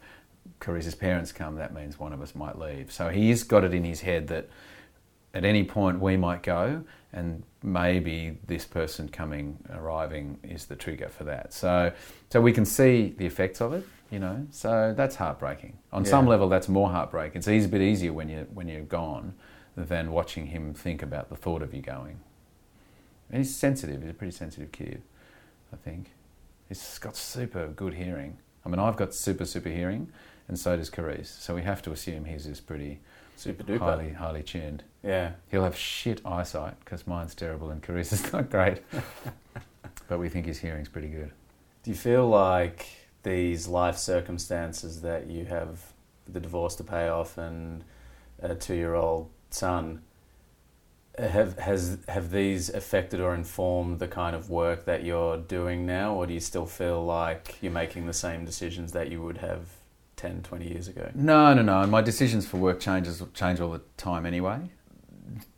Carice's 0.60 0.96
parents 0.96 1.32
come, 1.32 1.56
that 1.56 1.74
means 1.74 2.00
one 2.00 2.14
of 2.14 2.22
us 2.22 2.36
might 2.36 2.58
leave. 2.58 2.92
So 2.92 3.10
he's 3.10 3.44
got 3.44 3.64
it 3.64 3.74
in 3.74 3.84
his 3.84 4.02
head 4.02 4.28
that 4.28 4.48
at 5.34 5.44
any 5.44 5.64
point 5.64 6.00
we 6.00 6.18
might 6.18 6.44
go, 6.44 6.84
and 7.14 7.44
maybe 7.64 8.38
this 8.46 8.66
person 8.66 9.10
coming, 9.10 9.58
arriving, 9.72 10.40
is 10.44 10.66
the 10.66 10.76
trigger 10.76 11.10
for 11.10 11.24
that. 11.26 11.54
So, 11.54 11.92
so 12.30 12.42
we 12.42 12.54
can 12.54 12.66
see 12.66 13.16
the 13.18 13.26
effects 13.26 13.62
of 13.62 13.74
it, 13.74 13.86
you 14.12 14.20
know. 14.20 14.46
So 14.52 14.94
that's 14.96 15.16
heartbreaking. 15.16 15.78
On 15.92 16.06
some 16.06 16.28
level, 16.28 16.50
that's 16.50 16.70
more 16.70 16.90
heartbreaking. 16.90 17.40
It's 17.40 17.48
a 17.48 17.70
bit 17.70 17.82
easier 17.82 18.14
when 18.14 18.30
you 18.30 18.48
when 18.54 18.68
you're 18.68 18.82
gone 18.82 19.34
than 19.76 20.12
watching 20.12 20.48
him 20.48 20.74
think 20.74 21.04
about 21.04 21.30
the 21.30 21.36
thought 21.36 21.62
of 21.62 21.74
you 21.74 21.82
going. 21.82 22.20
And 23.30 23.40
he's 23.40 23.56
sensitive. 23.56 24.02
He's 24.02 24.12
a 24.12 24.14
pretty 24.14 24.32
sensitive 24.32 24.72
kid, 24.72 25.04
I 25.74 25.76
think. 25.78 26.12
He's 26.68 27.00
got 27.00 27.16
super 27.16 27.68
good 27.68 27.94
hearing. 27.94 28.38
I 28.66 28.70
mean, 28.70 28.80
I've 28.80 28.98
got 28.98 29.14
super 29.14 29.46
super 29.46 29.70
hearing, 29.70 30.12
and 30.48 30.60
so 30.60 30.76
does 30.76 30.90
Carice. 30.90 31.28
So 31.42 31.56
we 31.56 31.62
have 31.64 31.82
to 31.84 31.92
assume 31.92 32.26
his 32.26 32.46
is 32.46 32.60
pretty 32.60 33.00
Super 33.36 33.64
duper. 33.64 33.80
highly 33.80 34.12
highly 34.14 34.44
tuned. 34.44 34.84
Yeah. 35.04 35.32
He'll 35.50 35.64
have 35.64 35.78
shit 35.78 36.22
eyesight 36.26 36.80
because 36.80 37.06
mine's 37.08 37.36
terrible 37.36 37.70
and 37.70 37.82
Carice's 37.82 38.32
not 38.34 38.50
great. 38.50 38.82
but 40.08 40.20
we 40.20 40.30
think 40.30 40.46
his 40.46 40.60
hearing's 40.60 40.90
pretty 40.90 41.08
good. 41.10 41.32
Do 41.84 41.92
you 41.92 41.96
feel 41.98 42.28
like 42.28 42.88
these 43.24 43.68
life 43.68 43.98
circumstances 43.98 45.02
that 45.02 45.28
you 45.28 45.46
have 45.46 45.80
the 46.28 46.40
divorce 46.40 46.76
to 46.76 46.84
pay 46.84 47.08
off 47.08 47.38
and 47.38 47.84
a 48.42 48.56
two 48.56 48.76
year 48.76 48.96
old 48.96 49.30
son 49.50 50.02
have 51.18 51.58
has 51.58 51.98
have 52.08 52.32
these 52.32 52.70
affected 52.70 53.20
or 53.20 53.34
informed 53.34 54.00
the 54.00 54.08
kind 54.08 54.36
of 54.36 54.50
work 54.50 54.86
that 54.86 55.04
you're 55.04 55.38
doing 55.38 55.86
now 55.86 56.14
or 56.14 56.28
do 56.28 56.34
you 56.34 56.40
still 56.40 56.66
feel 56.66 57.04
like 57.04 57.58
you're 57.62 57.72
making 57.72 58.06
the 58.06 58.14
same 58.14 58.46
decisions 58.46 58.92
that 58.92 59.10
you 59.10 59.22
would 59.22 59.38
have 59.38 59.62
10 60.18 60.42
20 60.44 60.68
years 60.68 60.88
ago 60.88 61.10
No, 61.16 61.54
no, 61.54 61.62
no. 61.62 61.86
My 61.88 62.02
decisions 62.02 62.48
for 62.48 62.58
work 62.58 62.80
changes 62.80 63.24
change 63.34 63.60
all 63.60 63.72
the 63.72 63.82
time 63.98 64.26
anyway. 64.26 64.60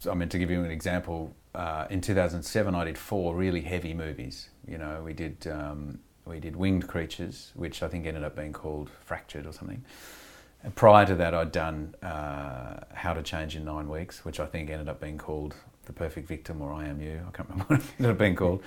I 0.09 0.13
mean, 0.13 0.29
to 0.29 0.39
give 0.39 0.49
you 0.49 0.63
an 0.63 0.71
example, 0.71 1.35
uh, 1.53 1.85
in 1.89 2.01
2007 2.01 2.75
I 2.75 2.85
did 2.85 2.97
four 2.97 3.35
really 3.35 3.61
heavy 3.61 3.93
movies. 3.93 4.49
You 4.67 4.77
know, 4.77 5.01
we 5.03 5.13
did 5.13 5.47
um, 5.47 5.99
we 6.25 6.39
did 6.39 6.55
Winged 6.55 6.87
Creatures, 6.87 7.51
which 7.55 7.81
I 7.83 7.87
think 7.87 8.05
ended 8.05 8.23
up 8.23 8.35
being 8.35 8.53
called 8.53 8.89
Fractured 9.05 9.45
or 9.45 9.51
something. 9.53 9.83
And 10.63 10.75
prior 10.75 11.05
to 11.05 11.15
that, 11.15 11.33
I'd 11.33 11.51
done 11.51 11.95
uh, 12.03 12.81
How 12.93 13.13
to 13.13 13.23
Change 13.23 13.55
in 13.55 13.63
Nine 13.63 13.87
Weeks, 13.87 14.25
which 14.25 14.39
I 14.39 14.45
think 14.45 14.69
ended 14.69 14.89
up 14.89 14.99
being 14.99 15.17
called 15.17 15.55
The 15.85 15.93
Perfect 15.93 16.27
Victim 16.27 16.61
or 16.61 16.73
I 16.73 16.85
Am 16.85 17.01
You. 17.01 17.21
I 17.27 17.31
can't 17.31 17.49
remember 17.49 17.65
what 17.75 17.79
it 17.79 17.85
ended 17.97 18.11
up 18.11 18.17
being 18.17 18.35
called. 18.35 18.61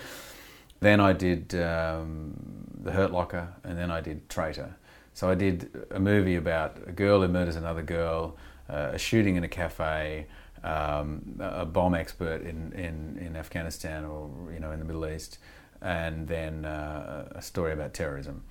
Then 0.81 1.01
I 1.01 1.13
did 1.13 1.55
um, 1.55 2.35
The 2.83 2.93
Hurt 2.93 3.13
Locker, 3.13 3.49
and 3.63 3.77
then 3.79 3.91
I 3.91 4.01
did 4.01 4.29
Traitor. 4.29 4.75
So 5.15 5.29
I 5.29 5.35
did 5.35 5.87
a 5.91 6.01
movie 6.01 6.37
about 6.37 6.79
a 6.87 6.93
girl 6.93 7.21
who 7.21 7.29
murders 7.29 7.57
another 7.57 7.83
girl, 7.83 8.37
uh, 8.69 8.91
a 8.93 8.99
shooting 8.99 9.37
in 9.37 9.45
a 9.45 9.49
cafe, 9.49 10.27
um, 10.65 11.39
a 11.41 11.67
bomb 11.67 11.95
expert 11.95 12.43
in, 12.43 12.73
in, 12.73 13.19
in 13.25 13.37
Afghanistan 13.37 14.05
or 14.05 14.31
you 14.53 14.61
know 14.61 14.71
in 14.71 14.79
the 14.79 14.85
Middle 14.85 15.07
East, 15.07 15.39
and 15.81 16.27
then 16.27 16.65
uh, 16.65 17.29
a 17.33 17.43
story 17.43 17.73
about 17.73 17.93
terrorism. 17.93 18.43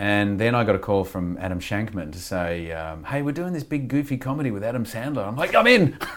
And 0.00 0.40
then 0.40 0.54
I 0.54 0.64
got 0.64 0.74
a 0.74 0.78
call 0.78 1.04
from 1.04 1.36
Adam 1.36 1.60
Shankman 1.60 2.10
to 2.12 2.18
say, 2.18 2.72
um, 2.72 3.04
"Hey, 3.04 3.20
we're 3.20 3.32
doing 3.32 3.52
this 3.52 3.64
big 3.64 3.86
goofy 3.88 4.16
comedy 4.16 4.50
with 4.50 4.64
Adam 4.64 4.86
Sandler." 4.86 5.28
I'm 5.28 5.36
like, 5.36 5.54
"I'm 5.54 5.66
in." 5.66 5.98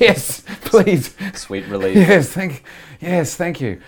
yes, 0.00 0.42
please. 0.62 1.14
sweet 1.34 1.66
relief 1.66 1.94
Yes, 1.94 2.30
thank 2.30 2.64
yes, 3.02 3.36
thank 3.36 3.60
you. 3.60 3.82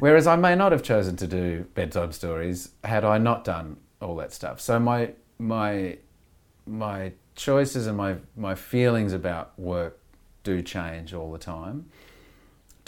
Whereas 0.00 0.26
I 0.26 0.36
may 0.36 0.54
not 0.54 0.70
have 0.70 0.82
chosen 0.82 1.16
to 1.16 1.26
do 1.26 1.64
bedtime 1.72 2.12
stories 2.12 2.72
had 2.84 3.06
I 3.06 3.16
not 3.16 3.42
done 3.42 3.78
all 4.02 4.16
that 4.16 4.34
stuff. 4.34 4.60
So 4.60 4.78
my 4.78 5.12
my 5.38 5.96
my 6.66 7.12
choices 7.36 7.86
and 7.86 7.96
my 7.96 8.16
my 8.36 8.54
feelings 8.54 9.14
about 9.14 9.58
work 9.58 9.98
do 10.42 10.60
change 10.60 11.14
all 11.14 11.32
the 11.32 11.38
time. 11.38 11.86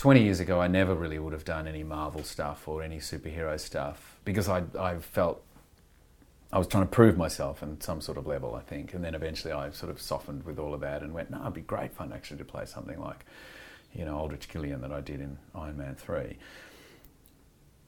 20 0.03 0.21
years 0.21 0.41
ago 0.41 0.61
I 0.61 0.67
never 0.67 0.97
really 0.97 1.21
would 1.21 1.33
have 1.33 1.45
done 1.45 1.69
any 1.69 1.85
Marvel 1.85 2.25
stuff 2.25 2.67
or 2.67 2.83
any 2.83 2.99
superhero 2.99 3.59
stuff 3.59 4.17
because 4.25 4.49
I 4.49 4.65
I 4.77 4.99
felt 4.99 5.45
I 6.53 6.59
was 6.59 6.67
trying 6.67 6.83
to 6.83 6.91
prove 6.91 7.17
myself 7.17 7.63
in 7.63 7.81
some 7.81 8.01
sort 8.01 8.19
of 8.19 8.27
level, 8.27 8.57
I 8.57 8.63
think. 8.63 8.95
And 8.95 9.05
then 9.05 9.15
eventually 9.15 9.53
I 9.53 9.71
sort 9.71 9.93
of 9.93 10.03
softened 10.03 10.45
with 10.45 10.59
all 10.59 10.75
of 10.75 10.81
that 10.81 11.03
and 11.03 11.15
went, 11.15 11.31
no, 11.31 11.41
it'd 11.41 11.55
be 11.55 11.61
great 11.61 11.95
fun 11.95 12.13
actually 12.13 12.39
to 12.39 12.45
play 12.45 12.67
something 12.67 13.01
like, 13.01 13.25
you 13.95 14.05
know, 14.05 14.19
Aldrich 14.19 14.49
Killian 14.49 14.81
that 14.81 14.91
I 14.91 15.01
did 15.01 15.21
in 15.21 15.39
Iron 15.55 15.77
Man 15.77 15.95
3. 15.95 16.37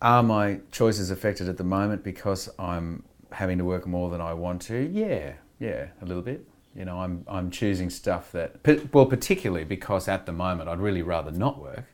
Are 0.00 0.22
my 0.22 0.60
choices 0.70 1.10
affected 1.10 1.48
at 1.48 1.56
the 1.56 1.64
moment 1.64 2.04
because 2.04 2.48
I'm 2.60 3.02
having 3.32 3.58
to 3.58 3.64
work 3.64 3.88
more 3.88 4.08
than 4.08 4.20
I 4.20 4.34
want 4.34 4.62
to? 4.62 4.88
Yeah, 4.88 5.32
yeah, 5.58 5.88
a 6.00 6.04
little 6.04 6.22
bit. 6.22 6.46
You 6.76 6.84
know, 6.84 7.00
I'm, 7.00 7.24
I'm 7.26 7.50
choosing 7.50 7.90
stuff 7.90 8.30
that, 8.32 8.60
well, 8.94 9.06
particularly 9.06 9.64
because 9.64 10.06
at 10.06 10.26
the 10.26 10.32
moment 10.32 10.68
I'd 10.68 10.80
really 10.80 11.02
rather 11.02 11.32
not 11.32 11.60
work 11.60 11.86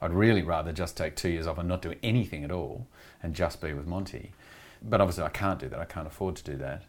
I'd 0.00 0.12
really 0.12 0.42
rather 0.42 0.72
just 0.72 0.96
take 0.96 1.14
two 1.16 1.28
years 1.28 1.46
off 1.46 1.58
and 1.58 1.68
not 1.68 1.82
do 1.82 1.94
anything 2.02 2.44
at 2.44 2.50
all 2.50 2.86
and 3.22 3.34
just 3.34 3.60
be 3.60 3.72
with 3.74 3.86
Monte. 3.86 4.32
But 4.82 5.00
obviously, 5.00 5.24
I 5.24 5.28
can't 5.28 5.58
do 5.58 5.68
that. 5.68 5.78
I 5.78 5.84
can't 5.84 6.06
afford 6.06 6.36
to 6.36 6.44
do 6.44 6.56
that. 6.56 6.84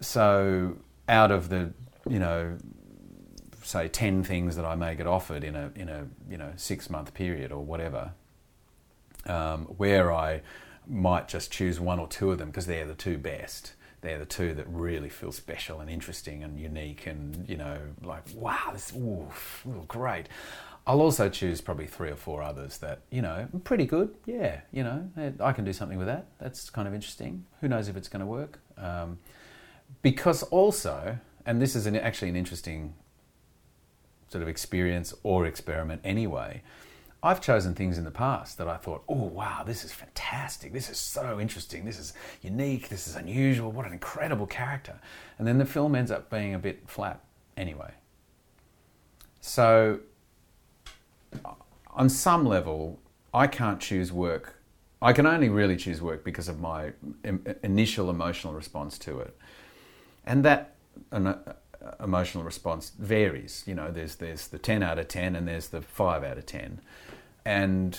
So, 0.00 0.78
out 1.08 1.30
of 1.30 1.48
the, 1.48 1.72
you 2.08 2.18
know, 2.18 2.58
say 3.62 3.86
10 3.86 4.24
things 4.24 4.56
that 4.56 4.64
I 4.64 4.74
may 4.74 4.94
get 4.94 5.06
offered 5.06 5.44
in 5.44 5.54
a, 5.54 5.70
in 5.74 5.88
a 5.88 6.06
you 6.28 6.38
know, 6.38 6.52
six 6.56 6.90
month 6.90 7.14
period 7.14 7.52
or 7.52 7.64
whatever, 7.64 8.12
um, 9.26 9.66
where 9.66 10.12
I 10.12 10.42
might 10.86 11.28
just 11.28 11.52
choose 11.52 11.78
one 11.78 11.98
or 11.98 12.08
two 12.08 12.30
of 12.30 12.38
them 12.38 12.48
because 12.48 12.66
they're 12.66 12.86
the 12.86 12.94
two 12.94 13.18
best. 13.18 13.74
They're 14.00 14.18
the 14.18 14.26
two 14.26 14.54
that 14.54 14.66
really 14.68 15.08
feel 15.08 15.32
special 15.32 15.80
and 15.80 15.90
interesting 15.90 16.42
and 16.44 16.58
unique 16.58 17.06
and, 17.06 17.48
you 17.48 17.56
know, 17.56 17.78
like, 18.02 18.22
wow, 18.34 18.70
this 18.72 18.92
ooh, 18.96 19.26
ooh, 19.66 19.84
great. 19.88 20.28
I'll 20.88 21.02
also 21.02 21.28
choose 21.28 21.60
probably 21.60 21.86
three 21.86 22.08
or 22.08 22.16
four 22.16 22.42
others 22.42 22.78
that, 22.78 23.00
you 23.10 23.20
know, 23.20 23.46
pretty 23.62 23.84
good. 23.84 24.14
Yeah, 24.24 24.62
you 24.72 24.82
know, 24.82 25.10
I 25.38 25.52
can 25.52 25.66
do 25.66 25.74
something 25.74 25.98
with 25.98 26.06
that. 26.06 26.28
That's 26.38 26.70
kind 26.70 26.88
of 26.88 26.94
interesting. 26.94 27.44
Who 27.60 27.68
knows 27.68 27.88
if 27.88 27.96
it's 27.96 28.08
going 28.08 28.20
to 28.20 28.26
work? 28.26 28.58
Um, 28.78 29.18
because 30.00 30.42
also, 30.44 31.18
and 31.44 31.60
this 31.60 31.76
is 31.76 31.86
an, 31.86 31.94
actually 31.94 32.30
an 32.30 32.36
interesting 32.36 32.94
sort 34.30 34.40
of 34.40 34.48
experience 34.48 35.12
or 35.22 35.44
experiment 35.44 36.00
anyway. 36.04 36.62
I've 37.22 37.42
chosen 37.42 37.74
things 37.74 37.98
in 37.98 38.04
the 38.04 38.10
past 38.10 38.56
that 38.56 38.68
I 38.68 38.78
thought, 38.78 39.02
oh, 39.10 39.24
wow, 39.24 39.64
this 39.66 39.84
is 39.84 39.92
fantastic. 39.92 40.72
This 40.72 40.88
is 40.88 40.96
so 40.96 41.38
interesting. 41.38 41.84
This 41.84 41.98
is 41.98 42.14
unique. 42.40 42.88
This 42.88 43.06
is 43.06 43.14
unusual. 43.14 43.72
What 43.72 43.86
an 43.86 43.92
incredible 43.92 44.46
character. 44.46 44.98
And 45.38 45.46
then 45.46 45.58
the 45.58 45.66
film 45.66 45.94
ends 45.94 46.10
up 46.10 46.30
being 46.30 46.54
a 46.54 46.58
bit 46.58 46.88
flat 46.88 47.22
anyway. 47.58 47.92
So, 49.40 50.00
on 51.90 52.08
some 52.08 52.44
level, 52.46 53.00
I 53.34 53.46
can't 53.46 53.80
choose 53.80 54.12
work. 54.12 54.60
I 55.00 55.12
can 55.12 55.26
only 55.26 55.48
really 55.48 55.76
choose 55.76 56.02
work 56.02 56.24
because 56.24 56.48
of 56.48 56.60
my 56.60 56.92
initial 57.62 58.10
emotional 58.10 58.52
response 58.52 58.98
to 58.98 59.20
it. 59.20 59.36
And 60.24 60.44
that 60.44 60.74
uh, 61.12 61.34
emotional 62.02 62.44
response 62.44 62.92
varies. 62.98 63.64
You 63.66 63.74
know, 63.74 63.90
there's 63.90 64.16
there's 64.16 64.48
the 64.48 64.58
ten 64.58 64.82
out 64.82 64.98
of 64.98 65.08
ten, 65.08 65.36
and 65.36 65.46
there's 65.46 65.68
the 65.68 65.80
five 65.80 66.24
out 66.24 66.38
of 66.38 66.46
ten, 66.46 66.80
and 67.44 67.98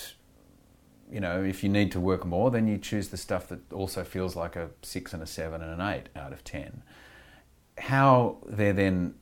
you 1.11 1.19
know, 1.19 1.43
if 1.43 1.63
you 1.63 1.69
need 1.69 1.91
to 1.93 1.99
work 1.99 2.25
more, 2.25 2.51
then 2.51 2.67
you 2.67 2.77
choose 2.77 3.07
the 3.07 3.17
stuff 3.17 3.47
that 3.47 3.71
also 3.73 4.03
feels 4.03 4.36
like 4.36 4.55
a 4.55 4.69
six 4.84 5.13
and 5.13 5.23
a 5.23 5.25
seven 5.25 5.61
and 5.61 5.80
an 5.80 5.82
eight 5.82 6.09
out 6.15 6.34
of 6.34 6.43
ten. 6.43 6.84
How 7.77 8.38
they're 8.45 8.73
then 8.73 9.15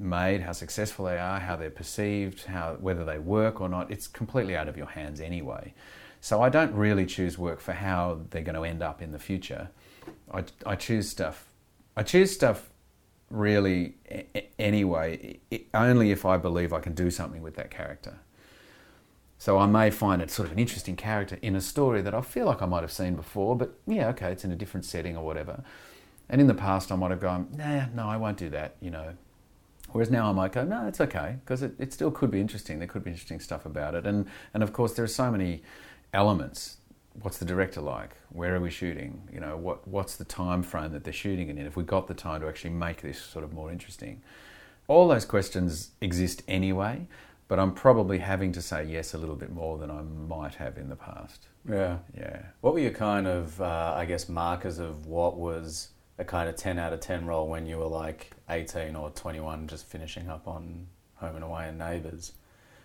made, 0.00 0.40
how 0.40 0.52
successful 0.52 1.04
they 1.04 1.18
are, 1.18 1.38
how 1.38 1.56
they're 1.56 1.70
perceived, 1.70 2.44
how 2.46 2.76
whether 2.80 3.04
they 3.04 3.18
work 3.18 3.60
or 3.60 3.68
not, 3.68 3.90
it's 3.90 4.06
completely 4.06 4.56
out 4.56 4.68
of 4.68 4.76
your 4.76 4.86
hands 4.86 5.20
anyway. 5.20 5.74
So 6.20 6.42
I 6.42 6.48
don't 6.48 6.74
really 6.74 7.06
choose 7.06 7.38
work 7.38 7.60
for 7.60 7.72
how 7.72 8.20
they're 8.30 8.42
going 8.42 8.56
to 8.56 8.64
end 8.64 8.82
up 8.82 9.00
in 9.00 9.12
the 9.12 9.18
future. 9.18 9.70
I, 10.32 10.44
I 10.66 10.76
choose 10.76 11.08
stuff. 11.08 11.46
I 11.96 12.02
choose 12.02 12.32
stuff 12.32 12.70
really 13.30 13.94
anyway, 14.58 15.38
only 15.72 16.10
if 16.10 16.26
I 16.26 16.36
believe 16.36 16.72
I 16.72 16.80
can 16.80 16.94
do 16.94 17.10
something 17.10 17.42
with 17.42 17.54
that 17.56 17.70
character. 17.70 18.18
So 19.38 19.56
I 19.56 19.66
may 19.66 19.90
find 19.90 20.20
it 20.20 20.30
sort 20.30 20.46
of 20.46 20.52
an 20.52 20.58
interesting 20.58 20.96
character 20.96 21.38
in 21.40 21.56
a 21.56 21.60
story 21.62 22.02
that 22.02 22.14
I 22.14 22.20
feel 22.20 22.44
like 22.44 22.60
I 22.60 22.66
might 22.66 22.82
have 22.82 22.92
seen 22.92 23.14
before, 23.14 23.56
but 23.56 23.72
yeah, 23.86 24.08
okay, 24.08 24.32
it's 24.32 24.44
in 24.44 24.52
a 24.52 24.56
different 24.56 24.84
setting 24.84 25.16
or 25.16 25.24
whatever. 25.24 25.64
And 26.28 26.40
in 26.40 26.46
the 26.46 26.54
past, 26.54 26.92
I 26.92 26.96
might 26.96 27.10
have 27.10 27.20
gone, 27.20 27.48
nah, 27.56 27.86
no, 27.94 28.06
I 28.06 28.16
won't 28.18 28.36
do 28.36 28.50
that, 28.50 28.76
you 28.80 28.90
know. 28.90 29.14
Whereas 29.92 30.10
now 30.10 30.28
I 30.28 30.32
might 30.32 30.52
go, 30.52 30.64
no, 30.64 30.86
it's 30.86 31.00
okay, 31.00 31.36
because 31.44 31.62
it, 31.62 31.74
it 31.78 31.92
still 31.92 32.10
could 32.10 32.30
be 32.30 32.40
interesting. 32.40 32.78
There 32.78 32.88
could 32.88 33.04
be 33.04 33.10
interesting 33.10 33.40
stuff 33.40 33.66
about 33.66 33.94
it. 33.94 34.06
And, 34.06 34.26
and 34.54 34.62
of 34.62 34.72
course, 34.72 34.94
there 34.94 35.04
are 35.04 35.08
so 35.08 35.30
many 35.30 35.62
elements 36.12 36.78
what's 37.22 37.38
the 37.38 37.44
director 37.44 37.80
like? 37.80 38.16
Where 38.30 38.54
are 38.54 38.60
we 38.60 38.70
shooting? 38.70 39.22
You 39.32 39.40
know, 39.40 39.56
what 39.56 39.86
what's 39.86 40.16
the 40.16 40.24
time 40.24 40.62
frame 40.62 40.92
that 40.92 41.04
they're 41.04 41.12
shooting 41.12 41.48
it 41.48 41.58
in? 41.58 41.66
If 41.66 41.76
we 41.76 41.82
got 41.82 42.06
the 42.06 42.14
time 42.14 42.40
to 42.40 42.48
actually 42.48 42.70
make 42.70 43.02
this 43.02 43.20
sort 43.20 43.44
of 43.44 43.52
more 43.52 43.70
interesting, 43.70 44.22
all 44.88 45.08
those 45.08 45.24
questions 45.24 45.90
exist 46.00 46.42
anyway. 46.48 47.06
But 47.48 47.58
I'm 47.58 47.74
probably 47.74 48.18
having 48.18 48.52
to 48.52 48.62
say 48.62 48.84
yes 48.84 49.12
a 49.12 49.18
little 49.18 49.34
bit 49.34 49.50
more 49.52 49.76
than 49.76 49.90
I 49.90 50.02
might 50.02 50.54
have 50.54 50.78
in 50.78 50.88
the 50.88 50.94
past. 50.94 51.48
Yeah, 51.68 51.98
yeah. 52.16 52.42
What 52.60 52.74
were 52.74 52.78
your 52.78 52.92
kind 52.92 53.26
of, 53.26 53.60
uh, 53.60 53.94
I 53.96 54.04
guess, 54.04 54.28
markers 54.28 54.78
of 54.78 55.06
what 55.06 55.36
was 55.36 55.88
a 56.20 56.24
kind 56.24 56.48
of 56.48 56.56
ten 56.56 56.78
out 56.78 56.92
of 56.92 57.00
ten 57.00 57.26
role 57.26 57.48
when 57.48 57.66
you 57.66 57.78
were 57.78 57.86
like 57.86 58.30
18 58.48 58.94
or 58.94 59.10
21, 59.10 59.66
just 59.68 59.86
finishing 59.86 60.28
up 60.28 60.46
on 60.46 60.86
Home 61.14 61.36
and 61.36 61.44
Away 61.44 61.68
and 61.68 61.78
Neighbours, 61.78 62.32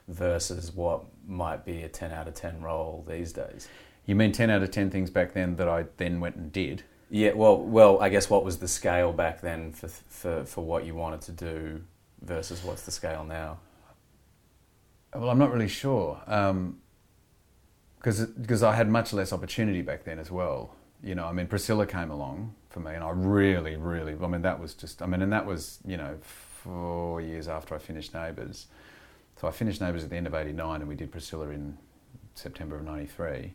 versus 0.07 0.71
what 0.73 1.03
might 1.27 1.65
be 1.65 1.83
a 1.83 1.89
10 1.89 2.11
out 2.11 2.27
of 2.27 2.33
10 2.36 2.61
role 2.61 3.05
these 3.07 3.33
days? 3.33 3.67
You 4.05 4.15
mean 4.15 4.31
10 4.31 4.49
out 4.49 4.61
of 4.61 4.71
10 4.71 4.89
things 4.89 5.09
back 5.09 5.33
then 5.33 5.55
that 5.55 5.67
I 5.67 5.86
then 5.97 6.19
went 6.19 6.36
and 6.36 6.51
did? 6.51 6.83
Yeah, 7.09 7.33
well, 7.33 7.57
well, 7.57 7.99
I 8.01 8.09
guess 8.09 8.29
what 8.29 8.43
was 8.43 8.57
the 8.57 8.67
scale 8.67 9.13
back 9.13 9.41
then 9.41 9.71
for, 9.71 9.88
for, 9.88 10.45
for 10.45 10.63
what 10.63 10.86
you 10.86 10.95
wanted 10.95 11.21
to 11.21 11.31
do 11.31 11.81
versus 12.21 12.63
what's 12.63 12.83
the 12.83 12.91
scale 12.91 13.23
now? 13.23 13.59
Well, 15.13 15.29
I'm 15.29 15.39
not 15.39 15.51
really 15.51 15.67
sure. 15.67 16.19
Because 16.25 18.21
um, 18.21 18.33
because 18.41 18.63
I 18.63 18.75
had 18.75 18.89
much 18.89 19.13
less 19.13 19.31
opportunity 19.31 19.81
back 19.81 20.03
then 20.03 20.19
as 20.19 20.29
well. 20.29 20.75
You 21.03 21.15
know, 21.15 21.25
I 21.25 21.31
mean, 21.31 21.47
Priscilla 21.47 21.86
came 21.86 22.11
along 22.11 22.53
for 22.76 22.82
me, 22.82 22.93
and 22.93 23.05
I 23.05 23.11
really, 23.11 23.78
really, 23.78 24.17
I 24.21 24.28
mean, 24.28 24.41
that 24.41 24.59
was 24.59 24.73
just, 24.73 25.01
I 25.01 25.05
mean, 25.05 25.21
and 25.21 25.32
that 25.32 25.45
was, 25.45 25.80
you 25.88 25.95
know, 25.95 26.17
four 26.21 27.21
years 27.21 27.47
after 27.47 27.73
I 27.73 27.78
finished 27.78 28.13
Neighbours. 28.13 28.65
So 29.39 29.47
I 29.47 29.51
finished 29.51 29.80
Neighbours 29.80 30.03
at 30.03 30.09
the 30.09 30.17
end 30.17 30.28
of 30.28 30.36
89, 30.36 30.82
and 30.82 30.89
we 30.89 30.95
did 30.95 31.09
Priscilla 31.09 31.47
in 31.51 31.78
September 32.34 32.76
of 32.76 32.84
93. 32.84 33.53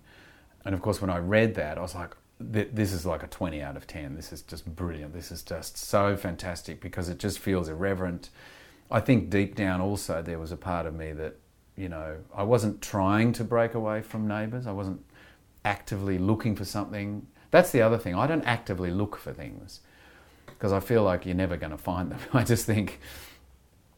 And 0.65 0.75
of 0.75 0.81
course, 0.81 1.03
when 1.03 1.11
I 1.11 1.19
read 1.19 1.55
that, 1.57 1.77
I 1.77 1.83
was 1.83 1.95
like, 1.95 2.17
this 2.39 2.95
is 2.95 3.05
like 3.05 3.23
a 3.23 3.27
20 3.27 3.61
out 3.61 3.77
of 3.77 3.87
10. 3.87 4.17
This 4.17 4.33
is 4.33 4.41
just 4.41 4.65
brilliant. 4.75 5.13
This 5.13 5.31
is 5.31 5.43
just 5.43 5.77
so 5.77 6.17
fantastic 6.17 6.81
because 6.81 7.11
it 7.11 7.19
just 7.19 7.41
feels 7.41 7.69
irreverent. 7.69 8.31
I 8.91 9.01
think 9.01 9.29
deep 9.29 9.55
down 9.55 9.83
also 9.83 10.23
there 10.23 10.39
was 10.39 10.51
a 10.51 10.57
part 10.57 10.87
of 10.87 10.95
me 10.95 11.13
that, 11.13 11.37
you 11.77 11.91
know, 11.91 12.17
I 12.35 12.43
wasn't 12.43 12.81
trying 12.81 13.35
to 13.35 13.45
break 13.45 13.75
away 13.75 14.01
from 14.01 14.27
neighbours. 14.27 14.67
I 14.67 14.73
wasn't 14.73 15.05
actively 15.67 16.17
looking 16.17 16.57
for 16.57 16.65
something. 16.65 17.27
That's 17.51 17.71
the 17.73 17.83
other 17.83 17.99
thing. 17.99 18.15
I 18.15 18.27
don't 18.27 18.45
actively 18.45 18.91
look 18.91 19.17
for 19.17 19.33
things 19.33 19.81
because 20.47 20.73
I 20.73 20.81
feel 20.81 21.03
like 21.03 21.25
you're 21.25 21.35
never 21.35 21.57
going 21.57 21.73
to 21.73 21.79
find 21.79 22.11
them. 22.11 22.21
I 22.33 22.45
just 22.45 22.67
think, 22.67 23.01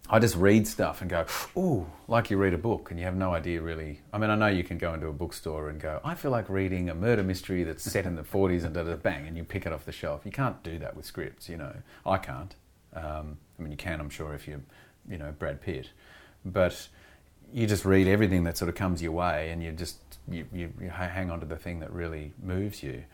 I 0.09 0.19
just 0.19 0.37
read 0.37 0.67
stuff 0.67 1.01
and 1.01 1.11
go, 1.11 1.27
ooh, 1.57 1.87
like 2.09 2.31
you 2.31 2.37
read 2.37 2.55
a 2.55 2.59
book 2.59 2.91
and 2.91 2.99
you 2.99 3.05
have 3.05 3.17
no 3.17 3.35
idea 3.35 3.61
really. 3.61 4.01
I 4.13 4.19
mean, 4.19 4.31
I 4.31 4.37
know 4.37 4.47
you 4.47 4.65
can 4.65 4.79
go 4.79 4.95
into 4.95 5.09
a 5.09 5.13
bookstore 5.13 5.69
and 5.69 5.81
go, 5.81 6.01
I 6.05 6.15
feel 6.15 6.31
like 6.31 6.49
reading 6.49 6.89
a 6.89 6.95
murder 6.95 7.23
mystery 7.23 7.65
that's 7.65 7.83
set 7.83 8.07
in 8.07 8.17
the 8.17 8.23
40s 8.23 8.65
and 8.65 8.75
da 8.75 8.85
da 8.85 8.97
bang, 8.97 9.27
and 9.27 9.37
you 9.37 9.45
pick 9.45 9.67
it 9.67 9.73
off 9.73 9.85
the 9.85 9.93
shelf. 9.93 10.23
You 10.25 10.31
can't 10.33 10.63
do 10.63 10.79
that 10.79 10.97
with 10.97 11.05
scripts, 11.05 11.49
you 11.49 11.57
know. 11.57 11.75
I 12.07 12.19
can't. 12.19 12.55
Um, 12.95 13.39
I 13.59 13.63
mean, 13.63 13.73
you 13.73 13.79
can, 13.79 14.01
I'm 14.01 14.11
sure, 14.11 14.35
if 14.35 14.47
you're, 14.47 14.61
you 15.09 15.19
know, 15.19 15.33
Brad 15.39 15.61
Pitt. 15.61 15.91
But 16.45 16.89
you 17.53 17.67
just 17.67 17.85
read 17.85 18.07
everything 18.07 18.45
that 18.45 18.57
sort 18.57 18.69
of 18.69 18.75
comes 18.75 19.03
your 19.03 19.13
way 19.13 19.51
and 19.51 19.63
you 19.63 19.73
just, 19.73 19.99
you, 20.29 20.47
you, 20.53 20.73
you 20.81 20.91
hang 20.91 21.31
on 21.31 21.41
to 21.41 21.47
the 21.47 21.57
thing 21.57 21.81
that 21.81 21.93
really 21.93 22.33
moves 22.43 22.83
you. 22.83 23.05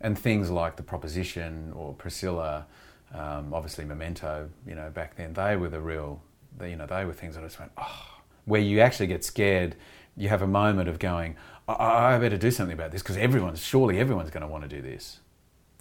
And 0.00 0.18
things 0.18 0.50
like 0.50 0.76
The 0.76 0.82
Proposition 0.82 1.72
or 1.74 1.92
Priscilla, 1.94 2.66
um, 3.12 3.52
obviously 3.52 3.84
Memento, 3.84 4.48
you 4.66 4.74
know, 4.74 4.90
back 4.90 5.16
then, 5.16 5.32
they 5.32 5.56
were 5.56 5.68
the 5.68 5.80
real, 5.80 6.22
you 6.62 6.76
know, 6.76 6.86
they 6.86 7.04
were 7.04 7.12
things 7.12 7.34
that 7.34 7.42
I 7.42 7.46
just 7.46 7.58
went, 7.58 7.72
oh, 7.78 8.20
where 8.44 8.60
you 8.60 8.80
actually 8.80 9.08
get 9.08 9.24
scared. 9.24 9.74
You 10.16 10.28
have 10.28 10.42
a 10.42 10.46
moment 10.46 10.88
of 10.88 10.98
going, 10.98 11.36
I, 11.68 12.14
I 12.14 12.18
better 12.18 12.36
do 12.36 12.50
something 12.50 12.74
about 12.74 12.92
this 12.92 13.02
because 13.02 13.16
everyone's, 13.16 13.62
surely 13.62 13.98
everyone's 13.98 14.30
going 14.30 14.42
to 14.42 14.48
want 14.48 14.62
to 14.62 14.68
do 14.68 14.80
this. 14.80 15.20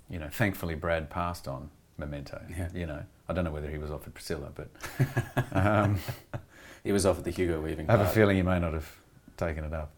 You 0.09 0.19
know, 0.19 0.29
thankfully 0.29 0.75
Brad 0.75 1.09
passed 1.09 1.47
on 1.47 1.69
Memento. 1.97 2.41
Yeah. 2.49 2.69
You 2.73 2.85
know, 2.85 3.03
I 3.27 3.33
don't 3.33 3.43
know 3.43 3.51
whether 3.51 3.69
he 3.69 3.77
was 3.77 3.91
offered 3.91 4.13
Priscilla, 4.13 4.51
but 4.53 4.69
um, 5.51 5.99
he 6.83 6.91
was 6.91 7.05
offered 7.05 7.23
the 7.23 7.31
Hugo 7.31 7.59
Weaving. 7.61 7.89
I 7.89 7.93
have 7.93 8.01
part. 8.01 8.11
a 8.11 8.13
feeling 8.15 8.37
he 8.37 8.43
may 8.43 8.59
not 8.59 8.73
have 8.73 8.89
taken 9.35 9.63
it 9.63 9.73
up. 9.73 9.91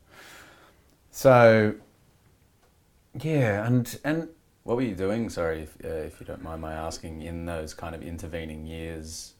So, 1.11 1.75
yeah, 3.13 3.65
and 3.65 3.99
and 4.03 4.29
what 4.63 4.75
were 4.75 4.83
you 4.83 4.95
doing? 4.95 5.29
Sorry, 5.29 5.61
if, 5.61 5.77
uh, 5.83 5.87
if 5.87 6.19
you 6.19 6.25
don't 6.25 6.43
mind 6.43 6.61
my 6.61 6.73
asking, 6.73 7.21
in 7.21 7.45
those 7.45 7.73
kind 7.73 7.95
of 7.95 8.03
intervening 8.03 8.65
years 8.65 9.33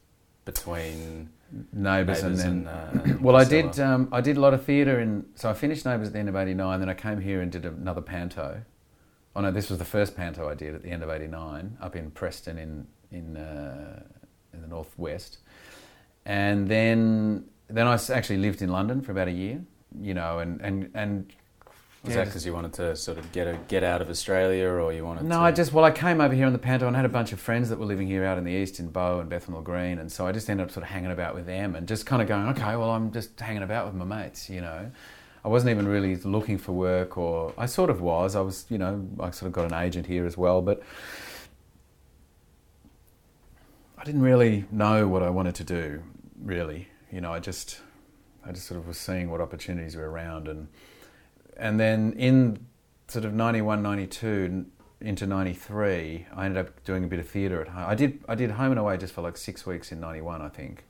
between 0.44 1.30
Neighbours 1.72 2.22
and 2.22 2.36
then. 2.36 2.46
and, 2.46 2.68
uh, 2.68 3.18
well, 3.20 3.36
I 3.36 3.44
did. 3.44 3.78
Um, 3.80 4.08
I 4.12 4.20
did 4.20 4.36
a 4.36 4.40
lot 4.40 4.54
of 4.54 4.64
theatre, 4.64 5.00
in. 5.00 5.26
so 5.34 5.50
I 5.50 5.54
finished 5.54 5.84
Neighbours 5.84 6.08
at 6.08 6.12
the 6.12 6.18
end 6.18 6.28
of 6.28 6.36
'89. 6.36 6.80
Then 6.80 6.88
I 6.88 6.94
came 6.94 7.20
here 7.20 7.40
and 7.40 7.50
did 7.50 7.64
another 7.64 8.00
panto. 8.00 8.62
Oh 9.34 9.40
no, 9.40 9.50
this 9.50 9.68
was 9.68 9.78
the 9.78 9.84
first 9.84 10.16
panto 10.16 10.48
I 10.48 10.54
did 10.54 10.74
at 10.74 10.82
the 10.82 10.90
end 10.90 11.02
of 11.02 11.10
'89 11.10 11.78
up 11.80 11.96
in 11.96 12.10
Preston 12.12 12.58
in 12.58 12.86
in 13.10 13.36
uh, 13.36 14.02
in 14.52 14.62
the 14.62 14.68
northwest, 14.68 15.38
and 16.24 16.68
then 16.68 17.44
then 17.68 17.86
I 17.86 17.98
actually 18.12 18.38
lived 18.38 18.62
in 18.62 18.70
London 18.70 19.00
for 19.00 19.12
about 19.12 19.28
a 19.28 19.32
year. 19.32 19.60
You 20.00 20.14
know, 20.14 20.38
and 20.38 20.60
and 20.60 20.90
and 20.94 21.32
Was 22.02 22.14
Yeah, 22.14 22.20
that 22.20 22.28
because 22.28 22.46
you 22.46 22.54
wanted 22.54 22.72
to 22.74 22.96
sort 22.96 23.18
of 23.18 23.30
get 23.30 23.46
a, 23.46 23.58
get 23.68 23.84
out 23.84 24.00
of 24.00 24.08
Australia, 24.08 24.68
or 24.68 24.90
you 24.90 25.04
wanted? 25.04 25.20
To 25.20 25.26
No, 25.26 25.36
to... 25.36 25.42
I 25.42 25.52
just 25.52 25.72
well, 25.74 25.84
I 25.84 25.90
came 25.90 26.20
over 26.20 26.34
here 26.34 26.46
on 26.46 26.52
the 26.54 26.58
Panto 26.58 26.86
and 26.86 26.96
had 26.96 27.04
a 27.04 27.10
bunch 27.10 27.32
of 27.32 27.40
friends 27.40 27.68
that 27.68 27.78
were 27.78 27.84
living 27.84 28.06
here 28.06 28.24
out 28.24 28.38
in 28.38 28.44
the 28.44 28.52
east 28.52 28.80
in 28.80 28.88
Bow 28.88 29.20
and 29.20 29.28
Bethnal 29.28 29.60
Green, 29.60 29.98
and 29.98 30.10
so 30.10 30.26
I 30.26 30.32
just 30.32 30.48
ended 30.48 30.66
up 30.66 30.72
sort 30.72 30.84
of 30.84 30.90
hanging 30.90 31.10
about 31.10 31.34
with 31.34 31.44
them 31.44 31.74
and 31.74 31.86
just 31.86 32.06
kind 32.06 32.22
of 32.22 32.28
going, 32.28 32.48
okay, 32.48 32.74
well, 32.76 32.90
I'm 32.90 33.12
just 33.12 33.38
hanging 33.38 33.62
about 33.62 33.84
with 33.84 33.94
my 33.94 34.04
mates, 34.06 34.48
you 34.48 34.62
know. 34.62 34.90
I 35.44 35.48
wasn't 35.48 35.70
even 35.70 35.88
really 35.88 36.16
looking 36.16 36.56
for 36.56 36.72
work, 36.72 37.18
or 37.18 37.52
I 37.58 37.66
sort 37.66 37.90
of 37.90 38.00
was. 38.00 38.34
I 38.34 38.40
was, 38.40 38.64
you 38.70 38.78
know, 38.78 39.06
I 39.20 39.30
sort 39.30 39.48
of 39.48 39.52
got 39.52 39.70
an 39.70 39.74
agent 39.74 40.06
here 40.06 40.24
as 40.24 40.38
well, 40.38 40.62
but 40.62 40.82
I 43.98 44.04
didn't 44.04 44.22
really 44.22 44.64
know 44.70 45.06
what 45.06 45.22
I 45.22 45.28
wanted 45.28 45.54
to 45.56 45.64
do. 45.64 46.02
Really, 46.42 46.88
you 47.12 47.20
know, 47.20 47.32
I 47.32 47.40
just, 47.40 47.80
I 48.44 48.52
just 48.52 48.66
sort 48.66 48.80
of 48.80 48.86
was 48.86 48.96
seeing 48.96 49.30
what 49.30 49.42
opportunities 49.42 49.96
were 49.96 50.10
around, 50.10 50.48
and 50.48 50.68
and 51.60 51.78
then 51.78 52.14
in 52.14 52.66
sort 53.06 53.24
of 53.24 53.34
91, 53.34 53.82
92 53.82 54.64
into 55.00 55.26
93, 55.26 56.26
I 56.34 56.44
ended 56.46 56.66
up 56.66 56.84
doing 56.84 57.04
a 57.04 57.06
bit 57.06 57.18
of 57.18 57.28
theatre 57.28 57.60
at 57.60 57.68
home. 57.68 57.84
I 57.86 57.94
did, 57.94 58.18
I 58.28 58.34
did 58.34 58.52
Home 58.52 58.72
and 58.72 58.80
Away 58.80 58.96
just 58.96 59.12
for 59.12 59.20
like 59.20 59.36
six 59.36 59.66
weeks 59.66 59.92
in 59.92 60.00
91, 60.00 60.40
I 60.40 60.48
think. 60.48 60.84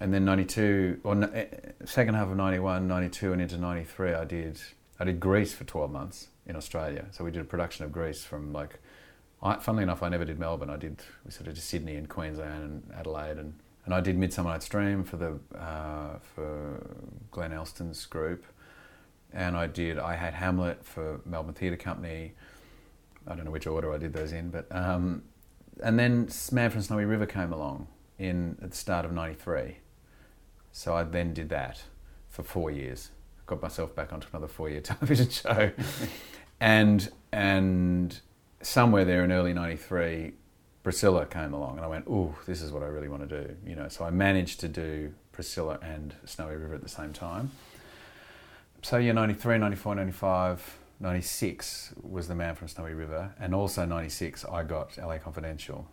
And 0.00 0.12
then 0.12 0.24
92, 0.24 1.00
or 1.04 1.22
eh, 1.34 1.46
second 1.84 2.14
half 2.14 2.28
of 2.28 2.36
91, 2.36 2.88
92 2.88 3.32
and 3.32 3.42
into 3.42 3.58
93, 3.58 4.14
I 4.14 4.24
did, 4.24 4.60
I 4.98 5.04
did 5.04 5.20
Grease 5.20 5.52
for 5.52 5.64
12 5.64 5.90
months 5.90 6.28
in 6.46 6.56
Australia. 6.56 7.06
So 7.12 7.22
we 7.22 7.30
did 7.30 7.42
a 7.42 7.44
production 7.44 7.84
of 7.84 7.92
Grease 7.92 8.24
from 8.24 8.52
like, 8.52 8.80
I, 9.42 9.56
funnily 9.56 9.82
enough, 9.82 10.02
I 10.02 10.08
never 10.08 10.24
did 10.24 10.38
Melbourne. 10.38 10.70
I 10.70 10.76
did, 10.76 11.02
we 11.24 11.30
sort 11.30 11.46
of 11.46 11.54
did 11.54 11.62
Sydney 11.62 11.96
and 11.96 12.08
Queensland 12.08 12.62
and 12.62 12.94
Adelaide. 12.98 13.38
And, 13.38 13.54
and 13.84 13.94
I 13.94 14.00
did 14.00 14.16
Midsummer 14.16 14.50
Night's 14.50 14.68
Dream 14.68 15.04
for 15.04 15.16
the, 15.16 15.38
uh, 15.58 16.18
for 16.34 16.84
Glenn 17.30 17.52
Elston's 17.52 18.06
group 18.06 18.44
and 19.34 19.56
I 19.56 19.66
did. 19.66 19.98
I 19.98 20.16
had 20.16 20.34
Hamlet 20.34 20.84
for 20.84 21.20
Melbourne 21.24 21.54
Theatre 21.54 21.76
Company. 21.76 22.34
I 23.26 23.34
don't 23.34 23.44
know 23.44 23.50
which 23.50 23.66
order 23.66 23.92
I 23.92 23.98
did 23.98 24.12
those 24.12 24.32
in, 24.32 24.50
but 24.50 24.66
um, 24.70 25.22
and 25.82 25.98
then 25.98 26.28
Man 26.50 26.70
from 26.70 26.82
Snowy 26.82 27.04
River 27.04 27.26
came 27.26 27.52
along 27.52 27.88
in 28.18 28.58
at 28.62 28.70
the 28.70 28.76
start 28.76 29.04
of 29.04 29.12
'93. 29.12 29.78
So 30.72 30.94
I 30.94 31.02
then 31.04 31.34
did 31.34 31.48
that 31.50 31.82
for 32.28 32.42
four 32.42 32.70
years. 32.70 33.10
Got 33.46 33.60
myself 33.60 33.94
back 33.94 34.12
onto 34.12 34.28
another 34.32 34.48
four-year 34.48 34.80
television 34.82 35.30
show, 35.30 35.72
and 36.60 37.10
and 37.32 38.20
somewhere 38.60 39.04
there 39.04 39.24
in 39.24 39.32
early 39.32 39.52
'93, 39.52 40.32
Priscilla 40.82 41.26
came 41.26 41.52
along, 41.52 41.76
and 41.76 41.84
I 41.84 41.88
went, 41.88 42.06
"Ooh, 42.08 42.34
this 42.46 42.62
is 42.62 42.72
what 42.72 42.82
I 42.82 42.86
really 42.86 43.08
want 43.08 43.28
to 43.28 43.44
do." 43.44 43.56
You 43.64 43.76
know, 43.76 43.88
so 43.88 44.04
I 44.04 44.10
managed 44.10 44.60
to 44.60 44.68
do 44.68 45.14
Priscilla 45.32 45.78
and 45.82 46.14
Snowy 46.24 46.56
River 46.56 46.74
at 46.74 46.82
the 46.82 46.88
same 46.88 47.12
time 47.12 47.50
so 48.82 48.98
yeah, 48.98 49.12
93, 49.12 49.58
94, 49.58 49.94
95, 49.94 50.78
96 50.98 51.94
was 52.02 52.28
The 52.28 52.34
Man 52.34 52.54
from 52.54 52.68
Snowy 52.68 52.94
River, 52.94 53.34
and 53.38 53.54
also 53.54 53.84
96 53.84 54.44
I 54.44 54.64
got 54.64 54.98
LA 54.98 55.18
Confidential. 55.18 55.88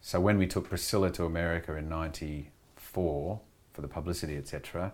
So 0.00 0.20
when 0.20 0.36
we 0.36 0.46
took 0.46 0.68
Priscilla 0.68 1.10
to 1.12 1.24
America 1.24 1.76
in 1.76 1.88
94 1.88 3.40
for 3.72 3.80
the 3.80 3.88
publicity, 3.88 4.36
etc., 4.36 4.92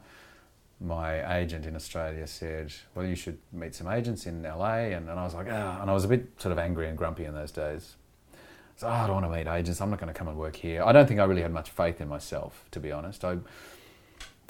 my 0.81 1.39
agent 1.39 1.67
in 1.67 1.77
Australia 1.77 2.27
said, 2.27 2.73
well, 2.95 3.05
you 3.05 3.15
should 3.15 3.39
meet 3.53 3.75
some 3.75 3.89
agents 3.89 4.27
in 4.27 4.43
LA, 4.43 4.95
and, 4.95 5.11
and 5.11 5.19
I 5.19 5.25
was 5.25 5.35
like, 5.35 5.49
ah, 5.51 5.81
and 5.81 5.91
I 5.91 5.95
was 5.95 6.05
a 6.05 6.09
bit 6.09 6.29
sort 6.39 6.53
of 6.53 6.59
angry 6.59 6.89
and 6.89 6.97
grumpy 6.97 7.25
in 7.25 7.35
those 7.35 7.51
days. 7.51 7.97
So 8.77 8.87
oh, 8.87 8.91
I 8.91 9.07
don't 9.07 9.23
want 9.23 9.33
to 9.33 9.39
meet 9.39 9.47
agents. 9.47 9.81
I'm 9.83 9.91
not 9.91 9.99
going 9.99 10.13
to 10.13 10.19
come 10.19 10.29
and 10.29 10.39
work 10.39 10.57
here. 10.57 10.83
I 10.83 10.93
don't 10.93 11.07
think 11.07 11.21
I 11.21 11.25
really 11.25 11.43
had 11.43 11.53
much 11.53 11.69
faith 11.69 12.01
in 12.01 12.09
myself, 12.09 12.65
to 12.71 12.81
be 12.81 12.93
honest. 12.93 13.25
I 13.25 13.39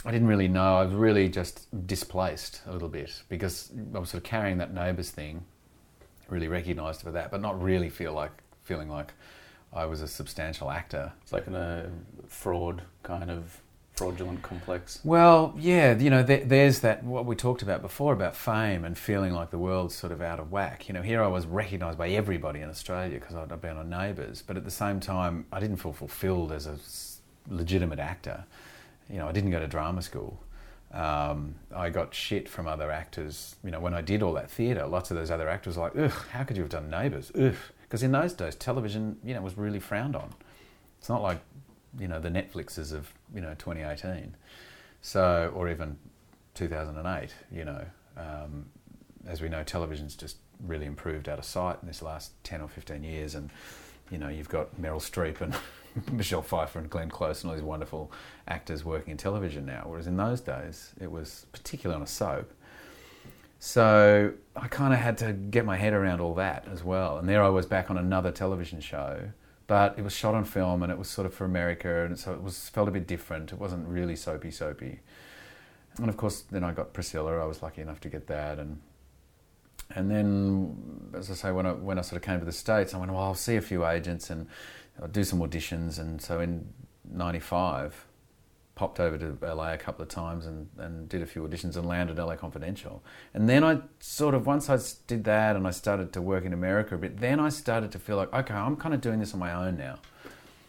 I 0.04 0.10
didn't 0.10 0.28
really 0.28 0.48
know. 0.48 0.78
I 0.78 0.84
was 0.84 0.94
really 0.94 1.28
just 1.28 1.86
displaced 1.86 2.62
a 2.66 2.72
little 2.72 2.88
bit 2.88 3.22
because 3.28 3.70
I 3.94 3.98
was 3.98 4.10
sort 4.10 4.22
of 4.22 4.28
carrying 4.28 4.58
that 4.58 4.72
neighbours 4.72 5.10
thing, 5.10 5.44
really 6.28 6.48
recognised 6.48 7.02
for 7.02 7.10
that, 7.10 7.30
but 7.30 7.40
not 7.40 7.60
really 7.62 7.90
feel 7.90 8.12
like 8.12 8.32
feeling 8.62 8.88
like 8.88 9.12
I 9.72 9.84
was 9.84 10.00
a 10.00 10.08
substantial 10.08 10.70
actor. 10.70 11.12
It's 11.22 11.32
like 11.32 11.46
in 11.46 11.54
a 11.54 11.90
fraud 12.28 12.82
kind 13.02 13.30
of 13.30 13.60
fraudulent 13.94 14.40
complex. 14.40 15.00
Well, 15.04 15.54
yeah, 15.58 15.94
you 15.98 16.08
know, 16.08 16.22
there, 16.22 16.44
there's 16.46 16.80
that 16.80 17.04
what 17.04 17.26
we 17.26 17.36
talked 17.36 17.60
about 17.60 17.82
before 17.82 18.14
about 18.14 18.34
fame 18.34 18.86
and 18.86 18.96
feeling 18.96 19.34
like 19.34 19.50
the 19.50 19.58
world's 19.58 19.94
sort 19.94 20.12
of 20.12 20.22
out 20.22 20.40
of 20.40 20.50
whack. 20.50 20.88
You 20.88 20.94
know, 20.94 21.02
here 21.02 21.22
I 21.22 21.26
was 21.26 21.44
recognised 21.44 21.98
by 21.98 22.08
everybody 22.08 22.60
in 22.60 22.70
Australia 22.70 23.20
because 23.20 23.36
I'd 23.36 23.60
been 23.60 23.76
on 23.76 23.90
Neighbours, 23.90 24.42
but 24.46 24.56
at 24.56 24.64
the 24.64 24.70
same 24.70 25.00
time, 25.00 25.44
I 25.52 25.60
didn't 25.60 25.76
feel 25.76 25.92
fulfilled 25.92 26.52
as 26.52 26.66
a 26.66 26.78
legitimate 27.52 27.98
actor 27.98 28.44
you 29.10 29.18
know, 29.18 29.28
I 29.28 29.32
didn't 29.32 29.50
go 29.50 29.58
to 29.58 29.66
drama 29.66 30.02
school. 30.02 30.40
Um, 30.92 31.54
I 31.74 31.90
got 31.90 32.14
shit 32.14 32.48
from 32.48 32.66
other 32.66 32.90
actors. 32.90 33.56
You 33.62 33.70
know, 33.70 33.80
when 33.80 33.94
I 33.94 34.00
did 34.00 34.22
all 34.22 34.32
that 34.34 34.50
theatre, 34.50 34.86
lots 34.86 35.10
of 35.10 35.16
those 35.16 35.30
other 35.30 35.48
actors 35.48 35.76
were 35.76 35.84
like, 35.84 35.96
ugh, 35.96 36.26
how 36.32 36.44
could 36.44 36.56
you 36.56 36.62
have 36.62 36.70
done 36.70 36.90
Neighbours? 36.90 37.30
Ugh. 37.38 37.54
Because 37.82 38.02
in 38.02 38.12
those 38.12 38.32
days, 38.32 38.54
television, 38.54 39.18
you 39.24 39.34
know, 39.34 39.42
was 39.42 39.58
really 39.58 39.80
frowned 39.80 40.14
on. 40.14 40.32
It's 40.98 41.08
not 41.08 41.22
like, 41.22 41.40
you 41.98 42.06
know, 42.06 42.20
the 42.20 42.28
Netflixes 42.28 42.92
of, 42.92 43.12
you 43.34 43.40
know, 43.40 43.54
2018. 43.58 44.36
So, 45.02 45.52
or 45.54 45.68
even 45.68 45.98
2008, 46.54 47.34
you 47.50 47.64
know. 47.64 47.84
Um, 48.16 48.66
as 49.26 49.40
we 49.40 49.48
know, 49.48 49.62
television's 49.64 50.14
just 50.14 50.36
really 50.64 50.86
improved 50.86 51.28
out 51.28 51.38
of 51.38 51.44
sight 51.44 51.78
in 51.82 51.88
this 51.88 52.02
last 52.02 52.32
10 52.44 52.60
or 52.60 52.68
15 52.68 53.02
years. 53.02 53.34
And, 53.34 53.50
you 54.10 54.18
know, 54.18 54.28
you've 54.28 54.48
got 54.48 54.80
Meryl 54.80 55.00
Streep 55.00 55.40
and 55.40 55.54
Michelle 56.12 56.42
Pfeiffer 56.42 56.78
and 56.78 56.90
Glenn 56.90 57.10
Close 57.10 57.42
and 57.42 57.50
all 57.50 57.56
these 57.56 57.64
wonderful 57.64 58.12
actors 58.48 58.84
working 58.84 59.12
in 59.12 59.16
television 59.16 59.66
now, 59.66 59.84
whereas 59.86 60.06
in 60.06 60.16
those 60.16 60.40
days 60.40 60.92
it 61.00 61.10
was 61.10 61.46
particularly 61.52 61.96
on 61.96 62.02
a 62.02 62.06
soap. 62.06 62.52
So 63.58 64.32
I 64.56 64.68
kind 64.68 64.94
of 64.94 65.00
had 65.00 65.18
to 65.18 65.32
get 65.32 65.66
my 65.66 65.76
head 65.76 65.92
around 65.92 66.20
all 66.20 66.34
that 66.36 66.66
as 66.72 66.82
well. 66.82 67.18
And 67.18 67.28
there 67.28 67.42
I 67.42 67.48
was 67.50 67.66
back 67.66 67.90
on 67.90 67.98
another 67.98 68.30
television 68.32 68.80
show, 68.80 69.30
but 69.66 69.98
it 69.98 70.02
was 70.02 70.14
shot 70.14 70.34
on 70.34 70.44
film 70.44 70.82
and 70.82 70.90
it 70.90 70.96
was 70.96 71.08
sort 71.08 71.26
of 71.26 71.34
for 71.34 71.44
America, 71.44 72.04
and 72.04 72.18
so 72.18 72.32
it 72.32 72.42
was 72.42 72.68
felt 72.70 72.88
a 72.88 72.90
bit 72.90 73.06
different. 73.06 73.52
It 73.52 73.58
wasn't 73.58 73.86
really 73.86 74.16
soapy 74.16 74.50
soapy. 74.50 75.00
And 75.98 76.08
of 76.08 76.16
course, 76.16 76.40
then 76.50 76.64
I 76.64 76.72
got 76.72 76.94
Priscilla. 76.94 77.38
I 77.38 77.44
was 77.44 77.62
lucky 77.62 77.82
enough 77.82 78.00
to 78.00 78.08
get 78.08 78.26
that, 78.28 78.58
and 78.58 78.80
and 79.94 80.10
then, 80.10 81.10
as 81.14 81.30
I 81.30 81.34
say, 81.34 81.50
when 81.50 81.66
I 81.66 81.72
when 81.72 81.98
I 81.98 82.02
sort 82.02 82.16
of 82.16 82.22
came 82.22 82.38
to 82.38 82.46
the 82.46 82.52
states, 82.52 82.94
I 82.94 82.98
went, 82.98 83.12
well, 83.12 83.22
I'll 83.22 83.34
see 83.34 83.56
a 83.56 83.60
few 83.60 83.84
agents 83.86 84.30
and 84.30 84.46
I'll 85.00 85.08
do 85.08 85.24
some 85.24 85.40
auditions. 85.40 85.98
And 85.98 86.20
so 86.20 86.40
in 86.40 86.72
'95, 87.10 88.06
popped 88.74 88.98
over 88.98 89.18
to 89.18 89.36
LA 89.42 89.72
a 89.72 89.76
couple 89.76 90.02
of 90.02 90.08
times 90.08 90.46
and, 90.46 90.68
and 90.78 91.06
did 91.08 91.20
a 91.20 91.26
few 91.26 91.42
auditions 91.42 91.76
and 91.76 91.86
landed 91.86 92.18
LA 92.18 92.34
Confidential. 92.36 93.02
And 93.34 93.48
then 93.48 93.62
I 93.62 93.80
sort 93.98 94.34
of 94.34 94.46
once 94.46 94.70
I 94.70 94.78
did 95.06 95.24
that 95.24 95.54
and 95.56 95.66
I 95.66 95.70
started 95.70 96.12
to 96.14 96.22
work 96.22 96.44
in 96.44 96.52
America 96.52 96.94
a 96.94 96.98
bit, 96.98 97.18
then 97.18 97.40
I 97.40 97.50
started 97.50 97.92
to 97.92 97.98
feel 97.98 98.16
like 98.16 98.32
okay, 98.32 98.54
I'm 98.54 98.76
kind 98.76 98.94
of 98.94 99.00
doing 99.00 99.20
this 99.20 99.34
on 99.34 99.40
my 99.40 99.52
own 99.52 99.76
now. 99.76 99.98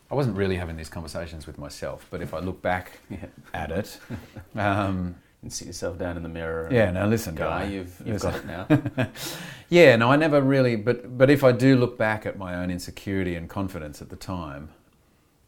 I 0.09 0.15
wasn't 0.15 0.35
really 0.35 0.57
having 0.57 0.75
these 0.75 0.89
conversations 0.89 1.47
with 1.47 1.57
myself, 1.57 2.05
but 2.11 2.21
if 2.21 2.33
I 2.33 2.39
look 2.39 2.61
back 2.61 2.99
at 3.53 3.71
it. 3.71 3.97
Um, 4.55 5.15
and 5.41 5.51
sit 5.51 5.67
yourself 5.67 5.97
down 5.97 6.17
in 6.17 6.23
the 6.23 6.29
mirror. 6.29 6.69
yeah, 6.71 6.91
now 6.91 7.07
listen, 7.07 7.35
guy, 7.35 7.65
guy, 7.65 7.71
you've, 7.71 8.01
you've 8.05 8.23
listen. 8.23 8.47
got 8.47 8.71
it 8.71 8.97
now. 8.97 9.07
yeah, 9.69 9.95
no, 9.95 10.11
I 10.11 10.15
never 10.15 10.41
really, 10.41 10.75
but 10.75 11.17
but 11.17 11.29
if 11.29 11.43
I 11.43 11.51
do 11.51 11.75
look 11.75 11.97
back 11.97 12.25
at 12.25 12.37
my 12.37 12.55
own 12.55 12.69
insecurity 12.69 13.35
and 13.35 13.49
confidence 13.49 14.01
at 14.01 14.09
the 14.09 14.15
time, 14.15 14.69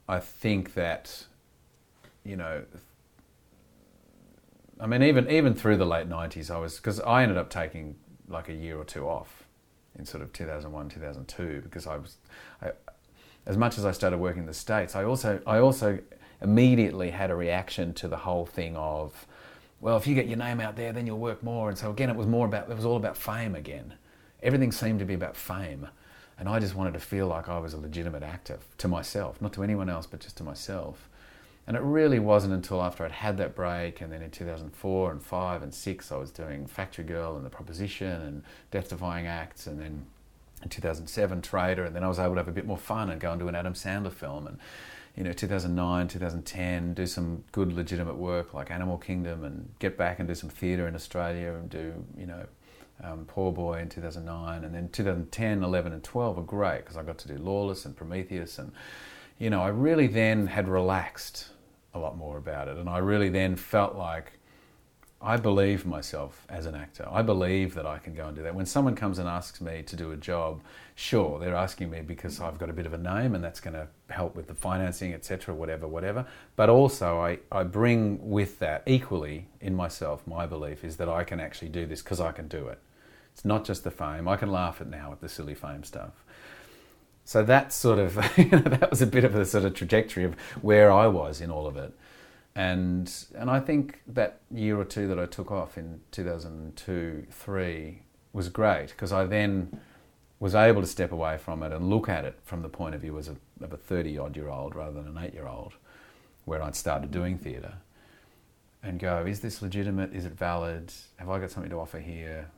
I 0.08 0.20
think 0.20 0.74
that, 0.74 1.26
you 2.24 2.36
know, 2.36 2.64
I 4.80 4.88
mean, 4.88 5.04
even 5.04 5.30
even 5.30 5.54
through 5.54 5.78
the 5.78 5.86
late 5.86 6.08
nineties, 6.08 6.50
I 6.50 6.58
was 6.58 6.78
because 6.78 7.00
I 7.00 7.24
ended 7.24 7.38
up 7.38 7.50
taking 7.50 7.96
like 8.28 8.50
a 8.50 8.54
year 8.54 8.78
or 8.78 8.86
two 8.86 9.08
off 9.08 9.44
in 9.98 10.06
sort 10.06 10.24
of 10.24 10.34
two 10.34 10.46
thousand 10.46 10.72
one, 10.72 10.90
two 10.90 11.00
thousand 11.00 11.28
two, 11.28 11.62
because 11.64 11.86
I 11.86 11.98
was, 11.98 12.18
I, 12.62 12.72
as 13.46 13.58
much 13.58 13.78
as 13.78 13.86
I 13.86 13.92
started 13.92 14.18
working 14.18 14.42
in 14.42 14.48
the 14.48 14.54
states, 14.54 14.96
I 14.96 15.04
also 15.04 15.40
I 15.46 15.60
also 15.60 16.00
immediately 16.42 17.12
had 17.12 17.30
a 17.32 17.36
reaction 17.36 17.94
to 17.94 18.08
the 18.08 18.18
whole 18.18 18.46
thing 18.46 18.76
of 18.76 19.26
well, 19.84 19.98
if 19.98 20.08
you 20.08 20.16
get 20.16 20.28
your 20.28 20.38
name 20.38 20.62
out 20.62 20.78
there, 20.78 20.94
then 20.94 21.06
you'll 21.06 21.20
work 21.20 21.44
more. 21.44 21.68
And 21.68 21.78
so 21.78 21.92
again, 21.92 22.10
it 22.10 22.16
was 22.16 22.26
more 22.26 22.46
about, 22.46 22.70
it 22.70 22.76
was 22.76 22.86
all 22.86 22.96
about 22.96 23.18
fame 23.18 23.54
again. 23.54 23.96
Everything 24.42 24.72
seemed 24.72 25.00
to 25.00 25.06
be 25.06 25.14
about 25.14 25.36
fame. 25.36 25.90
And 26.40 26.48
I 26.48 26.60
just 26.60 26.74
wanted 26.74 26.94
to 26.94 27.02
feel 27.02 27.28
like 27.28 27.50
I 27.50 27.60
was 27.60 27.74
a 27.74 27.78
legitimate 27.78 28.24
actor 28.24 28.60
to 28.78 28.88
myself, 28.88 29.42
not 29.42 29.52
to 29.54 29.64
anyone 29.64 29.90
else, 29.90 30.08
but 30.08 30.22
just 30.22 30.38
to 30.38 30.44
myself. 30.44 31.10
And 31.68 31.76
it 31.76 31.82
really 31.82 32.18
wasn't 32.18 32.54
until 32.54 32.82
after 32.82 33.04
I'd 33.04 33.12
had 33.12 33.38
that 33.38 33.56
break, 33.56 34.00
and 34.00 34.12
then 34.12 34.22
in 34.22 34.32
2004 34.32 35.12
and 35.12 35.22
5 35.22 35.64
and 35.64 35.74
6, 35.74 36.12
I 36.14 36.18
was 36.18 36.32
doing 36.32 36.66
Factory 36.66 37.04
Girl 37.04 37.36
and 37.36 37.46
The 37.46 37.50
Proposition 37.50 38.22
and 38.22 38.44
Death 38.72 38.90
Defying 38.90 39.28
Acts, 39.28 39.68
and 39.68 39.80
then 39.80 40.06
in 40.62 40.70
2007, 40.70 41.42
Traitor, 41.42 41.84
and 41.84 41.96
then 41.96 42.06
I 42.06 42.08
was 42.08 42.20
able 42.20 42.36
to 42.36 42.40
have 42.40 42.48
a 42.48 42.54
bit 42.54 42.66
more 42.66 42.78
fun 42.78 43.10
and 43.10 43.20
go 43.20 43.32
and 43.32 43.40
do 43.40 43.50
an 43.50 43.56
Adam 43.56 43.74
Sandler 43.74 44.14
film. 44.14 44.48
And 44.48 44.58
you 45.16 45.24
know, 45.24 45.32
2009, 45.32 46.08
2010, 46.08 46.94
do 46.94 47.06
some 47.06 47.44
good 47.52 47.72
legitimate 47.72 48.16
work 48.16 48.54
like 48.54 48.72
Animal 48.72 48.98
Kingdom 48.98 49.44
and 49.44 49.70
get 49.80 49.98
back 49.98 50.20
and 50.20 50.28
do 50.28 50.34
some 50.34 50.50
theatre 50.50 50.88
in 50.88 50.96
Australia 50.96 51.54
and 51.54 51.70
do, 51.70 51.94
you 52.18 52.26
know, 52.26 52.46
um, 53.04 53.26
Poor 53.26 53.52
Boy 53.52 53.80
in 53.80 53.90
2009. 53.90 54.64
And 54.64 54.74
then 54.74 54.90
2010, 54.90 55.64
11 55.64 55.94
and 55.94 56.04
12 56.04 56.38
were 56.38 56.44
great 56.44 56.80
because 56.80 56.98
I 56.98 57.04
got 57.04 57.20
to 57.20 57.28
do 57.28 57.38
Lawless 57.38 57.86
and 57.86 57.96
Prometheus. 57.96 58.58
And, 58.58 58.72
you 59.38 59.52
know, 59.52 59.62
I 59.62 59.68
really 59.68 60.08
then 60.08 60.48
had 60.48 60.68
relaxed 60.68 61.50
a 61.94 62.00
lot 62.00 62.18
more 62.18 62.38
about 62.38 62.68
it. 62.68 62.78
And 62.78 62.90
I 62.90 62.98
really 62.98 63.30
then 63.30 63.56
felt 63.56 63.96
like 63.96 64.40
I 65.24 65.38
believe 65.38 65.86
myself 65.86 66.46
as 66.50 66.66
an 66.66 66.76
actor. 66.76 67.08
I 67.10 67.22
believe 67.22 67.76
that 67.76 67.86
I 67.86 67.98
can 67.98 68.14
go 68.14 68.28
and 68.28 68.36
do 68.36 68.44
that. 68.44 68.54
When 68.54 68.66
someone 68.66 68.94
comes 68.94 69.20
and 69.20 69.30
asks 69.30 69.62
me 69.62 69.82
to 69.84 69.96
do 69.96 70.12
a 70.12 70.18
job, 70.18 70.62
sure, 70.96 71.40
they're 71.40 71.56
asking 71.56 71.90
me 71.90 72.02
because 72.02 72.42
I've 72.42 72.60
got 72.60 72.70
a 72.70 72.74
bit 72.74 72.86
of 72.86 72.94
a 72.94 72.98
name 72.98 73.34
and 73.34 73.42
that's 73.42 73.62
going 73.62 73.74
to 73.74 73.88
help 74.10 74.36
with 74.36 74.48
the 74.48 74.54
financing, 74.54 75.14
etc., 75.14 75.56
whatever, 75.56 75.88
whatever. 75.88 76.26
But 76.58 76.70
also, 76.70 77.22
I, 77.22 77.40
I 77.54 77.64
bring 77.64 78.30
with 78.30 78.60
that 78.60 78.84
equally 78.86 79.48
in 79.62 79.76
myself 79.76 80.28
my 80.28 80.46
belief 80.46 80.84
is 80.84 80.98
that 80.98 81.08
I 81.08 81.24
can 81.24 81.40
actually 81.40 81.70
do 81.70 81.86
this 81.86 82.02
because 82.02 82.20
I 82.20 82.34
can 82.34 82.50
do 82.50 82.68
it. 82.68 82.80
It's 83.32 83.46
not 83.46 83.64
just 83.64 83.86
the 83.86 83.92
fame. 83.92 84.28
I 84.28 84.36
can 84.36 84.52
laugh 84.52 84.82
at 84.82 84.90
now 84.90 85.14
at 85.14 85.22
the 85.22 85.30
silly 85.30 85.56
fame 85.56 85.86
stuff. 85.86 86.12
So 87.24 87.44
that's 87.44 87.78
sort 87.78 87.98
of, 87.98 88.16
you 88.38 88.50
know, 88.50 88.60
that 88.60 88.90
was 88.90 89.02
a 89.02 89.08
bit 89.08 89.24
of 89.24 89.36
a 89.36 89.46
sort 89.46 89.64
of 89.64 89.74
trajectory 89.74 90.26
of 90.26 90.38
where 90.62 90.92
I 90.92 91.08
was 91.08 91.40
in 91.40 91.50
all 91.50 91.66
of 91.66 91.78
it 91.78 91.94
and 92.56 93.12
and 93.36 93.50
I 93.50 93.60
think 93.60 94.02
that 94.08 94.40
year 94.52 94.80
or 94.80 94.86
two 94.86 95.08
that 95.08 95.20
I 95.20 95.26
took 95.26 95.52
off 95.52 95.78
in 95.78 96.02
2002 96.12 97.28
3 97.30 98.02
was 98.32 98.50
great 98.50 98.90
because 98.90 99.12
I 99.12 99.26
then 99.26 99.80
was 100.40 100.54
able 100.56 100.82
to 100.82 100.88
step 100.88 101.12
away 101.12 101.38
from 101.38 101.64
it 101.64 101.72
and 101.72 101.90
look 101.90 102.10
at 102.10 102.26
it 102.26 102.38
from 102.44 102.62
the 102.62 102.70
point 102.70 102.96
of 102.96 103.02
view 103.02 103.18
as 103.18 103.28
a, 103.28 103.36
of 103.62 103.74
a 103.74 103.78
30 103.78 104.18
odd 104.18 104.36
year 104.36 104.50
old 104.50 104.76
rather 104.76 105.02
than 105.02 105.18
an 105.18 105.24
8 105.24 105.34
year 105.34 105.48
old 105.48 105.74
where 106.46 106.62
I'd 106.62 106.76
started 106.76 107.12
doing 107.12 107.38
theatre 107.38 107.76
and 108.84 109.00
go 109.00 109.26
is 109.26 109.40
this 109.40 109.62
legitimate? 109.62 110.14
Is 110.14 110.26
it 110.26 110.34
valid? 110.34 110.92
Have 111.18 111.30
I 111.30 111.40
got 111.40 111.50
something 111.50 111.72
to 111.72 111.80
offer 111.80 112.00
here? 112.00 112.50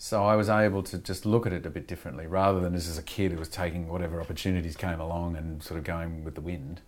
So 0.00 0.24
I 0.24 0.36
was 0.36 0.48
able 0.48 0.84
to 0.84 0.98
just 0.98 1.26
look 1.26 1.44
at 1.44 1.52
it 1.52 1.66
a 1.66 1.70
bit 1.70 1.88
differently 1.88 2.28
rather 2.28 2.60
than 2.60 2.76
as 2.76 2.96
a 2.96 3.02
kid 3.02 3.32
who 3.32 3.38
was 3.38 3.48
taking 3.48 3.88
whatever 3.88 4.20
opportunities 4.20 4.76
came 4.76 5.00
along 5.00 5.34
and 5.34 5.60
sort 5.60 5.78
of 5.78 5.82
going 5.82 6.22
with 6.22 6.36
the 6.36 6.40
wind 6.40 6.82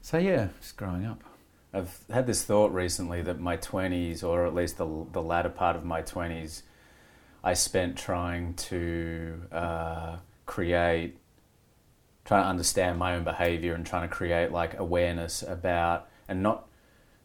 so 0.00 0.18
yeah, 0.18 0.48
just 0.60 0.76
growing 0.76 1.04
up. 1.04 1.22
I've 1.72 1.98
had 2.10 2.26
this 2.26 2.44
thought 2.44 2.72
recently 2.72 3.22
that 3.22 3.40
my 3.40 3.56
20s, 3.56 4.24
or 4.24 4.46
at 4.46 4.54
least 4.54 4.78
the, 4.78 5.06
the 5.12 5.22
latter 5.22 5.50
part 5.50 5.76
of 5.76 5.84
my 5.84 6.02
20s, 6.02 6.62
I 7.44 7.54
spent 7.54 7.96
trying 7.96 8.54
to 8.54 9.42
uh, 9.52 10.16
create, 10.46 11.18
trying 12.24 12.42
to 12.44 12.48
understand 12.48 12.98
my 12.98 13.14
own 13.14 13.24
behavior 13.24 13.74
and 13.74 13.86
trying 13.86 14.08
to 14.08 14.14
create 14.14 14.50
like 14.50 14.78
awareness 14.78 15.42
about, 15.42 16.08
and 16.26 16.42
not, 16.42 16.66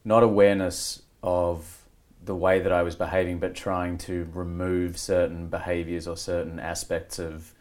not 0.04 0.24
awareness 0.24 1.02
of 1.22 1.84
the 2.24 2.36
way 2.36 2.60
that 2.60 2.72
I 2.72 2.84
was 2.84 2.96
behaving, 2.96 3.40
but 3.40 3.56
trying 3.56 3.98
to 4.00 4.30
remove 4.34 4.98
certain 4.98 5.48
behaviors 5.48 6.08
or 6.08 6.18
certain 6.18 6.60
aspects 6.60 7.18
of 7.18 7.54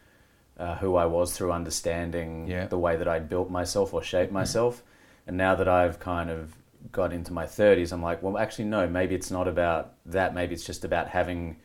uh, 0.62 0.76
who 0.76 0.94
I 0.94 1.06
was 1.06 1.36
through 1.36 1.50
understanding 1.50 2.46
yeah. 2.46 2.66
the 2.66 2.78
way 2.78 2.94
that 2.96 3.08
I'd 3.08 3.28
built 3.28 3.50
myself 3.50 3.92
or 3.92 4.00
shaped 4.00 4.30
myself. 4.30 4.76
Mm. 4.76 4.82
And 5.26 5.36
now 5.36 5.56
that 5.56 5.66
I've 5.66 5.98
kind 5.98 6.30
of 6.30 6.54
got 6.92 7.12
into 7.12 7.32
my 7.32 7.46
30s, 7.46 7.92
I'm 7.92 8.00
like, 8.00 8.22
well, 8.22 8.38
actually, 8.38 8.66
no, 8.66 8.86
maybe 8.88 9.16
it's 9.16 9.30
not 9.30 9.48
about 9.48 9.94
that. 10.06 10.34
Maybe 10.34 10.54
it's 10.54 10.64
just 10.64 10.84
about 10.84 11.08
having 11.08 11.56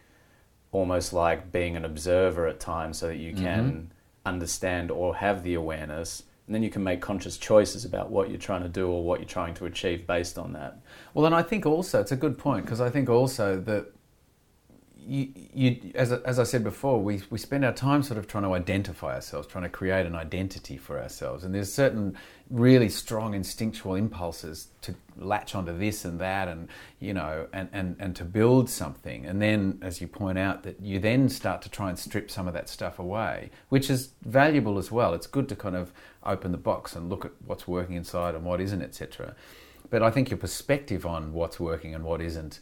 almost 0.72 1.14
like 1.14 1.52
being 1.52 1.76
an 1.76 1.86
observer 1.86 2.48
at 2.48 2.60
times 2.60 2.98
so 2.98 3.08
that 3.08 3.18
you 3.18 3.34
can 3.34 3.72
mm-hmm. 3.72 3.86
understand 4.26 4.90
or 4.90 5.16
have 5.16 5.44
the 5.44 5.54
awareness. 5.54 6.24
And 6.48 6.56
then 6.56 6.64
you 6.64 6.72
can 6.72 6.84
make 6.84 7.00
conscious 7.00 7.38
choices 7.38 7.86
about 7.86 8.10
what 8.10 8.30
you're 8.30 8.40
trying 8.40 8.64
to 8.64 8.70
do 8.70 8.90
or 8.90 9.04
what 9.04 9.20
you're 9.20 9.30
trying 9.30 9.54
to 9.56 9.66
achieve 9.66 10.08
based 10.08 10.40
on 10.40 10.54
that. 10.54 10.80
Well, 11.14 11.28
and 11.28 11.36
I 11.36 11.44
think 11.44 11.68
also 11.68 12.02
it's 12.02 12.12
a 12.12 12.16
good 12.18 12.40
point 12.40 12.66
because 12.66 12.82
I 12.82 12.90
think 12.90 13.10
also 13.10 13.60
that 13.62 13.92
you, 15.08 15.32
you, 15.54 15.92
as, 15.96 16.12
as 16.12 16.38
I 16.38 16.44
said 16.44 16.64
before, 16.64 17.02
we, 17.02 17.22
we 17.30 17.38
spend 17.38 17.64
our 17.64 17.72
time 17.72 18.04
sort 18.04 18.18
of 18.18 18.28
trying 18.28 18.44
to 18.44 18.54
identify 18.54 19.16
ourselves, 19.16 19.48
trying 19.48 19.64
to 19.64 19.70
create 19.70 20.06
an 20.06 20.16
identity 20.16 20.76
for 20.76 21.00
ourselves. 21.00 21.46
And 21.46 21.56
there's 21.56 21.72
certain 21.72 22.18
really 22.50 22.90
strong 22.90 23.34
instinctual 23.34 23.96
impulses 23.96 24.68
to 24.82 24.96
latch 25.18 25.56
onto 25.56 25.78
this 25.78 26.04
and 26.04 26.20
that 26.20 26.50
and, 26.50 26.68
you 27.00 27.14
know, 27.14 27.48
and, 27.54 27.70
and, 27.72 27.96
and 28.00 28.16
to 28.18 28.26
build 28.26 28.70
something. 28.70 29.26
And 29.26 29.42
then, 29.42 29.80
as 29.82 30.02
you 30.02 30.08
point 30.08 30.38
out, 30.38 30.64
that 30.64 30.82
you 30.82 31.00
then 31.00 31.30
start 31.30 31.62
to 31.62 31.70
try 31.70 31.88
and 31.88 31.98
strip 31.98 32.30
some 32.30 32.48
of 32.48 32.54
that 32.54 32.68
stuff 32.68 33.00
away, 33.00 33.50
which 33.70 33.90
is 33.90 34.10
valuable 34.24 34.78
as 34.78 34.92
well. 34.92 35.14
It's 35.14 35.28
good 35.28 35.48
to 35.50 35.56
kind 35.56 35.78
of 35.78 35.94
open 36.26 36.52
the 36.52 36.58
box 36.58 36.96
and 36.98 37.10
look 37.10 37.24
at 37.24 37.32
what's 37.46 37.66
working 37.66 37.96
inside 37.96 38.36
and 38.36 38.44
what 38.44 38.60
isn't, 38.60 38.82
etc. 38.82 39.36
But 39.90 40.04
I 40.04 40.12
think 40.12 40.30
your 40.30 40.38
perspective 40.38 41.06
on 41.06 41.32
what's 41.32 41.62
working 41.62 41.96
and 41.96 42.04
what 42.04 42.22
isn't 42.22 42.60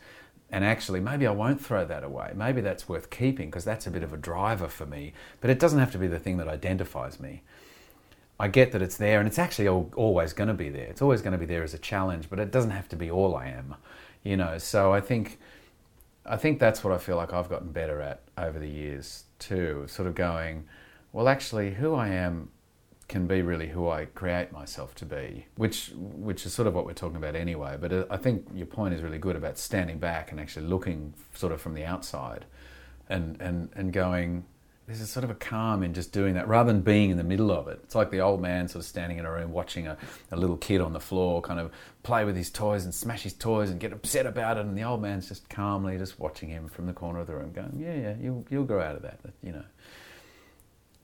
and 0.51 0.63
actually 0.63 0.99
maybe 0.99 1.25
I 1.27 1.31
won't 1.31 1.63
throw 1.63 1.85
that 1.85 2.03
away. 2.03 2.31
Maybe 2.35 2.61
that's 2.61 2.87
worth 2.87 3.09
keeping 3.09 3.49
because 3.49 3.65
that's 3.65 3.87
a 3.87 3.91
bit 3.91 4.03
of 4.03 4.13
a 4.13 4.17
driver 4.17 4.67
for 4.67 4.85
me, 4.85 5.13
but 5.41 5.49
it 5.49 5.59
doesn't 5.59 5.79
have 5.79 5.91
to 5.93 5.97
be 5.97 6.07
the 6.07 6.19
thing 6.19 6.37
that 6.37 6.47
identifies 6.47 7.19
me. 7.19 7.43
I 8.39 8.49
get 8.49 8.71
that 8.73 8.81
it's 8.81 8.97
there 8.97 9.19
and 9.19 9.27
it's 9.27 9.39
actually 9.39 9.67
always 9.67 10.33
going 10.33 10.49
to 10.49 10.53
be 10.53 10.69
there. 10.69 10.85
It's 10.85 11.01
always 11.01 11.21
going 11.21 11.31
to 11.31 11.37
be 11.37 11.45
there 11.45 11.63
as 11.63 11.73
a 11.73 11.77
challenge, 11.77 12.29
but 12.29 12.39
it 12.39 12.51
doesn't 12.51 12.71
have 12.71 12.89
to 12.89 12.95
be 12.95 13.09
all 13.09 13.35
I 13.35 13.47
am, 13.47 13.75
you 14.23 14.35
know. 14.35 14.57
So 14.57 14.93
I 14.93 15.01
think 15.01 15.39
I 16.25 16.37
think 16.37 16.59
that's 16.59 16.83
what 16.83 16.91
I 16.93 16.97
feel 16.97 17.17
like 17.17 17.33
I've 17.33 17.49
gotten 17.49 17.71
better 17.71 18.01
at 18.01 18.21
over 18.37 18.59
the 18.59 18.67
years 18.67 19.23
too, 19.39 19.85
sort 19.87 20.07
of 20.07 20.15
going, 20.15 20.65
well 21.13 21.29
actually 21.29 21.73
who 21.73 21.95
I 21.95 22.09
am 22.09 22.49
can 23.07 23.27
be 23.27 23.41
really 23.41 23.67
who 23.67 23.87
I 23.87 24.05
create 24.05 24.51
myself 24.51 24.95
to 24.95 25.05
be, 25.05 25.45
which 25.55 25.91
which 25.95 26.45
is 26.45 26.53
sort 26.53 26.67
of 26.67 26.73
what 26.73 26.85
we're 26.85 26.93
talking 26.93 27.17
about 27.17 27.35
anyway. 27.35 27.77
But 27.79 27.93
uh, 27.93 28.05
I 28.09 28.17
think 28.17 28.47
your 28.53 28.65
point 28.65 28.93
is 28.93 29.01
really 29.01 29.19
good 29.19 29.35
about 29.35 29.57
standing 29.57 29.99
back 29.99 30.31
and 30.31 30.39
actually 30.39 30.65
looking 30.65 31.13
sort 31.33 31.53
of 31.53 31.61
from 31.61 31.75
the 31.75 31.85
outside, 31.85 32.45
and 33.09 33.39
and 33.39 33.69
and 33.75 33.93
going. 33.93 34.45
There's 34.87 35.01
a 35.01 35.07
sort 35.07 35.23
of 35.23 35.31
a 35.31 35.35
calm 35.35 35.81
in 35.81 35.95
just 35.95 36.11
doing 36.11 36.35
that 36.35 36.47
rather 36.47 36.71
than 36.71 36.83
being 36.83 37.09
in 37.09 37.17
the 37.17 37.23
middle 37.23 37.51
of 37.51 37.67
it. 37.67 37.79
It's 37.83 37.95
like 37.95 38.11
the 38.11 38.21
old 38.21 38.39
man 38.39 38.67
sort 38.67 38.83
of 38.83 38.87
standing 38.87 39.17
in 39.17 39.25
a 39.25 39.31
room 39.31 39.51
watching 39.51 39.87
a, 39.87 39.97
a 40.31 40.35
little 40.35 40.57
kid 40.57 40.79
on 40.79 40.93
the 40.93 40.99
floor 40.99 41.41
kind 41.41 41.59
of 41.59 41.71
play 42.03 42.23
with 42.23 42.35
his 42.35 42.51
toys 42.51 42.85
and 42.85 42.93
smash 42.93 43.23
his 43.23 43.33
toys 43.33 43.71
and 43.71 43.79
get 43.79 43.93
upset 43.93 44.27
about 44.27 44.57
it. 44.57 44.65
And 44.67 44.77
the 44.77 44.83
old 44.83 45.01
man's 45.01 45.27
just 45.27 45.49
calmly 45.49 45.97
just 45.97 46.19
watching 46.19 46.49
him 46.49 46.67
from 46.67 46.85
the 46.85 46.93
corner 46.93 47.17
of 47.17 47.25
the 47.25 47.33
room 47.33 47.51
going, 47.51 47.75
yeah, 47.79 47.95
yeah, 47.95 48.15
you'll, 48.21 48.45
you'll 48.51 48.63
grow 48.63 48.79
out 48.79 48.95
of 48.95 49.01
that, 49.01 49.19
you 49.41 49.53
know. 49.53 49.63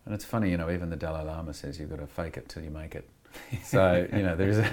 And 0.05 0.13
it's 0.15 0.25
funny, 0.25 0.49
you 0.49 0.57
know, 0.57 0.69
even 0.71 0.89
the 0.89 0.95
Dalai 0.95 1.23
Lama 1.23 1.53
says 1.53 1.79
you've 1.79 1.89
got 1.89 1.99
to 1.99 2.07
fake 2.07 2.37
it 2.37 2.49
till 2.49 2.63
you 2.63 2.69
make 2.69 2.95
it. 2.95 3.09
So 3.63 4.07
you 4.11 4.23
know, 4.23 4.35
there's 4.35 4.57
a 4.57 4.69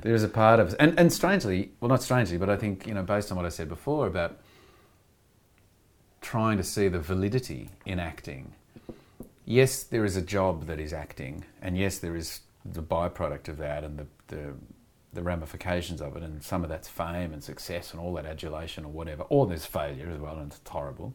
there's 0.00 0.22
a 0.22 0.28
part 0.28 0.60
of 0.60 0.74
and 0.80 0.98
and 0.98 1.12
strangely, 1.12 1.72
well, 1.80 1.90
not 1.90 2.02
strangely, 2.02 2.38
but 2.38 2.48
I 2.48 2.56
think 2.56 2.86
you 2.86 2.94
know, 2.94 3.02
based 3.02 3.30
on 3.30 3.36
what 3.36 3.44
I 3.44 3.50
said 3.50 3.68
before 3.68 4.06
about 4.06 4.38
trying 6.20 6.56
to 6.56 6.64
see 6.64 6.88
the 6.88 6.98
validity 6.98 7.70
in 7.84 7.98
acting. 7.98 8.52
Yes, 9.44 9.82
there 9.82 10.04
is 10.04 10.16
a 10.16 10.22
job 10.22 10.66
that 10.66 10.80
is 10.80 10.92
acting, 10.92 11.44
and 11.60 11.76
yes, 11.76 11.98
there 11.98 12.16
is 12.16 12.40
the 12.64 12.82
byproduct 12.82 13.48
of 13.48 13.56
that 13.58 13.84
and 13.84 13.98
the, 13.98 14.06
the 14.28 14.54
the 15.12 15.22
ramifications 15.22 16.00
of 16.00 16.16
it, 16.16 16.22
and 16.22 16.42
some 16.42 16.62
of 16.62 16.68
that's 16.68 16.88
fame 16.88 17.32
and 17.32 17.42
success 17.42 17.92
and 17.92 18.00
all 18.00 18.14
that 18.14 18.26
adulation 18.26 18.84
or 18.84 18.92
whatever, 18.92 19.22
or 19.24 19.46
there's 19.46 19.64
failure 19.64 20.10
as 20.10 20.20
well, 20.20 20.36
and 20.38 20.52
it's 20.52 20.60
horrible. 20.68 21.14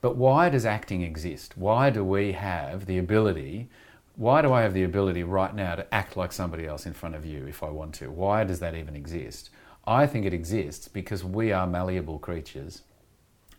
But 0.00 0.16
why 0.16 0.48
does 0.48 0.64
acting 0.64 1.02
exist? 1.02 1.56
Why 1.56 1.90
do 1.90 2.04
we 2.04 2.32
have 2.32 2.86
the 2.86 2.98
ability? 2.98 3.68
Why 4.16 4.42
do 4.42 4.52
I 4.52 4.62
have 4.62 4.74
the 4.74 4.84
ability 4.84 5.24
right 5.24 5.54
now 5.54 5.74
to 5.74 5.94
act 5.94 6.16
like 6.16 6.32
somebody 6.32 6.66
else 6.66 6.86
in 6.86 6.92
front 6.92 7.14
of 7.14 7.24
you 7.24 7.46
if 7.46 7.62
I 7.62 7.70
want 7.70 7.94
to? 7.96 8.10
Why 8.10 8.44
does 8.44 8.60
that 8.60 8.74
even 8.74 8.94
exist? 8.94 9.50
I 9.86 10.06
think 10.06 10.26
it 10.26 10.34
exists 10.34 10.86
because 10.86 11.24
we 11.24 11.50
are 11.50 11.66
malleable 11.66 12.18
creatures 12.18 12.82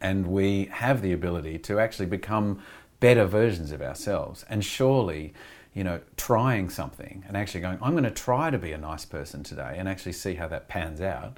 and 0.02 0.28
we 0.28 0.66
have 0.72 1.02
the 1.02 1.12
ability 1.12 1.58
to 1.60 1.80
actually 1.80 2.06
become 2.06 2.62
better 3.00 3.26
versions 3.26 3.72
of 3.72 3.82
ourselves. 3.82 4.46
And 4.50 4.64
surely, 4.64 5.34
you 5.74 5.84
know, 5.84 6.02
trying 6.18 6.70
something 6.70 7.24
and 7.28 7.36
actually 7.36 7.62
going, 7.62 7.80
I'm 7.82 7.92
going 7.92 8.04
to 8.04 8.12
try 8.12 8.50
to 8.50 8.58
be 8.58 8.72
a 8.72 8.78
nice 8.78 9.06
person 9.06 9.44
today 9.44 9.76
and 9.78 9.90
actually 9.90 10.14
see 10.14 10.36
how 10.36 10.48
that 10.48 10.68
pans 10.68 11.02
out 11.02 11.38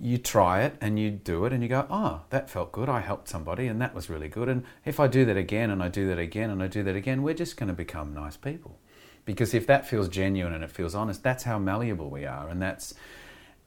you 0.00 0.16
try 0.16 0.62
it 0.62 0.76
and 0.80 0.98
you 0.98 1.10
do 1.10 1.44
it 1.44 1.52
and 1.52 1.62
you 1.62 1.68
go, 1.68 1.86
oh, 1.90 2.22
that 2.30 2.48
felt 2.48 2.70
good. 2.70 2.88
I 2.88 3.00
helped 3.00 3.28
somebody 3.28 3.66
and 3.66 3.80
that 3.80 3.94
was 3.94 4.08
really 4.08 4.28
good. 4.28 4.48
And 4.48 4.64
if 4.84 5.00
I 5.00 5.08
do 5.08 5.24
that 5.24 5.36
again 5.36 5.70
and 5.70 5.82
I 5.82 5.88
do 5.88 6.06
that 6.08 6.18
again 6.18 6.50
and 6.50 6.62
I 6.62 6.68
do 6.68 6.82
that 6.84 6.94
again, 6.94 7.22
we're 7.22 7.34
just 7.34 7.56
going 7.56 7.68
to 7.68 7.74
become 7.74 8.14
nice 8.14 8.36
people. 8.36 8.78
Because 9.24 9.54
if 9.54 9.66
that 9.66 9.86
feels 9.86 10.08
genuine 10.08 10.54
and 10.54 10.62
it 10.62 10.70
feels 10.70 10.94
honest, 10.94 11.22
that's 11.22 11.42
how 11.42 11.58
malleable 11.58 12.10
we 12.10 12.24
are. 12.24 12.48
And 12.48 12.62
that's, 12.62 12.94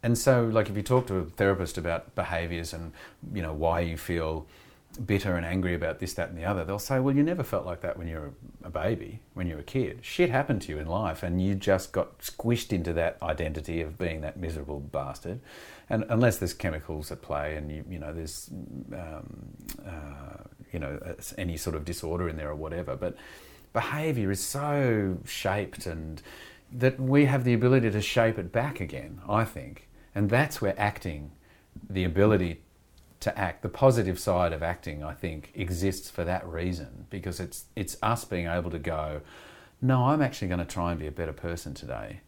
and 0.01 0.17
so 0.17 0.45
like 0.45 0.69
if 0.69 0.75
you 0.77 0.83
talk 0.83 1.05
to 1.07 1.15
a 1.15 1.25
therapist 1.25 1.77
about 1.77 2.15
behaviors 2.15 2.73
and, 2.73 2.93
you 3.33 3.41
know, 3.41 3.53
why 3.53 3.81
you 3.81 3.97
feel 3.97 4.47
bitter 5.05 5.35
and 5.35 5.45
angry 5.45 5.73
about 5.73 5.99
this, 5.99 6.13
that, 6.13 6.29
and 6.29 6.37
the 6.37 6.45
other, 6.45 6.63
they'll 6.65 6.79
say, 6.79 6.99
Well, 6.99 7.15
you 7.15 7.23
never 7.23 7.43
felt 7.43 7.65
like 7.65 7.81
that 7.81 7.97
when 7.97 8.07
you 8.07 8.17
were 8.17 8.33
a 8.63 8.69
baby, 8.69 9.21
when 9.33 9.47
you 9.47 9.55
were 9.55 9.61
a 9.61 9.63
kid. 9.63 9.99
Shit 10.01 10.29
happened 10.29 10.61
to 10.63 10.71
you 10.71 10.79
in 10.79 10.87
life, 10.87 11.23
and 11.23 11.41
you 11.41 11.55
just 11.55 11.91
got 11.91 12.19
squished 12.19 12.73
into 12.73 12.93
that 12.93 13.17
identity 13.21 13.81
of 13.81 13.97
being 13.97 14.21
that 14.21 14.37
miserable 14.37 14.79
bastard. 14.79 15.39
And 15.89 16.05
unless 16.09 16.37
there's 16.37 16.53
chemicals 16.53 17.11
at 17.11 17.21
play, 17.21 17.55
and 17.55 17.71
you, 17.71 17.83
you 17.89 17.99
know, 17.99 18.13
there's, 18.13 18.49
um, 18.93 19.55
uh, 19.85 20.43
you 20.71 20.79
know, 20.79 20.99
any 21.37 21.57
sort 21.57 21.75
of 21.75 21.85
disorder 21.85 22.29
in 22.29 22.37
there 22.37 22.49
or 22.49 22.55
whatever. 22.55 22.95
But 22.95 23.15
behavior 23.73 24.31
is 24.31 24.43
so 24.43 25.17
shaped, 25.25 25.85
and 25.85 26.21
that 26.71 26.99
we 26.99 27.25
have 27.25 27.43
the 27.43 27.53
ability 27.53 27.91
to 27.91 28.01
shape 28.01 28.37
it 28.37 28.51
back 28.51 28.79
again, 28.79 29.21
I 29.27 29.43
think. 29.45 29.87
And 30.13 30.29
that's 30.29 30.61
where 30.61 30.75
acting, 30.77 31.31
the 31.89 32.03
ability 32.03 32.61
to 33.21 33.37
act. 33.39 33.63
The 33.63 33.69
positive 33.69 34.19
side 34.19 34.53
of 34.53 34.63
acting, 34.63 35.03
I 35.03 35.13
think, 35.13 35.51
exists 35.55 36.09
for 36.09 36.23
that 36.25 36.47
reason 36.47 37.07
because 37.09 37.39
it's 37.39 37.65
it's 37.75 37.97
us 38.03 38.25
being 38.25 38.47
able 38.47 38.71
to 38.71 38.79
go, 38.79 39.21
no, 39.81 40.05
I'm 40.07 40.21
actually 40.21 40.49
going 40.49 40.59
to 40.59 40.65
try 40.65 40.91
and 40.91 40.99
be 40.99 41.07
a 41.07 41.11
better 41.11 41.33
person 41.33 41.73
today. 41.73 42.21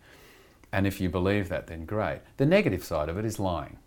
And 0.72 0.88
if 0.88 1.02
you 1.02 1.10
believe 1.10 1.50
that, 1.50 1.68
then 1.68 1.86
great. 1.86 2.22
The 2.38 2.46
negative 2.46 2.84
side 2.84 3.10
of 3.10 3.18
it 3.18 3.26
is 3.26 3.40
lying. 3.40 3.78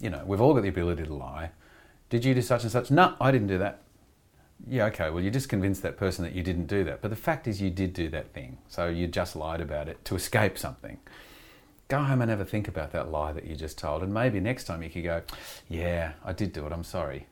you 0.00 0.10
know, 0.10 0.22
we've 0.26 0.40
all 0.40 0.54
got 0.54 0.62
the 0.62 0.68
ability 0.68 1.04
to 1.04 1.14
lie. 1.14 1.50
Did 2.10 2.24
you 2.24 2.34
do 2.34 2.42
such 2.42 2.62
and 2.62 2.72
such? 2.72 2.90
No, 2.90 3.14
I 3.20 3.30
didn't 3.32 3.48
do 3.48 3.58
that. 3.58 3.82
Yeah, 4.68 4.86
okay, 4.86 5.10
well, 5.10 5.22
you 5.22 5.30
just 5.30 5.48
convinced 5.48 5.82
that 5.82 5.96
person 5.96 6.24
that 6.24 6.34
you 6.34 6.42
didn't 6.42 6.66
do 6.66 6.84
that. 6.84 7.02
But 7.02 7.10
the 7.10 7.16
fact 7.16 7.48
is, 7.48 7.60
you 7.62 7.70
did 7.70 7.92
do 7.94 8.08
that 8.10 8.32
thing. 8.32 8.58
So 8.68 8.88
you 8.88 9.06
just 9.06 9.36
lied 9.36 9.60
about 9.60 9.88
it 9.88 10.04
to 10.06 10.14
escape 10.14 10.58
something. 10.58 10.98
Go 11.88 11.98
home 11.98 12.22
and 12.22 12.30
a 12.30 12.44
think 12.44 12.66
about 12.66 12.92
that 12.92 13.10
lie 13.10 13.32
that 13.32 13.44
you 13.44 13.56
just 13.56 13.78
told. 13.78 14.02
And 14.02 14.12
maybe 14.12 14.40
next 14.40 14.64
time 14.64 14.82
you 14.82 14.90
could 14.90 15.04
go, 15.04 15.22
yeah, 15.68 16.12
I 16.24 16.32
did 16.32 16.52
do 16.52 16.66
it, 16.66 16.72
I'm 16.72 16.84
sorry. 16.84 17.26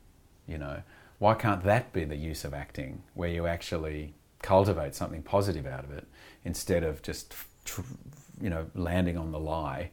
You 0.47 0.57
know, 0.57 0.83
why 1.19 1.33
can't 1.33 1.63
that 1.63 1.93
be 1.93 2.05
the 2.05 2.15
use 2.15 2.43
of 2.45 2.53
acting 2.53 3.03
where 3.13 3.29
you 3.29 3.47
actually 3.47 4.13
cultivate 4.41 4.93
something 4.93 5.23
positive 5.23 5.65
out 5.65 5.83
of 5.83 5.91
it 5.91 6.05
instead 6.43 6.83
of 6.83 7.01
just, 7.01 7.33
you 8.41 8.49
know, 8.49 8.67
landing 8.75 9.17
on 9.17 9.31
the 9.31 9.39
lie? 9.39 9.89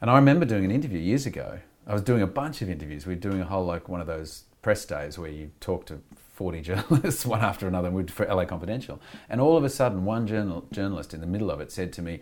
And 0.00 0.10
I 0.10 0.16
remember 0.16 0.44
doing 0.44 0.64
an 0.64 0.70
interview 0.70 0.98
years 0.98 1.26
ago. 1.26 1.60
I 1.86 1.92
was 1.92 2.02
doing 2.02 2.22
a 2.22 2.26
bunch 2.26 2.62
of 2.62 2.70
interviews. 2.70 3.06
We 3.06 3.14
were 3.14 3.20
doing 3.20 3.40
a 3.40 3.44
whole, 3.44 3.64
like, 3.64 3.88
one 3.88 4.00
of 4.00 4.06
those 4.06 4.44
press 4.62 4.84
days 4.84 5.18
where 5.18 5.30
you 5.30 5.50
talk 5.60 5.86
to 5.86 6.00
40 6.34 6.60
journalists 6.62 7.26
one 7.26 7.40
after 7.40 7.68
another 7.68 7.90
for 8.08 8.26
LA 8.26 8.44
Confidential. 8.44 9.00
And 9.28 9.40
all 9.40 9.56
of 9.56 9.64
a 9.64 9.68
sudden, 9.68 10.04
one 10.04 10.26
journal, 10.26 10.66
journalist 10.72 11.12
in 11.12 11.20
the 11.20 11.26
middle 11.26 11.50
of 11.50 11.60
it 11.60 11.70
said 11.70 11.92
to 11.94 12.02
me, 12.02 12.20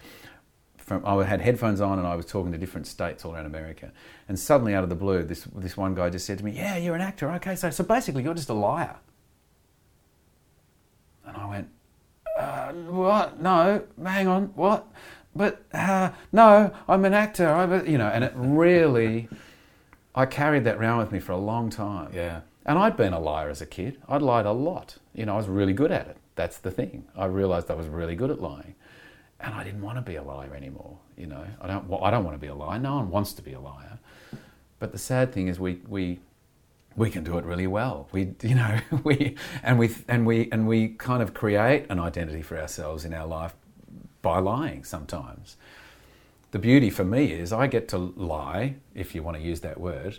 from, 0.89 1.05
I 1.07 1.23
had 1.25 1.41
headphones 1.41 1.81
on 1.81 1.99
and 1.99 2.09
I 2.09 2.17
was 2.17 2.27
talking 2.27 2.51
to 2.53 2.59
different 2.59 2.87
states 2.87 3.25
all 3.25 3.35
around 3.35 3.47
America. 3.47 3.93
And 4.29 4.39
suddenly, 4.39 4.75
out 4.75 4.83
of 4.83 4.89
the 4.89 4.97
blue, 4.97 5.23
this, 5.23 5.47
this 5.55 5.77
one 5.77 5.95
guy 5.95 6.11
just 6.11 6.27
said 6.27 6.39
to 6.39 6.45
me, 6.45 6.53
Yeah, 6.53 6.77
you're 6.77 6.95
an 6.95 7.01
actor. 7.01 7.31
Okay, 7.33 7.55
so, 7.55 7.71
so 7.71 7.85
basically, 7.85 8.25
you're 8.25 8.35
just 8.35 8.49
a 8.49 8.55
liar. 8.55 8.97
And 11.27 11.37
I 11.37 11.47
went, 11.49 11.69
uh, 12.39 12.73
What? 12.73 13.41
No, 13.41 13.85
hang 14.03 14.27
on, 14.27 14.47
what? 14.57 14.87
But 15.37 15.63
uh, 15.73 16.11
no, 16.33 16.75
I'm 16.89 17.05
an 17.05 17.15
actor. 17.15 17.49
I'm 17.49 17.73
a, 17.73 17.85
you 17.85 17.99
know, 17.99 18.09
and 18.09 18.25
it 18.25 18.33
really, 18.35 19.29
I 20.15 20.27
carried 20.27 20.65
that 20.65 20.77
around 20.77 20.99
with 20.99 21.13
me 21.13 21.21
for 21.21 21.33
a 21.33 21.39
long 21.39 21.71
time. 21.71 22.11
Yeah. 22.13 22.41
And 22.67 22.79
I'd 22.79 22.97
been 22.97 23.13
a 23.13 23.21
liar 23.21 23.49
as 23.49 23.63
a 23.63 23.67
kid. 23.67 23.99
I'd 24.09 24.23
lied 24.23 24.47
a 24.47 24.53
lot. 24.53 24.97
You 25.15 25.27
know, 25.27 25.35
I 25.35 25.37
was 25.37 25.47
really 25.47 25.73
good 25.73 25.93
at 25.93 26.09
it. 26.09 26.17
That's 26.35 26.59
the 26.59 26.71
thing. 26.71 27.05
I 27.17 27.27
realised 27.27 27.71
I 27.71 27.75
was 27.75 27.87
really 27.87 28.17
good 28.17 28.31
at 28.31 28.41
lying 28.41 28.75
and 29.41 29.55
I 29.55 29.65
didn't 29.65 29.83
want 29.83 29.97
to 29.97 30.03
be 30.03 30.17
a 30.17 30.23
liar 30.23 30.55
anymore. 30.55 30.99
You 31.17 31.27
know, 31.27 31.45
I 31.61 31.67
don't. 31.67 31.91
I 32.03 32.11
don't 32.11 32.25
want 32.25 32.35
to 32.35 32.41
be 32.41 32.49
a 32.49 32.55
liar. 32.55 32.79
No 32.79 32.97
one 32.97 33.11
wants 33.11 33.33
to 33.35 33.43
be 33.43 33.53
a 33.53 33.61
liar. 33.61 33.99
But 34.79 34.93
the 34.93 34.99
sad 34.99 35.33
thing 35.33 35.49
is, 35.49 35.59
we 35.59 35.81
we 35.87 36.21
we 36.97 37.11
can 37.11 37.25
do 37.25 37.39
it 37.39 37.45
really 37.45 37.67
well. 37.67 38.09
We 38.13 38.35
you 38.43 38.55
know 38.55 38.81
we 39.05 39.37
and 39.63 39.79
we 39.79 39.95
and 40.09 40.27
we 40.27 40.49
and 40.51 40.67
we 40.67 40.89
kind 40.89 41.23
of 41.23 41.35
create 41.35 41.87
an 41.89 42.01
identity 42.01 42.43
for 42.43 42.59
ourselves 42.59 43.05
in 43.05 43.15
our 43.15 43.27
life 43.27 43.55
by 44.23 44.39
lying 44.39 44.85
sometimes. 44.85 45.57
The 46.51 46.59
beauty 46.59 46.91
for 46.91 47.05
me 47.05 47.33
is 47.33 47.53
I 47.53 47.67
get 47.67 47.89
to 47.89 47.99
lie, 47.99 48.77
if 48.95 49.15
you 49.15 49.23
want 49.23 49.37
to 49.37 49.43
use 49.43 49.61
that 49.61 49.79
word, 49.79 50.19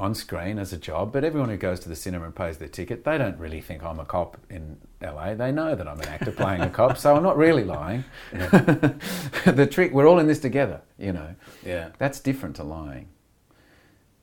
on 0.00 0.14
screen 0.14 0.58
as 0.58 0.72
a 0.72 0.78
job, 0.78 1.12
but 1.12 1.24
everyone 1.24 1.50
who 1.50 1.58
goes 1.58 1.78
to 1.80 1.88
the 1.88 1.94
cinema 1.94 2.24
and 2.24 2.34
pays 2.34 2.56
their 2.56 2.68
ticket, 2.68 3.04
they 3.04 3.18
don't 3.18 3.38
really 3.38 3.60
think 3.60 3.84
I'm 3.84 4.00
a 4.00 4.04
cop 4.04 4.38
in 4.48 4.78
LA. 5.02 5.34
They 5.34 5.52
know 5.52 5.74
that 5.74 5.86
I'm 5.86 6.00
an 6.00 6.08
actor 6.08 6.32
playing 6.32 6.62
a 6.62 6.70
cop, 6.70 6.96
so 6.96 7.14
I'm 7.14 7.22
not 7.22 7.36
really 7.36 7.64
lying. 7.64 8.04
Yeah. 8.32 8.48
the 9.44 9.68
trick, 9.70 9.92
we're 9.92 10.08
all 10.08 10.18
in 10.18 10.26
this 10.26 10.40
together, 10.40 10.80
you 10.98 11.12
know. 11.12 11.34
Yeah. 11.64 11.90
That's 11.98 12.18
different 12.18 12.56
to 12.56 12.64
lying. 12.64 13.08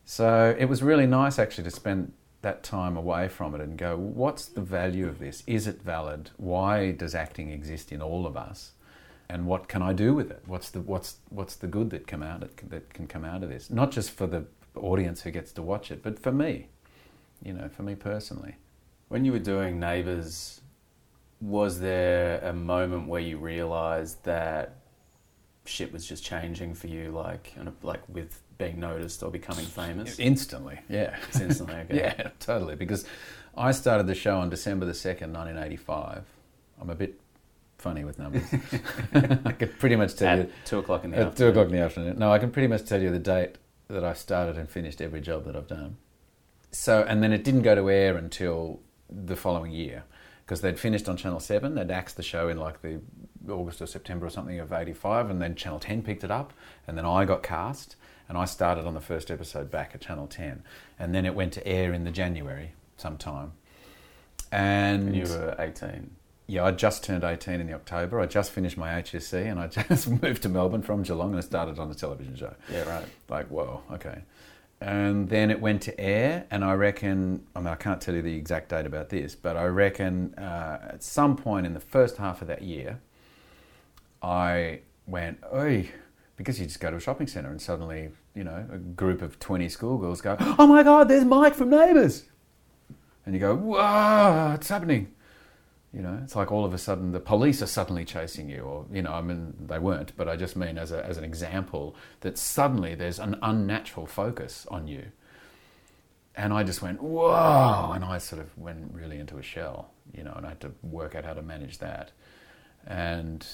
So 0.04 0.56
it 0.58 0.64
was 0.64 0.82
really 0.82 1.06
nice 1.06 1.38
actually 1.38 1.64
to 1.64 1.70
spend 1.70 2.12
that 2.42 2.62
time 2.64 2.96
away 2.96 3.28
from 3.28 3.54
it 3.54 3.60
and 3.60 3.76
go, 3.76 3.96
what's 3.96 4.46
the 4.46 4.60
value 4.60 5.06
of 5.06 5.20
this? 5.20 5.44
Is 5.46 5.66
it 5.68 5.82
valid? 5.82 6.30
Why 6.38 6.90
does 6.90 7.14
acting 7.14 7.50
exist 7.50 7.92
in 7.92 8.02
all 8.02 8.26
of 8.26 8.36
us? 8.36 8.72
And 9.28 9.46
what 9.46 9.68
can 9.68 9.82
I 9.82 9.92
do 9.92 10.14
with 10.14 10.30
it? 10.30 10.42
What's 10.46 10.70
the 10.70 10.80
what's 10.80 11.16
what's 11.28 11.54
the 11.54 11.66
good 11.66 11.90
that 11.90 12.06
come 12.06 12.22
out 12.22 12.40
that 12.70 12.94
can 12.94 13.06
come 13.06 13.26
out 13.26 13.42
of 13.42 13.50
this? 13.50 13.68
Not 13.68 13.90
just 13.90 14.10
for 14.10 14.26
the 14.26 14.46
audience 14.78 15.22
who 15.22 15.30
gets 15.30 15.52
to 15.52 15.62
watch 15.62 15.90
it, 15.90 16.02
but 16.02 16.18
for 16.18 16.32
me, 16.32 16.68
you 17.42 17.52
know, 17.52 17.68
for 17.68 17.82
me 17.82 17.94
personally. 17.94 18.56
When 19.08 19.24
you 19.24 19.32
were 19.32 19.38
doing 19.38 19.80
Neighbours, 19.80 20.60
was 21.40 21.80
there 21.80 22.40
a 22.40 22.52
moment 22.52 23.08
where 23.08 23.20
you 23.20 23.38
realised 23.38 24.24
that 24.24 24.76
shit 25.64 25.92
was 25.92 26.06
just 26.06 26.24
changing 26.24 26.74
for 26.74 26.88
you, 26.88 27.10
like 27.10 27.52
like 27.82 28.00
with 28.08 28.40
being 28.58 28.80
noticed 28.80 29.22
or 29.22 29.30
becoming 29.30 29.64
famous? 29.64 30.18
Instantly, 30.18 30.80
yeah. 30.88 31.16
It's 31.28 31.40
instantly, 31.40 31.76
okay. 31.76 31.96
yeah, 32.18 32.30
totally. 32.40 32.74
Because 32.74 33.04
I 33.56 33.72
started 33.72 34.06
the 34.06 34.14
show 34.14 34.38
on 34.38 34.50
December 34.50 34.86
the 34.86 34.92
2nd, 34.92 35.32
1985. 35.32 36.24
I'm 36.80 36.90
a 36.90 36.94
bit 36.94 37.20
funny 37.78 38.04
with 38.04 38.18
numbers. 38.18 38.42
I 39.44 39.52
could 39.52 39.78
pretty 39.78 39.96
much 39.96 40.16
tell 40.16 40.28
at 40.28 40.38
you. 40.38 40.52
Two 40.64 40.78
o'clock 40.80 41.04
in 41.04 41.12
the 41.12 41.18
at 41.18 41.26
afternoon. 41.28 41.36
Two 41.36 41.50
o'clock 41.50 41.72
in 41.72 41.76
the 41.76 41.84
afternoon. 41.84 42.18
No, 42.18 42.32
I 42.32 42.38
can 42.38 42.50
pretty 42.50 42.68
much 42.68 42.84
tell 42.84 43.00
you 43.00 43.10
the 43.10 43.18
date 43.18 43.56
that 43.88 44.04
I 44.04 44.12
started 44.12 44.56
and 44.56 44.68
finished 44.68 45.00
every 45.00 45.20
job 45.20 45.44
that 45.46 45.56
I've 45.56 45.66
done. 45.66 45.96
So, 46.70 47.02
and 47.02 47.22
then 47.22 47.32
it 47.32 47.44
didn't 47.44 47.62
go 47.62 47.74
to 47.74 47.90
air 47.90 48.16
until 48.16 48.80
the 49.10 49.36
following 49.36 49.72
year 49.72 50.04
because 50.44 50.60
they'd 50.60 50.78
finished 50.78 51.08
on 51.08 51.16
Channel 51.16 51.40
7. 51.40 51.74
They'd 51.74 51.90
axed 51.90 52.16
the 52.16 52.22
show 52.22 52.48
in 52.48 52.58
like 52.58 52.82
the 52.82 53.00
August 53.48 53.80
or 53.80 53.86
September 53.86 54.26
or 54.26 54.30
something 54.30 54.58
of 54.60 54.72
85, 54.72 55.30
and 55.30 55.40
then 55.40 55.54
Channel 55.54 55.78
10 55.78 56.02
picked 56.02 56.24
it 56.24 56.30
up, 56.30 56.52
and 56.86 56.96
then 56.98 57.06
I 57.06 57.24
got 57.24 57.42
cast, 57.42 57.96
and 58.28 58.36
I 58.36 58.44
started 58.44 58.86
on 58.86 58.94
the 58.94 59.00
first 59.00 59.30
episode 59.30 59.70
back 59.70 59.92
at 59.94 60.02
Channel 60.02 60.26
10. 60.26 60.62
And 60.98 61.14
then 61.14 61.24
it 61.24 61.34
went 61.34 61.54
to 61.54 61.66
air 61.66 61.94
in 61.94 62.04
the 62.04 62.10
January 62.10 62.72
sometime. 62.98 63.52
And, 64.52 65.08
and 65.08 65.16
you 65.16 65.24
were 65.24 65.54
18 65.58 66.10
yeah, 66.50 66.64
I 66.64 66.70
just 66.70 67.04
turned 67.04 67.24
18 67.24 67.60
in 67.60 67.66
the 67.66 67.74
October. 67.74 68.18
I 68.20 68.26
just 68.26 68.50
finished 68.50 68.78
my 68.78 68.88
HSC 69.02 69.34
and 69.34 69.60
I 69.60 69.66
just 69.88 70.08
moved 70.08 70.42
to 70.42 70.48
Melbourne 70.48 70.80
from 70.80 71.02
Geelong 71.02 71.30
and 71.30 71.36
I 71.36 71.42
started 71.42 71.78
on 71.78 71.90
a 71.90 71.94
television 71.94 72.34
show. 72.34 72.54
Yeah, 72.72 72.88
right. 72.88 73.04
Like, 73.28 73.48
whoa, 73.48 73.82
okay. 73.92 74.22
And 74.80 75.28
then 75.28 75.50
it 75.50 75.60
went 75.60 75.82
to 75.82 76.00
air, 76.00 76.46
and 76.52 76.64
I 76.64 76.74
reckon, 76.74 77.44
I 77.54 77.58
mean, 77.58 77.66
I 77.66 77.74
can't 77.74 78.00
tell 78.00 78.14
you 78.14 78.22
the 78.22 78.36
exact 78.36 78.68
date 78.68 78.86
about 78.86 79.08
this, 79.08 79.34
but 79.34 79.56
I 79.56 79.64
reckon 79.64 80.34
uh, 80.34 80.78
at 80.92 81.02
some 81.02 81.36
point 81.36 81.66
in 81.66 81.74
the 81.74 81.80
first 81.80 82.16
half 82.16 82.42
of 82.42 82.48
that 82.48 82.62
year, 82.62 83.00
I 84.22 84.80
went, 85.04 85.42
oi, 85.52 85.90
because 86.36 86.60
you 86.60 86.66
just 86.66 86.78
go 86.78 86.92
to 86.92 86.96
a 86.96 87.00
shopping 87.00 87.26
centre 87.26 87.50
and 87.50 87.60
suddenly, 87.60 88.10
you 88.36 88.44
know, 88.44 88.66
a 88.72 88.78
group 88.78 89.20
of 89.20 89.40
20 89.40 89.68
schoolgirls 89.68 90.20
go, 90.20 90.36
oh 90.38 90.66
my 90.68 90.84
God, 90.84 91.08
there's 91.08 91.24
Mike 91.24 91.56
from 91.56 91.70
Neighbours. 91.70 92.24
And 93.26 93.34
you 93.34 93.40
go, 93.40 93.56
whoa, 93.56 94.50
what's 94.52 94.68
happening? 94.68 95.12
You 95.92 96.02
know, 96.02 96.20
it's 96.22 96.36
like 96.36 96.52
all 96.52 96.66
of 96.66 96.74
a 96.74 96.78
sudden 96.78 97.12
the 97.12 97.20
police 97.20 97.62
are 97.62 97.66
suddenly 97.66 98.04
chasing 98.04 98.50
you, 98.50 98.60
or 98.60 98.84
you 98.92 99.00
know, 99.00 99.12
I 99.12 99.22
mean, 99.22 99.54
they 99.58 99.78
weren't, 99.78 100.14
but 100.16 100.28
I 100.28 100.36
just 100.36 100.54
mean 100.54 100.76
as 100.76 100.92
a, 100.92 101.04
as 101.04 101.16
an 101.16 101.24
example 101.24 101.96
that 102.20 102.36
suddenly 102.36 102.94
there's 102.94 103.18
an 103.18 103.36
unnatural 103.40 104.06
focus 104.06 104.66
on 104.70 104.86
you. 104.86 105.06
And 106.36 106.52
I 106.52 106.62
just 106.62 106.82
went 106.82 107.02
whoa, 107.02 107.92
and 107.94 108.04
I 108.04 108.18
sort 108.18 108.42
of 108.42 108.56
went 108.58 108.92
really 108.92 109.18
into 109.18 109.38
a 109.38 109.42
shell, 109.42 109.90
you 110.14 110.24
know, 110.24 110.34
and 110.36 110.44
I 110.44 110.50
had 110.50 110.60
to 110.60 110.72
work 110.82 111.14
out 111.14 111.24
how 111.24 111.32
to 111.32 111.42
manage 111.42 111.78
that. 111.78 112.12
And 112.86 113.46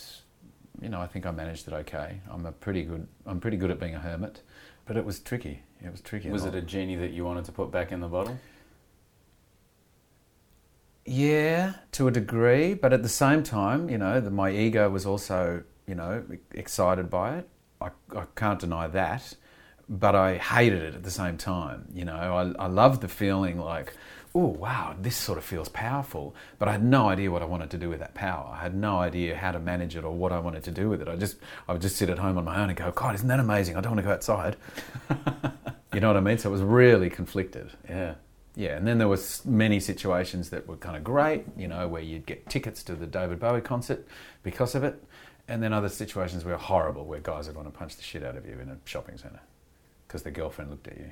you 0.83 0.89
know, 0.89 1.01
I 1.01 1.07
think 1.07 1.27
I 1.27 1.31
managed 1.31 1.69
it 1.69 1.73
okay. 1.73 2.21
I'm 2.31 2.45
a 2.47 2.53
pretty 2.53 2.83
good. 2.83 3.07
I'm 3.27 3.41
pretty 3.41 3.57
good 3.57 3.71
at 3.71 3.79
being 3.79 3.95
a 3.95 4.01
hermit, 4.01 4.43
but 4.87 4.97
it 4.97 5.05
was 5.05 5.21
tricky. 5.21 5.63
It 5.85 5.91
was 5.91 6.01
tricky. 6.01 6.31
Was 6.31 6.45
it 6.45 6.55
a 6.55 6.63
genie 6.63 6.97
that 6.97 7.13
you 7.13 7.25
wanted 7.25 7.45
to 7.45 7.53
put 7.53 7.71
back 7.71 7.93
in 7.93 8.01
the 8.01 8.09
bottle? 8.09 8.39
Yeah, 11.07 11.75
to 11.93 12.09
a 12.09 12.11
degree, 12.11 12.75
but 12.75 12.93
at 12.93 13.03
the 13.03 13.09
same 13.09 13.43
time, 13.43 13.91
you 13.91 13.99
know, 13.99 14.21
the, 14.21 14.31
my 14.31 14.51
ego 14.51 14.89
was 14.89 15.05
also, 15.05 15.63
you 15.87 15.95
know, 15.95 16.25
excited 16.53 17.11
by 17.11 17.39
it. 17.39 17.49
I, 17.81 17.91
I 18.17 18.25
can't 18.35 18.59
deny 18.59 18.87
that, 18.89 19.35
but 19.89 20.15
I 20.15 20.39
hated 20.39 20.83
it 20.83 20.95
at 20.95 21.03
the 21.03 21.11
same 21.11 21.37
time. 21.37 21.89
You 21.93 22.07
know, 22.07 22.15
I, 22.59 22.65
I 22.65 22.67
loved 22.69 23.03
the 23.03 23.09
feeling 23.09 23.59
like, 23.59 23.93
oh, 24.35 24.47
wow, 24.47 24.97
this 24.99 25.15
sort 25.17 25.37
of 25.37 25.45
feels 25.45 25.69
powerful, 25.69 26.35
but 26.59 26.69
I 26.69 26.73
had 26.73 26.83
no 26.83 27.09
idea 27.09 27.31
what 27.31 27.43
I 27.43 27.45
wanted 27.45 27.71
to 27.71 27.79
do 27.79 27.91
with 27.91 28.01
that 28.01 28.15
power. 28.15 28.53
I 28.53 28.63
had 28.63 28.75
no 28.75 28.99
idea 28.99 29.37
how 29.37 29.53
to 29.53 29.61
manage 29.61 29.97
it 29.97 30.05
or 30.05 30.13
what 30.13 30.33
I 30.33 30.39
wanted 30.39 30.65
to 30.65 30.71
do 30.71 30.89
with 30.89 31.03
it. 31.03 31.09
I 31.09 31.17
just, 31.17 31.37
I 31.69 31.73
would 31.73 31.83
just 31.83 31.97
sit 31.97 32.09
at 32.09 32.19
home 32.19 32.39
on 32.39 32.45
my 32.47 32.61
own 32.61 32.71
and 32.71 32.79
go, 32.79 32.91
God, 32.91 33.15
isn't 33.15 33.29
that 33.29 33.41
amazing? 33.41 33.77
I 33.77 33.83
don't 33.83 33.93
want 33.93 34.01
to 34.01 34.05
go 34.05 34.13
outside. 34.13 34.57
you 35.93 36.01
know 36.01 36.09
what 36.09 36.17
I 36.17 36.21
mean? 36.21 36.39
So 36.39 36.49
it 36.49 36.53
was 36.53 36.63
really 36.63 37.11
conflicted. 37.11 37.71
Yeah. 37.89 38.15
Yeah, 38.57 38.77
and 38.77 38.87
then 38.87 38.99
there 38.99 39.09
was 39.09 39.45
many 39.45 39.81
situations 39.81 40.51
that 40.51 40.69
were 40.69 40.77
kind 40.77 40.97
of 40.97 41.03
great, 41.03 41.45
you 41.57 41.67
know, 41.67 41.89
where 41.89 42.03
you'd 42.03 42.25
get 42.25 42.49
tickets 42.49 42.85
to 42.85 42.95
the 42.95 43.07
David 43.07 43.41
Bowie 43.41 43.61
concert 43.61 44.07
because 44.45 44.77
of 44.77 44.85
it, 44.85 45.03
and 45.49 45.63
then 45.63 45.73
other 45.73 45.89
situations 45.89 46.45
were 46.45 46.57
horrible, 46.57 47.05
where 47.05 47.19
guys 47.21 47.49
would 47.49 47.57
want 47.57 47.67
to 47.73 47.77
punch 47.77 47.97
the 47.97 48.03
shit 48.03 48.23
out 48.23 48.37
of 48.37 48.47
you 48.47 48.59
in 48.61 48.69
a 48.69 48.79
shopping 48.85 49.19
centre 49.19 49.41
because 50.07 50.23
their 50.23 50.33
girlfriend 50.33 50.71
looked 50.71 50.87
at 50.87 50.97
you. 50.97 51.11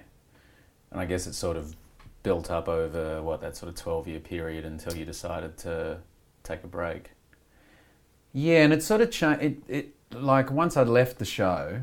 And 0.93 1.01
I 1.01 1.05
guess 1.05 1.27
it 1.27 1.33
sort 1.33 1.57
of 1.57 1.75
built 2.23 2.51
up 2.51 2.69
over 2.69 3.21
what 3.23 3.41
that 3.41 3.57
sort 3.57 3.69
of 3.71 3.75
twelve 3.77 4.07
year 4.07 4.21
period 4.21 4.65
until 4.65 4.95
you 4.95 5.05
decided 5.05 5.59
to 5.59 5.99
take 6.45 6.63
a 6.63 6.69
break. 6.69 7.11
Yeah, 8.33 8.63
and 8.63 8.73
it 8.73 8.83
sort 8.83 9.01
of 9.01 9.11
changed. 9.11 9.43
It, 9.43 9.63
it 9.69 9.95
like 10.13 10.51
once 10.51 10.77
I'd 10.77 10.89
left 10.89 11.19
the 11.19 11.25
show, 11.25 11.83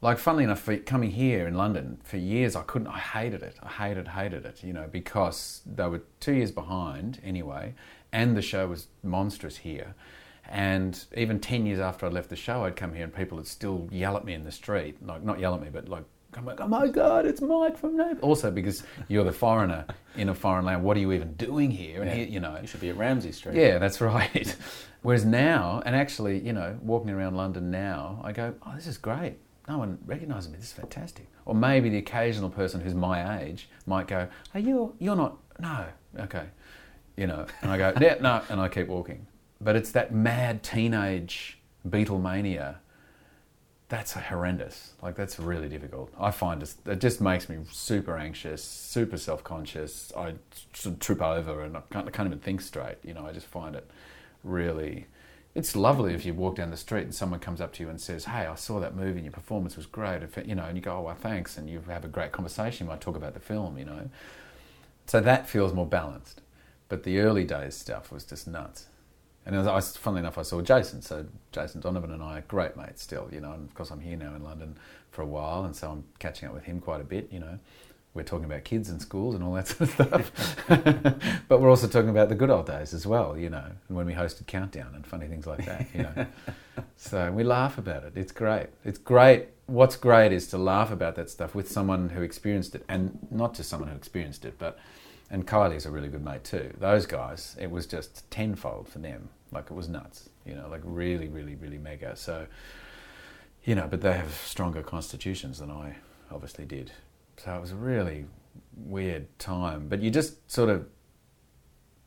like 0.00 0.18
funnily 0.18 0.44
enough, 0.44 0.60
for 0.60 0.76
coming 0.76 1.10
here 1.10 1.46
in 1.48 1.54
London 1.54 1.98
for 2.04 2.16
years, 2.18 2.54
I 2.56 2.62
couldn't. 2.62 2.88
I 2.88 2.98
hated 2.98 3.42
it. 3.42 3.56
I 3.62 3.68
hated, 3.68 4.08
hated 4.08 4.44
it. 4.46 4.62
You 4.62 4.72
know, 4.72 4.88
because 4.90 5.62
they 5.66 5.86
were 5.88 6.02
two 6.20 6.32
years 6.34 6.52
behind 6.52 7.20
anyway, 7.24 7.74
and 8.12 8.36
the 8.36 8.42
show 8.42 8.66
was 8.68 8.86
monstrous 9.02 9.56
here. 9.58 9.94
And 10.50 11.04
even 11.16 11.40
ten 11.40 11.66
years 11.66 11.78
after 11.80 12.06
I 12.06 12.08
left 12.08 12.30
the 12.30 12.36
show, 12.36 12.64
I'd 12.64 12.76
come 12.76 12.94
here 12.94 13.04
and 13.04 13.14
people 13.14 13.36
would 13.36 13.46
still 13.46 13.88
yell 13.90 14.16
at 14.16 14.24
me 14.24 14.32
in 14.34 14.44
the 14.44 14.52
street, 14.52 14.96
like 15.04 15.22
not 15.22 15.38
yell 15.40 15.54
at 15.54 15.60
me, 15.60 15.68
but 15.70 15.88
like 15.88 16.04
oh 16.04 16.06
come 16.32 16.44
back. 16.46 16.60
Oh 16.60 16.68
my 16.68 16.86
God, 16.88 17.26
it's 17.26 17.40
Mike 17.42 17.76
from 17.76 17.96
Neighbours. 17.96 18.22
Also 18.22 18.50
because 18.50 18.82
you're 19.08 19.24
the 19.24 19.32
foreigner 19.32 19.84
in 20.16 20.28
a 20.30 20.34
foreign 20.34 20.64
land. 20.64 20.84
What 20.84 20.96
are 20.96 21.00
you 21.00 21.12
even 21.12 21.34
doing 21.34 21.70
here? 21.70 22.00
And 22.02 22.08
Yeah. 22.10 22.16
here, 22.16 22.26
you 22.28 22.40
know, 22.40 22.56
You 22.60 22.66
should 22.66 22.80
be 22.80 22.88
at 22.90 22.96
Ramsay 22.96 23.32
Street. 23.32 23.56
yeah, 23.56 23.78
that's 23.78 24.00
right. 24.14 24.56
Whereas 25.02 25.24
now, 25.24 25.82
and 25.84 25.94
actually, 25.94 26.38
you 26.40 26.52
know, 26.52 26.78
walking 26.82 27.10
around 27.10 27.36
London 27.36 27.70
now, 27.70 28.20
I 28.24 28.32
go, 28.32 28.54
oh, 28.66 28.72
this 28.74 28.86
is 28.86 28.96
great. 28.98 29.36
No 29.68 29.78
one 29.78 29.98
recognises 30.06 30.50
me. 30.50 30.56
This 30.56 30.68
is 30.68 30.72
fantastic. 30.72 31.26
Or 31.44 31.54
maybe 31.54 31.90
the 31.90 31.98
occasional 31.98 32.48
person 32.48 32.80
who's 32.80 32.94
my 32.94 33.40
age 33.42 33.68
might 33.86 34.06
go, 34.06 34.28
are 34.54 34.60
you, 34.60 34.94
you're 34.98 35.16
not, 35.16 35.36
no, 35.60 35.84
okay. 36.20 36.46
You 37.16 37.26
know, 37.26 37.46
and 37.60 37.70
I 37.70 37.76
go, 37.76 37.92
yeah, 38.00 38.16
no, 38.20 38.42
and 38.48 38.60
I 38.60 38.68
keep 38.68 38.88
walking. 38.88 39.26
But 39.60 39.76
it's 39.76 39.92
that 39.92 40.14
mad 40.14 40.62
teenage 40.62 41.58
Beatlemania. 41.86 42.76
That's 43.88 44.12
horrendous. 44.12 44.92
Like, 45.02 45.16
that's 45.16 45.38
really 45.38 45.68
difficult. 45.68 46.12
I 46.18 46.30
find 46.30 46.62
it, 46.62 46.74
it 46.86 47.00
just 47.00 47.20
makes 47.20 47.48
me 47.48 47.58
super 47.70 48.16
anxious, 48.16 48.62
super 48.62 49.16
self 49.16 49.42
conscious. 49.44 50.12
I 50.16 50.34
sort 50.72 50.94
of 50.94 51.00
trip 51.00 51.20
over 51.20 51.62
and 51.62 51.76
I 51.76 51.82
can't, 51.90 52.06
I 52.06 52.10
can't 52.10 52.26
even 52.26 52.38
think 52.38 52.60
straight. 52.60 52.96
You 53.02 53.14
know, 53.14 53.26
I 53.26 53.32
just 53.32 53.46
find 53.46 53.74
it 53.74 53.90
really. 54.44 55.06
It's 55.54 55.74
lovely 55.74 56.14
if 56.14 56.24
you 56.24 56.34
walk 56.34 56.56
down 56.56 56.70
the 56.70 56.76
street 56.76 57.02
and 57.02 57.14
someone 57.14 57.40
comes 57.40 57.60
up 57.60 57.72
to 57.74 57.82
you 57.82 57.88
and 57.88 58.00
says, 58.00 58.26
"Hey, 58.26 58.46
I 58.46 58.54
saw 58.54 58.78
that 58.80 58.94
movie 58.94 59.18
and 59.18 59.24
your 59.24 59.32
performance 59.32 59.76
was 59.76 59.86
great." 59.86 60.22
If, 60.22 60.36
you 60.46 60.54
know, 60.54 60.64
and 60.64 60.76
you 60.76 60.82
go, 60.82 60.98
"Oh, 60.98 61.02
well, 61.02 61.14
thanks," 61.14 61.58
and 61.58 61.68
you 61.68 61.80
have 61.88 62.04
a 62.04 62.08
great 62.08 62.32
conversation. 62.32 62.86
You 62.86 62.90
might 62.90 63.00
talk 63.00 63.16
about 63.16 63.34
the 63.34 63.40
film. 63.40 63.78
You 63.78 63.86
know, 63.86 64.10
so 65.06 65.20
that 65.20 65.48
feels 65.48 65.72
more 65.72 65.86
balanced. 65.86 66.42
But 66.88 67.02
the 67.02 67.18
early 67.18 67.44
days 67.44 67.74
stuff 67.74 68.12
was 68.12 68.24
just 68.24 68.46
nuts. 68.46 68.86
And 69.44 69.56
as 69.56 69.66
I, 69.66 69.80
funnily 69.80 70.20
enough, 70.20 70.36
I 70.36 70.42
saw 70.42 70.60
Jason. 70.60 71.00
So 71.00 71.26
Jason 71.52 71.80
Donovan 71.80 72.12
and 72.12 72.22
I 72.22 72.38
are 72.38 72.42
great 72.42 72.76
mates 72.76 73.02
still, 73.02 73.28
you 73.32 73.40
know. 73.40 73.52
And 73.52 73.68
of 73.68 73.74
course, 73.74 73.90
I'm 73.90 74.00
here 74.00 74.16
now 74.16 74.34
in 74.34 74.44
London 74.44 74.76
for 75.10 75.22
a 75.22 75.26
while, 75.26 75.64
and 75.64 75.74
so 75.74 75.90
I'm 75.90 76.04
catching 76.18 76.48
up 76.48 76.54
with 76.54 76.64
him 76.64 76.80
quite 76.80 77.00
a 77.00 77.04
bit, 77.04 77.32
you 77.32 77.40
know. 77.40 77.58
We're 78.14 78.24
talking 78.24 78.46
about 78.46 78.64
kids 78.64 78.88
and 78.88 79.00
schools 79.00 79.34
and 79.34 79.44
all 79.44 79.54
that 79.54 79.68
sort 79.68 79.82
of 79.82 79.90
stuff. 79.90 80.56
but 81.48 81.60
we're 81.60 81.70
also 81.70 81.86
talking 81.86 82.10
about 82.10 82.28
the 82.28 82.34
good 82.34 82.50
old 82.50 82.66
days 82.66 82.94
as 82.94 83.06
well, 83.06 83.36
you 83.36 83.50
know, 83.50 83.64
and 83.88 83.96
when 83.96 84.06
we 84.06 84.14
hosted 84.14 84.46
Countdown 84.46 84.94
and 84.94 85.06
funny 85.06 85.26
things 85.26 85.46
like 85.46 85.64
that, 85.66 85.86
you 85.94 86.02
know. 86.02 86.26
so 86.96 87.30
we 87.30 87.44
laugh 87.44 87.78
about 87.78 88.04
it. 88.04 88.12
It's 88.16 88.32
great. 88.32 88.68
It's 88.84 88.98
great. 88.98 89.48
What's 89.66 89.96
great 89.96 90.32
is 90.32 90.46
to 90.48 90.58
laugh 90.58 90.90
about 90.90 91.14
that 91.16 91.30
stuff 91.30 91.54
with 91.54 91.70
someone 91.70 92.08
who 92.08 92.22
experienced 92.22 92.74
it, 92.74 92.84
and 92.88 93.18
not 93.30 93.54
just 93.54 93.68
someone 93.68 93.90
who 93.90 93.96
experienced 93.96 94.44
it, 94.44 94.58
but 94.58 94.78
and 95.30 95.46
Kylie's 95.46 95.86
a 95.86 95.90
really 95.90 96.08
good 96.08 96.24
mate 96.24 96.44
too. 96.44 96.72
Those 96.78 97.06
guys, 97.06 97.56
it 97.60 97.70
was 97.70 97.86
just 97.86 98.30
tenfold 98.30 98.88
for 98.88 98.98
them. 98.98 99.28
Like 99.52 99.66
it 99.70 99.74
was 99.74 99.88
nuts, 99.88 100.28
you 100.46 100.54
know, 100.54 100.68
like 100.68 100.80
really, 100.84 101.28
really, 101.28 101.54
really 101.54 101.78
mega. 101.78 102.16
So, 102.16 102.46
you 103.64 103.74
know, 103.74 103.86
but 103.88 104.00
they 104.00 104.14
have 104.14 104.34
stronger 104.34 104.82
constitutions 104.82 105.58
than 105.58 105.70
I 105.70 105.96
obviously 106.30 106.64
did. 106.64 106.92
So 107.38 107.54
it 107.54 107.60
was 107.60 107.72
a 107.72 107.76
really 107.76 108.26
weird 108.76 109.26
time. 109.38 109.88
But 109.88 110.02
you 110.02 110.10
just 110.10 110.50
sort 110.50 110.68
of 110.68 110.86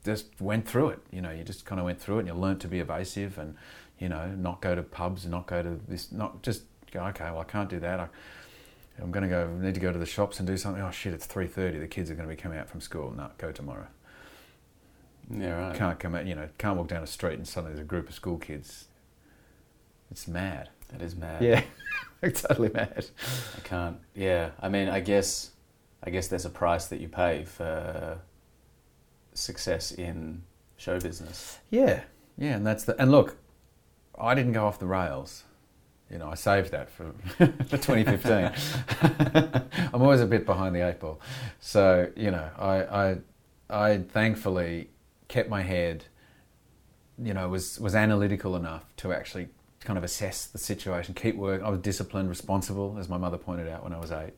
just 0.04 0.26
went 0.40 0.68
through 0.68 0.90
it. 0.90 1.00
You 1.12 1.22
know, 1.22 1.32
you 1.32 1.44
just 1.44 1.66
kind 1.66 1.80
of 1.80 1.86
went 1.86 2.00
through 2.00 2.18
it 2.18 2.20
and 2.20 2.28
you 2.28 2.34
learnt 2.34 2.60
to 2.62 2.68
be 2.68 2.80
evasive 2.80 3.38
and, 3.38 3.56
you 4.00 4.10
know, 4.10 4.28
not 4.28 4.62
go 4.62 4.76
to 4.76 4.84
pubs, 4.84 5.24
and 5.24 5.32
not 5.32 5.48
go 5.48 5.62
to 5.64 5.80
this, 5.88 6.12
not 6.12 6.42
just 6.44 6.64
go, 6.92 7.04
okay, 7.06 7.26
well, 7.26 7.40
I 7.40 7.44
can't 7.46 7.70
do 7.70 7.80
that. 7.80 8.00
I, 8.00 8.08
I'm 9.02 9.12
going 9.12 9.24
to 9.24 9.30
go, 9.30 9.48
need 9.60 9.74
to 9.74 9.80
go 9.80 9.92
to 9.92 10.00
the 10.00 10.06
shops 10.06 10.40
and 10.40 10.48
do 10.48 10.58
something. 10.58 10.82
Oh 10.82 10.92
shit, 10.92 11.14
it's 11.14 11.28
3.30. 11.28 11.80
The 11.80 11.88
kids 11.88 12.12
are 12.12 12.16
going 12.16 12.28
to 12.28 12.36
be 12.36 12.40
coming 12.40 12.58
out 12.58 12.70
from 12.70 12.82
school. 12.82 13.14
No, 13.16 13.30
go 13.38 13.52
tomorrow. 13.52 13.88
Yeah, 15.30 15.68
right. 15.68 15.76
Can't 15.76 15.98
come 15.98 16.16
out, 16.16 16.26
you 16.26 16.36
know, 16.36 16.50
can't 16.58 16.78
walk 16.78 16.90
down 16.90 17.04
a 17.04 17.08
street 17.08 17.36
and 17.36 17.48
suddenly 17.48 17.74
there's 17.74 17.86
a 17.86 17.88
group 17.88 18.10
of 18.10 18.16
school 18.16 18.38
kids. 18.38 18.86
It's 20.10 20.28
mad. 20.28 20.70
That 20.90 21.02
is 21.02 21.16
mad. 21.16 21.42
Yeah, 21.42 21.64
totally 22.34 22.70
mad. 22.70 23.06
I 23.58 23.60
can't. 23.62 23.98
Yeah, 24.14 24.52
I 24.60 24.70
mean, 24.70 24.90
I 24.90 25.00
guess, 25.00 25.52
I 26.04 26.12
guess 26.12 26.28
there's 26.28 26.46
a 26.46 26.50
price 26.50 26.86
that 26.88 27.02
you 27.02 27.08
pay 27.08 27.46
for 27.46 28.20
success 29.34 29.92
in 29.92 30.44
show 30.78 31.00
business. 31.00 31.60
Yeah, 31.72 32.02
yeah, 32.38 32.56
and 32.56 32.66
that's 32.66 32.84
the 32.84 33.00
and 33.02 33.12
look, 33.12 33.38
I 34.20 34.36
didn't 34.36 34.54
go 34.54 34.68
off 34.68 34.78
the 34.78 34.86
rails. 34.86 35.44
You 36.12 36.18
know, 36.18 36.30
I 36.30 36.36
saved 36.36 36.72
that 36.72 36.90
for, 36.90 37.14
for 37.38 37.78
2015. 37.78 38.52
I'm 39.94 40.02
always 40.02 40.20
a 40.20 40.26
bit 40.28 40.46
behind 40.46 40.76
the 40.76 40.88
eight 40.88 41.00
ball, 41.00 41.20
so 41.60 42.12
you 42.16 42.30
know, 42.30 42.50
I 42.58 42.84
I, 42.84 43.18
I 43.70 43.98
thankfully 43.98 44.90
kept 45.28 45.50
my 45.50 45.64
head. 45.64 46.06
You 47.18 47.34
know, 47.34 47.50
was 47.50 47.80
was 47.80 47.96
analytical 47.96 48.56
enough 48.56 48.96
to 48.98 49.12
actually 49.12 49.48
kind 49.84 49.98
of 49.98 50.04
assess 50.04 50.46
the 50.46 50.58
situation, 50.58 51.14
keep 51.14 51.36
working. 51.36 51.66
I 51.66 51.70
was 51.70 51.80
disciplined, 51.80 52.30
responsible, 52.30 52.98
as 53.00 53.10
my 53.10 53.18
mother 53.18 53.38
pointed 53.38 53.68
out 53.68 53.84
when 53.84 53.94
I 53.94 54.00
was 54.00 54.12
eight. 54.12 54.34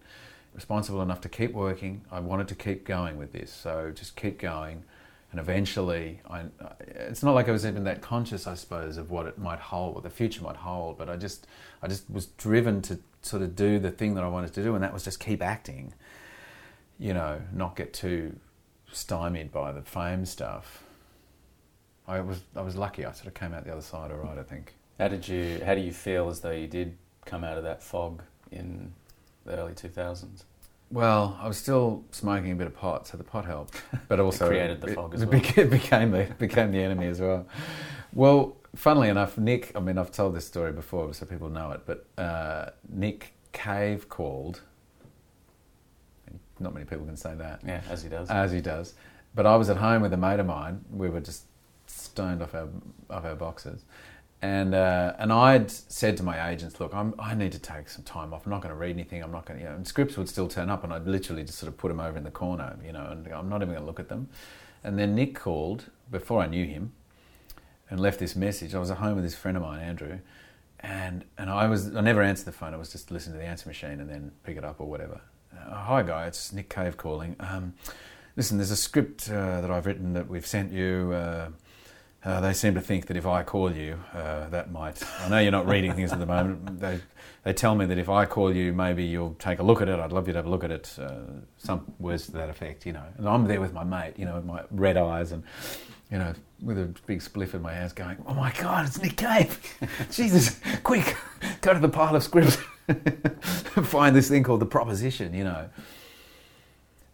Responsible 0.53 1.01
enough 1.01 1.21
to 1.21 1.29
keep 1.29 1.53
working. 1.53 2.01
I 2.11 2.19
wanted 2.19 2.47
to 2.49 2.55
keep 2.55 2.85
going 2.85 3.17
with 3.17 3.33
this, 3.33 3.51
so 3.51 3.91
just 3.93 4.15
keep 4.15 4.39
going 4.39 4.83
and 5.33 5.39
eventually 5.39 6.21
I, 6.29 6.43
it's 6.79 7.23
not 7.23 7.33
like 7.33 7.49
I 7.49 7.51
was 7.51 7.65
even 7.65 7.83
that 7.85 8.01
conscious 8.01 8.45
I 8.45 8.53
suppose 8.53 8.97
of 8.97 9.09
what 9.09 9.25
it 9.25 9.39
might 9.39 9.59
hold 9.59 9.95
what 9.95 10.03
the 10.03 10.09
future 10.09 10.43
might 10.43 10.55
hold 10.55 10.97
but 10.97 11.09
I 11.09 11.17
just 11.17 11.47
I 11.81 11.87
just 11.87 12.09
was 12.09 12.27
driven 12.27 12.83
to 12.83 12.99
sort 13.23 13.41
of 13.41 13.55
do 13.55 13.79
the 13.79 13.89
thing 13.89 14.13
that 14.13 14.23
I 14.23 14.27
wanted 14.27 14.53
to 14.53 14.63
do 14.63 14.75
and 14.75 14.83
that 14.83 14.93
was 14.93 15.03
just 15.03 15.19
keep 15.19 15.41
acting 15.41 15.93
you 16.99 17.15
know 17.15 17.41
not 17.51 17.75
get 17.75 17.93
too 17.93 18.39
stymied 18.91 19.51
by 19.51 19.71
the 19.71 19.81
fame 19.81 20.23
stuff 20.23 20.83
I 22.07 22.21
was 22.21 22.41
I 22.55 22.61
was 22.61 22.75
lucky 22.75 23.03
I 23.03 23.11
sort 23.11 23.27
of 23.27 23.33
came 23.33 23.53
out 23.53 23.65
the 23.65 23.71
other 23.71 23.81
side 23.81 24.11
all 24.11 24.17
right 24.17 24.37
I 24.37 24.43
think 24.43 24.75
How 24.99 25.07
did 25.07 25.27
you? 25.27 25.61
How 25.65 25.75
do 25.75 25.81
you 25.81 25.91
feel 25.91 26.29
as 26.29 26.39
though 26.41 26.51
you 26.51 26.67
did 26.67 26.97
come 27.25 27.43
out 27.43 27.57
of 27.57 27.63
that 27.63 27.81
fog 27.81 28.21
in 28.51 28.93
the 29.45 29.57
early 29.57 29.73
2000s? 29.73 30.43
Well, 30.91 31.37
I 31.41 31.47
was 31.47 31.57
still 31.57 32.03
smoking 32.11 32.51
a 32.51 32.55
bit 32.55 32.67
of 32.67 32.75
pot, 32.75 33.07
so 33.07 33.17
the 33.17 33.23
pot 33.23 33.45
helped, 33.45 33.81
but 34.07 34.19
also 34.19 34.47
created 34.47 34.81
the 34.81 34.87
it- 34.87 34.95
fog 34.95 35.13
as 35.15 35.21
it 35.23 35.29
well. 35.29 35.39
beca- 35.41 35.69
became 35.69 36.11
the 36.11 36.25
became 36.37 36.71
the 36.71 36.79
enemy 36.81 37.07
as 37.07 37.19
well. 37.19 37.47
Well, 38.13 38.55
funnily 38.75 39.09
enough, 39.09 39.37
Nick. 39.37 39.71
I 39.75 39.79
mean, 39.79 39.97
I've 39.97 40.11
told 40.11 40.35
this 40.35 40.45
story 40.45 40.71
before, 40.71 41.11
so 41.15 41.25
people 41.25 41.49
know 41.49 41.71
it. 41.71 41.81
But 41.85 42.05
uh, 42.21 42.69
Nick 42.89 43.33
Cave 43.51 44.07
called. 44.09 44.61
Not 46.59 46.73
many 46.75 46.85
people 46.85 47.05
can 47.05 47.17
say 47.17 47.33
that 47.35 47.61
Yeah, 47.65 47.81
as 47.89 48.03
he 48.03 48.09
does. 48.09 48.29
as 48.29 48.51
he 48.51 48.61
does. 48.61 48.93
But 49.35 49.47
I 49.47 49.55
was 49.55 49.69
at 49.71 49.77
home 49.77 50.03
with 50.03 50.13
a 50.13 50.17
mate 50.17 50.39
of 50.39 50.45
mine. 50.45 50.85
We 50.91 51.09
were 51.09 51.19
just 51.19 51.45
stoned 51.87 52.43
off 52.43 52.53
our 52.53 52.67
off 53.09 53.25
our 53.25 53.35
boxes, 53.35 53.83
and 54.43 54.75
uh, 54.75 55.13
and 55.19 55.31
I'd 55.31 55.71
said 55.71 56.17
to 56.17 56.23
my 56.23 56.49
agents, 56.49 56.77
"Look, 56.81 56.93
I'm, 56.93 57.15
I 57.17 57.33
need 57.33 57.53
to 57.53 57.59
take 57.59 57.87
some 57.87 58.03
time 58.03 58.33
off. 58.33 58.45
I'm 58.45 58.51
not 58.51 58.61
going 58.61 58.73
to 58.73 58.79
read 58.79 58.91
anything. 58.91 59.23
I'm 59.23 59.31
not 59.31 59.45
going 59.45 59.57
to." 59.59 59.63
You 59.63 59.69
know, 59.69 59.75
and 59.77 59.87
scripts 59.87 60.17
would 60.17 60.27
still 60.27 60.49
turn 60.49 60.69
up, 60.69 60.83
and 60.83 60.91
I'd 60.91 61.07
literally 61.07 61.45
just 61.45 61.57
sort 61.57 61.69
of 61.69 61.77
put 61.77 61.87
them 61.87 62.01
over 62.01 62.17
in 62.17 62.25
the 62.25 62.31
corner, 62.31 62.77
you 62.85 62.91
know, 62.91 63.05
and 63.05 63.25
I'm 63.29 63.47
not 63.47 63.61
even 63.61 63.69
going 63.69 63.79
to 63.79 63.85
look 63.85 64.01
at 64.01 64.09
them. 64.09 64.27
And 64.83 64.99
then 64.99 65.15
Nick 65.15 65.33
called 65.33 65.85
before 66.11 66.41
I 66.41 66.47
knew 66.47 66.65
him, 66.65 66.91
and 67.89 68.01
left 68.01 68.19
this 68.19 68.35
message. 68.35 68.75
I 68.75 68.79
was 68.79 68.91
at 68.91 68.97
home 68.97 69.15
with 69.15 69.23
this 69.23 69.33
friend 69.33 69.55
of 69.55 69.63
mine, 69.63 69.79
Andrew, 69.79 70.19
and 70.81 71.23
and 71.37 71.49
I 71.49 71.67
was 71.67 71.95
I 71.95 72.01
never 72.01 72.21
answered 72.21 72.45
the 72.45 72.51
phone. 72.51 72.73
I 72.73 72.77
was 72.77 72.91
just 72.91 73.11
listening 73.11 73.35
to 73.35 73.39
the 73.39 73.47
answer 73.47 73.69
machine 73.69 74.01
and 74.01 74.09
then 74.09 74.33
pick 74.43 74.57
it 74.57 74.65
up 74.65 74.81
or 74.81 74.89
whatever. 74.89 75.21
Uh, 75.57 75.73
Hi, 75.73 76.03
guy. 76.03 76.27
It's 76.27 76.51
Nick 76.51 76.69
Cave 76.69 76.97
calling. 76.97 77.37
Um, 77.39 77.75
listen, 78.35 78.57
there's 78.57 78.71
a 78.71 78.75
script 78.75 79.29
uh, 79.29 79.61
that 79.61 79.71
I've 79.71 79.85
written 79.85 80.11
that 80.13 80.27
we've 80.27 80.45
sent 80.45 80.73
you. 80.73 81.13
Uh, 82.26 82.39
they 82.39 82.53
seem 82.53 82.74
to 82.74 82.82
think 82.82 83.07
that 83.07 83.17
if 83.17 83.26
I 83.26 83.43
call 83.43 83.71
you, 83.71 83.99
uh, 84.13 84.47
that 84.49 84.71
might. 84.71 85.03
I 85.19 85.28
know 85.28 85.39
you're 85.39 85.51
not 85.51 85.67
reading 85.67 85.93
things 85.93 86.13
at 86.13 86.19
the 86.19 86.26
moment. 86.26 86.80
They 86.80 86.99
they 87.43 87.51
tell 87.51 87.76
me 87.76 87.86
that 87.86 87.97
if 87.97 88.07
I 88.07 88.26
call 88.26 88.55
you, 88.55 88.71
maybe 88.71 89.03
you'll 89.03 89.34
take 89.34 89.59
a 89.59 89.63
look 89.63 89.82
at 89.82 89.89
it. 89.89 89.99
I'd 89.99 90.13
love 90.13 90.28
you 90.28 90.34
to 90.34 90.39
have 90.39 90.45
a 90.45 90.49
look 90.49 90.63
at 90.63 90.71
it. 90.71 90.97
Uh, 90.97 91.24
some 91.57 91.93
words 91.99 92.28
to 92.28 92.32
that 92.34 92.49
effect, 92.49 92.86
you 92.86 92.93
know. 92.93 93.03
And 93.17 93.28
I'm 93.28 93.45
there 93.45 93.59
with 93.59 93.74
my 93.74 93.84
mate, 93.84 94.13
you 94.17 94.24
know, 94.24 94.36
with 94.36 94.45
my 94.45 94.63
red 94.71 94.95
eyes 94.95 95.34
and 95.34 95.43
you 96.09 96.17
know, 96.19 96.34
with 96.61 96.78
a 96.78 96.86
big 97.05 97.19
spliff 97.19 97.53
in 97.53 97.61
my 97.61 97.74
hands, 97.74 97.91
going, 97.91 98.17
"Oh 98.26 98.34
my 98.34 98.53
God, 98.53 98.86
it's 98.86 99.01
Nick 99.01 99.17
Cave! 99.17 99.59
Jesus, 100.11 100.59
quick, 100.84 101.17
go 101.61 101.74
to 101.74 101.80
the 101.80 101.89
pile 101.89 102.15
of 102.15 102.24
script, 102.24 102.53
find 103.84 104.15
this 104.15 104.30
thing 104.30 104.43
called 104.43 104.61
the 104.61 104.65
proposition." 104.65 105.34
You 105.34 105.43
know. 105.43 105.69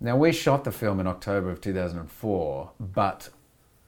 Now 0.01 0.15
we 0.15 0.31
shot 0.31 0.63
the 0.63 0.71
film 0.71 0.99
in 0.99 1.07
October 1.07 1.49
of 1.49 1.59
2004, 1.59 2.71
but 2.79 3.29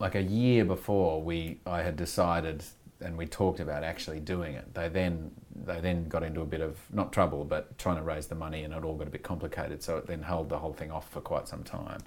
like 0.01 0.15
a 0.15 0.21
year 0.21 0.65
before, 0.65 1.21
we 1.21 1.59
I 1.65 1.83
had 1.83 1.95
decided 1.95 2.63
and 2.99 3.17
we 3.17 3.25
talked 3.25 3.59
about 3.59 3.83
actually 3.83 4.19
doing 4.19 4.55
it. 4.55 4.73
They 4.73 4.89
then 4.89 5.31
they 5.55 5.79
then 5.79 6.07
got 6.07 6.23
into 6.23 6.41
a 6.41 6.45
bit 6.45 6.61
of 6.61 6.79
not 6.91 7.13
trouble, 7.13 7.45
but 7.45 7.77
trying 7.77 7.97
to 7.97 8.03
raise 8.03 8.27
the 8.27 8.35
money, 8.35 8.63
and 8.63 8.73
it 8.73 8.83
all 8.83 8.95
got 8.95 9.07
a 9.07 9.11
bit 9.11 9.23
complicated. 9.23 9.83
So 9.83 9.97
it 9.97 10.07
then 10.07 10.23
held 10.23 10.49
the 10.49 10.59
whole 10.59 10.73
thing 10.73 10.91
off 10.91 11.09
for 11.09 11.21
quite 11.21 11.47
some 11.47 11.63
time. 11.63 12.01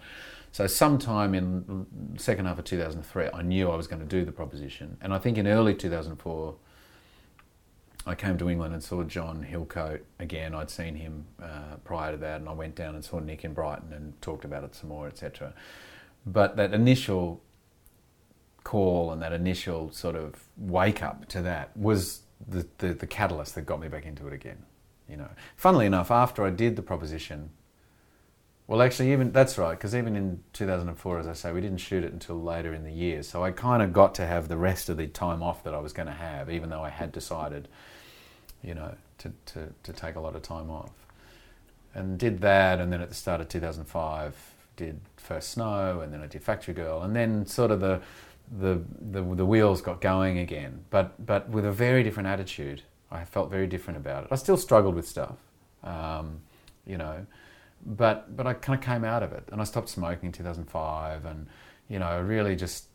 So 0.53 0.67
sometime 0.67 1.35
in 1.35 1.87
second 2.17 2.47
half 2.47 2.59
of 2.59 2.65
2003, 2.65 3.29
I 3.33 3.43
knew 3.43 3.71
I 3.71 3.77
was 3.77 3.87
going 3.87 4.01
to 4.01 4.09
do 4.09 4.25
the 4.25 4.33
proposition, 4.33 4.97
and 5.01 5.15
I 5.15 5.19
think 5.19 5.39
in 5.39 5.47
early 5.47 5.75
2004. 5.75 6.55
I 8.07 8.15
came 8.15 8.37
to 8.37 8.51
England 8.51 8.75
and 8.75 8.83
saw 8.83 9.03
John 9.03 9.47
Hillcoat 9.51 10.01
again. 10.19 10.55
I'd 10.55 10.69
seen 10.69 10.95
him 10.95 11.25
uh, 11.43 11.77
prior 11.85 12.13
to 12.13 12.19
that, 12.19 12.41
and 12.41 12.51
I 12.51 12.53
went 12.53 12.75
down 12.75 12.95
and 12.95 13.03
saw 13.03 13.19
Nick 13.19 13.47
in 13.47 13.55
Brighton 13.55 13.95
and 13.95 14.21
talked 14.21 14.45
about 14.45 14.63
it 14.63 14.75
some 14.75 14.91
more, 14.91 15.07
etc. 15.07 15.55
But 16.27 16.55
that 16.57 16.75
initial 16.75 17.41
call 18.65 19.13
and 19.13 19.23
that 19.23 19.33
initial 19.33 19.93
sort 19.93 20.17
of 20.17 20.45
wake 20.57 21.03
up 21.03 21.29
to 21.29 21.43
that 21.43 21.77
was 21.77 22.23
the, 22.49 22.67
the, 22.79 22.95
the 22.95 23.07
catalyst 23.07 23.55
that 23.55 23.63
got 23.63 23.81
me 23.81 23.89
back 23.89 24.07
into 24.07 24.27
it 24.27 24.33
again. 24.33 24.65
You 25.09 25.19
know, 25.19 25.29
funnily 25.57 25.87
enough, 25.87 26.11
after 26.11 26.45
I 26.45 26.51
did 26.51 26.77
the 26.77 26.83
proposition, 26.83 27.51
well, 28.67 28.81
actually, 28.81 29.13
even 29.13 29.31
that's 29.31 29.59
right, 29.59 29.73
because 29.73 29.95
even 29.95 30.17
in 30.17 30.43
2004, 30.55 31.19
as 31.19 31.27
I 31.27 31.35
say, 31.35 31.53
we 31.53 31.61
didn't 31.61 31.79
shoot 31.79 32.03
it 32.03 32.13
until 32.13 32.43
later 32.43 32.73
in 32.73 32.83
the 32.83 32.93
year. 32.93 33.23
So 33.23 33.45
I 33.45 33.51
kind 33.51 33.83
of 33.83 33.93
got 33.93 34.15
to 34.15 34.27
have 34.27 34.49
the 34.49 34.57
rest 34.57 34.89
of 34.89 34.97
the 34.97 35.07
time 35.07 35.43
off 35.43 35.63
that 35.65 35.75
I 35.75 35.79
was 35.79 35.93
going 35.93 36.07
to 36.07 36.15
have, 36.15 36.51
even 36.51 36.71
though 36.71 36.83
I 36.83 36.89
had 36.89 37.13
decided, 37.13 37.69
you 38.63 38.75
know, 38.75 38.95
to, 39.19 39.33
to, 39.47 39.69
to 39.83 39.93
take 39.93 40.17
a 40.17 40.21
lot 40.21 40.35
of 40.35 40.41
time 40.41 40.71
off. 40.71 40.93
And 41.95 42.19
did 42.19 42.41
that, 42.41 42.81
and 42.81 42.91
then 42.91 43.03
at 43.03 43.11
the 43.11 43.15
start 43.15 43.43
of 43.43 43.49
2005, 43.49 44.35
did 44.77 44.99
First 45.19 45.51
Snow, 45.51 46.01
and 46.01 46.11
then 46.13 46.23
I 46.23 46.27
did 46.27 46.43
Factory 46.43 46.75
Girl, 46.75 47.03
and 47.03 47.15
then 47.15 47.45
sort 47.47 47.71
of 47.71 47.81
the, 47.81 48.01
the, 48.51 48.83
the, 49.01 49.23
the 49.23 49.47
wheels 49.47 49.81
got 49.81 50.01
going 50.01 50.39
again, 50.39 50.85
but, 50.91 51.25
but 51.25 51.49
with 51.49 51.65
a 51.65 51.73
very 51.73 52.03
different 52.03 52.29
attitude. 52.29 52.83
I 53.11 53.25
felt 53.25 53.49
very 53.49 53.69
different 53.69 53.97
about 53.97 54.25
it. 54.25 54.29
I 54.33 54.35
still 54.35 54.57
struggled 54.57 54.97
with 54.97 55.07
stuff, 55.07 55.37
um, 55.85 56.41
you 56.85 56.99
know 56.99 57.27
but 57.85 58.37
but 58.37 58.47
I 58.47 58.55
kind 58.55 58.79
of 58.79 58.85
came 58.85 59.05
out 59.05 59.23
of 59.23 59.33
it, 59.33 59.45
and 59.53 59.61
I 59.61 59.65
stopped 59.65 59.89
smoking 59.89 60.27
in 60.29 60.33
2005, 60.33 61.25
and 61.25 61.47
you 61.89 61.99
know, 61.99 62.21
really 62.21 62.57
just 62.57 62.87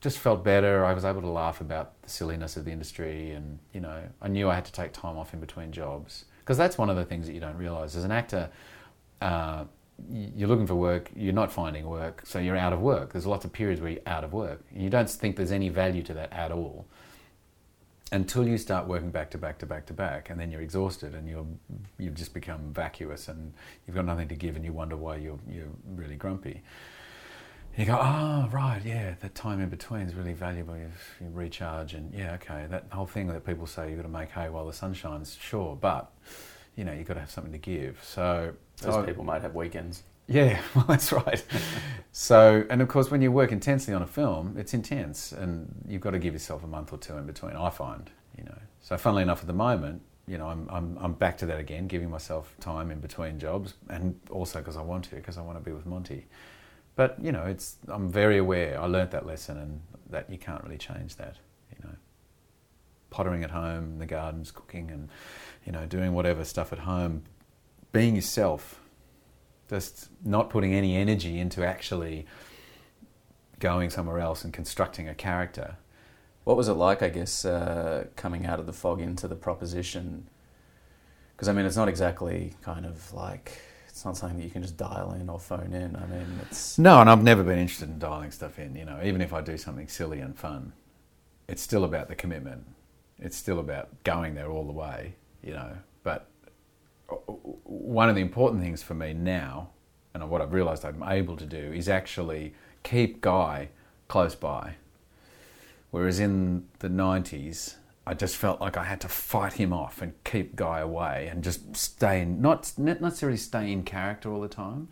just 0.00 0.18
felt 0.18 0.44
better. 0.44 0.84
I 0.84 0.92
was 0.92 1.04
able 1.04 1.20
to 1.22 1.28
laugh 1.28 1.60
about 1.60 2.00
the 2.02 2.10
silliness 2.10 2.56
of 2.56 2.64
the 2.64 2.70
industry, 2.70 3.32
and 3.32 3.58
you 3.72 3.80
know, 3.80 4.02
I 4.22 4.28
knew 4.28 4.48
I 4.48 4.54
had 4.54 4.64
to 4.66 4.72
take 4.72 4.92
time 4.92 5.16
off 5.16 5.34
in 5.34 5.40
between 5.40 5.72
jobs 5.72 6.24
because 6.40 6.56
that's 6.56 6.78
one 6.78 6.88
of 6.88 6.96
the 6.96 7.04
things 7.04 7.26
that 7.26 7.32
you 7.32 7.40
don't 7.40 7.56
realize 7.56 7.96
as 7.96 8.04
an 8.04 8.12
actor. 8.12 8.50
Uh, 9.20 9.64
you're 10.10 10.48
looking 10.48 10.66
for 10.66 10.74
work, 10.74 11.10
you're 11.14 11.32
not 11.32 11.52
finding 11.52 11.86
work, 11.86 12.22
so 12.24 12.38
you're 12.38 12.56
out 12.56 12.72
of 12.72 12.80
work. 12.80 13.12
There's 13.12 13.26
lots 13.26 13.44
of 13.44 13.52
periods 13.52 13.80
where 13.80 13.90
you're 13.92 14.00
out 14.06 14.24
of 14.24 14.32
work. 14.32 14.62
You 14.74 14.90
don't 14.90 15.08
think 15.08 15.36
there's 15.36 15.52
any 15.52 15.68
value 15.68 16.02
to 16.04 16.14
that 16.14 16.32
at 16.32 16.52
all 16.52 16.86
until 18.10 18.46
you 18.46 18.56
start 18.56 18.86
working 18.86 19.10
back 19.10 19.30
to 19.30 19.38
back 19.38 19.58
to 19.58 19.66
back 19.66 19.86
to 19.86 19.92
back, 19.92 20.30
and 20.30 20.40
then 20.40 20.50
you're 20.50 20.62
exhausted 20.62 21.14
and 21.14 21.28
you're 21.28 21.46
you've 21.98 22.14
just 22.14 22.32
become 22.32 22.72
vacuous 22.72 23.28
and 23.28 23.52
you've 23.86 23.94
got 23.94 24.04
nothing 24.04 24.28
to 24.28 24.34
give, 24.34 24.56
and 24.56 24.64
you 24.64 24.72
wonder 24.72 24.96
why 24.96 25.16
you're 25.16 25.38
you're 25.48 25.68
really 25.94 26.16
grumpy. 26.16 26.62
You 27.76 27.84
go, 27.84 27.98
oh 28.00 28.48
right, 28.50 28.80
yeah, 28.84 29.14
that 29.20 29.34
time 29.34 29.60
in 29.60 29.68
between 29.68 30.02
is 30.02 30.14
really 30.14 30.32
valuable. 30.32 30.76
You, 30.76 30.90
you 31.20 31.30
recharge, 31.32 31.94
and 31.94 32.12
yeah, 32.12 32.34
okay, 32.34 32.66
that 32.70 32.86
whole 32.90 33.06
thing 33.06 33.28
that 33.28 33.44
people 33.44 33.66
say 33.66 33.90
you've 33.90 33.98
got 33.98 34.02
to 34.02 34.08
make 34.08 34.30
hay 34.30 34.48
while 34.48 34.66
the 34.66 34.72
sun 34.72 34.94
shines, 34.94 35.36
sure, 35.40 35.76
but 35.76 36.10
you 36.78 36.84
know 36.84 36.92
you've 36.92 37.08
got 37.08 37.14
to 37.14 37.20
have 37.20 37.30
something 37.30 37.52
to 37.52 37.58
give. 37.58 38.00
So 38.04 38.52
those 38.80 38.94
so, 38.94 39.02
people 39.02 39.24
might 39.24 39.42
have 39.42 39.54
weekends. 39.54 40.04
Yeah, 40.28 40.60
well, 40.74 40.84
that's 40.88 41.10
right. 41.10 41.44
so, 42.12 42.64
and 42.70 42.80
of 42.80 42.88
course, 42.88 43.10
when 43.10 43.20
you 43.20 43.32
work 43.32 43.50
intensely 43.50 43.92
on 43.92 44.02
a 44.02 44.06
film, 44.06 44.54
it's 44.56 44.74
intense, 44.74 45.32
and 45.32 45.74
you've 45.88 46.02
got 46.02 46.12
to 46.12 46.18
give 46.18 46.34
yourself 46.34 46.62
a 46.62 46.66
month 46.68 46.92
or 46.92 46.98
two 46.98 47.16
in 47.16 47.26
between. 47.26 47.56
I 47.56 47.70
find, 47.70 48.08
you 48.36 48.44
know. 48.44 48.58
So, 48.80 48.96
funnily 48.96 49.22
enough, 49.22 49.40
at 49.40 49.48
the 49.48 49.54
moment, 49.54 50.02
you 50.28 50.38
know, 50.38 50.46
I'm 50.46 50.68
I'm, 50.70 50.96
I'm 51.00 51.12
back 51.14 51.36
to 51.38 51.46
that 51.46 51.58
again, 51.58 51.88
giving 51.88 52.10
myself 52.10 52.54
time 52.60 52.92
in 52.92 53.00
between 53.00 53.40
jobs, 53.40 53.74
and 53.90 54.18
also 54.30 54.60
because 54.60 54.76
I 54.76 54.82
want 54.82 55.04
to, 55.06 55.16
because 55.16 55.36
I 55.36 55.42
want 55.42 55.58
to 55.58 55.64
be 55.64 55.72
with 55.72 55.84
Monte. 55.84 56.26
But 56.94 57.16
you 57.20 57.32
know, 57.32 57.44
it's 57.44 57.76
I'm 57.88 58.08
very 58.08 58.38
aware. 58.38 58.80
I 58.80 58.86
learnt 58.86 59.10
that 59.10 59.26
lesson, 59.26 59.58
and 59.58 59.80
that 60.10 60.30
you 60.30 60.38
can't 60.38 60.62
really 60.62 60.78
change 60.78 61.16
that. 61.16 61.36
You 61.72 61.88
know, 61.88 61.96
pottering 63.10 63.42
at 63.42 63.50
home, 63.50 63.98
the 63.98 64.06
gardens, 64.06 64.50
cooking, 64.50 64.90
and 64.90 65.08
you 65.68 65.72
know, 65.72 65.84
doing 65.84 66.14
whatever 66.14 66.44
stuff 66.44 66.72
at 66.72 66.78
home, 66.78 67.24
being 67.92 68.16
yourself 68.16 68.80
just 69.68 70.08
not 70.24 70.48
putting 70.48 70.72
any 70.72 70.96
energy 70.96 71.38
into 71.38 71.62
actually 71.62 72.24
going 73.58 73.90
somewhere 73.90 74.18
else 74.18 74.44
and 74.44 74.54
constructing 74.54 75.10
a 75.10 75.14
character. 75.14 75.76
What 76.44 76.56
was 76.56 76.68
it 76.68 76.72
like, 76.72 77.02
I 77.02 77.10
guess, 77.10 77.44
uh, 77.44 78.06
coming 78.16 78.46
out 78.46 78.58
of 78.58 78.64
the 78.64 78.72
fog 78.72 79.02
into 79.02 79.28
the 79.28 79.34
proposition? 79.36 80.30
Because, 81.36 81.48
I 81.48 81.52
mean, 81.52 81.66
it's 81.66 81.76
not 81.76 81.86
exactly 81.86 82.54
kind 82.62 82.86
of 82.86 83.12
like, 83.12 83.58
it's 83.88 84.06
not 84.06 84.16
something 84.16 84.38
that 84.38 84.44
you 84.44 84.50
can 84.50 84.62
just 84.62 84.78
dial 84.78 85.12
in 85.12 85.28
or 85.28 85.38
phone 85.38 85.74
in. 85.74 85.96
I 85.96 86.06
mean, 86.06 86.40
it's. 86.46 86.78
No, 86.78 87.02
and 87.02 87.10
I've 87.10 87.22
never 87.22 87.42
been 87.42 87.58
interested 87.58 87.90
in 87.90 87.98
dialing 87.98 88.30
stuff 88.30 88.58
in, 88.58 88.74
you 88.74 88.86
know, 88.86 89.00
even 89.04 89.20
if 89.20 89.34
I 89.34 89.42
do 89.42 89.58
something 89.58 89.88
silly 89.88 90.20
and 90.20 90.34
fun, 90.34 90.72
it's 91.46 91.60
still 91.60 91.84
about 91.84 92.08
the 92.08 92.14
commitment. 92.14 92.64
It's 93.18 93.36
still 93.36 93.58
about 93.58 94.02
going 94.04 94.34
there 94.34 94.50
all 94.50 94.64
the 94.64 94.72
way, 94.72 95.16
you 95.42 95.52
know. 95.52 95.76
But 96.02 96.28
one 97.64 98.08
of 98.08 98.14
the 98.14 98.20
important 98.20 98.62
things 98.62 98.82
for 98.82 98.94
me 98.94 99.12
now, 99.14 99.70
and 100.14 100.28
what 100.30 100.40
I've 100.40 100.52
realised 100.52 100.84
I'm 100.84 101.02
able 101.02 101.36
to 101.36 101.46
do, 101.46 101.72
is 101.72 101.88
actually 101.88 102.54
keep 102.82 103.20
Guy 103.20 103.68
close 104.08 104.34
by. 104.34 104.74
Whereas 105.90 106.20
in 106.20 106.66
the 106.80 106.88
90s, 106.88 107.76
I 108.06 108.14
just 108.14 108.36
felt 108.36 108.60
like 108.60 108.76
I 108.76 108.84
had 108.84 109.00
to 109.02 109.08
fight 109.08 109.54
him 109.54 109.72
off 109.72 110.00
and 110.00 110.12
keep 110.24 110.56
Guy 110.56 110.80
away 110.80 111.28
and 111.30 111.44
just 111.44 111.76
stay 111.76 112.22
in, 112.22 112.40
not, 112.40 112.72
not 112.76 113.00
necessarily 113.00 113.38
stay 113.38 113.70
in 113.70 113.82
character 113.82 114.32
all 114.32 114.40
the 114.40 114.48
time, 114.48 114.88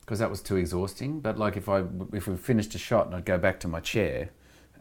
because 0.00 0.18
that 0.20 0.30
was 0.30 0.40
too 0.40 0.56
exhausting. 0.56 1.20
But 1.20 1.38
like 1.38 1.58
if 1.58 1.68
I 1.68 1.84
if 2.14 2.26
we 2.26 2.36
finished 2.36 2.74
a 2.74 2.78
shot 2.78 3.06
and 3.06 3.14
I'd 3.14 3.26
go 3.26 3.36
back 3.36 3.60
to 3.60 3.68
my 3.68 3.80
chair, 3.80 4.30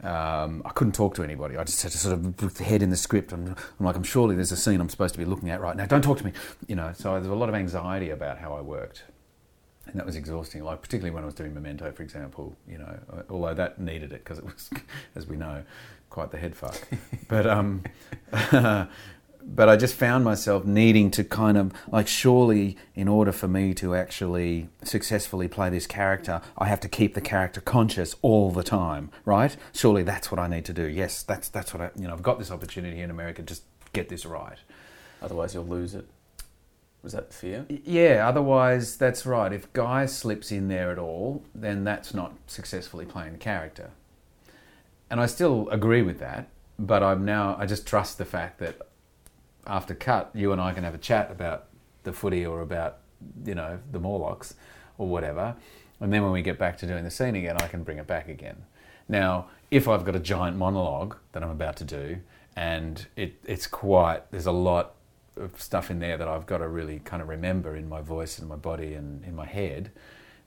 um, 0.03 0.61
I 0.65 0.69
couldn't 0.69 0.93
talk 0.93 1.15
to 1.15 1.23
anybody. 1.23 1.57
I 1.57 1.63
just 1.63 1.81
had 1.81 1.91
to 1.91 1.97
sort 1.97 2.19
of 2.41 2.57
head 2.57 2.83
in 2.83 2.89
the 2.89 2.97
script. 2.97 3.31
I'm, 3.31 3.55
I'm, 3.79 3.85
like, 3.85 3.95
I'm 3.95 4.03
surely 4.03 4.35
there's 4.35 4.51
a 4.51 4.57
scene 4.57 4.79
I'm 4.79 4.89
supposed 4.89 5.15
to 5.15 5.19
be 5.19 5.25
looking 5.25 5.49
at 5.49 5.59
right 5.59 5.75
now. 5.75 5.85
Don't 5.85 6.03
talk 6.03 6.17
to 6.19 6.25
me. 6.25 6.33
You 6.67 6.75
know, 6.75 6.91
so 6.93 7.13
there's 7.13 7.27
a 7.27 7.35
lot 7.35 7.49
of 7.49 7.55
anxiety 7.55 8.11
about 8.11 8.37
how 8.37 8.53
I 8.53 8.61
worked. 8.61 9.03
And 9.87 9.95
that 9.95 10.05
was 10.05 10.15
exhausting, 10.15 10.63
like 10.63 10.81
particularly 10.81 11.13
when 11.13 11.23
I 11.23 11.25
was 11.25 11.35
doing 11.35 11.53
Memento, 11.53 11.91
for 11.91 12.03
example. 12.03 12.55
You 12.67 12.79
know, 12.79 13.25
although 13.29 13.53
that 13.53 13.79
needed 13.79 14.11
it 14.11 14.23
because 14.23 14.37
it 14.37 14.45
was, 14.45 14.69
as 15.15 15.27
we 15.27 15.37
know, 15.37 15.63
quite 16.09 16.31
the 16.31 16.37
head 16.37 16.55
fuck. 16.55 16.87
but 17.27 17.47
um, 17.47 17.83
but 19.47 19.69
I 19.69 19.77
just 19.77 19.95
found 19.95 20.25
myself 20.25 20.65
needing 20.65 21.09
to 21.11 21.23
kind 21.23 21.57
of 21.57 21.71
like 21.87 22.07
surely 22.07 22.77
in 22.95 23.07
order 23.07 23.31
for 23.31 23.47
me 23.47 23.73
to 23.75 23.95
actually 23.95 24.67
successfully 24.83 25.47
play 25.47 25.69
this 25.69 25.87
character 25.87 26.41
I 26.57 26.65
have 26.65 26.81
to 26.81 26.89
keep 26.89 27.13
the 27.13 27.21
character 27.21 27.61
conscious 27.61 28.15
all 28.21 28.51
the 28.51 28.63
time 28.63 29.09
right? 29.23 29.55
Surely 29.73 30.03
that's 30.03 30.29
what 30.31 30.39
I 30.39 30.47
need 30.47 30.65
to 30.65 30.73
do. 30.73 30.85
Yes 30.85 31.23
that's 31.23 31.49
that's 31.49 31.73
what 31.73 31.81
I 31.81 31.89
you 31.95 32.07
know 32.07 32.13
I've 32.13 32.23
got 32.23 32.39
this 32.39 32.51
opportunity 32.51 33.01
in 33.01 33.09
America 33.09 33.41
just 33.41 33.63
get 33.93 34.09
this 34.09 34.25
right. 34.25 34.57
Otherwise 35.21 35.53
you'll 35.53 35.65
lose 35.65 35.95
it. 35.95 36.07
Was 37.01 37.13
that 37.13 37.33
fear? 37.33 37.65
Yeah 37.69 38.27
otherwise 38.27 38.97
that's 38.97 39.25
right. 39.25 39.53
If 39.53 39.71
Guy 39.71 40.05
slips 40.07 40.51
in 40.51 40.67
there 40.67 40.91
at 40.91 40.99
all 40.99 41.43
then 41.55 41.85
that's 41.85 42.13
not 42.13 42.33
successfully 42.47 43.05
playing 43.05 43.31
the 43.31 43.39
character. 43.39 43.91
And 45.09 45.21
I 45.21 45.25
still 45.25 45.69
agree 45.69 46.01
with 46.01 46.19
that 46.19 46.49
but 46.77 47.01
I'm 47.01 47.23
now 47.23 47.55
I 47.57 47.65
just 47.65 47.87
trust 47.87 48.17
the 48.17 48.25
fact 48.25 48.59
that 48.59 48.81
after 49.67 49.93
cut, 49.93 50.31
you 50.33 50.51
and 50.51 50.61
I 50.61 50.73
can 50.73 50.83
have 50.83 50.95
a 50.95 50.99
chat 50.99 51.31
about 51.31 51.65
the 52.03 52.13
footy 52.13 52.45
or 52.45 52.61
about, 52.61 52.99
you 53.45 53.55
know, 53.55 53.79
the 53.91 53.99
Morlocks 53.99 54.55
or 54.97 55.07
whatever. 55.07 55.55
And 55.99 56.13
then 56.13 56.23
when 56.23 56.31
we 56.31 56.41
get 56.41 56.57
back 56.57 56.77
to 56.79 56.87
doing 56.87 57.03
the 57.03 57.11
scene 57.11 57.35
again, 57.35 57.57
I 57.57 57.67
can 57.67 57.83
bring 57.83 57.97
it 57.97 58.07
back 58.07 58.29
again. 58.29 58.63
Now, 59.09 59.47
if 59.71 59.87
I've 59.87 60.05
got 60.05 60.15
a 60.15 60.19
giant 60.19 60.57
monologue 60.57 61.17
that 61.31 61.43
I'm 61.43 61.49
about 61.49 61.75
to 61.77 61.83
do, 61.83 62.17
and 62.55 63.05
it, 63.15 63.35
it's 63.45 63.67
quite, 63.67 64.29
there's 64.31 64.45
a 64.45 64.51
lot 64.51 64.95
of 65.35 65.61
stuff 65.61 65.91
in 65.91 65.99
there 65.99 66.17
that 66.17 66.27
I've 66.27 66.45
got 66.45 66.59
to 66.59 66.67
really 66.67 66.99
kind 66.99 67.21
of 67.21 67.29
remember 67.29 67.75
in 67.75 67.87
my 67.87 68.01
voice 68.01 68.39
and 68.39 68.49
my 68.49 68.55
body 68.55 68.93
and 68.93 69.23
in 69.23 69.35
my 69.35 69.45
head, 69.45 69.91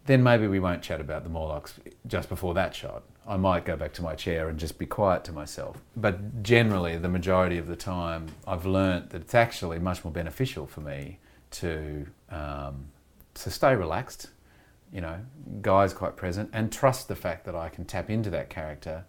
then 0.06 0.22
maybe 0.22 0.46
we 0.46 0.60
won't 0.60 0.82
chat 0.82 1.00
about 1.00 1.24
the 1.24 1.30
Morlocks 1.30 1.74
just 2.06 2.28
before 2.28 2.54
that 2.54 2.74
shot. 2.74 3.02
I 3.26 3.36
might 3.36 3.64
go 3.64 3.76
back 3.76 3.92
to 3.94 4.02
my 4.02 4.14
chair 4.14 4.48
and 4.48 4.58
just 4.58 4.78
be 4.78 4.86
quiet 4.86 5.24
to 5.24 5.32
myself. 5.32 5.76
But 5.96 6.42
generally, 6.42 6.96
the 6.96 7.08
majority 7.08 7.58
of 7.58 7.66
the 7.66 7.76
time, 7.76 8.28
I've 8.46 8.66
learnt 8.66 9.10
that 9.10 9.20
it's 9.20 9.34
actually 9.34 9.78
much 9.78 10.04
more 10.04 10.12
beneficial 10.12 10.66
for 10.66 10.80
me 10.80 11.18
to 11.52 12.06
um, 12.30 12.86
to 13.34 13.50
stay 13.50 13.74
relaxed. 13.74 14.30
You 14.92 15.02
know, 15.02 15.20
Guy's 15.60 15.92
quite 15.92 16.16
present, 16.16 16.50
and 16.52 16.72
trust 16.72 17.06
the 17.06 17.14
fact 17.14 17.44
that 17.44 17.54
I 17.54 17.68
can 17.68 17.84
tap 17.84 18.10
into 18.10 18.30
that 18.30 18.50
character 18.50 19.04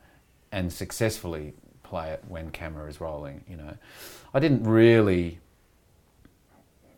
and 0.52 0.72
successfully 0.72 1.54
play 1.82 2.12
it 2.12 2.24
when 2.28 2.52
camera 2.52 2.88
is 2.88 3.02
rolling. 3.02 3.44
You 3.50 3.58
know, 3.58 3.74
I 4.34 4.40
didn't 4.40 4.66
really 4.66 5.40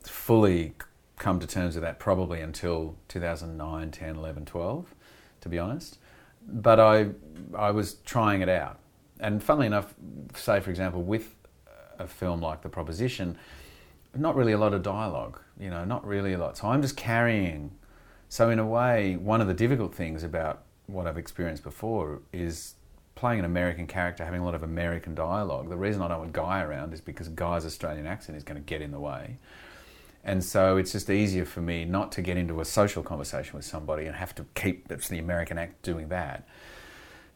fully 0.02 0.74
come 1.18 1.40
to 1.40 1.46
terms 1.46 1.74
with 1.74 1.82
that 1.82 1.98
probably 1.98 2.40
until 2.40 2.96
2009, 3.08 3.90
10, 3.90 4.16
11, 4.16 4.44
12, 4.44 4.94
to 5.40 5.48
be 5.48 5.58
honest 5.58 5.98
but 6.46 6.80
I, 6.80 7.08
I 7.56 7.70
was 7.70 7.94
trying 8.04 8.42
it 8.42 8.48
out. 8.48 8.78
And 9.20 9.42
funnily 9.42 9.66
enough, 9.66 9.94
say 10.34 10.60
for 10.60 10.70
example, 10.70 11.02
with 11.02 11.34
a 11.98 12.06
film 12.06 12.40
like 12.40 12.62
The 12.62 12.68
Proposition, 12.68 13.38
not 14.14 14.36
really 14.36 14.52
a 14.52 14.58
lot 14.58 14.74
of 14.74 14.82
dialogue, 14.82 15.40
you 15.58 15.70
know, 15.70 15.84
not 15.84 16.06
really 16.06 16.32
a 16.34 16.38
lot. 16.38 16.58
So 16.58 16.68
I'm 16.68 16.82
just 16.82 16.96
carrying. 16.96 17.72
So 18.28 18.50
in 18.50 18.58
a 18.58 18.66
way, 18.66 19.16
one 19.16 19.40
of 19.40 19.46
the 19.46 19.54
difficult 19.54 19.94
things 19.94 20.22
about 20.22 20.62
what 20.86 21.06
I've 21.06 21.18
experienced 21.18 21.62
before 21.62 22.20
is 22.32 22.74
playing 23.14 23.38
an 23.38 23.44
American 23.44 23.86
character, 23.86 24.24
having 24.24 24.40
a 24.40 24.44
lot 24.44 24.54
of 24.54 24.62
American 24.62 25.14
dialogue. 25.14 25.68
The 25.68 25.76
reason 25.76 26.02
I 26.02 26.08
don't 26.08 26.18
want 26.18 26.32
Guy 26.32 26.62
around 26.62 26.92
is 26.92 27.00
because 27.00 27.28
Guy's 27.28 27.64
Australian 27.64 28.06
accent 28.06 28.36
is 28.36 28.44
going 28.44 28.60
to 28.60 28.64
get 28.64 28.82
in 28.82 28.90
the 28.90 29.00
way. 29.00 29.38
And 30.24 30.42
so 30.42 30.78
it's 30.78 30.92
just 30.92 31.10
easier 31.10 31.44
for 31.44 31.60
me 31.60 31.84
not 31.84 32.10
to 32.12 32.22
get 32.22 32.36
into 32.36 32.60
a 32.60 32.64
social 32.64 33.02
conversation 33.02 33.54
with 33.54 33.64
somebody 33.64 34.06
and 34.06 34.16
have 34.16 34.34
to 34.36 34.46
keep 34.54 34.90
it's 34.90 35.08
the 35.08 35.18
American 35.18 35.58
act 35.58 35.82
doing 35.82 36.08
that. 36.08 36.48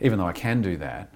Even 0.01 0.19
though 0.19 0.27
I 0.27 0.33
can 0.33 0.63
do 0.63 0.77
that, 0.79 1.13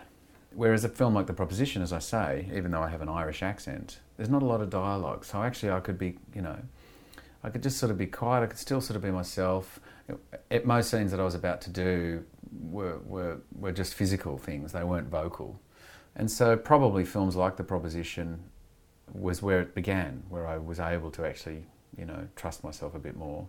Whereas 0.54 0.84
a 0.84 0.88
film 0.88 1.14
like 1.14 1.26
The 1.26 1.32
Proposition, 1.32 1.82
as 1.82 1.92
I 1.92 1.98
say, 1.98 2.50
even 2.54 2.70
though 2.70 2.82
I 2.82 2.88
have 2.88 3.00
an 3.00 3.08
Irish 3.08 3.42
accent, 3.42 4.00
there's 4.16 4.28
not 4.28 4.42
a 4.42 4.46
lot 4.46 4.60
of 4.60 4.70
dialogue. 4.70 5.24
So 5.24 5.42
actually, 5.42 5.72
I 5.72 5.80
could 5.80 5.98
be, 5.98 6.18
you 6.34 6.42
know, 6.42 6.58
I 7.42 7.48
could 7.48 7.62
just 7.62 7.78
sort 7.78 7.90
of 7.90 7.98
be 7.98 8.06
quiet. 8.06 8.42
I 8.42 8.46
could 8.46 8.58
still 8.58 8.80
sort 8.80 8.96
of 8.96 9.02
be 9.02 9.10
myself. 9.10 9.80
It, 10.50 10.66
most 10.66 10.90
scenes 10.90 11.10
that 11.10 11.20
I 11.20 11.24
was 11.24 11.34
about 11.34 11.62
to 11.62 11.70
do 11.70 12.24
were, 12.70 12.98
were, 13.06 13.38
were 13.58 13.72
just 13.72 13.94
physical 13.94 14.36
things, 14.36 14.72
they 14.72 14.84
weren't 14.84 15.08
vocal. 15.08 15.58
And 16.14 16.30
so, 16.30 16.56
probably 16.56 17.06
films 17.06 17.34
like 17.34 17.56
The 17.56 17.64
Proposition 17.64 18.40
was 19.12 19.42
where 19.42 19.60
it 19.60 19.74
began, 19.74 20.22
where 20.28 20.46
I 20.46 20.58
was 20.58 20.80
able 20.80 21.10
to 21.12 21.24
actually, 21.24 21.64
you 21.96 22.04
know, 22.04 22.26
trust 22.36 22.64
myself 22.64 22.94
a 22.94 22.98
bit 22.98 23.16
more. 23.16 23.46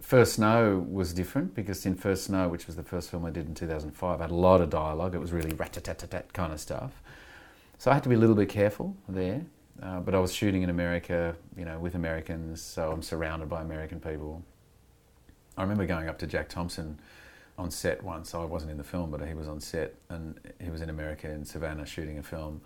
First 0.00 0.34
Snow 0.34 0.84
was 0.88 1.12
different 1.12 1.54
because 1.54 1.86
in 1.86 1.94
First 1.94 2.24
Snow, 2.24 2.48
which 2.48 2.66
was 2.66 2.76
the 2.76 2.82
first 2.82 3.10
film 3.10 3.24
I 3.24 3.30
did 3.30 3.46
in 3.46 3.54
2005, 3.54 4.20
I 4.20 4.22
had 4.22 4.30
a 4.30 4.34
lot 4.34 4.60
of 4.60 4.70
dialogue. 4.70 5.14
It 5.14 5.20
was 5.20 5.32
really 5.32 5.54
rat 5.54 5.72
tat 5.74 5.84
tat 5.84 6.10
tat 6.10 6.32
kind 6.32 6.52
of 6.52 6.60
stuff. 6.60 7.02
So 7.78 7.90
I 7.90 7.94
had 7.94 8.02
to 8.02 8.08
be 8.08 8.14
a 8.14 8.18
little 8.18 8.36
bit 8.36 8.48
careful 8.48 8.96
there. 9.08 9.42
Uh, 9.80 10.00
but 10.00 10.14
I 10.14 10.18
was 10.18 10.32
shooting 10.32 10.62
in 10.62 10.70
America, 10.70 11.34
you 11.56 11.64
know, 11.64 11.78
with 11.78 11.94
Americans, 11.94 12.60
so 12.60 12.92
I'm 12.92 13.02
surrounded 13.02 13.48
by 13.48 13.62
American 13.62 14.00
people. 14.00 14.42
I 15.56 15.62
remember 15.62 15.86
going 15.86 16.08
up 16.08 16.18
to 16.18 16.26
Jack 16.26 16.48
Thompson 16.48 17.00
on 17.58 17.70
set 17.70 18.02
once. 18.02 18.34
I 18.34 18.44
wasn't 18.44 18.70
in 18.70 18.78
the 18.78 18.84
film, 18.84 19.10
but 19.10 19.26
he 19.26 19.34
was 19.34 19.48
on 19.48 19.60
set, 19.60 19.94
and 20.08 20.38
he 20.62 20.70
was 20.70 20.82
in 20.82 20.90
America 20.90 21.28
in 21.28 21.44
Savannah 21.44 21.86
shooting 21.86 22.18
a 22.18 22.22
film, 22.22 22.60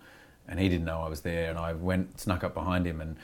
and 0.47 0.59
he 0.59 0.69
didn't 0.69 0.85
know 0.85 1.01
I 1.01 1.09
was 1.09 1.21
there. 1.21 1.49
And 1.49 1.57
I 1.57 1.73
went, 1.73 2.19
snuck 2.19 2.43
up 2.43 2.53
behind 2.53 2.85
him, 2.85 3.01
and 3.01 3.17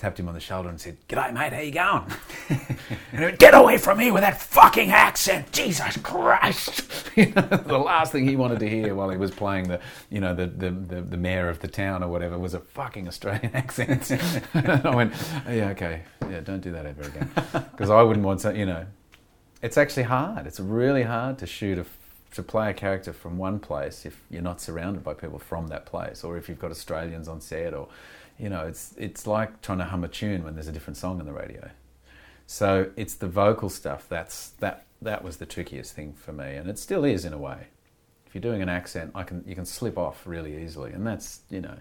tapped 0.00 0.18
him 0.18 0.28
on 0.28 0.34
the 0.34 0.40
shoulder 0.40 0.68
and 0.70 0.80
said, 0.80 0.96
G'day, 1.08 1.32
mate, 1.32 1.52
how 1.52 1.60
you 1.60 1.72
going? 1.72 2.10
and 2.48 3.18
he 3.18 3.20
went, 3.20 3.38
Get 3.38 3.54
away 3.54 3.76
from 3.76 3.98
me 3.98 4.10
with 4.10 4.22
that 4.22 4.40
fucking 4.40 4.90
accent, 4.90 5.52
Jesus 5.52 5.98
Christ! 5.98 7.04
the 7.14 7.80
last 7.84 8.12
thing 8.12 8.26
he 8.26 8.34
wanted 8.34 8.60
to 8.60 8.68
hear 8.68 8.94
while 8.94 9.10
he 9.10 9.18
was 9.18 9.30
playing 9.30 9.68
the, 9.68 9.78
you 10.08 10.20
know, 10.20 10.34
the, 10.34 10.46
the, 10.46 10.70
the, 10.70 11.02
the 11.02 11.16
mayor 11.18 11.48
of 11.50 11.60
the 11.60 11.68
town 11.68 12.02
or 12.02 12.08
whatever 12.08 12.38
was 12.38 12.54
a 12.54 12.60
fucking 12.60 13.06
Australian 13.06 13.50
accent. 13.54 14.10
and 14.10 14.86
I 14.86 14.94
went, 14.94 15.12
Yeah, 15.48 15.70
okay, 15.70 16.02
yeah, 16.30 16.40
don't 16.40 16.60
do 16.60 16.72
that 16.72 16.86
ever 16.86 17.02
again. 17.02 17.30
Because 17.52 17.90
I 17.90 18.02
wouldn't 18.02 18.24
want 18.24 18.40
to, 18.40 18.56
you 18.56 18.66
know, 18.66 18.86
it's 19.62 19.76
actually 19.76 20.04
hard. 20.04 20.46
It's 20.46 20.58
really 20.58 21.02
hard 21.02 21.38
to 21.38 21.46
shoot 21.46 21.78
a 21.78 21.84
to 22.32 22.42
play 22.42 22.70
a 22.70 22.74
character 22.74 23.12
from 23.12 23.38
one 23.38 23.58
place 23.58 24.06
if 24.06 24.20
you're 24.30 24.42
not 24.42 24.60
surrounded 24.60 25.02
by 25.02 25.14
people 25.14 25.38
from 25.38 25.66
that 25.68 25.86
place, 25.86 26.22
or 26.24 26.36
if 26.36 26.48
you've 26.48 26.60
got 26.60 26.70
Australians 26.70 27.28
on 27.28 27.40
set, 27.40 27.74
or 27.74 27.88
you 28.38 28.48
know, 28.48 28.66
it's 28.66 28.94
it's 28.96 29.26
like 29.26 29.60
trying 29.62 29.78
to 29.78 29.84
hum 29.84 30.04
a 30.04 30.08
tune 30.08 30.44
when 30.44 30.54
there's 30.54 30.68
a 30.68 30.72
different 30.72 30.96
song 30.96 31.20
on 31.20 31.26
the 31.26 31.32
radio. 31.32 31.70
So 32.46 32.90
it's 32.96 33.14
the 33.14 33.28
vocal 33.28 33.68
stuff 33.68 34.06
that's 34.08 34.50
that 34.60 34.86
that 35.02 35.22
was 35.24 35.38
the 35.38 35.46
trickiest 35.46 35.94
thing 35.94 36.12
for 36.14 36.32
me, 36.32 36.56
and 36.56 36.68
it 36.68 36.78
still 36.78 37.04
is 37.04 37.24
in 37.24 37.32
a 37.32 37.38
way. 37.38 37.66
If 38.26 38.34
you're 38.34 38.42
doing 38.42 38.62
an 38.62 38.68
accent, 38.68 39.10
I 39.14 39.22
can 39.24 39.44
you 39.46 39.54
can 39.54 39.64
slip 39.66 39.98
off 39.98 40.26
really 40.26 40.62
easily, 40.62 40.92
and 40.92 41.06
that's 41.06 41.40
you 41.50 41.60
know, 41.60 41.76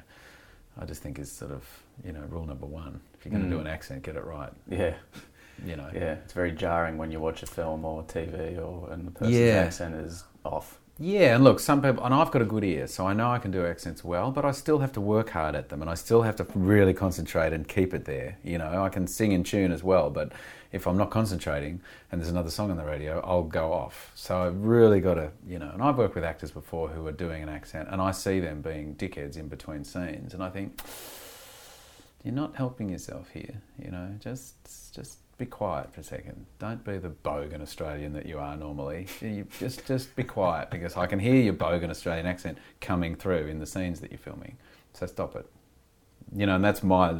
I 0.79 0.85
just 0.85 1.01
think 1.01 1.19
is 1.19 1.31
sort 1.31 1.51
of 1.51 1.63
you 2.05 2.11
know 2.11 2.21
rule 2.29 2.45
number 2.45 2.65
one. 2.65 3.01
If 3.17 3.25
you're 3.25 3.31
going 3.31 3.43
to 3.43 3.47
Mm. 3.49 3.59
do 3.59 3.61
an 3.61 3.67
accent, 3.67 4.03
get 4.03 4.15
it 4.15 4.23
right. 4.23 4.51
Yeah, 4.69 4.93
You 5.65 5.75
know. 5.75 5.89
yeah. 5.93 6.13
It's 6.23 6.31
very 6.33 6.53
jarring 6.53 6.97
when 6.97 7.11
you 7.11 7.19
watch 7.19 7.43
a 7.43 7.45
film 7.45 7.83
or 7.83 8.03
TV 8.03 8.57
or 8.57 8.91
and 8.93 9.05
the 9.07 9.11
person's 9.11 9.37
Yeah. 9.37 9.63
accent 9.65 9.95
is 9.95 10.23
off. 10.45 10.79
Yeah, 11.01 11.35
and 11.35 11.45
look, 11.45 11.61
some 11.61 11.81
people, 11.81 12.03
and 12.03 12.13
I've 12.13 12.29
got 12.29 12.41
a 12.41 12.45
good 12.45 12.65
ear, 12.65 12.85
so 12.85 13.07
I 13.07 13.13
know 13.13 13.31
I 13.31 13.39
can 13.39 13.51
do 13.51 13.65
accents 13.65 14.03
well, 14.03 14.31
but 14.31 14.43
I 14.43 14.51
still 14.51 14.79
have 14.79 14.91
to 14.93 15.01
work 15.01 15.29
hard 15.29 15.55
at 15.55 15.69
them, 15.69 15.81
and 15.81 15.89
I 15.89 15.93
still 15.93 16.23
have 16.23 16.35
to 16.37 16.47
really 16.53 16.93
concentrate 16.93 17.53
and 17.53 17.65
keep 17.65 17.93
it 17.93 18.03
there. 18.03 18.37
You 18.43 18.57
know, 18.57 18.83
I 18.83 18.89
can 18.89 19.07
sing 19.07 19.31
in 19.31 19.45
tune 19.45 19.71
as 19.71 19.81
well, 19.81 20.09
but 20.09 20.33
if 20.73 20.85
I'm 20.85 20.97
not 20.97 21.09
concentrating 21.09 21.79
and 22.11 22.19
there's 22.19 22.29
another 22.29 22.49
song 22.49 22.69
on 22.69 22.75
the 22.75 22.83
radio, 22.83 23.21
I'll 23.21 23.43
go 23.43 23.71
off. 23.71 24.11
So 24.13 24.41
I've 24.41 24.57
really 24.57 24.99
got 24.99 25.13
to, 25.13 25.31
you 25.47 25.57
know, 25.57 25.71
and 25.73 25.81
I've 25.81 25.97
worked 25.97 26.15
with 26.15 26.25
actors 26.25 26.51
before 26.51 26.89
who 26.89 27.07
are 27.07 27.13
doing 27.13 27.43
an 27.43 27.49
accent, 27.49 27.87
and 27.89 28.01
I 28.01 28.11
see 28.11 28.41
them 28.41 28.61
being 28.61 28.95
dickheads 28.95 29.37
in 29.37 29.47
between 29.47 29.85
scenes, 29.85 30.33
and 30.33 30.43
I 30.43 30.49
think, 30.49 30.81
you're 32.25 32.33
not 32.33 32.57
helping 32.57 32.89
yourself 32.89 33.29
here, 33.29 33.61
you 33.81 33.89
know, 33.89 34.09
just, 34.19 34.93
just 34.93 35.19
be 35.39 35.45
quiet 35.45 35.91
for 35.91 36.01
a 36.01 36.03
second. 36.03 36.45
Don't 36.59 36.83
be 36.83 36.97
the 36.97 37.09
bogan 37.09 37.61
Australian 37.61 38.13
that 38.13 38.27
you 38.27 38.37
are 38.37 38.55
normally. 38.55 39.07
You 39.21 39.47
just 39.57 39.85
just 39.87 40.15
be 40.15 40.23
quiet 40.23 40.69
because 40.69 40.97
I 40.97 41.07
can 41.07 41.17
hear 41.17 41.35
your 41.35 41.53
bogan 41.53 41.89
Australian 41.89 42.27
accent 42.27 42.57
coming 42.81 43.15
through 43.15 43.47
in 43.47 43.59
the 43.59 43.65
scenes 43.65 44.01
that 44.01 44.11
you're 44.11 44.19
filming. 44.19 44.57
So 44.93 45.07
stop 45.07 45.35
it. 45.35 45.47
You 46.35 46.45
know, 46.45 46.55
and 46.55 46.63
that's 46.63 46.83
my 46.83 47.15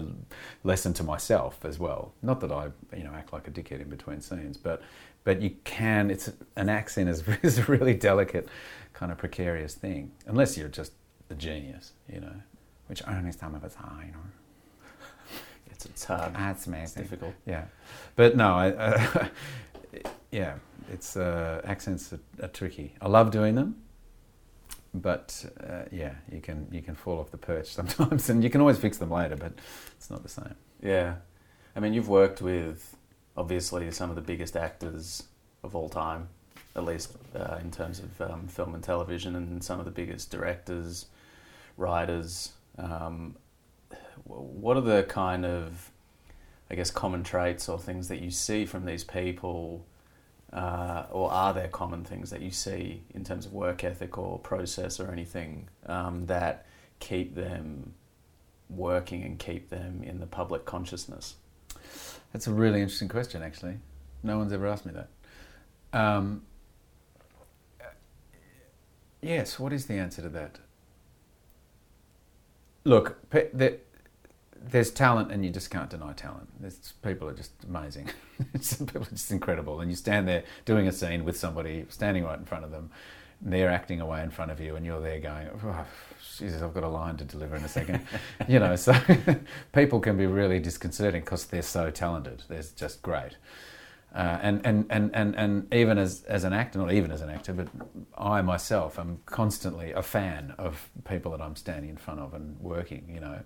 lesson 0.64 0.94
to 0.96 1.04
myself 1.04 1.64
as 1.64 1.80
well. 1.80 2.14
Not 2.22 2.42
that 2.42 2.52
I, 2.52 2.70
you 2.96 3.04
know, 3.04 3.12
act 3.12 3.34
like 3.34 3.48
a 3.48 3.52
dickhead 3.52 3.82
in 3.82 3.90
between 3.90 4.22
scenes, 4.22 4.58
but 4.58 4.84
but 5.24 5.42
you 5.42 5.52
can. 5.64 6.12
It's 6.12 6.32
an 6.58 6.70
accent 6.70 7.10
is, 7.10 7.24
is 7.42 7.58
a 7.58 7.64
really 7.64 7.94
delicate, 7.94 8.48
kind 8.94 9.12
of 9.12 9.18
precarious 9.18 9.74
thing. 9.74 10.12
Unless 10.28 10.58
you're 10.58 10.68
just 10.68 10.92
a 11.30 11.36
genius, 11.36 11.94
you 12.12 12.20
know, 12.20 12.36
which 12.88 13.02
only 13.08 13.32
some 13.32 13.56
of 13.56 13.64
us 13.64 13.76
are. 13.82 14.04
You 14.06 14.12
know, 14.12 14.20
It's 15.86 16.04
hard. 16.04 16.34
that's 16.34 16.68
amazing. 16.68 16.84
It's 16.84 16.94
difficult. 16.94 17.34
Yeah, 17.46 17.66
but 18.16 18.36
no, 18.36 18.56
I, 18.56 18.72
uh, 18.72 19.28
yeah, 20.32 20.56
it's 20.92 21.16
uh, 21.16 21.62
accents 21.64 22.14
are, 22.14 22.20
are 22.44 22.50
tricky. 22.50 22.96
I 23.02 23.08
love 23.08 23.32
doing 23.32 23.56
them, 23.56 23.76
but 24.94 25.46
uh, 25.62 25.84
yeah, 25.92 26.14
you 26.32 26.42
can 26.42 26.68
you 26.72 26.82
can 26.82 26.96
fall 26.96 27.20
off 27.20 27.32
the 27.32 27.38
perch 27.38 27.68
sometimes, 27.74 28.30
and 28.30 28.44
you 28.44 28.50
can 28.50 28.62
always 28.62 28.78
fix 28.78 28.98
them 28.98 29.12
later, 29.12 29.36
but 29.36 29.54
it's 29.96 30.10
not 30.10 30.24
the 30.24 30.30
same. 30.30 30.56
Yeah, 30.82 31.16
I 31.76 31.80
mean, 31.80 31.94
you've 31.94 32.10
worked 32.10 32.42
with 32.42 32.96
obviously 33.38 33.90
some 33.92 34.10
of 34.10 34.16
the 34.16 34.22
biggest 34.22 34.56
actors 34.58 35.24
of 35.64 35.76
all 35.76 35.90
time, 35.90 36.30
at 36.76 36.84
least 36.84 37.16
uh, 37.36 37.58
in 37.62 37.72
terms 37.72 38.00
of 38.00 38.22
um, 38.22 38.48
film 38.48 38.74
and 38.74 38.84
television, 38.84 39.36
and 39.36 39.64
some 39.64 39.80
of 39.80 39.86
the 39.86 39.92
biggest 39.92 40.32
directors, 40.32 41.06
writers. 41.78 42.54
Um, 42.78 43.36
what 44.26 44.78
are 44.78 44.82
the 44.82 45.04
kind 45.04 45.46
of, 45.46 45.92
I 46.70 46.76
guess, 46.76 46.92
common 46.92 47.24
traits 47.24 47.70
or 47.70 47.80
things 47.80 48.08
that 48.08 48.22
you 48.22 48.32
see 48.32 48.66
from 48.66 48.86
these 48.86 49.04
people? 49.04 49.86
Uh, 50.52 51.06
or 51.12 51.32
are 51.32 51.54
there 51.54 51.68
common 51.68 52.04
things 52.04 52.32
that 52.32 52.42
you 52.42 52.50
see 52.50 53.04
in 53.14 53.24
terms 53.24 53.46
of 53.46 53.54
work 53.54 53.84
ethic 53.84 54.18
or 54.18 54.40
process 54.40 55.00
or 55.00 55.12
anything 55.12 55.70
um, 55.86 56.26
that 56.26 56.66
keep 57.00 57.36
them 57.36 57.94
working 58.68 59.24
and 59.24 59.38
keep 59.38 59.70
them 59.70 60.02
in 60.04 60.20
the 60.20 60.26
public 60.26 60.66
consciousness? 60.66 61.36
That's 62.34 62.48
a 62.48 62.52
really 62.52 62.82
interesting 62.82 63.08
question, 63.10 63.44
actually. 63.44 63.78
No 64.24 64.38
one's 64.38 64.52
ever 64.52 64.68
asked 64.68 64.86
me 64.86 64.94
that. 64.94 65.10
Um, 65.94 66.44
yes, 69.22 69.60
what 69.60 69.74
is 69.74 69.86
the 69.86 69.96
answer 69.96 70.22
to 70.22 70.30
that? 70.30 70.60
Look, 72.84 73.18
there, 73.30 73.78
there's 74.62 74.92
talent, 74.92 75.32
and 75.32 75.44
you 75.44 75.52
just 75.52 75.70
can't 75.70 75.90
deny 75.90 76.14
talent. 76.14 76.48
There's, 76.60 76.94
people 77.02 77.28
are 77.30 77.34
just 77.34 77.52
amazing. 77.68 78.10
Some 78.62 78.88
people 78.88 79.04
are 79.04 79.12
just 79.12 79.32
incredible, 79.32 79.82
and 79.82 79.90
you 79.90 79.96
stand 79.96 80.28
there 80.28 80.44
doing 80.66 80.88
a 80.88 80.92
scene 80.92 81.24
with 81.24 81.38
somebody, 81.38 81.86
standing 81.90 82.24
right 82.24 82.38
in 82.38 82.46
front 82.46 82.66
of 82.66 82.72
them. 82.72 82.92
And 83.44 83.54
they're 83.54 83.70
acting 83.70 84.02
away 84.02 84.22
in 84.22 84.32
front 84.32 84.52
of 84.52 84.60
you, 84.60 84.76
and 84.76 84.86
you're 84.86 85.00
there 85.00 85.20
going, 85.20 85.48
oh, 85.64 85.86
Jesus, 86.38 86.62
I've 86.62 86.74
got 86.74 86.84
a 86.84 86.90
line 86.90 87.16
to 87.18 87.24
deliver 87.24 87.56
in 87.56 87.64
a 87.64 87.70
second. 87.70 88.02
you 88.48 88.60
know, 88.60 88.76
so 88.76 88.94
people 89.74 90.00
can 90.00 90.18
be 90.18 90.26
really 90.26 90.60
disconcerting 90.60 91.22
because 91.22 91.46
they're 91.46 91.62
so 91.62 91.90
talented. 91.90 92.44
They're 92.50 92.64
just 92.76 93.02
great. 93.02 93.38
Uh, 94.14 94.40
and, 94.42 94.66
and, 94.66 94.86
and, 94.90 95.12
and, 95.14 95.36
and 95.36 95.74
even 95.74 95.98
as, 95.98 96.24
as 96.24 96.44
an 96.44 96.52
actor, 96.52 96.80
not 96.80 96.92
even 96.92 97.12
as 97.12 97.22
an 97.22 97.30
actor, 97.30 97.54
but 97.54 97.68
I 98.18 98.42
myself 98.42 98.98
am 98.98 99.20
constantly 99.26 99.92
a 99.92 100.02
fan 100.02 100.56
of 100.58 100.90
people 101.08 101.32
that 101.32 101.42
I'm 101.42 101.56
standing 101.56 101.92
in 101.92 101.98
front 101.98 102.20
of 102.20 102.34
and 102.34 102.60
working, 102.60 103.10
you 103.14 103.20
know. 103.20 103.40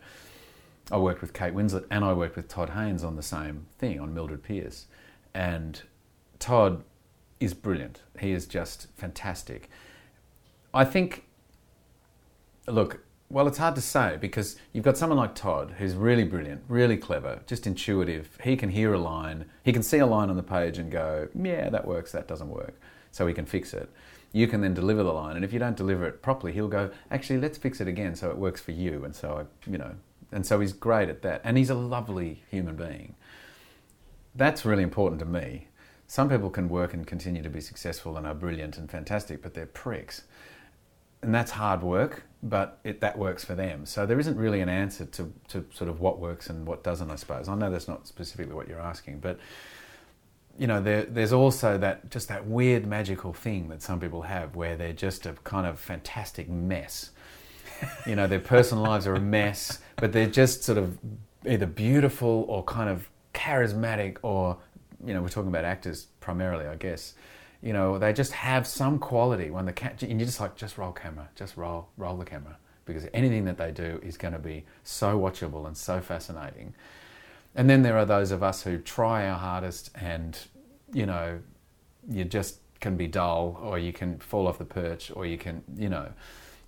I 0.91 0.97
worked 0.97 1.21
with 1.21 1.33
Kate 1.33 1.53
Winslet 1.53 1.85
and 1.89 2.03
I 2.03 2.13
worked 2.13 2.35
with 2.35 2.47
Todd 2.47 2.71
Haynes 2.71 3.03
on 3.03 3.15
the 3.15 3.23
same 3.23 3.67
thing, 3.77 3.99
on 3.99 4.13
Mildred 4.13 4.43
Pierce. 4.43 4.87
And 5.33 5.81
Todd 6.39 6.83
is 7.39 7.53
brilliant. 7.53 8.01
He 8.19 8.31
is 8.31 8.45
just 8.45 8.87
fantastic. 8.95 9.69
I 10.73 10.85
think, 10.85 11.25
look, 12.67 13.03
well, 13.29 13.47
it's 13.47 13.57
hard 13.57 13.75
to 13.75 13.81
say 13.81 14.17
because 14.19 14.57
you've 14.73 14.83
got 14.83 14.97
someone 14.97 15.17
like 15.17 15.33
Todd 15.33 15.75
who's 15.77 15.95
really 15.95 16.23
brilliant, 16.23 16.61
really 16.67 16.97
clever, 16.97 17.41
just 17.47 17.65
intuitive. 17.65 18.37
He 18.43 18.55
can 18.55 18.69
hear 18.69 18.93
a 18.93 18.99
line, 18.99 19.45
he 19.63 19.73
can 19.73 19.83
see 19.83 19.97
a 19.99 20.05
line 20.05 20.29
on 20.29 20.35
the 20.35 20.43
page 20.43 20.77
and 20.77 20.91
go, 20.91 21.29
yeah, 21.33 21.69
that 21.69 21.87
works, 21.87 22.11
that 22.11 22.27
doesn't 22.27 22.49
work. 22.49 22.79
So 23.11 23.25
he 23.25 23.33
can 23.33 23.45
fix 23.45 23.73
it. 23.73 23.89
You 24.33 24.47
can 24.47 24.61
then 24.61 24.73
deliver 24.73 25.03
the 25.03 25.13
line, 25.13 25.35
and 25.35 25.45
if 25.45 25.53
you 25.53 25.59
don't 25.59 25.77
deliver 25.77 26.05
it 26.05 26.23
properly, 26.23 26.53
he'll 26.53 26.67
go, 26.67 26.89
actually, 27.11 27.39
let's 27.39 27.57
fix 27.57 27.79
it 27.79 27.87
again 27.87 28.15
so 28.15 28.31
it 28.31 28.37
works 28.37 28.59
for 28.61 28.71
you. 28.71 29.05
And 29.05 29.15
so, 29.15 29.45
I, 29.45 29.69
you 29.71 29.77
know, 29.77 29.93
and 30.33 30.45
so 30.45 30.59
he's 30.59 30.73
great 30.73 31.09
at 31.09 31.21
that. 31.21 31.41
And 31.43 31.57
he's 31.57 31.69
a 31.69 31.75
lovely 31.75 32.43
human 32.49 32.75
being. 32.75 33.15
That's 34.35 34.65
really 34.65 34.83
important 34.83 35.19
to 35.19 35.25
me. 35.25 35.67
Some 36.07 36.29
people 36.29 36.49
can 36.49 36.69
work 36.69 36.93
and 36.93 37.07
continue 37.07 37.41
to 37.43 37.49
be 37.49 37.61
successful 37.61 38.17
and 38.17 38.27
are 38.27 38.35
brilliant 38.35 38.77
and 38.77 38.89
fantastic, 38.89 39.41
but 39.41 39.53
they're 39.53 39.65
pricks 39.65 40.23
and 41.23 41.33
that's 41.33 41.51
hard 41.51 41.81
work, 41.81 42.23
but 42.43 42.79
it, 42.83 42.99
that 42.99 43.17
works 43.17 43.43
for 43.43 43.55
them. 43.55 43.85
So 43.85 44.05
there 44.05 44.19
isn't 44.19 44.37
really 44.37 44.59
an 44.59 44.69
answer 44.69 45.05
to, 45.05 45.31
to 45.47 45.65
sort 45.73 45.89
of 45.89 46.01
what 46.01 46.19
works 46.19 46.49
and 46.49 46.67
what 46.67 46.83
doesn't, 46.83 47.09
I 47.09 47.15
suppose. 47.15 47.47
I 47.47 47.55
know 47.55 47.71
that's 47.71 47.87
not 47.87 48.05
specifically 48.07 48.53
what 48.53 48.67
you're 48.67 48.81
asking, 48.81 49.19
but 49.19 49.39
you 50.59 50.67
know, 50.67 50.81
there, 50.81 51.03
there's 51.03 51.33
also 51.33 51.77
that 51.79 52.11
just 52.11 52.27
that 52.27 52.45
weird 52.45 52.85
magical 52.85 53.33
thing 53.33 53.69
that 53.69 53.81
some 53.81 53.99
people 53.99 54.23
have 54.23 54.55
where 54.55 54.75
they're 54.75 54.93
just 54.93 55.25
a 55.25 55.33
kind 55.43 55.65
of 55.65 55.79
fantastic 55.79 56.47
mess. 56.47 57.11
you 58.05 58.15
know, 58.15 58.27
their 58.27 58.39
personal 58.39 58.83
lives 58.83 59.07
are 59.07 59.15
a 59.15 59.21
mess, 59.21 59.79
but 59.97 60.11
they're 60.11 60.27
just 60.27 60.63
sort 60.63 60.77
of 60.77 60.97
either 61.47 61.65
beautiful 61.65 62.45
or 62.47 62.63
kind 62.63 62.89
of 62.89 63.09
charismatic, 63.33 64.17
or 64.21 64.57
you 65.05 65.13
know, 65.13 65.21
we're 65.21 65.29
talking 65.29 65.49
about 65.49 65.65
actors 65.65 66.07
primarily, 66.19 66.65
I 66.65 66.75
guess. 66.75 67.13
You 67.61 67.73
know, 67.73 67.97
they 67.97 68.11
just 68.11 68.33
have 68.33 68.67
some 68.67 68.99
quality 68.99 69.49
when 69.49 69.65
the 69.65 69.73
cat, 69.73 70.03
and 70.03 70.19
you're 70.19 70.25
just 70.25 70.39
like, 70.39 70.55
just 70.55 70.77
roll 70.77 70.91
camera, 70.91 71.29
just 71.35 71.55
roll, 71.55 71.87
roll 71.97 72.17
the 72.17 72.25
camera, 72.25 72.57
because 72.85 73.07
anything 73.13 73.45
that 73.45 73.57
they 73.57 73.71
do 73.71 73.99
is 74.03 74.17
going 74.17 74.33
to 74.33 74.39
be 74.39 74.65
so 74.83 75.17
watchable 75.17 75.65
and 75.67 75.77
so 75.77 76.01
fascinating. 76.01 76.73
And 77.55 77.69
then 77.69 77.81
there 77.81 77.97
are 77.97 78.05
those 78.05 78.31
of 78.31 78.43
us 78.43 78.63
who 78.63 78.77
try 78.79 79.27
our 79.27 79.37
hardest 79.37 79.91
and, 79.95 80.37
you 80.91 81.05
know, 81.05 81.39
you 82.09 82.25
just 82.25 82.57
can 82.81 82.97
be 82.97 83.07
dull 83.07 83.57
or 83.61 83.79
you 83.79 83.93
can 83.93 84.19
fall 84.19 84.47
off 84.47 84.57
the 84.57 84.65
perch 84.65 85.11
or 85.15 85.25
you 85.25 85.37
can, 85.37 85.63
you 85.77 85.87
know. 85.87 86.11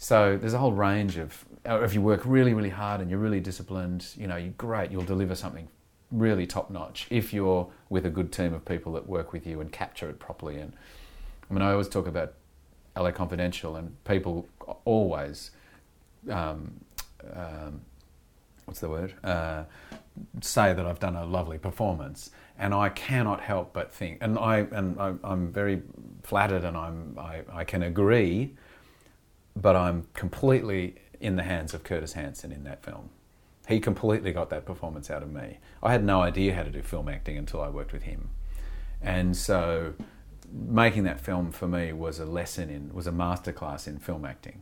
So 0.05 0.37
there's 0.37 0.53
a 0.53 0.59
whole 0.59 0.71
range 0.71 1.17
of, 1.17 1.43
if 1.65 1.95
you 1.95 1.99
work 1.99 2.21
really, 2.25 2.53
really 2.53 2.69
hard 2.69 3.01
and 3.01 3.09
you're 3.09 3.17
really 3.17 3.39
disciplined, 3.39 4.05
you 4.15 4.27
know, 4.27 4.35
you're 4.35 4.53
great, 4.55 4.91
you'll 4.91 5.01
deliver 5.01 5.33
something 5.33 5.67
really 6.11 6.45
top 6.45 6.69
notch 6.69 7.07
if 7.09 7.33
you're 7.33 7.67
with 7.89 8.05
a 8.05 8.11
good 8.11 8.31
team 8.31 8.53
of 8.53 8.63
people 8.65 8.93
that 8.93 9.07
work 9.07 9.33
with 9.33 9.47
you 9.47 9.61
and 9.61 9.71
capture 9.71 10.07
it 10.07 10.19
properly. 10.19 10.57
And 10.57 10.73
I 11.49 11.53
mean, 11.55 11.63
I 11.63 11.71
always 11.71 11.89
talk 11.89 12.05
about 12.05 12.33
LA 12.95 13.09
Confidential 13.09 13.77
and 13.77 13.95
people 14.03 14.47
always, 14.85 15.49
um, 16.29 16.79
um, 17.33 17.81
what's 18.65 18.81
the 18.81 18.89
word? 18.89 19.15
Uh, 19.23 19.63
say 20.39 20.71
that 20.71 20.85
I've 20.85 20.99
done 20.99 21.15
a 21.15 21.25
lovely 21.25 21.57
performance, 21.57 22.29
and 22.59 22.75
I 22.75 22.89
cannot 22.89 23.41
help 23.41 23.73
but 23.73 23.91
think, 23.91 24.19
and 24.21 24.37
I 24.37 24.67
and 24.71 25.01
I, 25.01 25.15
am 25.23 25.51
very 25.51 25.81
flattered, 26.21 26.63
and 26.63 26.77
I'm 26.77 27.17
I, 27.19 27.41
I 27.51 27.63
can 27.63 27.81
agree, 27.81 28.53
but 29.55 29.75
I'm 29.75 30.07
completely 30.13 30.95
in 31.19 31.35
the 31.35 31.43
hands 31.43 31.73
of 31.73 31.83
Curtis 31.83 32.13
Hanson 32.13 32.51
in 32.51 32.63
that 32.65 32.83
film. 32.83 33.09
He 33.67 33.79
completely 33.79 34.31
got 34.31 34.49
that 34.51 34.65
performance 34.65 35.09
out 35.09 35.23
of 35.23 35.31
me. 35.31 35.57
I 35.81 35.91
had 35.91 36.03
no 36.03 36.21
idea 36.21 36.53
how 36.53 36.63
to 36.63 36.69
do 36.69 36.81
film 36.81 37.09
acting 37.09 37.37
until 37.37 37.61
I 37.61 37.69
worked 37.69 37.93
with 37.93 38.03
him, 38.03 38.29
and 39.01 39.35
so 39.35 39.93
making 40.51 41.03
that 41.03 41.19
film 41.19 41.51
for 41.51 41.67
me 41.67 41.91
was 41.91 42.19
a 42.19 42.25
lesson 42.25 42.69
in 42.69 42.93
was 42.93 43.07
a 43.07 43.11
masterclass 43.11 43.87
in 43.87 43.97
film 43.97 44.25
acting 44.25 44.61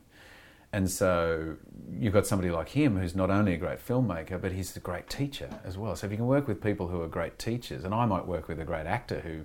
and 0.74 0.90
so 0.90 1.56
you've 2.00 2.14
got 2.14 2.26
somebody 2.26 2.50
like 2.50 2.70
him 2.70 2.98
who's 2.98 3.16
not 3.16 3.30
only 3.30 3.54
a 3.54 3.58
great 3.58 3.78
filmmaker, 3.78 4.42
but 4.42 4.52
he's 4.52 4.76
a 4.76 4.80
great 4.80 5.08
teacher 5.08 5.48
as 5.64 5.78
well. 5.78 5.96
So 5.96 6.08
if 6.08 6.12
you 6.12 6.18
can 6.18 6.26
work 6.26 6.48
with 6.48 6.64
people 6.64 6.88
who 6.88 7.00
are 7.04 7.08
great 7.08 7.38
teachers, 7.38 7.84
and 7.84 7.94
I 7.94 8.08
might 8.08 8.26
work 8.26 8.48
with 8.48 8.60
a 8.60 8.66
great 8.66 8.88
actor 8.88 9.20
who 9.20 9.42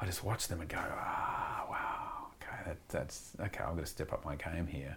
I 0.00 0.06
just 0.06 0.24
watch 0.24 0.48
them 0.48 0.60
and 0.60 0.68
go, 0.68 0.80
ah, 0.80 1.61
that, 2.66 2.76
that's 2.88 3.32
okay. 3.40 3.62
I'm 3.62 3.72
going 3.72 3.84
to 3.84 3.86
step 3.86 4.12
up 4.12 4.24
my 4.24 4.36
game 4.36 4.66
here. 4.66 4.96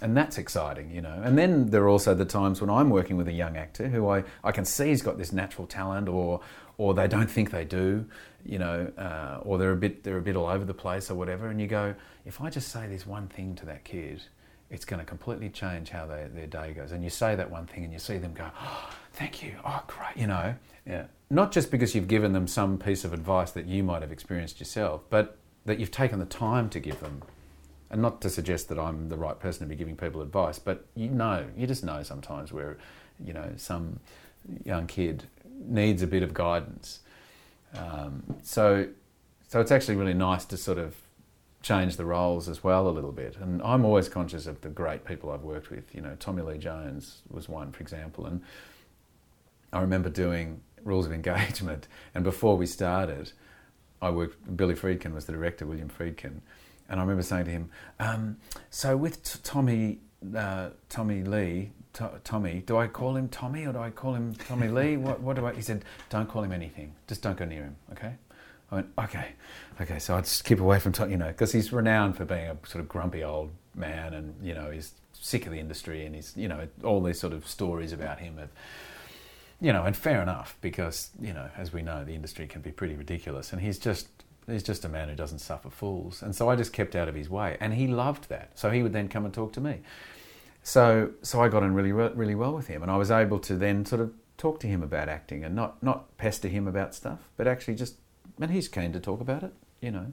And 0.00 0.16
that's 0.16 0.38
exciting, 0.38 0.92
you 0.92 1.00
know. 1.00 1.20
And 1.24 1.36
then 1.36 1.70
there 1.70 1.82
are 1.82 1.88
also 1.88 2.14
the 2.14 2.24
times 2.24 2.60
when 2.60 2.70
I'm 2.70 2.88
working 2.88 3.16
with 3.16 3.26
a 3.26 3.32
young 3.32 3.56
actor 3.56 3.88
who 3.88 4.08
I, 4.08 4.22
I 4.44 4.52
can 4.52 4.64
see 4.64 4.88
he's 4.88 5.02
got 5.02 5.18
this 5.18 5.32
natural 5.32 5.66
talent, 5.66 6.08
or 6.08 6.40
or 6.76 6.94
they 6.94 7.08
don't 7.08 7.28
think 7.28 7.50
they 7.50 7.64
do, 7.64 8.06
you 8.46 8.60
know, 8.60 8.92
uh, 8.96 9.40
or 9.42 9.58
they're 9.58 9.72
a 9.72 9.76
bit 9.76 10.04
they're 10.04 10.18
a 10.18 10.22
bit 10.22 10.36
all 10.36 10.46
over 10.46 10.64
the 10.64 10.74
place 10.74 11.10
or 11.10 11.16
whatever. 11.16 11.48
And 11.48 11.60
you 11.60 11.66
go, 11.66 11.96
if 12.24 12.40
I 12.40 12.48
just 12.48 12.68
say 12.68 12.86
this 12.86 13.06
one 13.06 13.26
thing 13.26 13.56
to 13.56 13.66
that 13.66 13.82
kid, 13.82 14.22
it's 14.70 14.84
going 14.84 15.00
to 15.00 15.04
completely 15.04 15.48
change 15.48 15.90
how 15.90 16.06
they, 16.06 16.28
their 16.32 16.46
day 16.46 16.72
goes. 16.72 16.92
And 16.92 17.02
you 17.02 17.10
say 17.10 17.34
that 17.34 17.50
one 17.50 17.66
thing 17.66 17.84
and 17.84 17.92
you 17.92 17.98
see 17.98 18.18
them 18.18 18.34
go, 18.34 18.48
oh, 18.60 18.90
thank 19.14 19.42
you, 19.42 19.54
oh, 19.66 19.82
great, 19.86 20.16
you 20.16 20.26
know. 20.26 20.54
Yeah. 20.86 21.06
Not 21.30 21.52
just 21.52 21.70
because 21.70 21.94
you've 21.94 22.08
given 22.08 22.32
them 22.32 22.46
some 22.46 22.78
piece 22.78 23.04
of 23.04 23.12
advice 23.12 23.50
that 23.52 23.66
you 23.66 23.82
might 23.82 24.02
have 24.02 24.12
experienced 24.12 24.60
yourself, 24.60 25.02
but 25.10 25.38
that 25.64 25.78
you've 25.78 25.90
taken 25.90 26.18
the 26.18 26.26
time 26.26 26.68
to 26.70 26.80
give 26.80 27.00
them. 27.00 27.22
And 27.90 28.02
not 28.02 28.20
to 28.20 28.30
suggest 28.30 28.68
that 28.68 28.78
I'm 28.78 29.08
the 29.08 29.16
right 29.16 29.38
person 29.38 29.66
to 29.66 29.66
be 29.66 29.76
giving 29.76 29.96
people 29.96 30.20
advice, 30.20 30.58
but 30.58 30.84
you 30.94 31.08
know, 31.08 31.46
you 31.56 31.66
just 31.66 31.82
know 31.82 32.02
sometimes 32.02 32.52
where, 32.52 32.76
you 33.24 33.32
know, 33.32 33.52
some 33.56 34.00
young 34.64 34.86
kid 34.86 35.24
needs 35.66 36.02
a 36.02 36.06
bit 36.06 36.22
of 36.22 36.34
guidance. 36.34 37.00
Um, 37.74 38.22
so, 38.42 38.88
so 39.48 39.60
it's 39.60 39.70
actually 39.70 39.96
really 39.96 40.14
nice 40.14 40.44
to 40.46 40.56
sort 40.58 40.78
of 40.78 40.96
change 41.62 41.96
the 41.96 42.04
roles 42.04 42.48
as 42.48 42.62
well 42.62 42.88
a 42.88 42.90
little 42.90 43.12
bit. 43.12 43.36
And 43.36 43.62
I'm 43.62 43.84
always 43.84 44.08
conscious 44.08 44.46
of 44.46 44.60
the 44.60 44.68
great 44.68 45.04
people 45.04 45.30
I've 45.30 45.42
worked 45.42 45.70
with. 45.70 45.94
You 45.94 46.02
know, 46.02 46.16
Tommy 46.20 46.42
Lee 46.42 46.58
Jones 46.58 47.22
was 47.30 47.48
one, 47.48 47.72
for 47.72 47.80
example. 47.80 48.26
And 48.26 48.42
I 49.72 49.80
remember 49.80 50.08
doing 50.08 50.60
Rules 50.84 51.06
of 51.06 51.12
Engagement, 51.12 51.88
and 52.14 52.22
before 52.22 52.56
we 52.56 52.66
started, 52.66 53.32
I 54.00 54.10
worked. 54.10 54.56
Billy 54.56 54.74
Friedkin 54.74 55.12
was 55.14 55.24
the 55.26 55.32
director, 55.32 55.66
William 55.66 55.88
Friedkin, 55.88 56.40
and 56.88 57.00
I 57.00 57.02
remember 57.02 57.22
saying 57.22 57.46
to 57.46 57.50
him, 57.50 57.70
um, 57.98 58.36
"So 58.70 58.96
with 58.96 59.22
t- 59.22 59.38
Tommy, 59.42 60.00
uh, 60.36 60.70
Tommy 60.88 61.22
Lee, 61.22 61.70
t- 61.92 62.04
Tommy, 62.24 62.62
do 62.66 62.76
I 62.76 62.86
call 62.86 63.16
him 63.16 63.28
Tommy 63.28 63.66
or 63.66 63.72
do 63.72 63.78
I 63.78 63.90
call 63.90 64.14
him 64.14 64.34
Tommy 64.34 64.68
Lee? 64.78 64.96
What, 64.96 65.20
what 65.20 65.36
do 65.36 65.46
I?" 65.46 65.54
He 65.54 65.62
said, 65.62 65.84
"Don't 66.10 66.28
call 66.28 66.42
him 66.42 66.52
anything. 66.52 66.94
Just 67.06 67.22
don't 67.22 67.36
go 67.36 67.44
near 67.44 67.62
him. 67.62 67.76
Okay." 67.92 68.14
I 68.70 68.74
went, 68.74 68.88
okay, 68.98 69.28
okay. 69.80 69.98
So 69.98 70.14
I'd 70.14 70.24
just 70.24 70.44
keep 70.44 70.60
away 70.60 70.78
from, 70.78 70.92
Tommy, 70.92 71.12
you 71.12 71.16
know, 71.16 71.28
because 71.28 71.52
he's 71.52 71.72
renowned 71.72 72.18
for 72.18 72.26
being 72.26 72.48
a 72.50 72.56
sort 72.66 72.82
of 72.82 72.88
grumpy 72.88 73.24
old 73.24 73.50
man, 73.74 74.12
and 74.12 74.34
you 74.42 74.52
know 74.52 74.70
he's 74.70 74.92
sick 75.14 75.46
of 75.46 75.52
the 75.52 75.58
industry, 75.58 76.04
and 76.04 76.14
he's, 76.14 76.36
you 76.36 76.48
know, 76.48 76.68
all 76.84 77.02
these 77.02 77.18
sort 77.18 77.32
of 77.32 77.46
stories 77.48 77.92
about 77.92 78.18
him 78.20 78.38
of, 78.38 78.50
you 79.60 79.72
know, 79.72 79.84
and 79.84 79.96
fair 79.96 80.22
enough 80.22 80.56
because 80.60 81.10
you 81.20 81.32
know, 81.32 81.48
as 81.56 81.72
we 81.72 81.82
know, 81.82 82.04
the 82.04 82.14
industry 82.14 82.46
can 82.46 82.62
be 82.62 82.70
pretty 82.70 82.94
ridiculous, 82.94 83.52
and 83.52 83.60
he's 83.60 83.78
just 83.78 84.08
he's 84.46 84.62
just 84.62 84.84
a 84.84 84.88
man 84.88 85.08
who 85.08 85.14
doesn't 85.14 85.40
suffer 85.40 85.70
fools, 85.70 86.22
and 86.22 86.34
so 86.34 86.48
I 86.48 86.56
just 86.56 86.72
kept 86.72 86.94
out 86.94 87.08
of 87.08 87.14
his 87.14 87.28
way, 87.28 87.56
and 87.60 87.74
he 87.74 87.86
loved 87.86 88.28
that. 88.28 88.58
So 88.58 88.70
he 88.70 88.82
would 88.82 88.92
then 88.92 89.08
come 89.08 89.24
and 89.24 89.34
talk 89.34 89.52
to 89.54 89.60
me. 89.60 89.80
So 90.62 91.12
so 91.22 91.40
I 91.40 91.48
got 91.48 91.62
on 91.62 91.74
really 91.74 91.92
really 91.92 92.34
well 92.34 92.54
with 92.54 92.68
him, 92.68 92.82
and 92.82 92.90
I 92.90 92.96
was 92.96 93.10
able 93.10 93.38
to 93.40 93.56
then 93.56 93.84
sort 93.84 94.00
of 94.00 94.12
talk 94.36 94.60
to 94.60 94.68
him 94.68 94.82
about 94.82 95.08
acting 95.08 95.44
and 95.44 95.54
not 95.54 95.82
not 95.82 96.16
pester 96.16 96.48
him 96.48 96.68
about 96.68 96.94
stuff, 96.94 97.28
but 97.36 97.46
actually 97.46 97.74
just 97.74 97.96
and 98.40 98.50
he's 98.50 98.68
keen 98.68 98.92
to 98.92 99.00
talk 99.00 99.20
about 99.20 99.42
it, 99.42 99.52
you 99.80 99.90
know. 99.90 100.12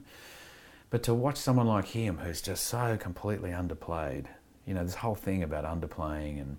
But 0.90 1.02
to 1.04 1.14
watch 1.14 1.36
someone 1.36 1.66
like 1.66 1.86
him 1.86 2.18
who's 2.18 2.40
just 2.40 2.64
so 2.64 2.96
completely 2.96 3.50
underplayed, 3.50 4.26
you 4.66 4.74
know, 4.74 4.84
this 4.84 4.96
whole 4.96 5.14
thing 5.14 5.42
about 5.42 5.64
underplaying 5.64 6.40
and 6.40 6.58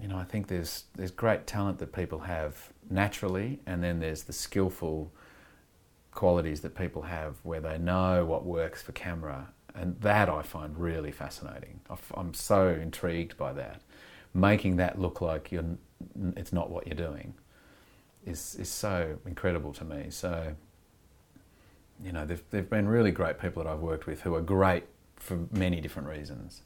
you 0.00 0.08
know, 0.08 0.16
I 0.16 0.24
think 0.24 0.46
there's 0.46 0.84
there's 0.96 1.10
great 1.10 1.46
talent 1.46 1.78
that 1.78 1.92
people 1.92 2.20
have 2.20 2.72
naturally, 2.90 3.60
and 3.66 3.82
then 3.82 4.00
there's 4.00 4.24
the 4.24 4.32
skillful 4.32 5.12
qualities 6.12 6.60
that 6.62 6.74
people 6.74 7.02
have 7.02 7.36
where 7.42 7.60
they 7.60 7.78
know 7.78 8.24
what 8.24 8.44
works 8.44 8.82
for 8.82 8.92
camera, 8.92 9.48
and 9.74 10.00
that 10.00 10.28
I 10.28 10.42
find 10.42 10.76
really 10.76 11.12
fascinating. 11.12 11.80
I'm 12.14 12.34
so 12.34 12.68
intrigued 12.68 13.36
by 13.36 13.52
that, 13.54 13.82
making 14.34 14.76
that 14.76 15.00
look 15.00 15.20
like 15.20 15.52
you're 15.52 15.64
it's 16.36 16.52
not 16.52 16.70
what 16.70 16.86
you're 16.86 16.96
doing 16.96 17.34
is 18.24 18.56
is 18.56 18.68
so 18.68 19.18
incredible 19.26 19.72
to 19.74 19.84
me. 19.84 20.06
So, 20.10 20.54
you 22.02 22.12
know, 22.12 22.24
they've 22.24 22.42
they've 22.50 22.68
been 22.68 22.88
really 22.88 23.10
great 23.10 23.38
people 23.38 23.62
that 23.62 23.70
I've 23.70 23.80
worked 23.80 24.06
with 24.06 24.22
who 24.22 24.34
are 24.34 24.40
great 24.40 24.84
for 25.16 25.46
many 25.52 25.80
different 25.80 26.08
reasons. 26.08 26.62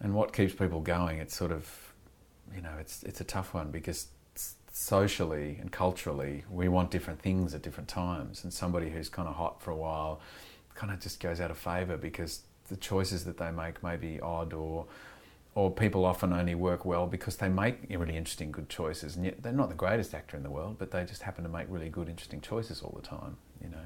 And 0.00 0.14
what 0.14 0.32
keeps 0.32 0.54
people 0.54 0.80
going? 0.80 1.18
It's 1.18 1.36
sort 1.36 1.52
of, 1.52 1.92
you 2.54 2.62
know, 2.62 2.72
it's 2.80 3.02
it's 3.02 3.20
a 3.20 3.24
tough 3.24 3.54
one 3.54 3.70
because 3.70 4.06
socially 4.72 5.58
and 5.60 5.70
culturally 5.72 6.44
we 6.48 6.68
want 6.68 6.90
different 6.90 7.20
things 7.20 7.54
at 7.54 7.62
different 7.62 7.88
times, 7.88 8.44
and 8.44 8.52
somebody 8.52 8.90
who's 8.90 9.08
kind 9.08 9.28
of 9.28 9.34
hot 9.36 9.60
for 9.60 9.70
a 9.70 9.76
while 9.76 10.20
kind 10.74 10.92
of 10.92 11.00
just 11.00 11.20
goes 11.20 11.40
out 11.40 11.50
of 11.50 11.58
favour 11.58 11.96
because 11.96 12.42
the 12.68 12.76
choices 12.76 13.24
that 13.24 13.36
they 13.36 13.50
make 13.50 13.82
may 13.82 13.96
be 13.96 14.20
odd 14.20 14.52
or 14.52 14.86
or 15.54 15.70
people 15.70 16.04
often 16.04 16.32
only 16.32 16.54
work 16.54 16.84
well 16.84 17.06
because 17.08 17.36
they 17.36 17.48
make 17.48 17.76
really 17.90 18.16
interesting, 18.16 18.52
good 18.52 18.68
choices, 18.68 19.16
and 19.16 19.24
yet 19.24 19.42
they're 19.42 19.52
not 19.52 19.68
the 19.68 19.74
greatest 19.74 20.14
actor 20.14 20.36
in 20.36 20.44
the 20.44 20.50
world, 20.50 20.76
but 20.78 20.92
they 20.92 21.04
just 21.04 21.22
happen 21.22 21.42
to 21.42 21.50
make 21.50 21.66
really 21.68 21.88
good, 21.88 22.08
interesting 22.08 22.40
choices 22.40 22.80
all 22.82 22.96
the 22.96 23.06
time, 23.06 23.36
you 23.60 23.68
know. 23.68 23.76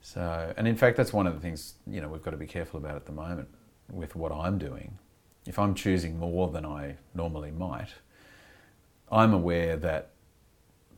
So, 0.00 0.54
and 0.56 0.68
in 0.68 0.76
fact, 0.76 0.96
that's 0.96 1.12
one 1.12 1.26
of 1.26 1.34
the 1.34 1.40
things 1.40 1.74
you 1.86 2.00
know 2.00 2.08
we've 2.08 2.22
got 2.22 2.30
to 2.30 2.36
be 2.36 2.46
careful 2.46 2.78
about 2.78 2.94
at 2.94 3.06
the 3.06 3.12
moment 3.12 3.48
with 3.90 4.16
what 4.16 4.32
I'm 4.32 4.58
doing. 4.58 4.98
If 5.46 5.58
I'm 5.58 5.74
choosing 5.74 6.18
more 6.18 6.48
than 6.50 6.64
I 6.66 6.96
normally 7.14 7.52
might, 7.52 7.90
I'm 9.10 9.32
aware 9.32 9.76
that 9.76 10.10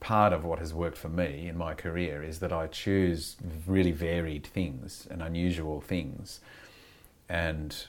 part 0.00 0.32
of 0.32 0.44
what 0.44 0.58
has 0.58 0.72
worked 0.72 0.96
for 0.96 1.08
me 1.08 1.48
in 1.48 1.56
my 1.56 1.74
career 1.74 2.22
is 2.22 2.38
that 2.38 2.52
I 2.52 2.66
choose 2.68 3.36
really 3.66 3.92
varied 3.92 4.46
things 4.46 5.06
and 5.10 5.22
unusual 5.22 5.80
things, 5.80 6.40
and 7.28 7.86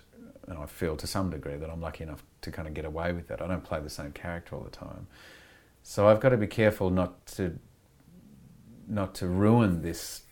and 0.47 0.57
I 0.57 0.65
feel 0.65 0.97
to 0.97 1.05
some 1.05 1.29
degree 1.29 1.57
that 1.57 1.69
I'm 1.69 1.81
lucky 1.81 2.03
enough 2.03 2.23
to 2.41 2.51
kind 2.51 2.67
of 2.67 2.73
get 2.73 2.83
away 2.83 3.13
with 3.13 3.27
that. 3.27 3.41
I 3.41 3.47
don't 3.47 3.63
play 3.63 3.79
the 3.79 3.89
same 3.89 4.11
character 4.11 4.55
all 4.55 4.63
the 4.63 4.71
time, 4.71 5.07
so 5.83 6.07
I've 6.07 6.19
got 6.19 6.29
to 6.29 6.37
be 6.37 6.47
careful 6.47 6.89
not 6.89 7.25
to 7.27 7.57
not 8.87 9.13
to 9.15 9.27
ruin 9.27 9.81
this 9.81 10.23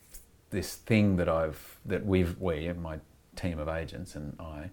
this 0.49 0.75
thing 0.75 1.17
that 1.17 1.29
I've 1.29 1.77
that 1.85 2.05
we've 2.05 2.39
we 2.39 2.71
my 2.73 2.99
team 3.37 3.59
of 3.59 3.67
agents 3.67 4.15
and 4.15 4.35
I 4.39 4.69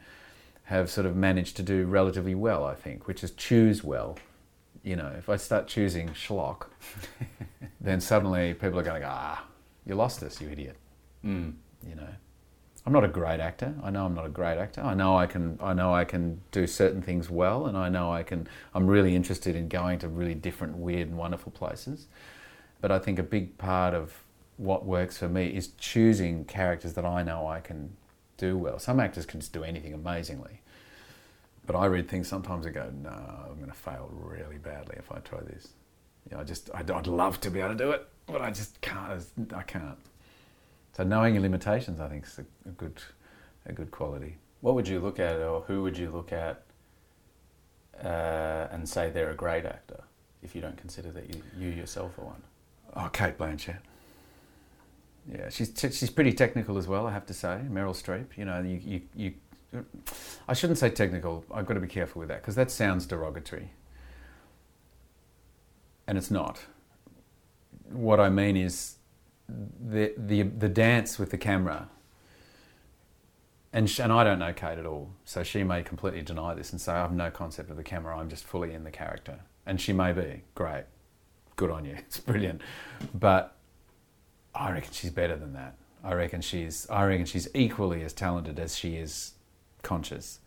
have 0.65 0.91
sort 0.91 1.07
of 1.07 1.15
managed 1.15 1.57
to 1.57 1.63
do 1.63 1.85
relatively 1.85 2.35
well, 2.35 2.65
I 2.65 2.75
think, 2.75 3.07
which 3.07 3.23
is 3.23 3.31
choose 3.33 3.85
well, 3.85 4.19
You 4.83 4.97
know, 4.97 5.13
if 5.17 5.29
I 5.29 5.37
start 5.37 5.67
choosing 5.67 6.09
schlock, 6.11 6.67
then 7.81 8.01
suddenly 8.01 8.55
people 8.55 8.79
are 8.79 8.83
going 8.83 9.01
to 9.01 9.07
go, 9.07 9.11
ah, 9.11 9.45
you 9.87 9.95
lost 9.95 10.23
us, 10.23 10.41
you 10.41 10.49
idiot. 10.49 10.77
Mm. 11.25 11.55
You 11.87 11.95
know, 11.95 12.09
I'm 12.87 12.93
not 12.93 13.05
a 13.05 13.09
great 13.09 13.41
actor. 13.41 13.75
I 13.83 13.91
know 13.91 14.05
I'm 14.05 14.15
not 14.15 14.27
a 14.27 14.31
great 14.31 14.59
actor. 14.59 14.83
I 14.83 14.95
know 14.95 15.17
I 15.17 15.27
can. 15.27 15.59
I 15.63 15.73
know 15.73 15.95
I 15.95 16.05
can 16.05 16.41
do 16.51 16.67
certain 16.67 17.01
things 17.01 17.31
well, 17.31 17.67
and 17.67 17.77
I 17.77 17.89
know 17.89 18.13
I 18.13 18.23
can. 18.23 18.47
I'm 18.75 18.87
really 18.87 19.15
interested 19.15 19.57
in 19.57 19.69
going 19.69 19.99
to 20.01 20.09
really 20.09 20.35
different, 20.35 20.77
weird, 20.77 21.09
and 21.09 21.17
wonderful 21.17 21.53
places. 21.53 22.07
But 22.81 22.91
I 22.91 22.99
think 22.99 23.19
a 23.19 23.23
big 23.23 23.57
part 23.57 23.95
of 23.95 24.23
what 24.57 24.85
works 24.85 25.17
for 25.19 25.29
me 25.29 25.47
is 25.47 25.69
choosing 25.79 26.45
characters 26.45 26.93
that 26.95 27.07
I 27.07 27.23
know 27.23 27.47
I 27.47 27.61
can 27.61 27.97
do 28.37 28.57
well. 28.59 28.79
Some 28.79 29.01
actors 29.01 29.27
can 29.27 29.41
just 29.41 29.53
do 29.53 29.65
anything 29.65 29.95
amazingly. 29.95 30.61
But 31.67 31.77
I 31.77 31.87
read 31.87 32.09
things 32.09 32.29
sometimes 32.29 32.67
and 32.67 32.75
go, 32.75 32.91
no, 33.03 33.11
I'm 33.11 33.57
going 33.57 33.71
to 33.71 33.77
fail 33.77 34.11
really 34.13 34.59
badly 34.59 34.97
if 34.99 35.11
I 35.11 35.19
try 35.21 35.41
this. 35.41 35.69
You 36.29 36.37
know, 36.37 36.43
I 36.43 36.45
just, 36.45 36.71
I'd, 36.75 36.91
I'd 36.91 37.07
love 37.07 37.41
to 37.41 37.51
be 37.51 37.61
able 37.61 37.71
to 37.71 37.75
do 37.75 37.91
it, 37.93 38.07
but 38.27 38.43
I 38.43 38.51
just 38.51 38.81
can't. 38.81 39.23
I 39.55 39.63
can't. 39.63 39.99
So 40.97 41.05
knowing 41.05 41.35
your 41.35 41.43
limitations, 41.43 42.01
I 42.01 42.09
think, 42.09 42.25
is 42.25 42.39
a, 42.39 42.69
a 42.69 42.73
good, 42.73 43.01
a 43.67 43.73
good 43.73 43.91
quality. 43.91 44.37
What 44.61 44.75
would 44.75 44.89
you 44.89 45.01
look 45.01 45.19
at, 45.19 45.37
or 45.37 45.63
who 45.63 45.83
would 45.83 45.97
you 45.97 46.11
look 46.11 46.33
at, 46.33 46.63
uh, 48.03 48.69
and 48.71 48.89
say 48.89 49.11
they're 49.11 49.31
a 49.31 49.35
great 49.35 49.65
actor, 49.65 50.05
if 50.43 50.55
you 50.55 50.61
don't 50.61 50.77
consider 50.77 51.11
that 51.13 51.35
you, 51.35 51.43
you 51.59 51.69
yourself 51.69 52.19
are 52.19 52.25
one? 52.25 52.43
Oh, 52.95 53.09
Cate 53.09 53.39
Blanchett. 53.39 53.79
Yeah, 55.31 55.49
she's 55.49 55.71
t- 55.71 55.91
she's 55.91 56.11
pretty 56.11 56.33
technical 56.33 56.77
as 56.77 56.87
well. 56.87 57.07
I 57.07 57.13
have 57.13 57.27
to 57.27 57.35
say, 57.35 57.61
Meryl 57.71 57.95
Streep. 57.95 58.37
You 58.37 58.45
know, 58.45 58.61
you 58.61 58.81
you, 58.85 59.01
you 59.15 59.35
I 60.49 60.53
shouldn't 60.55 60.79
say 60.79 60.91
technical. 60.91 61.45
I've 61.53 61.67
got 61.67 61.75
to 61.75 61.81
be 61.81 61.89
careful 61.89 62.21
with 62.21 62.29
that 62.29 62.43
because 62.43 62.55
that 62.57 62.71
sounds 62.71 63.07
derogatory, 63.07 63.71
and 66.07 66.19
it's 66.19 66.31
not. 66.31 66.67
What 67.91 68.21
I 68.21 68.29
mean 68.29 68.57
is 68.57 68.97
the 69.49 70.15
the 70.17 70.43
the 70.43 70.69
dance 70.69 71.19
with 71.19 71.31
the 71.31 71.39
camera. 71.39 71.89
And, 73.73 73.93
and 73.99 74.13
I 74.13 74.23
don't 74.23 74.39
know 74.39 74.53
Cate 74.53 74.79
at 74.79 74.87
all, 74.87 75.11
so 75.25 75.43
she 75.43 75.65
may 75.65 75.83
completely 75.83 76.23
deny 76.23 76.55
this 76.55 76.71
and 76.71 76.81
say 76.81 76.93
I 76.93 76.99
have 76.99 77.13
no 77.13 77.29
concept 77.29 77.71
of 77.71 77.77
the 77.77 77.83
camera. 77.83 78.17
I'm 78.17 78.29
just 78.29 78.45
fully 78.45 78.73
in 78.73 78.85
the 78.85 78.91
character, 78.93 79.41
and 79.67 79.81
she 79.81 79.93
may 79.93 80.13
be 80.13 80.43
great, 80.55 80.85
good 81.57 81.73
on 81.73 81.85
you, 81.85 81.95
it's 81.99 82.21
brilliant, 82.21 82.63
but 83.13 83.57
I 84.55 84.73
reckon 84.73 84.93
she's 84.93 85.11
better 85.11 85.37
than 85.37 85.53
that. 85.55 85.77
I 86.03 86.15
reckon 86.15 86.41
she's 86.41 86.89
I 86.91 87.05
reckon 87.05 87.27
she's 87.27 87.49
equally 87.55 88.03
as 88.03 88.13
talented 88.13 88.59
as 88.59 88.77
she 88.77 88.97
is 88.97 89.33
conscious. 89.83 90.41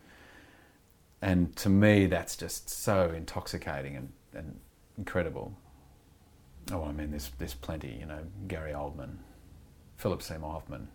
And 1.22 1.56
to 1.58 1.70
me 1.70 2.06
that's 2.06 2.36
just 2.36 2.70
so 2.70 3.12
intoxicating 3.16 3.96
and, 3.96 4.12
and 4.34 4.60
incredible. 4.98 5.58
Oh, 6.72 6.84
I 6.84 6.92
mean 6.92 7.12
there's 7.12 7.32
there's 7.38 7.56
plenty, 7.56 7.98
you 8.00 8.06
know, 8.06 8.20
Gary 8.48 8.72
Oldman, 8.72 9.18
Philip 9.98 10.22
Seymour 10.22 10.52
Hoffman, 10.52 10.90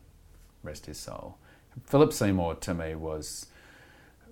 rest 0.63 0.87
his 0.87 0.99
soul. 0.99 1.39
Philip 1.85 2.13
Seymour 2.13 2.55
to 2.57 2.75
me 2.75 2.95
was 2.95 3.47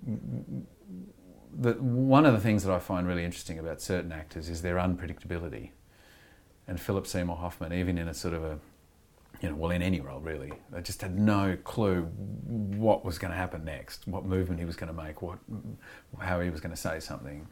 the, 0.02 1.72
one 1.72 2.26
of 2.26 2.32
the 2.32 2.40
things 2.40 2.62
that 2.64 2.72
I 2.72 2.78
find 2.78 3.06
really 3.06 3.24
interesting 3.24 3.58
about 3.58 3.80
certain 3.80 4.12
actors 4.12 4.48
is 4.48 4.62
their 4.62 4.76
unpredictability. 4.76 5.70
And 6.68 6.80
Philip 6.80 7.06
Seymour 7.06 7.36
Hoffman, 7.36 7.72
even 7.72 7.98
in 7.98 8.06
a 8.06 8.14
sort 8.14 8.34
of 8.34 8.44
a 8.44 8.58
you 9.40 9.48
know, 9.48 9.54
well, 9.54 9.70
in 9.70 9.82
any 9.82 10.00
role 10.00 10.20
really. 10.20 10.52
They 10.70 10.82
just 10.82 11.00
had 11.00 11.18
no 11.18 11.56
clue 11.64 12.02
what 12.02 13.04
was 13.04 13.18
going 13.18 13.30
to 13.30 13.36
happen 13.36 13.64
next, 13.64 14.06
what 14.06 14.24
movement 14.24 14.60
he 14.60 14.66
was 14.66 14.76
going 14.76 14.94
to 14.94 15.02
make, 15.02 15.22
what, 15.22 15.38
how 16.18 16.40
he 16.40 16.50
was 16.50 16.60
going 16.60 16.74
to 16.74 16.80
say 16.80 17.00
something, 17.00 17.46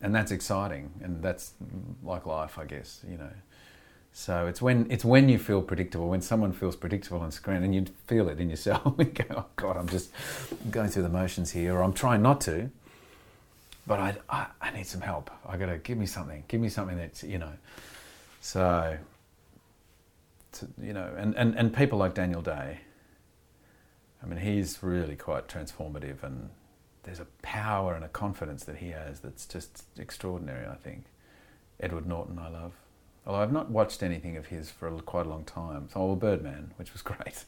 and 0.00 0.14
that's 0.14 0.32
exciting, 0.32 0.90
and 1.02 1.22
that's 1.22 1.52
like 2.02 2.26
life, 2.26 2.58
I 2.58 2.64
guess, 2.64 3.00
you 3.08 3.16
know. 3.16 3.30
So 4.16 4.46
it's 4.46 4.62
when 4.62 4.86
it's 4.90 5.04
when 5.04 5.28
you 5.28 5.38
feel 5.38 5.60
predictable, 5.60 6.08
when 6.08 6.20
someone 6.20 6.52
feels 6.52 6.76
predictable 6.76 7.18
on 7.20 7.32
screen, 7.32 7.64
and 7.64 7.74
you 7.74 7.84
feel 8.06 8.28
it 8.28 8.38
in 8.38 8.48
yourself. 8.48 8.94
you 8.98 9.06
go, 9.06 9.24
"Oh 9.36 9.46
God, 9.56 9.76
I'm 9.76 9.88
just 9.88 10.12
going 10.70 10.88
through 10.88 11.02
the 11.02 11.08
motions 11.08 11.50
here," 11.50 11.74
or 11.74 11.82
"I'm 11.82 11.92
trying 11.92 12.22
not 12.22 12.40
to." 12.42 12.70
But 13.86 13.98
I, 13.98 14.16
I, 14.30 14.46
I 14.60 14.70
need 14.70 14.86
some 14.86 15.00
help. 15.00 15.30
I 15.46 15.56
got 15.56 15.66
to 15.66 15.78
give 15.78 15.98
me 15.98 16.06
something. 16.06 16.44
Give 16.48 16.60
me 16.60 16.68
something 16.68 16.96
that's 16.96 17.24
you 17.24 17.38
know. 17.38 17.52
So 18.40 18.96
to, 20.54 20.68
you 20.80 20.92
know, 20.92 21.12
and, 21.16 21.34
and, 21.36 21.54
and 21.56 21.74
people 21.74 21.98
like 21.98 22.14
Daniel 22.14 22.42
Day. 22.42 22.80
I 24.22 24.26
mean, 24.26 24.38
he's 24.38 24.82
really 24.82 25.16
quite 25.16 25.48
transformative, 25.48 26.22
and 26.22 26.50
there's 27.02 27.20
a 27.20 27.26
power 27.42 27.94
and 27.94 28.04
a 28.04 28.08
confidence 28.08 28.64
that 28.64 28.76
he 28.76 28.90
has 28.90 29.20
that's 29.20 29.46
just 29.46 29.84
extraordinary. 29.98 30.66
I 30.66 30.76
think 30.76 31.04
Edward 31.80 32.06
Norton, 32.06 32.38
I 32.38 32.48
love. 32.48 32.72
Although 33.26 33.40
I've 33.40 33.52
not 33.52 33.70
watched 33.70 34.02
anything 34.02 34.36
of 34.36 34.46
his 34.46 34.70
for 34.70 34.88
a, 34.88 35.00
quite 35.00 35.26
a 35.26 35.28
long 35.28 35.44
time. 35.44 35.88
So, 35.92 36.04
well, 36.04 36.16
Birdman, 36.16 36.72
which 36.76 36.92
was 36.92 37.02
great. 37.02 37.44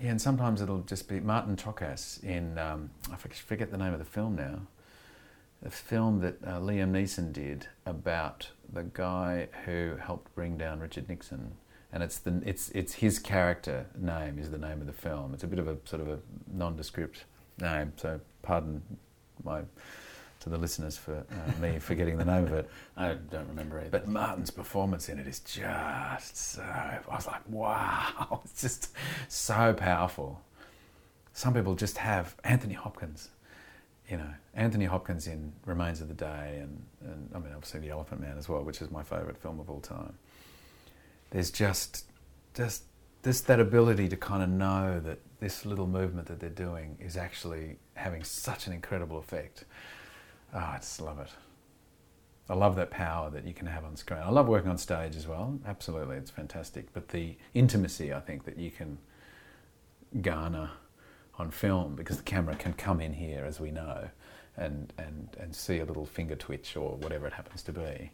Yeah, 0.00 0.10
and 0.10 0.20
sometimes 0.20 0.60
it'll 0.60 0.82
just 0.82 1.08
be 1.08 1.20
Marton 1.20 1.56
Csokas 1.56 2.22
in, 2.22 2.58
um, 2.58 2.90
I 3.10 3.16
forget 3.16 3.70
the 3.70 3.78
name 3.78 3.92
of 3.92 3.98
the 3.98 4.04
film 4.04 4.36
now, 4.36 4.62
The 5.62 5.70
film 5.70 6.20
that 6.20 6.36
uh, 6.44 6.60
Liam 6.60 6.90
Neeson 6.90 7.32
did 7.32 7.68
about 7.86 8.50
the 8.70 8.82
guy 8.82 9.48
who 9.64 9.96
helped 9.96 10.34
bring 10.34 10.58
down 10.58 10.80
Richard 10.80 11.08
Nixon 11.08 11.52
and 11.92 12.02
it's 12.02 12.18
the 12.18 12.42
it's 12.44 12.70
it's 12.70 12.94
his 12.94 13.18
character 13.18 13.86
name 13.96 14.38
is 14.38 14.50
the 14.50 14.58
name 14.58 14.80
of 14.80 14.86
the 14.86 14.92
film. 14.92 15.32
It's 15.34 15.44
a 15.44 15.46
bit 15.46 15.58
of 15.58 15.68
a 15.68 15.76
sort 15.84 16.02
of 16.02 16.08
a 16.08 16.18
nondescript 16.52 17.24
name, 17.58 17.92
so 17.96 18.20
pardon 18.42 18.82
my 19.44 19.62
to 20.40 20.50
the 20.50 20.58
listeners 20.58 20.96
for 20.96 21.24
uh, 21.30 21.60
me 21.60 21.78
forgetting 21.78 22.18
the 22.18 22.24
name 22.24 22.44
of 22.44 22.52
it. 22.52 22.70
I 22.96 23.14
don't 23.14 23.48
remember 23.48 23.78
it. 23.78 23.90
But 23.90 24.08
Martin's 24.08 24.50
performance 24.50 25.08
in 25.08 25.18
it 25.18 25.26
is 25.26 25.40
just 25.40 26.36
so. 26.36 26.62
I 26.62 27.00
was 27.08 27.26
like, 27.26 27.48
wow, 27.48 28.42
it's 28.44 28.62
just 28.62 28.92
so 29.28 29.72
powerful. 29.72 30.40
Some 31.32 31.54
people 31.54 31.74
just 31.74 31.98
have 31.98 32.34
Anthony 32.44 32.74
Hopkins. 32.74 33.30
You 34.08 34.18
know, 34.18 34.30
Anthony 34.54 34.84
Hopkins 34.84 35.26
in 35.26 35.52
Remains 35.64 36.00
of 36.00 36.06
the 36.06 36.14
Day, 36.14 36.60
and, 36.60 36.80
and 37.00 37.28
I 37.34 37.38
mean, 37.38 37.52
obviously 37.52 37.80
The 37.80 37.90
Elephant 37.90 38.20
Man 38.20 38.38
as 38.38 38.48
well, 38.48 38.62
which 38.62 38.80
is 38.80 38.90
my 38.90 39.02
favourite 39.02 39.36
film 39.36 39.58
of 39.58 39.68
all 39.68 39.80
time 39.80 40.14
there's 41.36 41.50
just 41.50 42.06
just 42.54 42.84
this 43.20 43.42
that 43.42 43.60
ability 43.60 44.08
to 44.08 44.16
kind 44.16 44.42
of 44.42 44.48
know 44.48 44.98
that 45.00 45.18
this 45.38 45.66
little 45.66 45.86
movement 45.86 46.28
that 46.28 46.40
they're 46.40 46.48
doing 46.48 46.96
is 46.98 47.14
actually 47.14 47.76
having 47.92 48.24
such 48.24 48.66
an 48.66 48.72
incredible 48.72 49.18
effect. 49.18 49.64
Oh, 50.54 50.58
I 50.60 50.78
just 50.78 50.98
love 50.98 51.18
it. 51.18 51.28
I 52.48 52.54
love 52.54 52.74
that 52.76 52.90
power 52.90 53.28
that 53.28 53.46
you 53.46 53.52
can 53.52 53.66
have 53.66 53.84
on 53.84 53.96
screen. 53.96 54.20
I 54.20 54.30
love 54.30 54.48
working 54.48 54.70
on 54.70 54.78
stage 54.78 55.14
as 55.14 55.28
well. 55.28 55.58
Absolutely, 55.66 56.16
it's 56.16 56.30
fantastic. 56.30 56.90
But 56.94 57.08
the 57.08 57.36
intimacy, 57.52 58.14
I 58.14 58.20
think, 58.20 58.46
that 58.46 58.56
you 58.58 58.70
can 58.70 58.96
garner 60.22 60.70
on 61.38 61.50
film 61.50 61.96
because 61.96 62.16
the 62.16 62.22
camera 62.22 62.56
can 62.56 62.72
come 62.72 62.98
in 62.98 63.12
here, 63.12 63.44
as 63.44 63.60
we 63.60 63.70
know, 63.70 64.08
and, 64.56 64.90
and, 64.96 65.36
and 65.38 65.54
see 65.54 65.80
a 65.80 65.84
little 65.84 66.06
finger 66.06 66.34
twitch 66.34 66.78
or 66.78 66.96
whatever 66.96 67.26
it 67.26 67.34
happens 67.34 67.62
to 67.64 67.72
be. 67.74 68.10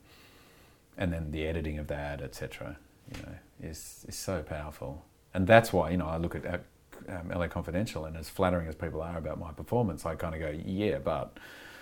And 0.99 1.13
then 1.13 1.31
the 1.31 1.47
editing 1.47 1.79
of 1.79 1.87
that, 1.87 2.21
etc 2.21 2.79
you 3.11 3.23
know, 3.23 3.69
is 3.69 4.05
is 4.09 4.17
so 4.17 4.43
powerful. 4.43 5.05
And 5.35 5.47
that's 5.47 5.73
why 5.73 5.91
you 5.91 5.97
know 5.97 6.07
I 6.07 6.19
look 6.19 6.35
at, 6.35 6.45
at 6.45 6.65
um, 7.09 7.31
LA 7.35 7.49
Confidential, 7.49 8.05
and 8.05 8.17
as 8.17 8.29
flattering 8.29 8.69
as 8.69 8.75
people 8.75 9.03
are 9.03 9.17
about 9.17 9.39
my 9.39 9.53
performance, 9.53 10.05
I 10.07 10.15
kind 10.15 10.35
of 10.35 10.41
go, 10.41 10.59
yeah, 10.65 10.99
but 10.99 11.37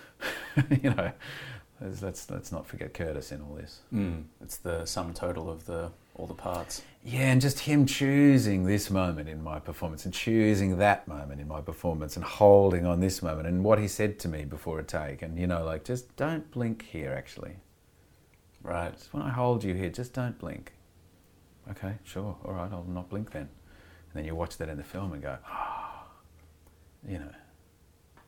you 0.83 0.91
know, 0.91 1.13
let's 1.81 2.31
let's 2.31 2.53
not 2.53 2.67
forget 2.67 2.95
Curtis 2.95 3.33
in 3.33 3.41
all 3.43 3.55
this. 3.55 3.81
Mm. 3.93 4.25
It's 4.41 4.59
the 4.59 4.85
sum 4.85 5.13
total 5.15 5.51
of 5.51 5.67
the 5.67 5.91
all 6.15 6.27
the 6.27 6.35
parts. 6.35 6.83
Yeah, 7.03 7.33
and 7.33 7.41
just 7.41 7.61
him 7.61 7.87
choosing 7.87 8.65
this 8.65 8.91
moment 8.91 9.29
in 9.29 9.43
my 9.43 9.59
performance, 9.59 10.05
and 10.05 10.13
choosing 10.13 10.79
that 10.79 11.09
moment 11.09 11.41
in 11.41 11.49
my 11.49 11.61
performance, 11.61 12.17
and 12.17 12.25
holding 12.25 12.87
on 12.87 13.01
this 13.01 13.23
moment, 13.23 13.49
and 13.49 13.65
what 13.65 13.79
he 13.79 13.89
said 13.89 14.19
to 14.21 14.29
me 14.29 14.45
before 14.45 14.79
a 14.79 14.85
take, 14.85 15.23
and 15.23 15.39
you 15.39 15.47
know, 15.47 15.65
like 15.65 15.85
just 15.85 16.15
don't 16.17 16.51
blink 16.51 16.87
here, 16.91 17.13
actually. 17.17 17.57
Right. 18.63 18.93
Just 18.93 19.13
when 19.15 19.23
I 19.23 19.31
hold 19.31 19.65
you 19.65 19.75
here, 19.75 19.89
just 19.89 20.13
don't 20.13 20.39
blink 20.39 20.73
okay, 21.71 21.95
sure, 22.05 22.37
all 22.45 22.53
right, 22.53 22.71
I'll 22.73 22.85
not 22.85 23.09
blink 23.09 23.33
then. 23.33 23.49
And 24.13 24.15
then 24.15 24.25
you 24.25 24.35
watch 24.35 24.57
that 24.59 24.69
in 24.69 24.77
the 24.77 24.85
film 24.85 25.13
and 25.13 25.23
go, 25.23 25.39
ah, 25.47 26.05
oh, 26.05 27.11
you 27.11 27.19
know. 27.19 27.33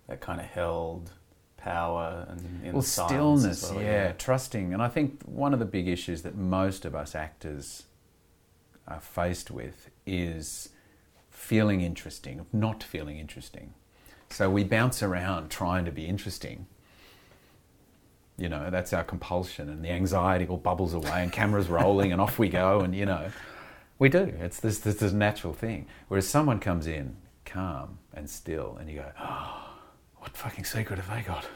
That 0.09 0.21
kind 0.21 0.41
of 0.41 0.47
held 0.47 1.13
power 1.57 2.27
and 2.29 2.73
well, 2.73 2.83
stillness, 2.83 3.71
well, 3.71 3.81
yeah, 3.81 4.07
yeah, 4.07 4.13
trusting. 4.13 4.73
And 4.73 4.83
I 4.83 4.89
think 4.89 5.23
one 5.25 5.53
of 5.53 5.61
the 5.61 5.65
big 5.65 5.87
issues 5.89 6.23
that 6.23 6.37
most 6.37 6.85
of 6.85 6.95
us 6.95 7.15
actors 7.15 7.85
are 8.89 9.01
faced 9.01 9.51
with 9.51 9.91
is 10.05 10.71
feeling 11.31 11.81
interesting, 11.81 12.45
not 12.53 12.83
feeling 12.83 13.19
interesting. 13.19 13.75
So 14.31 14.51
we 14.51 14.65
bounce 14.65 15.03
around 15.03 15.51
trying 15.51 15.85
to 15.85 15.93
be 15.93 16.07
interesting 16.07 16.67
you 18.39 18.49
know, 18.49 18.71
that's 18.71 18.93
our 18.93 19.05
compulsion, 19.05 19.69
and 19.69 19.85
the 19.85 19.91
anxiety 19.91 20.47
all 20.47 20.57
bubbles 20.57 20.95
away, 20.95 21.23
and 21.23 21.33
cameras 21.33 21.69
rolling, 21.69 22.13
and 22.13 22.21
off 22.21 22.39
we 22.39 22.49
go, 22.49 22.81
and 22.81 22.95
you 22.95 23.07
know, 23.07 23.31
we 23.99 24.09
do. 24.09 24.33
It's 24.41 24.61
this 24.61 24.79
this, 24.79 24.97
this 24.97 25.13
natural 25.13 25.53
thing. 25.53 25.87
Whereas 26.09 26.29
someone 26.29 26.59
comes 26.59 26.87
in 26.87 27.17
calm 27.45 27.99
and 28.15 28.29
still, 28.29 28.77
and 28.81 28.89
you 28.89 28.97
go, 28.97 29.13
oh, 29.21 29.69
what 30.19 30.37
fucking 30.37 30.65
secret 30.65 30.99
have 30.99 31.15
they 31.15 31.23
got? 31.23 31.47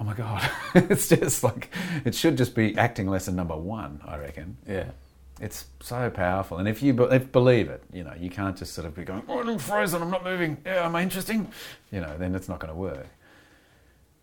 Oh 0.00 0.04
my 0.04 0.14
god! 0.14 0.48
it's 0.74 1.08
just 1.08 1.44
like 1.44 1.72
it 2.04 2.14
should 2.14 2.36
just 2.36 2.54
be 2.54 2.76
acting 2.78 3.08
lesson 3.08 3.36
number 3.36 3.56
one. 3.56 4.00
I 4.06 4.16
reckon. 4.16 4.56
Yeah. 4.66 4.90
It's 5.40 5.66
so 5.80 6.08
powerful, 6.08 6.58
and 6.58 6.68
if 6.68 6.82
you 6.82 6.92
be- 6.92 7.04
if 7.04 7.32
believe 7.32 7.68
it, 7.68 7.82
you 7.92 8.04
know 8.04 8.14
you 8.18 8.30
can't 8.30 8.56
just 8.56 8.74
sort 8.74 8.86
of 8.86 8.94
be 8.94 9.02
going, 9.02 9.22
"Oh, 9.28 9.40
I'm 9.40 9.58
frozen, 9.58 10.00
I'm 10.02 10.10
not 10.10 10.22
moving. 10.22 10.58
Yeah, 10.64 10.86
am 10.86 10.94
I 10.94 11.02
interesting?" 11.02 11.50
You 11.90 12.00
know, 12.00 12.16
then 12.16 12.34
it's 12.36 12.48
not 12.48 12.60
going 12.60 12.72
to 12.72 12.78
work. 12.78 13.08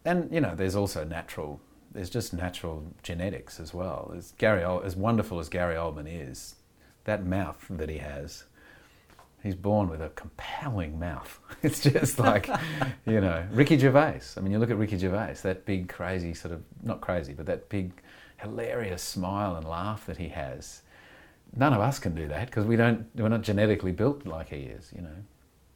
And 0.05 0.31
you 0.33 0.39
know, 0.39 0.55
there's 0.55 0.75
also 0.75 1.03
natural. 1.03 1.59
There's 1.91 2.09
just 2.09 2.33
natural 2.33 2.83
genetics 3.03 3.59
as 3.59 3.73
well. 3.73 4.13
As 4.15 4.33
Gary, 4.37 4.63
as 4.83 4.95
wonderful 4.95 5.39
as 5.39 5.49
Gary 5.49 5.75
Oldman 5.75 6.07
is, 6.07 6.55
that 7.05 7.25
mouth 7.25 7.65
that 7.69 7.89
he 7.89 7.97
has, 7.97 8.43
he's 9.41 9.55
born 9.55 9.89
with 9.89 10.01
a 10.01 10.09
compelling 10.09 10.99
mouth. 10.99 11.39
It's 11.61 11.81
just 11.81 12.19
like, 12.19 12.47
you 13.05 13.19
know, 13.19 13.45
Ricky 13.51 13.77
Gervais. 13.77 14.21
I 14.37 14.39
mean, 14.39 14.51
you 14.51 14.59
look 14.59 14.69
at 14.69 14.77
Ricky 14.77 14.97
Gervais, 14.97 15.37
that 15.43 15.65
big, 15.65 15.89
crazy 15.89 16.33
sort 16.33 16.53
of, 16.53 16.63
not 16.83 17.01
crazy, 17.01 17.33
but 17.33 17.45
that 17.47 17.67
big, 17.67 17.91
hilarious 18.37 19.01
smile 19.03 19.57
and 19.57 19.67
laugh 19.67 20.05
that 20.05 20.17
he 20.17 20.29
has. 20.29 20.83
None 21.55 21.73
of 21.73 21.81
us 21.81 21.99
can 21.99 22.15
do 22.15 22.27
that 22.29 22.45
because 22.45 22.65
we 22.65 22.77
don't, 22.77 23.07
we're 23.15 23.27
not 23.27 23.41
genetically 23.41 23.91
built 23.91 24.25
like 24.25 24.49
he 24.49 24.57
is, 24.57 24.91
you 24.95 25.01
know. 25.01 25.15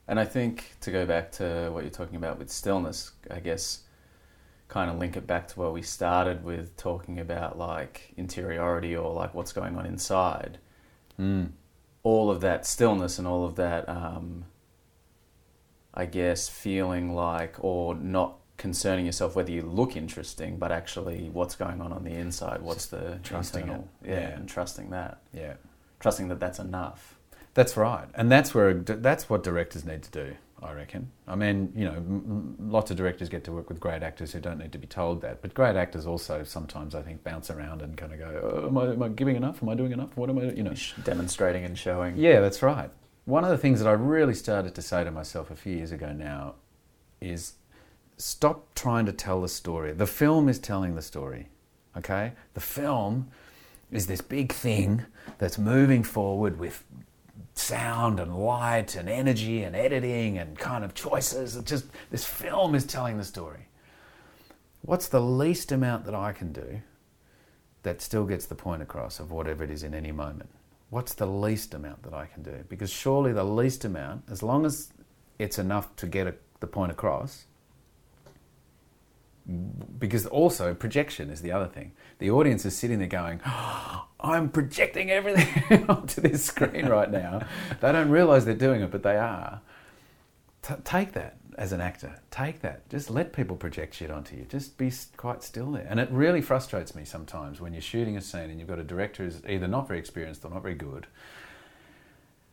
And 0.08 0.20
I 0.20 0.26
think 0.26 0.76
to 0.82 0.92
go 0.92 1.06
back 1.06 1.32
to 1.34 1.70
what 1.74 1.84
you're 1.84 1.92
talking 1.92 2.16
about 2.16 2.38
with 2.38 2.50
stillness, 2.50 3.12
I 3.32 3.40
guess 3.40 3.80
kind 4.74 4.90
of 4.90 4.98
link 4.98 5.16
it 5.16 5.28
back 5.28 5.48
to 5.50 5.60
where 5.60 5.70
we 5.70 5.84
started 5.84 6.44
with 6.44 6.76
talking 6.78 7.20
about 7.20 7.60
like 7.60 8.12
interiority 8.18 8.96
or 8.96 9.14
like 9.14 9.32
what's 9.36 9.54
going 9.54 9.78
on 9.78 9.86
inside. 9.86 10.58
Mm. 11.20 11.52
All 12.02 12.32
of 12.32 12.42
that 12.42 12.66
stillness 12.66 13.20
and 13.20 13.28
all 13.28 13.46
of 13.46 13.56
that, 13.56 13.88
um, 13.88 14.46
I 15.94 16.08
guess, 16.08 16.50
feeling 16.50 17.14
like 17.14 17.56
or 17.64 17.94
not 17.94 18.40
concerning 18.58 19.06
yourself 19.06 19.36
whether 19.36 19.52
you 19.52 19.62
look 19.62 19.96
interesting, 19.96 20.58
but 20.58 20.72
actually 20.72 21.30
what's 21.30 21.56
going 21.56 21.80
on 21.80 21.94
on 21.94 22.04
the 22.04 22.12
inside. 22.12 22.64
What's 22.64 22.88
the 22.88 23.20
trusting 23.22 23.62
internal, 23.68 23.88
it. 24.04 24.10
yeah, 24.10 24.20
Yeah. 24.22 24.28
and 24.38 24.50
trusting 24.50 24.90
that, 24.90 25.22
Yeah. 25.32 25.54
trusting 26.00 26.30
that 26.30 26.40
that's 26.40 26.58
enough. 26.60 27.20
That's 27.54 27.78
right, 27.78 28.08
and 28.16 28.32
that's 28.32 28.56
where 28.56 28.74
that's 28.74 29.30
what 29.30 29.44
directors 29.44 29.86
need 29.86 30.02
to 30.02 30.10
do. 30.12 30.36
I 30.64 30.74
reckon. 30.74 31.12
I 31.28 31.36
mean, 31.36 31.72
you 31.76 31.86
know, 31.86 31.94
m- 31.94 32.56
lots 32.60 32.92
of 32.92 32.98
directors 32.98 33.30
get 33.30 33.44
to 33.46 33.52
work 33.52 33.70
with 33.70 33.80
great 33.80 34.04
actors 34.04 34.32
who 34.32 34.40
don't 34.40 34.58
need 34.58 34.72
to 34.72 34.78
be 34.78 34.88
told 34.88 35.22
that, 35.22 35.42
but 35.42 35.54
great 35.54 35.76
actors 35.76 36.06
also 36.06 36.44
sometimes 36.44 36.96
I 36.96 37.02
think 37.02 37.24
bounce 37.24 37.50
around 37.50 37.82
and 37.82 37.98
kind 37.98 38.14
of 38.14 38.20
go, 38.20 38.62
oh, 38.64 38.68
am, 38.68 38.78
I, 38.78 38.84
"Am 38.94 39.04
I 39.04 39.10
giving 39.10 39.36
enough? 39.36 39.62
Am 39.62 39.70
I 39.70 39.76
doing 39.76 39.92
enough? 39.92 40.16
What 40.16 40.30
am 40.30 40.40
I?" 40.40 40.52
You 40.52 40.64
know. 40.64 40.74
Demonstrating 41.04 41.66
and 41.66 41.78
showing. 41.78 42.18
Yeah, 42.18 42.40
that's 42.40 42.62
right. 42.62 42.90
One 43.26 43.44
of 43.44 43.50
the 43.50 43.58
things 43.58 43.80
that 43.80 43.88
I 43.88 43.94
really 43.94 44.34
started 44.34 44.76
to 44.76 44.82
say 44.82 45.04
to 45.04 45.12
myself 45.12 45.50
a 45.52 45.56
few 45.56 45.76
years 45.76 45.92
ago 45.92 46.12
now 46.12 46.56
is 47.22 47.54
stop 48.18 48.74
trying 48.76 49.06
to 49.06 49.14
tell 49.14 49.42
the 49.42 49.48
story. 49.48 49.94
The 49.94 50.08
film 50.08 50.50
is 50.50 50.60
telling 50.60 50.96
the 50.96 51.02
story. 51.02 51.48
Okay? 51.98 52.34
The 52.54 52.60
film 52.60 53.30
is 53.92 54.08
this 54.08 54.22
big 54.22 54.52
thing 54.52 55.06
that's 55.38 55.58
moving 55.58 56.04
forward 56.04 56.60
with 56.60 56.84
sound 57.56 58.20
and 58.20 58.36
light 58.36 58.96
and 58.96 59.08
energy 59.08 59.64
and 59.64 59.76
editing 59.76 60.38
and 60.38 60.58
kind 60.58 60.84
of 60.84 60.94
choices. 60.94 61.56
It's 61.56 61.70
just 61.70 61.86
this 62.10 62.26
film 62.26 62.76
is 62.76 62.86
telling 62.86 63.18
the 63.18 63.24
story. 63.24 63.68
What's 64.82 65.08
the 65.08 65.22
least 65.22 65.72
amount 65.72 66.06
that 66.06 66.16
I 66.16 66.34
can 66.34 66.52
do 66.52 66.82
that 67.84 68.02
still 68.02 68.26
gets 68.26 68.46
the 68.46 68.56
point 68.56 68.82
across 68.82 69.20
of 69.20 69.32
whatever 69.32 69.64
it 69.64 69.70
is 69.70 69.84
in 69.84 69.94
any 69.94 70.12
moment? 70.12 70.50
What's 70.90 71.14
the 71.14 71.26
least 71.26 71.74
amount 71.74 72.04
that 72.04 72.14
I 72.14 72.26
can 72.26 72.44
do? 72.44 72.64
Because 72.70 72.90
surely 72.90 73.34
the 73.34 73.44
least 73.44 73.86
amount, 73.86 74.24
as 74.30 74.44
long 74.44 74.66
as 74.66 74.92
it's 75.40 75.58
enough 75.58 75.96
to 75.98 76.06
get 76.06 76.28
a, 76.28 76.36
the 76.60 76.68
point 76.68 76.92
across, 76.92 77.46
because 80.00 80.26
also 80.26 80.74
projection 80.74 81.30
is 81.30 81.42
the 81.42 81.52
other 81.52 81.68
thing. 81.68 81.92
The 82.20 82.32
audience 82.32 82.66
is 82.66 82.76
sitting 82.76 83.00
there 83.00 83.08
going, 83.08 83.42
"Oh, 83.46 84.06
I'm 84.20 84.50
projecting 84.50 85.12
everything 85.12 85.86
onto 85.90 86.22
this 86.22 86.46
screen 86.46 86.88
right 86.88 87.12
now. 87.12 87.46
They 87.82 87.92
don't 87.92 88.10
realize 88.10 88.46
they're 88.46 88.56
doing 88.56 88.82
it, 88.82 88.92
but 88.92 89.04
they 89.04 89.18
are. 89.18 89.62
T- 90.62 90.76
take 90.86 91.12
that 91.14 91.38
as 91.58 91.72
an 91.72 91.82
actor. 91.82 92.20
Take 92.32 92.62
that. 92.62 92.88
Just 92.90 93.10
let 93.10 93.34
people 93.34 93.56
project 93.56 93.96
shit 93.96 94.10
onto 94.10 94.36
you. 94.36 94.46
Just 94.46 94.78
be 94.78 94.92
quite 95.18 95.44
still 95.44 95.72
there. 95.72 95.86
And 95.90 96.00
it 96.00 96.10
really 96.12 96.42
frustrates 96.42 96.96
me 96.96 97.06
sometimes 97.06 97.60
when 97.60 97.74
you're 97.74 97.82
shooting 97.82 98.18
a 98.18 98.22
scene 98.22 98.50
and 98.50 98.60
you've 98.60 98.70
got 98.70 98.80
a 98.80 98.84
director 98.84 99.24
who's 99.24 99.42
either 99.48 99.68
not 99.68 99.88
very 99.88 100.00
experienced 100.00 100.46
or 100.46 100.52
not 100.52 100.62
very 100.62 100.76
good. 100.76 101.08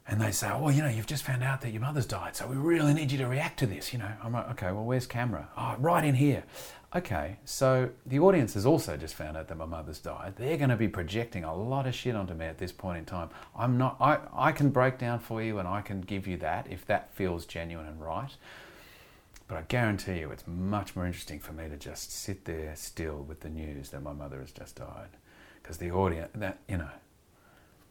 And 0.07 0.21
they 0.21 0.33
say, 0.33 0.49
well, 0.49 0.73
you 0.73 0.83
know, 0.83 0.89
you've 0.89 1.07
just 1.07 1.23
found 1.23 1.45
out 1.45 1.61
that 1.61 1.71
your 1.71 1.83
mother's 1.83 2.07
died, 2.07 2.35
so 2.35 2.47
we 2.49 2.57
really 2.57 2.95
need 2.95 3.13
you 3.13 3.19
to 3.19 3.29
react 3.29 3.61
to 3.61 3.67
this. 3.67 3.93
You 3.93 4.01
know, 4.01 4.11
I'm 4.25 4.33
like, 4.33 4.51
okay, 4.51 4.73
well, 4.73 4.85
where's 4.85 5.07
camera? 5.07 5.49
Oh, 5.57 5.77
right 5.79 6.05
in 6.05 6.17
here. 6.17 6.43
Okay, 6.95 7.37
so 7.45 7.91
the 8.05 8.19
audience 8.19 8.55
has 8.55 8.67
also 8.67 8.97
just 8.97 9.15
found 9.15 9.37
out 9.37 9.47
that 9.47 9.57
my 9.57 9.65
mother's 9.65 10.01
died. 10.01 10.35
They're 10.37 10.57
going 10.57 10.71
to 10.71 10.77
be 10.77 10.89
projecting 10.89 11.45
a 11.45 11.55
lot 11.55 11.87
of 11.87 11.95
shit 11.95 12.17
onto 12.17 12.35
me 12.35 12.47
at 12.47 12.59
this 12.59 12.73
point 12.73 12.99
in 12.99 13.05
time. 13.05 13.31
I'm 13.57 13.79
not. 13.79 13.97
I, 14.01 14.19
I 14.35 14.51
can 14.51 14.71
break 14.71 14.99
down 14.99 15.21
for 15.21 15.41
you 15.41 15.61
and 15.61 15.69
I 15.69 15.83
can 15.83 16.01
give 16.01 16.27
you 16.27 16.37
that 16.39 16.67
if 16.69 16.85
that 16.87 17.15
feels 17.15 17.47
genuine 17.47 17.87
and 17.87 18.01
right. 18.01 18.31
But 19.47 19.59
I 19.59 19.63
guarantee 19.63 20.19
you, 20.19 20.33
it's 20.33 20.45
much 20.49 20.97
more 20.97 21.07
interesting 21.07 21.39
for 21.39 21.53
me 21.53 21.69
to 21.69 21.77
just 21.77 22.13
sit 22.13 22.45
there 22.45 22.75
still 22.75 23.19
with 23.19 23.41
the 23.41 23.51
news 23.51 23.91
that 23.91 24.03
my 24.03 24.13
mother 24.13 24.41
has 24.41 24.51
just 24.51 24.75
died, 24.75 25.11
because 25.63 25.77
the 25.77 25.93
audience, 25.93 26.31
that 26.35 26.59
you 26.69 26.77
know, 26.77 26.91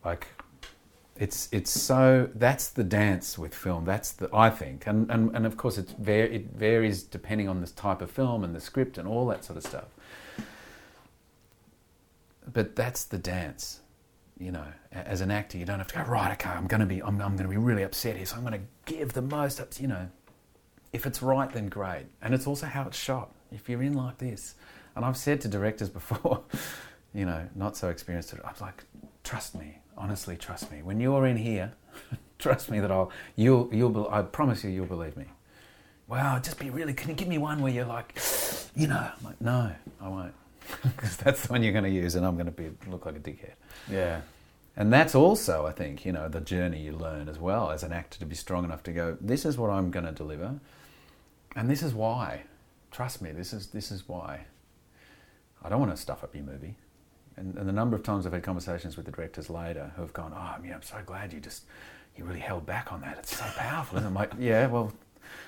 like 0.04 0.28
it's 1.20 1.50
it's 1.52 1.70
so 1.70 2.30
that's 2.34 2.70
the 2.70 2.84
dance 2.84 3.38
with 3.38 3.54
film. 3.54 3.84
That's 3.84 4.14
the 4.14 4.30
I 4.34 4.50
think, 4.50 4.88
and 4.88 5.12
and, 5.12 5.36
and 5.36 5.46
of 5.46 5.58
course 5.58 5.78
it's 5.78 5.92
var- 5.92 6.14
it 6.14 6.54
varies 6.54 7.04
depending 7.04 7.50
on 7.50 7.60
the 7.60 7.68
type 7.68 8.02
of 8.02 8.10
film 8.10 8.44
and 8.44 8.56
the 8.56 8.62
script 8.62 8.98
and 8.98 9.06
all 9.08 9.28
that 9.28 9.44
sort 9.44 9.58
of 9.58 9.64
stuff. 9.64 9.90
But 12.52 12.76
that's 12.78 13.04
the 13.04 13.18
dance, 13.18 13.82
you 14.40 14.52
know. 14.52 14.66
As 14.94 15.20
an 15.20 15.30
actor, 15.30 15.58
you 15.58 15.66
don't 15.66 15.78
have 15.78 15.90
to 15.90 15.96
go 15.96 16.04
right. 16.04 16.32
Okay, 16.32 16.50
I'm 16.50 16.68
going 16.68 16.80
to 16.80 16.88
be 16.88 17.04
I'm, 17.04 17.22
I'm 17.22 17.38
to 17.38 17.48
be 17.48 17.58
really 17.58 17.84
upset 17.84 18.16
here, 18.16 18.26
so 18.26 18.38
I'm 18.38 18.46
going 18.46 18.54
to 18.54 18.94
give 18.94 19.12
the 19.12 19.22
most. 19.22 19.62
You 19.82 19.88
know, 19.88 20.10
if 20.94 21.06
it's 21.06 21.22
right, 21.22 21.52
then 21.52 21.68
great. 21.68 22.06
And 22.22 22.34
it's 22.34 22.48
also 22.48 22.66
how 22.66 22.84
it's 22.84 22.98
shot. 22.98 23.32
If 23.52 23.68
you're 23.68 23.84
in 23.84 23.94
like 23.94 24.20
this, 24.20 24.56
and 24.96 25.04
I've 25.04 25.18
said 25.18 25.42
to 25.42 25.50
directors 25.50 25.90
before, 26.00 26.44
you 27.14 27.26
know, 27.26 27.50
not 27.56 27.76
so 27.76 27.90
experienced, 27.90 28.34
I'm 28.34 28.54
like, 28.62 28.86
trust 29.26 29.54
me, 29.54 29.80
honestly, 30.00 30.38
trust 30.38 30.72
me. 30.72 30.82
When 30.82 31.00
you're 31.00 31.28
in 31.28 31.38
here, 31.38 31.74
trust 32.40 32.72
me 32.72 32.80
that 32.80 32.92
I'll, 32.92 33.12
you'll, 33.36 33.70
you'll, 33.72 33.90
be- 33.90 34.10
I 34.10 34.22
promise 34.24 34.64
you, 34.64 34.72
you'll 34.72 34.86
believe 34.86 35.16
me. 35.18 35.26
Wow, 36.08 36.40
just 36.40 36.58
be 36.58 36.72
really, 36.72 36.94
can 36.94 37.10
you 37.10 37.16
give 37.16 37.28
me 37.28 37.38
one 37.38 37.62
where 37.62 37.72
you're 37.72 37.86
like, 37.86 38.20
you 38.76 38.88
know, 38.88 39.12
I'm 39.16 39.24
like, 39.24 39.40
no, 39.40 39.72
I 40.02 40.08
won't. 40.08 40.34
Because 40.84 41.18
that's 41.18 41.46
the 41.48 41.52
one 41.52 41.64
you're 41.64 41.72
going 41.72 41.84
to 41.84 41.90
use, 41.90 42.16
and 42.16 42.26
I'm 42.26 42.36
going 42.36 42.46
to 42.46 42.52
be 42.52 42.70
look 42.88 43.06
like 43.06 43.16
a 43.16 43.20
dickhead. 43.20 43.54
Yeah. 43.92 44.22
And 44.78 44.94
that's 44.94 45.14
also, 45.14 45.66
I 45.66 45.72
think, 45.72 46.06
you 46.06 46.12
know, 46.12 46.30
the 46.30 46.40
journey 46.40 46.82
you 46.82 46.94
learn 46.94 47.28
as 47.28 47.38
well 47.38 47.72
as 47.72 47.84
an 47.84 47.92
actor 47.92 48.18
to 48.20 48.26
be 48.26 48.36
strong 48.36 48.64
enough 48.64 48.82
to 48.84 48.92
go, 48.92 49.18
this 49.20 49.46
is 49.46 49.58
what 49.58 49.70
I'm 49.70 49.92
going 49.92 50.06
to 50.06 50.12
deliver, 50.12 50.60
and 51.56 51.70
this 51.70 51.84
is 51.84 51.94
why. 51.94 52.44
Trust 52.92 53.22
me, 53.22 53.32
this 53.32 53.52
is 53.54 53.68
this 53.68 53.92
is 53.92 54.08
why. 54.08 54.46
I 55.64 55.70
don't 55.70 55.80
want 55.80 55.92
to 55.92 55.98
stuff 55.98 56.24
up 56.24 56.34
your 56.34 56.44
movie. 56.44 56.76
And, 57.40 57.58
and 57.58 57.68
the 57.68 57.74
number 57.74 57.96
of 57.96 58.04
times 58.04 58.26
I've 58.26 58.34
had 58.34 58.44
conversations 58.44 58.98
with 58.98 59.06
the 59.06 59.12
directors 59.12 59.50
later 59.50 59.92
who 59.96 60.02
have 60.02 60.14
gone, 60.14 60.34
oh, 60.36 60.64
yeah, 60.64 60.76
I'm 60.76 60.82
so 60.82 60.98
glad 61.06 61.32
you 61.32 61.40
just 61.40 61.64
you 62.16 62.26
really 62.26 62.40
held 62.42 62.66
back 62.66 62.92
on 62.92 63.02
that. 63.02 63.18
It's 63.20 63.38
so 63.38 63.46
powerful. 63.56 63.98
And 63.98 64.06
I'm 64.06 64.14
like, 64.14 64.34
yeah, 64.40 64.68
well, 64.68 64.92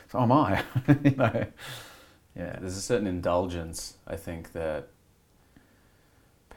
so 0.09 0.21
am 0.21 0.31
I. 0.31 0.63
you 1.03 1.11
know, 1.11 1.45
yeah. 2.35 2.57
There's 2.59 2.77
a 2.77 2.81
certain 2.81 3.07
indulgence, 3.07 3.97
I 4.07 4.15
think, 4.15 4.53
that 4.53 4.87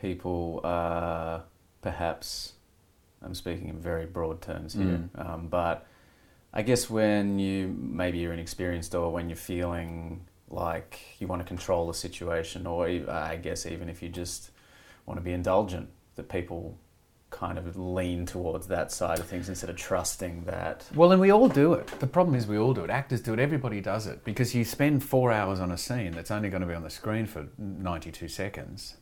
people 0.00 0.60
uh, 0.62 1.40
perhaps, 1.82 2.52
I'm 3.22 3.34
speaking 3.34 3.68
in 3.68 3.80
very 3.80 4.06
broad 4.06 4.40
terms 4.40 4.74
here, 4.74 5.08
um, 5.16 5.48
but 5.48 5.86
I 6.52 6.62
guess 6.62 6.88
when 6.88 7.38
you 7.38 7.74
maybe 7.78 8.18
you're 8.18 8.32
inexperienced 8.32 8.94
or 8.94 9.10
when 9.10 9.28
you're 9.28 9.36
feeling 9.36 10.24
like 10.48 11.00
you 11.18 11.26
want 11.26 11.42
to 11.42 11.48
control 11.48 11.86
the 11.88 11.94
situation, 11.94 12.66
or 12.66 12.86
I 12.86 13.36
guess 13.36 13.66
even 13.66 13.88
if 13.88 14.02
you 14.02 14.08
just 14.08 14.50
want 15.06 15.18
to 15.18 15.24
be 15.24 15.32
indulgent, 15.32 15.88
that 16.16 16.28
people 16.28 16.78
kind 17.30 17.58
of 17.58 17.76
lean 17.76 18.24
towards 18.24 18.68
that 18.68 18.92
side 18.92 19.18
of 19.18 19.26
things 19.26 19.48
instead 19.48 19.68
of 19.68 19.74
trusting 19.76 20.44
that. 20.44 20.84
Well, 20.94 21.10
and 21.10 21.20
we 21.20 21.32
all 21.32 21.48
do 21.48 21.72
it. 21.72 21.88
The 21.98 22.06
problem 22.06 22.36
is 22.36 22.46
we 22.46 22.58
all 22.58 22.72
do 22.72 22.84
it. 22.84 22.90
Actors 22.90 23.20
do 23.20 23.32
it. 23.32 23.40
Everybody 23.40 23.80
does 23.80 24.06
it 24.06 24.24
because 24.24 24.54
you 24.54 24.64
spend 24.64 25.02
four 25.02 25.32
hours 25.32 25.58
on 25.58 25.72
a 25.72 25.76
scene 25.76 26.12
that's 26.12 26.30
only 26.30 26.48
going 26.48 26.60
to 26.60 26.66
be 26.68 26.74
on 26.74 26.84
the 26.84 26.90
screen 26.90 27.26
for 27.26 27.48
92 27.58 28.28
seconds. 28.28 28.96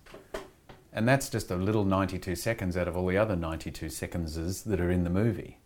And 0.94 1.06
that's 1.06 1.28
just 1.28 1.50
a 1.50 1.56
little 1.56 1.84
92 1.84 2.34
seconds 2.36 2.76
out 2.76 2.88
of 2.88 2.96
all 2.96 3.06
the 3.06 3.18
other 3.18 3.36
92 3.36 3.90
seconds 3.90 4.64
that 4.64 4.80
are 4.80 4.90
in 4.90 5.04
the 5.04 5.10
movie. 5.10 5.58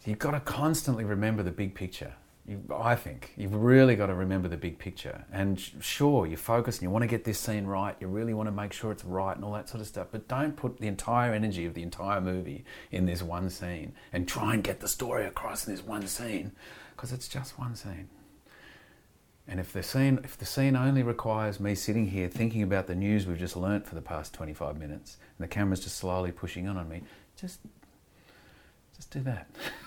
So 0.00 0.10
you've 0.10 0.18
got 0.18 0.32
to 0.32 0.40
constantly 0.40 1.04
remember 1.04 1.42
the 1.42 1.50
big 1.50 1.74
picture. 1.74 2.14
You, 2.44 2.60
I 2.74 2.96
think 2.96 3.32
you've 3.36 3.54
really 3.54 3.94
got 3.94 4.06
to 4.06 4.14
remember 4.14 4.48
the 4.48 4.56
big 4.56 4.78
picture. 4.78 5.24
And 5.32 5.60
sure, 5.60 6.26
you 6.26 6.36
focus 6.36 6.76
and 6.76 6.82
you 6.82 6.90
want 6.90 7.02
to 7.02 7.08
get 7.08 7.22
this 7.22 7.38
scene 7.38 7.66
right. 7.66 7.94
You 8.00 8.08
really 8.08 8.34
want 8.34 8.48
to 8.48 8.52
make 8.52 8.72
sure 8.72 8.90
it's 8.90 9.04
right 9.04 9.36
and 9.36 9.44
all 9.44 9.52
that 9.52 9.68
sort 9.68 9.80
of 9.80 9.86
stuff. 9.86 10.08
But 10.10 10.26
don't 10.26 10.56
put 10.56 10.78
the 10.78 10.88
entire 10.88 11.32
energy 11.32 11.66
of 11.66 11.74
the 11.74 11.82
entire 11.82 12.20
movie 12.20 12.64
in 12.90 13.06
this 13.06 13.22
one 13.22 13.48
scene 13.48 13.92
and 14.12 14.26
try 14.26 14.54
and 14.54 14.64
get 14.64 14.80
the 14.80 14.88
story 14.88 15.24
across 15.24 15.66
in 15.68 15.72
this 15.72 15.84
one 15.84 16.08
scene 16.08 16.50
because 16.96 17.12
it's 17.12 17.28
just 17.28 17.58
one 17.60 17.76
scene. 17.76 18.08
And 19.46 19.60
if 19.60 19.72
the 19.72 19.82
scene 19.82 20.20
if 20.24 20.36
the 20.36 20.46
scene 20.46 20.76
only 20.76 21.02
requires 21.02 21.60
me 21.60 21.74
sitting 21.74 22.08
here 22.08 22.28
thinking 22.28 22.62
about 22.62 22.86
the 22.86 22.94
news 22.94 23.26
we've 23.26 23.38
just 23.38 23.56
learnt 23.56 23.86
for 23.86 23.94
the 23.94 24.00
past 24.00 24.32
25 24.34 24.78
minutes 24.78 25.18
and 25.38 25.44
the 25.44 25.48
camera's 25.48 25.80
just 25.80 25.96
slowly 25.96 26.32
pushing 26.32 26.68
on 26.68 26.76
on 26.76 26.88
me, 26.88 27.02
just 27.36 27.60
just 28.96 29.10
do 29.10 29.20
that. 29.20 29.48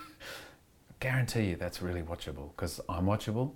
Guarantee 1.00 1.50
you 1.50 1.56
that's 1.56 1.82
really 1.82 2.02
watchable 2.02 2.50
because 2.56 2.80
I'm 2.90 3.06
watchable. 3.06 3.54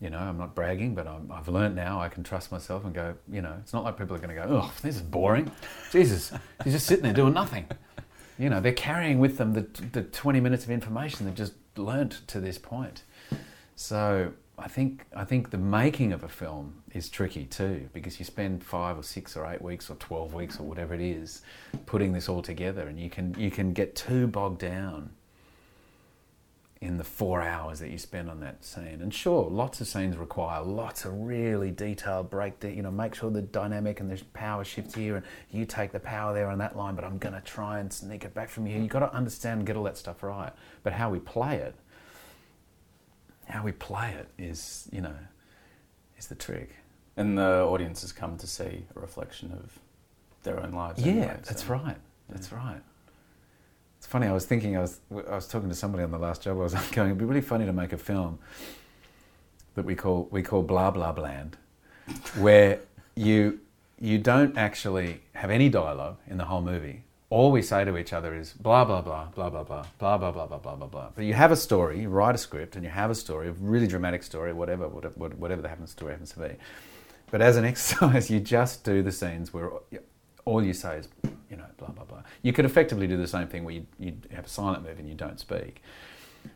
You 0.00 0.10
know, 0.10 0.18
I'm 0.18 0.36
not 0.36 0.54
bragging, 0.54 0.94
but 0.94 1.06
I'm, 1.06 1.32
I've 1.32 1.48
learned 1.48 1.74
now 1.74 2.00
I 2.00 2.10
can 2.10 2.22
trust 2.22 2.52
myself 2.52 2.84
and 2.84 2.92
go, 2.92 3.14
you 3.32 3.40
know, 3.40 3.56
it's 3.62 3.72
not 3.72 3.82
like 3.82 3.96
people 3.96 4.14
are 4.14 4.18
going 4.18 4.36
to 4.36 4.46
go, 4.46 4.46
oh, 4.48 4.72
this 4.82 4.96
is 4.96 5.02
boring. 5.02 5.50
Jesus, 5.90 6.32
he's 6.64 6.74
just 6.74 6.86
sitting 6.86 7.02
there 7.02 7.14
doing 7.14 7.32
nothing. 7.32 7.66
You 8.38 8.50
know, 8.50 8.60
they're 8.60 8.72
carrying 8.72 9.18
with 9.18 9.38
them 9.38 9.54
the, 9.54 9.62
the 9.92 10.02
20 10.02 10.40
minutes 10.40 10.64
of 10.64 10.70
information 10.70 11.24
they've 11.24 11.34
just 11.34 11.54
learnt 11.76 12.20
to 12.26 12.40
this 12.40 12.58
point. 12.58 13.04
So 13.74 14.32
I 14.58 14.68
think 14.68 15.04
I 15.14 15.24
think 15.24 15.50
the 15.50 15.58
making 15.58 16.12
of 16.12 16.24
a 16.24 16.28
film 16.28 16.82
is 16.94 17.10
tricky 17.10 17.44
too 17.44 17.88
because 17.92 18.18
you 18.18 18.24
spend 18.24 18.64
five 18.64 18.98
or 18.98 19.02
six 19.02 19.36
or 19.36 19.46
eight 19.46 19.60
weeks 19.60 19.90
or 19.90 19.96
twelve 19.96 20.32
weeks 20.32 20.58
or 20.58 20.62
whatever 20.62 20.94
it 20.94 21.00
is 21.02 21.42
putting 21.84 22.12
this 22.12 22.28
all 22.28 22.40
together, 22.40 22.88
and 22.88 22.98
you 22.98 23.10
can 23.10 23.34
you 23.38 23.50
can 23.50 23.72
get 23.74 23.94
too 23.94 24.26
bogged 24.26 24.60
down 24.60 25.10
in 26.86 26.96
the 26.98 27.04
four 27.04 27.42
hours 27.42 27.80
that 27.80 27.90
you 27.90 27.98
spend 27.98 28.30
on 28.30 28.40
that 28.40 28.64
scene. 28.64 29.00
And 29.02 29.12
sure, 29.12 29.48
lots 29.50 29.80
of 29.80 29.86
scenes 29.86 30.16
require 30.16 30.62
lots 30.62 31.04
of 31.04 31.12
really 31.20 31.70
detailed 31.70 32.30
breakdown. 32.30 32.74
You 32.74 32.82
know, 32.82 32.90
make 32.90 33.14
sure 33.14 33.30
the 33.30 33.42
dynamic 33.42 34.00
and 34.00 34.10
the 34.10 34.22
power 34.32 34.64
shifts 34.64 34.94
here, 34.94 35.16
and 35.16 35.24
you 35.50 35.66
take 35.66 35.92
the 35.92 36.00
power 36.00 36.32
there 36.32 36.48
on 36.48 36.58
that 36.58 36.76
line. 36.76 36.94
But 36.94 37.04
I'm 37.04 37.18
going 37.18 37.34
to 37.34 37.40
try 37.40 37.80
and 37.80 37.92
sneak 37.92 38.24
it 38.24 38.32
back 38.32 38.48
from 38.48 38.66
here. 38.66 38.78
You've 38.78 38.88
got 38.88 39.00
to 39.00 39.12
understand 39.12 39.60
and 39.60 39.66
get 39.66 39.76
all 39.76 39.84
that 39.84 39.98
stuff 39.98 40.22
right. 40.22 40.52
But 40.82 40.92
how 40.92 41.10
we 41.10 41.18
play 41.18 41.56
it 41.56 41.74
how 43.48 43.62
we 43.62 43.72
play 43.72 44.12
it 44.12 44.28
is, 44.42 44.88
you 44.92 45.00
know, 45.00 45.14
is 46.18 46.26
the 46.26 46.34
trick. 46.34 46.70
And 47.16 47.38
the 47.38 47.62
audience 47.62 48.02
has 48.02 48.12
come 48.12 48.36
to 48.38 48.46
see 48.46 48.84
a 48.94 49.00
reflection 49.00 49.52
of 49.52 49.78
their 50.42 50.62
own 50.62 50.72
lives. 50.72 51.00
Yeah, 51.00 51.12
anyway, 51.12 51.36
that's 51.44 51.66
right. 51.66 51.96
That's 52.28 52.52
right. 52.52 52.80
Funny. 54.16 54.28
I 54.28 54.32
was 54.32 54.46
thinking. 54.46 54.78
I 54.78 54.80
was 54.80 55.00
I 55.10 55.34
was 55.34 55.46
talking 55.46 55.68
to 55.68 55.74
somebody 55.74 56.02
on 56.02 56.10
the 56.10 56.18
last 56.18 56.40
job. 56.40 56.56
I 56.56 56.60
was 56.60 56.72
going. 56.92 57.08
It'd 57.08 57.18
be 57.18 57.26
really 57.26 57.42
funny 57.42 57.66
to 57.66 57.72
make 57.74 57.92
a 57.92 57.98
film 57.98 58.38
that 59.74 59.84
we 59.84 59.94
call 59.94 60.26
we 60.30 60.42
call 60.42 60.62
blah 60.62 60.90
blah 60.90 61.12
bland, 61.12 61.58
where 62.38 62.80
you 63.14 63.60
you 64.00 64.16
don't 64.16 64.56
actually 64.56 65.20
have 65.34 65.50
any 65.50 65.68
dialogue 65.68 66.16
in 66.28 66.38
the 66.38 66.46
whole 66.46 66.62
movie. 66.62 67.02
All 67.28 67.52
we 67.52 67.60
say 67.60 67.84
to 67.84 67.98
each 67.98 68.14
other 68.14 68.34
is 68.34 68.54
blah 68.54 68.86
blah 68.86 69.02
blah 69.02 69.26
blah 69.34 69.50
blah 69.50 69.64
blah 69.64 69.84
blah 69.98 70.16
blah 70.16 70.30
blah 70.32 70.46
blah 70.46 70.58
blah 70.60 70.74
blah 70.76 70.86
blah. 70.86 71.08
But 71.14 71.26
you 71.26 71.34
have 71.34 71.52
a 71.52 71.56
story, 71.56 72.00
you 72.00 72.08
write 72.08 72.34
a 72.34 72.38
script, 72.38 72.74
and 72.74 72.82
you 72.82 72.90
have 72.90 73.10
a 73.10 73.14
story, 73.14 73.48
a 73.48 73.52
really 73.52 73.86
dramatic 73.86 74.22
story, 74.22 74.54
whatever 74.54 74.88
whatever, 74.88 75.14
whatever 75.14 75.60
the 75.60 75.68
happens 75.68 75.90
story 75.90 76.12
happens 76.12 76.32
to 76.32 76.38
be. 76.38 76.56
But 77.30 77.42
as 77.42 77.58
an 77.58 77.66
exercise, 77.66 78.30
you 78.30 78.40
just 78.40 78.82
do 78.82 79.02
the 79.02 79.12
scenes 79.12 79.52
where 79.52 79.72
all 80.46 80.64
you 80.64 80.72
say 80.72 81.00
is, 81.00 81.08
you 81.50 81.56
know, 81.56 81.64
blah 81.78 81.88
blah 81.88 82.04
blah. 82.04 82.22
You 82.42 82.52
could 82.52 82.64
effectively 82.64 83.06
do 83.06 83.16
the 83.16 83.26
same 83.26 83.46
thing 83.46 83.64
where 83.64 83.74
you 83.74 83.86
you 83.98 84.14
have 84.32 84.46
a 84.46 84.48
silent 84.48 84.84
move 84.84 84.98
and 84.98 85.08
you 85.08 85.14
don't 85.14 85.38
speak. 85.40 85.82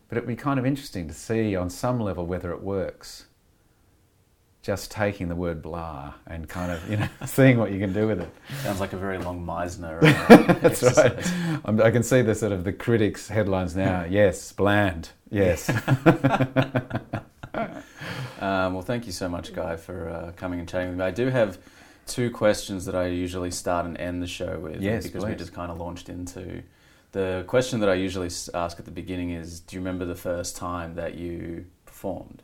But 0.08 0.18
it'd 0.18 0.28
be 0.28 0.36
kind 0.36 0.58
of 0.58 0.66
interesting 0.66 1.08
to 1.08 1.14
see 1.14 1.56
on 1.56 1.70
some 1.70 2.00
level 2.00 2.26
whether 2.26 2.52
it 2.52 2.62
works. 2.62 3.26
Just 4.62 4.90
taking 4.90 5.28
the 5.28 5.34
word 5.34 5.62
blah 5.62 6.12
and 6.26 6.46
kind 6.46 6.70
of, 6.70 6.88
you 6.90 6.98
know, 6.98 7.08
seeing 7.26 7.56
what 7.58 7.72
you 7.72 7.78
can 7.78 7.94
do 7.94 8.06
with 8.06 8.20
it. 8.20 8.30
Sounds 8.62 8.78
like 8.78 8.92
a 8.92 8.96
very 8.98 9.16
long 9.16 9.44
Meisner. 9.44 10.02
Uh, 10.02 10.52
That's 10.60 10.82
right. 10.82 11.60
I'm, 11.64 11.80
I 11.80 11.90
can 11.90 12.02
see 12.02 12.20
the 12.20 12.34
sort 12.34 12.52
of 12.52 12.64
the 12.64 12.72
critics' 12.72 13.28
headlines 13.28 13.74
now. 13.74 14.04
Yes, 14.10 14.52
bland. 14.52 15.10
Yes. 15.30 15.70
Um, 18.40 18.72
well, 18.72 18.82
thank 18.82 19.06
you 19.06 19.12
so 19.12 19.28
much, 19.28 19.52
Guy, 19.52 19.76
for 19.76 20.08
uh, 20.08 20.32
coming 20.32 20.60
and 20.60 20.68
chatting 20.68 20.88
with 20.88 20.98
me. 20.98 21.04
I 21.04 21.10
do 21.10 21.28
have 21.28 21.58
two 22.06 22.30
questions 22.30 22.84
that 22.86 22.94
I 22.94 23.06
usually 23.06 23.50
start 23.50 23.86
and 23.86 23.96
end 23.98 24.22
the 24.22 24.26
show 24.26 24.58
with. 24.58 24.80
Yes, 24.80 25.04
because 25.06 25.24
we 25.24 25.34
just 25.34 25.52
kind 25.52 25.70
of 25.70 25.78
launched 25.78 26.08
into. 26.08 26.62
The 27.12 27.44
question 27.48 27.80
that 27.80 27.88
I 27.88 27.94
usually 27.94 28.30
ask 28.54 28.78
at 28.78 28.84
the 28.84 28.90
beginning 28.90 29.30
is 29.30 29.60
Do 29.60 29.76
you 29.76 29.80
remember 29.80 30.04
the 30.04 30.14
first 30.14 30.56
time 30.56 30.94
that 30.94 31.14
you 31.14 31.66
performed? 31.84 32.42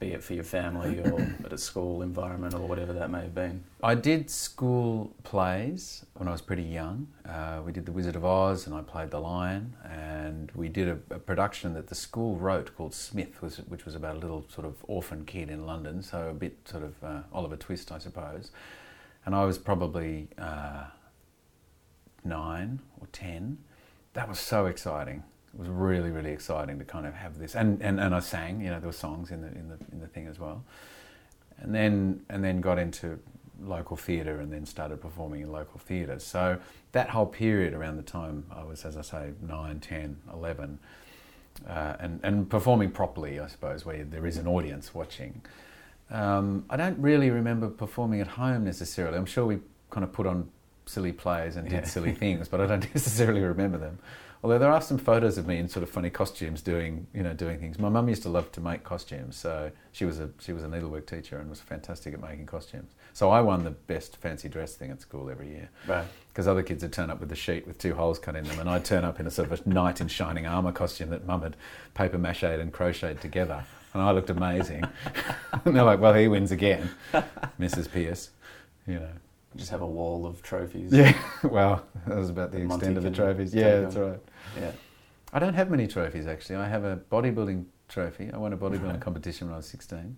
Be 0.00 0.12
it 0.12 0.24
for 0.24 0.32
your 0.32 0.44
family 0.44 0.98
or 0.98 1.20
at 1.44 1.52
a 1.52 1.58
school 1.58 2.00
environment 2.00 2.54
or 2.54 2.60
whatever 2.60 2.94
that 2.94 3.10
may 3.10 3.20
have 3.20 3.34
been. 3.34 3.62
I 3.82 3.94
did 3.94 4.30
school 4.30 5.14
plays 5.24 6.06
when 6.14 6.26
I 6.26 6.32
was 6.32 6.40
pretty 6.40 6.62
young. 6.62 7.08
Uh, 7.28 7.60
we 7.64 7.70
did 7.70 7.84
The 7.84 7.92
Wizard 7.92 8.16
of 8.16 8.24
Oz 8.24 8.66
and 8.66 8.74
I 8.74 8.80
played 8.80 9.10
the 9.10 9.20
lion. 9.20 9.76
And 9.84 10.50
we 10.54 10.70
did 10.70 10.88
a, 10.88 11.14
a 11.14 11.18
production 11.18 11.74
that 11.74 11.88
the 11.88 11.94
school 11.94 12.36
wrote 12.36 12.74
called 12.74 12.94
Smith, 12.94 13.42
was, 13.42 13.58
which 13.58 13.84
was 13.84 13.94
about 13.94 14.16
a 14.16 14.18
little 14.18 14.46
sort 14.48 14.66
of 14.66 14.76
orphan 14.84 15.26
kid 15.26 15.50
in 15.50 15.66
London. 15.66 16.02
So 16.02 16.28
a 16.28 16.34
bit 16.34 16.56
sort 16.66 16.82
of 16.82 17.04
uh, 17.04 17.20
Oliver 17.30 17.56
Twist, 17.56 17.92
I 17.92 17.98
suppose. 17.98 18.52
And 19.26 19.34
I 19.34 19.44
was 19.44 19.58
probably 19.58 20.28
uh, 20.38 20.84
nine 22.24 22.80
or 22.98 23.06
ten. 23.12 23.58
That 24.14 24.30
was 24.30 24.38
so 24.38 24.64
exciting. 24.64 25.24
It 25.54 25.58
was 25.60 25.68
really, 25.68 26.10
really 26.10 26.30
exciting 26.30 26.78
to 26.78 26.84
kind 26.84 27.06
of 27.06 27.14
have 27.14 27.38
this. 27.38 27.54
And, 27.54 27.82
and, 27.82 27.98
and 28.00 28.14
I 28.14 28.20
sang, 28.20 28.60
you 28.60 28.70
know, 28.70 28.78
there 28.78 28.88
were 28.88 28.92
songs 28.92 29.30
in 29.30 29.40
the, 29.42 29.48
in, 29.48 29.68
the, 29.68 29.78
in 29.92 30.00
the 30.00 30.06
thing 30.06 30.26
as 30.28 30.38
well 30.38 30.62
and 31.60 31.74
then 31.74 32.20
and 32.28 32.42
then 32.42 32.60
got 32.60 32.78
into 32.78 33.18
local 33.62 33.96
theatre 33.96 34.40
and 34.40 34.50
then 34.50 34.64
started 34.64 35.00
performing 35.00 35.42
in 35.42 35.52
local 35.52 35.78
theatres. 35.78 36.24
So 36.24 36.58
that 36.92 37.10
whole 37.10 37.26
period 37.26 37.74
around 37.74 37.96
the 37.98 38.02
time 38.02 38.46
I 38.50 38.64
was, 38.64 38.86
as 38.86 38.96
I 38.96 39.02
say, 39.02 39.32
9, 39.46 39.80
10, 39.80 40.16
11, 40.32 40.78
uh, 41.68 41.94
and, 42.00 42.20
and 42.22 42.48
performing 42.48 42.90
properly, 42.90 43.38
I 43.38 43.48
suppose, 43.48 43.84
where 43.84 44.02
there 44.02 44.26
is 44.26 44.38
an 44.38 44.46
audience 44.46 44.94
watching. 44.94 45.42
Um, 46.10 46.64
I 46.70 46.78
don't 46.78 46.98
really 46.98 47.28
remember 47.28 47.68
performing 47.68 48.22
at 48.22 48.28
home 48.28 48.64
necessarily. 48.64 49.18
I'm 49.18 49.26
sure 49.26 49.44
we 49.44 49.58
kind 49.90 50.04
of 50.04 50.12
put 50.12 50.26
on 50.26 50.48
silly 50.86 51.12
plays 51.12 51.56
and 51.56 51.70
Yeah. 51.70 51.80
did 51.80 51.86
silly 51.88 52.12
things, 52.24 52.48
but 52.48 52.62
I 52.62 52.66
don't 52.66 52.82
necessarily 52.94 53.42
remember 53.42 53.76
them. 53.76 53.98
Although 54.42 54.58
there 54.58 54.72
are 54.72 54.80
some 54.80 54.96
photos 54.96 55.36
of 55.36 55.46
me 55.46 55.58
in 55.58 55.68
sort 55.68 55.82
of 55.82 55.90
funny 55.90 56.08
costumes 56.08 56.62
doing, 56.62 57.06
you 57.12 57.22
know, 57.22 57.34
doing 57.34 57.58
things. 57.58 57.78
My 57.78 57.90
mum 57.90 58.08
used 58.08 58.22
to 58.22 58.30
love 58.30 58.50
to 58.52 58.60
make 58.62 58.84
costumes, 58.84 59.36
so 59.36 59.70
she 59.92 60.06
was 60.06 60.18
a 60.18 60.30
she 60.40 60.54
was 60.54 60.62
a 60.62 60.68
needlework 60.68 61.06
teacher 61.06 61.36
and 61.38 61.50
was 61.50 61.60
fantastic 61.60 62.14
at 62.14 62.22
making 62.22 62.46
costumes. 62.46 62.92
So 63.12 63.28
I 63.28 63.42
won 63.42 63.64
the 63.64 63.70
best 63.72 64.16
fancy 64.16 64.48
dress 64.48 64.76
thing 64.76 64.90
at 64.90 65.02
school 65.02 65.28
every 65.28 65.48
year 65.48 65.68
Right. 65.86 66.06
because 66.28 66.48
other 66.48 66.62
kids 66.62 66.82
would 66.82 66.92
turn 66.92 67.10
up 67.10 67.20
with 67.20 67.30
a 67.32 67.36
sheet 67.36 67.66
with 67.66 67.76
two 67.78 67.94
holes 67.94 68.18
cut 68.18 68.34
in 68.34 68.44
them, 68.44 68.58
and 68.60 68.70
I'd 68.70 68.84
turn 68.84 69.04
up 69.04 69.20
in 69.20 69.26
a 69.26 69.30
sort 69.30 69.52
of 69.52 69.60
a 69.66 69.68
knight 69.68 70.00
in 70.00 70.08
shining 70.08 70.46
armour 70.46 70.72
costume 70.72 71.10
that 71.10 71.26
mum 71.26 71.42
had 71.42 71.54
paper 71.92 72.16
mache 72.16 72.42
and 72.44 72.72
crocheted 72.72 73.20
together, 73.20 73.64
and 73.92 74.02
I 74.02 74.10
looked 74.12 74.30
amazing. 74.30 74.84
and 75.66 75.76
they're 75.76 75.84
like, 75.84 76.00
"Well, 76.00 76.14
he 76.14 76.28
wins 76.28 76.50
again, 76.50 76.88
Mrs. 77.60 77.90
Pearce," 77.92 78.30
you 78.86 78.94
know. 79.00 79.10
Just 79.56 79.72
have 79.72 79.82
a 79.82 79.86
wall 79.86 80.26
of 80.26 80.42
trophies. 80.42 80.92
Yeah, 80.92 81.12
well, 81.42 81.84
that 82.06 82.16
was 82.16 82.30
about 82.30 82.52
the 82.52 82.58
Monte 82.60 82.74
extent 82.86 82.96
of 82.96 83.02
the 83.02 83.10
trophies. 83.10 83.52
Yeah, 83.52 83.80
that's 83.80 83.96
right. 83.96 84.20
Yeah. 84.56 84.72
I 85.32 85.38
don't 85.38 85.54
have 85.54 85.70
many 85.70 85.86
trophies 85.86 86.26
actually. 86.26 86.56
I 86.56 86.68
have 86.68 86.84
a 86.84 86.96
bodybuilding 87.10 87.64
trophy. 87.88 88.30
I 88.32 88.36
won 88.38 88.52
a 88.52 88.56
bodybuilding 88.56 88.82
Right. 88.92 89.00
competition 89.00 89.46
when 89.48 89.54
I 89.54 89.58
was 89.58 89.66
16. 89.66 90.16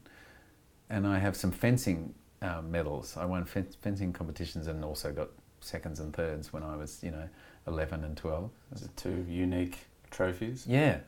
And 0.90 1.06
I 1.06 1.18
have 1.18 1.36
some 1.36 1.50
fencing 1.50 2.14
uh, 2.40 2.60
medals. 2.62 3.16
I 3.16 3.24
won 3.24 3.44
fen- 3.44 3.68
fencing 3.82 4.12
competitions 4.12 4.66
and 4.66 4.84
also 4.84 5.12
got 5.12 5.28
seconds 5.60 6.00
and 6.00 6.12
thirds 6.14 6.52
when 6.52 6.62
I 6.62 6.76
was, 6.76 7.00
you 7.02 7.10
know, 7.10 7.28
11 7.66 8.04
and 8.04 8.16
12. 8.16 8.50
Those 8.72 8.84
are 8.84 8.90
two 8.96 9.24
unique 9.28 9.78
trophies. 10.10 10.66
Yeah. 10.66 10.98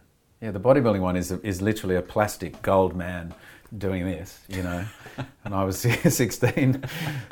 Yeah, 0.40 0.50
the 0.50 0.60
bodybuilding 0.60 1.00
one 1.00 1.16
is, 1.16 1.32
is 1.32 1.60
literally 1.62 1.96
a 1.96 2.02
plastic 2.02 2.60
gold 2.62 2.94
man 2.94 3.34
doing 3.78 4.04
this, 4.04 4.40
you 4.48 4.62
know. 4.62 4.84
and 5.44 5.54
I 5.54 5.64
was 5.64 5.78
16. 6.08 6.84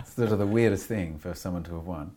sort 0.07 0.33
of 0.33 0.39
the 0.39 0.47
weirdest 0.47 0.87
thing 0.87 1.19
for 1.19 1.35
someone 1.35 1.63
to 1.65 1.75
have 1.75 1.87
won. 1.87 2.13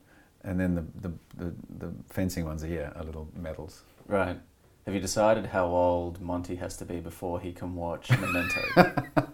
And 0.45 0.59
then 0.59 0.75
the, 0.75 0.85
the, 1.01 1.13
the, 1.37 1.53
the 1.79 1.93
fencing 2.09 2.45
ones 2.45 2.63
are, 2.63 2.67
yeah, 2.67 2.91
are 2.95 3.03
little 3.03 3.27
medals. 3.35 3.81
Right. 4.07 4.37
Have 4.85 4.93
you 4.93 4.99
decided 4.99 5.47
how 5.47 5.65
old 5.65 6.21
Monte 6.21 6.55
has 6.57 6.77
to 6.77 6.85
be 6.85 6.99
before 6.99 7.39
he 7.39 7.51
can 7.51 7.75
watch 7.75 8.09
Memento? 8.11 8.93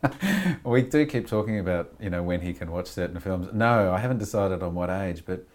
We 0.63 0.83
do 0.83 1.05
keep 1.05 1.27
talking 1.27 1.59
about, 1.59 1.93
you 1.99 2.09
know, 2.09 2.23
when 2.23 2.41
he 2.41 2.53
can 2.53 2.71
watch 2.71 2.87
certain 2.87 3.19
films. 3.19 3.49
No, 3.51 3.91
I 3.91 3.99
haven't 3.99 4.19
decided 4.19 4.63
on 4.63 4.73
what 4.73 4.89
age, 4.89 5.23
but 5.25 5.45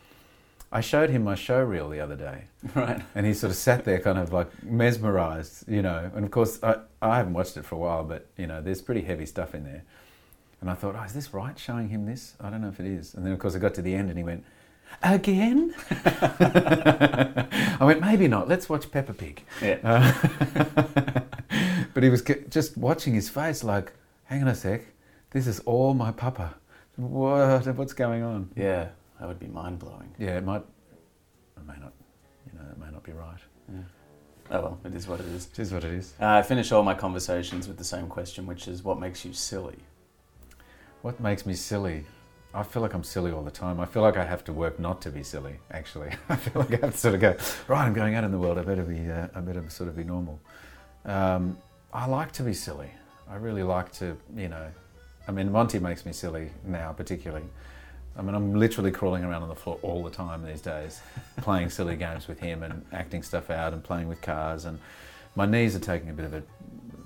I 0.70 0.80
showed 0.80 1.10
him 1.10 1.24
my 1.24 1.34
show 1.34 1.62
reel 1.62 1.88
the 1.88 2.00
other 2.00 2.16
day, 2.16 2.44
right. 2.74 3.00
and 3.14 3.24
he 3.24 3.32
sort 3.32 3.50
of 3.50 3.56
sat 3.56 3.84
there, 3.84 3.98
kind 3.98 4.18
of 4.18 4.32
like 4.32 4.62
mesmerized, 4.62 5.68
you 5.68 5.80
know. 5.80 6.10
And 6.14 6.24
of 6.24 6.30
course, 6.30 6.62
I, 6.62 6.76
I 7.00 7.16
haven't 7.16 7.34
watched 7.34 7.56
it 7.56 7.64
for 7.64 7.76
a 7.76 7.78
while, 7.78 8.04
but 8.04 8.26
you 8.36 8.46
know, 8.46 8.60
there's 8.60 8.82
pretty 8.82 9.02
heavy 9.02 9.26
stuff 9.26 9.54
in 9.54 9.64
there. 9.64 9.84
And 10.60 10.70
I 10.70 10.74
thought, 10.74 10.96
oh, 10.98 11.02
is 11.02 11.12
this 11.12 11.32
right? 11.32 11.58
Showing 11.58 11.88
him 11.88 12.06
this? 12.06 12.34
I 12.40 12.50
don't 12.50 12.62
know 12.62 12.68
if 12.68 12.80
it 12.80 12.86
is. 12.86 13.14
And 13.14 13.24
then, 13.24 13.32
of 13.32 13.38
course, 13.38 13.54
I 13.54 13.58
got 13.58 13.74
to 13.74 13.82
the 13.82 13.94
end, 13.94 14.08
and 14.08 14.18
he 14.18 14.24
went, 14.24 14.44
again. 15.02 15.74
I 15.90 17.78
went, 17.80 18.00
maybe 18.00 18.28
not. 18.28 18.48
Let's 18.48 18.68
watch 18.68 18.90
Peppa 18.90 19.12
Pig. 19.12 19.42
Yeah. 19.62 19.78
Uh, 19.82 21.20
but 21.94 22.02
he 22.02 22.08
was 22.08 22.22
just 22.48 22.76
watching 22.76 23.14
his 23.14 23.28
face, 23.28 23.62
like, 23.64 23.92
hang 24.24 24.42
on 24.42 24.48
a 24.48 24.54
sec, 24.54 24.86
this 25.30 25.46
is 25.46 25.60
all 25.60 25.94
my 25.94 26.12
papa. 26.12 26.54
What? 26.96 27.66
What's 27.76 27.92
going 27.92 28.22
on? 28.22 28.50
Yeah. 28.56 28.88
That 29.20 29.28
would 29.28 29.38
be 29.38 29.46
mind 29.46 29.78
blowing. 29.78 30.14
Yeah, 30.18 30.36
it 30.38 30.44
might, 30.44 30.62
it 31.56 31.66
may 31.66 31.74
not, 31.80 31.92
you 32.46 32.58
know, 32.58 32.64
it 32.70 32.78
may 32.78 32.90
not 32.90 33.02
be 33.02 33.12
right. 33.12 33.40
Yeah. 33.72 33.80
Oh 34.50 34.60
well, 34.60 34.80
it 34.84 34.94
is 34.94 35.08
what 35.08 35.20
it 35.20 35.26
is. 35.26 35.48
It 35.52 35.58
is 35.58 35.72
what 35.72 35.84
it 35.84 35.92
is. 35.92 36.14
Uh, 36.20 36.26
I 36.26 36.42
finish 36.42 36.70
all 36.70 36.82
my 36.82 36.94
conversations 36.94 37.66
with 37.66 37.78
the 37.78 37.84
same 37.84 38.06
question, 38.06 38.46
which 38.46 38.68
is 38.68 38.84
what 38.84 39.00
makes 39.00 39.24
you 39.24 39.32
silly? 39.32 39.78
What 41.02 41.18
makes 41.20 41.46
me 41.46 41.54
silly? 41.54 42.04
I 42.55 42.62
feel 42.62 42.81
like 42.81 42.94
I'm 42.94 43.05
silly 43.05 43.32
all 43.32 43.43
the 43.43 43.51
time. 43.51 43.81
I 43.81 43.86
feel 43.86 44.02
like 44.02 44.16
I 44.16 44.24
have 44.24 44.43
to 44.44 44.52
work 44.52 44.81
not 44.81 45.02
to 45.02 45.10
be 45.10 45.23
silly. 45.23 45.56
Actually, 45.70 46.10
I 46.28 46.36
feel 46.36 46.62
like 46.62 46.73
I 46.73 46.86
have 46.86 46.93
to 46.93 46.98
sort 46.98 47.14
of 47.14 47.20
go 47.20 47.36
right. 47.68 47.85
I'm 47.85 47.93
going 47.93 48.14
out 48.14 48.24
in 48.24 48.32
the 48.32 48.39
world. 48.39 48.59
I 48.59 48.62
better 48.62 48.82
be. 48.82 49.10
Uh, 49.10 49.28
I 49.35 49.40
better 49.40 49.62
sort 49.68 49.89
of 49.89 49.97
be 49.97 50.05
normal. 50.05 50.40
Um, 51.05 51.59
I 51.93 52.06
like 52.06 52.32
to 52.32 52.43
be 52.43 52.55
silly. 52.55 52.90
I 53.28 53.36
really 53.36 53.62
like 53.62 53.93
to. 53.94 54.16
You 54.35 54.48
know, 54.48 54.70
I 55.28 55.32
mean, 55.32 55.52
Monte 55.52 55.78
makes 55.81 56.06
me 56.06 56.12
silly 56.12 56.51
now, 56.64 56.93
particularly. 56.93 57.44
I 58.18 58.23
mean, 58.23 58.35
I'm 58.35 58.55
literally 58.55 58.90
crawling 58.90 59.24
around 59.24 59.43
on 59.43 59.48
the 59.48 59.55
floor 59.55 59.78
all 59.82 60.02
the 60.02 60.10
time 60.10 60.44
these 60.44 60.62
days, 60.62 61.01
playing 61.39 61.68
silly 61.68 61.97
games 61.97 62.27
with 62.27 62.40
him 62.40 62.62
and 62.62 62.85
acting 62.93 63.23
stuff 63.23 63.51
out 63.51 63.74
and 63.74 63.85
playing 63.85 64.09
with 64.09 64.23
cars. 64.23 64.64
And 64.64 64.78
my 65.35 65.44
knees 65.44 65.77
are 65.77 65.81
taking 65.81 66.09
a 66.09 66.14
bit 66.14 66.24
of 66.24 66.32
a, 66.32 66.43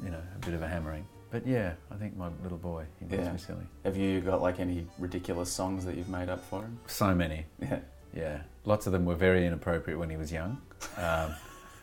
you 0.05 0.11
know, 0.11 0.23
a 0.37 0.39
bit 0.39 0.55
of 0.55 0.62
a 0.62 0.69
hammering. 0.69 1.05
But 1.31 1.47
yeah, 1.47 1.74
I 1.90 1.94
think 1.94 2.16
my 2.16 2.28
little 2.43 2.59
boy, 2.59 2.85
he 2.98 3.05
makes 3.07 3.24
Yeah. 3.24 3.32
me 3.32 3.39
silly. 3.39 3.66
Have 3.85 3.97
you 3.97 4.20
got 4.20 4.43
like 4.43 4.59
any 4.59 4.86
ridiculous 4.98 5.51
songs 5.51 5.85
that 5.85 5.97
you've 5.97 6.09
made 6.09 6.28
up 6.28 6.44
for 6.44 6.62
him? 6.62 6.78
So 6.86 7.15
many. 7.15 7.47
Yeah. 7.61 7.78
Yeah, 8.12 8.40
lots 8.65 8.86
of 8.89 8.93
them 8.93 9.05
were 9.05 9.15
very 9.15 9.47
inappropriate 9.47 9.97
when 9.97 10.11
he 10.11 10.16
was 10.16 10.32
young. 10.32 10.61
Um, 10.97 11.35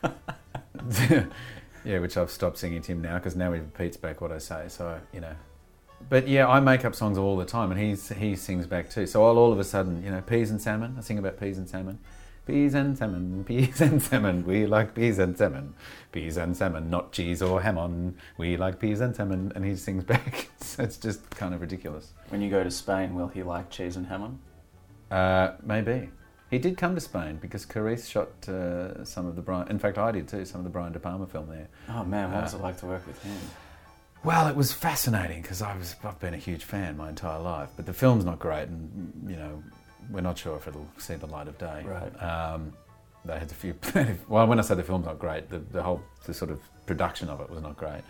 yeah, 1.84 1.98
which 2.00 2.16
I've 2.16 2.30
stopped 2.30 2.58
singing 2.58 2.82
to 2.82 2.92
him 2.92 3.00
now 3.02 3.14
because 3.16 3.34
now 3.36 3.52
he 3.52 3.60
repeats 3.60 3.96
back 3.96 4.20
what 4.20 4.30
I 4.32 4.38
say. 4.38 4.66
So 4.68 5.00
you 5.12 5.20
know, 5.20 5.32
but 6.10 6.28
yeah, 6.28 6.46
I 6.46 6.60
make 6.60 6.84
up 6.84 6.94
songs 6.94 7.16
all 7.16 7.36
the 7.36 7.44
time, 7.46 7.70
and 7.70 7.80
he's 7.80 8.10
he 8.10 8.36
sings 8.36 8.66
back 8.66 8.90
too. 8.90 9.06
So 9.06 9.24
I'll 9.24 9.38
all 9.38 9.52
of 9.52 9.58
a 9.58 9.64
sudden, 9.64 10.04
you 10.04 10.10
know, 10.10 10.20
peas 10.20 10.50
and 10.50 10.60
salmon. 10.60 10.96
I 10.98 11.00
sing 11.00 11.18
about 11.18 11.40
peas 11.40 11.56
and 11.58 11.68
salmon. 11.68 11.98
Peas 12.48 12.72
and 12.72 12.96
salmon, 12.96 13.44
peas 13.44 13.78
and 13.82 14.02
salmon. 14.02 14.42
We 14.46 14.64
like 14.64 14.94
peas 14.94 15.18
and 15.18 15.36
salmon, 15.36 15.74
peas 16.12 16.38
and 16.38 16.56
salmon, 16.56 16.88
not 16.88 17.12
cheese 17.12 17.42
or 17.42 17.60
ham 17.60 17.76
on. 17.76 18.16
We 18.38 18.56
like 18.56 18.80
peas 18.80 19.02
and 19.02 19.14
salmon, 19.14 19.52
and 19.54 19.66
he 19.66 19.76
sings 19.76 20.02
back. 20.02 20.48
so 20.62 20.82
it's 20.82 20.96
just 20.96 21.28
kind 21.28 21.52
of 21.52 21.60
ridiculous. 21.60 22.14
When 22.30 22.40
you 22.40 22.48
go 22.48 22.64
to 22.64 22.70
Spain, 22.70 23.14
will 23.14 23.28
he 23.28 23.42
like 23.42 23.68
cheese 23.68 23.96
and 23.96 24.06
ham 24.06 24.22
on? 24.22 25.14
Uh, 25.14 25.56
maybe. 25.62 26.08
He 26.50 26.58
did 26.58 26.78
come 26.78 26.94
to 26.94 27.02
Spain 27.02 27.36
because 27.36 27.66
Carice 27.66 28.08
shot 28.08 28.48
uh, 28.48 29.04
some 29.04 29.26
of 29.26 29.36
the 29.36 29.42
Brian. 29.42 29.68
In 29.68 29.78
fact, 29.78 29.98
I 29.98 30.10
did 30.10 30.26
too. 30.26 30.46
Some 30.46 30.60
of 30.60 30.64
the 30.64 30.70
Brian 30.70 30.94
De 30.94 30.98
Palma 30.98 31.26
film 31.26 31.48
there. 31.50 31.68
Oh 31.90 32.02
man, 32.02 32.32
what 32.32 32.44
was 32.44 32.54
Uh, 32.54 32.56
it 32.56 32.62
like 32.62 32.78
to 32.78 32.86
work 32.86 33.06
with 33.06 33.22
him? 33.22 33.36
Well, 34.24 34.48
it 34.48 34.56
was 34.56 34.72
fascinating 34.72 35.42
because 35.42 35.60
I 35.60 35.76
was 35.76 35.94
I've 36.02 36.18
been 36.18 36.32
a 36.32 36.38
huge 36.38 36.64
fan 36.64 36.96
my 36.96 37.10
entire 37.10 37.38
life, 37.40 37.68
but 37.76 37.84
the 37.84 37.92
film's 37.92 38.24
not 38.24 38.38
great, 38.38 38.68
and 38.68 39.12
you 39.28 39.36
know 39.36 39.62
we're 40.10 40.20
not 40.20 40.38
sure 40.38 40.56
if 40.56 40.66
it'll 40.66 40.88
see 40.98 41.14
the 41.14 41.26
light 41.26 41.48
of 41.48 41.58
day. 41.58 41.84
Right. 41.84 42.22
Um, 42.22 42.72
they 43.24 43.38
had 43.38 43.50
a 43.50 43.54
few. 43.54 43.74
well, 44.28 44.46
when 44.46 44.58
I 44.58 44.62
say 44.62 44.74
the 44.74 44.82
film's 44.82 45.06
not 45.06 45.18
great, 45.18 45.50
the, 45.50 45.58
the 45.58 45.82
whole 45.82 46.02
the 46.24 46.34
sort 46.34 46.50
of 46.50 46.60
production 46.86 47.28
of 47.28 47.40
it 47.40 47.50
was 47.50 47.62
not 47.62 47.76
great. 47.76 48.02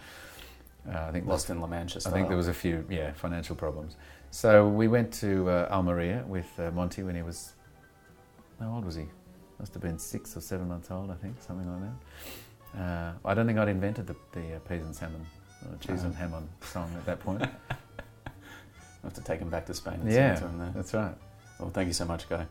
Uh, 0.89 1.07
I 1.09 1.13
think 1.13 1.27
Lost 1.27 1.51
in 1.51 1.61
La 1.61 1.67
Mancha 1.67 2.01
I 2.07 2.11
think 2.11 2.29
there 2.29 2.37
was 2.37 2.49
a 2.49 2.55
few, 2.55 2.85
yeah, 2.89 3.13
financial 3.13 3.55
problems. 3.55 3.97
So 4.31 4.69
we 4.69 4.89
went 4.89 5.13
to 5.15 5.49
uh, 5.51 5.69
Almeria 5.71 6.25
with 6.27 6.49
uh, 6.59 6.71
Monte 6.71 7.03
when 7.03 7.15
he 7.15 7.23
was, 7.23 7.53
how 8.61 8.75
old 8.75 8.85
was 8.85 8.95
he? 8.95 9.07
Must 9.59 9.75
have 9.75 9.83
been 9.83 9.99
six 9.99 10.37
or 10.37 10.41
seven 10.41 10.69
months 10.69 10.91
old, 10.91 11.11
I 11.11 11.15
think, 11.15 11.37
something 11.43 11.69
like 11.71 11.91
that. 12.75 12.81
Uh, 12.81 13.13
I 13.25 13.35
don't 13.35 13.47
think 13.47 13.59
I'd 13.59 13.69
invented 13.69 14.07
the, 14.07 14.17
the 14.33 14.57
uh, 14.57 14.59
peas 14.61 14.83
and 14.83 14.95
salmon, 14.95 15.27
cheese 15.81 16.05
and 16.05 16.15
ham 16.15 16.33
on 16.33 16.49
song 16.63 16.91
at 16.97 17.05
that 17.07 17.21
point. 17.21 17.43
I 17.71 18.31
have 19.03 19.15
to 19.15 19.23
take 19.23 19.41
him 19.41 19.51
back 19.51 19.67
to 19.67 19.75
Spain 19.75 20.01
and 20.01 20.11
yeah, 20.11 20.37
to 20.37 20.47
him 20.47 20.59
there. 20.59 20.73
that's 20.75 20.95
right. 20.95 21.15
Well, 21.59 21.71
thank 21.71 21.89
you 21.89 21.93
so 21.93 22.05
much, 22.05 22.29
Guy. 22.29 22.47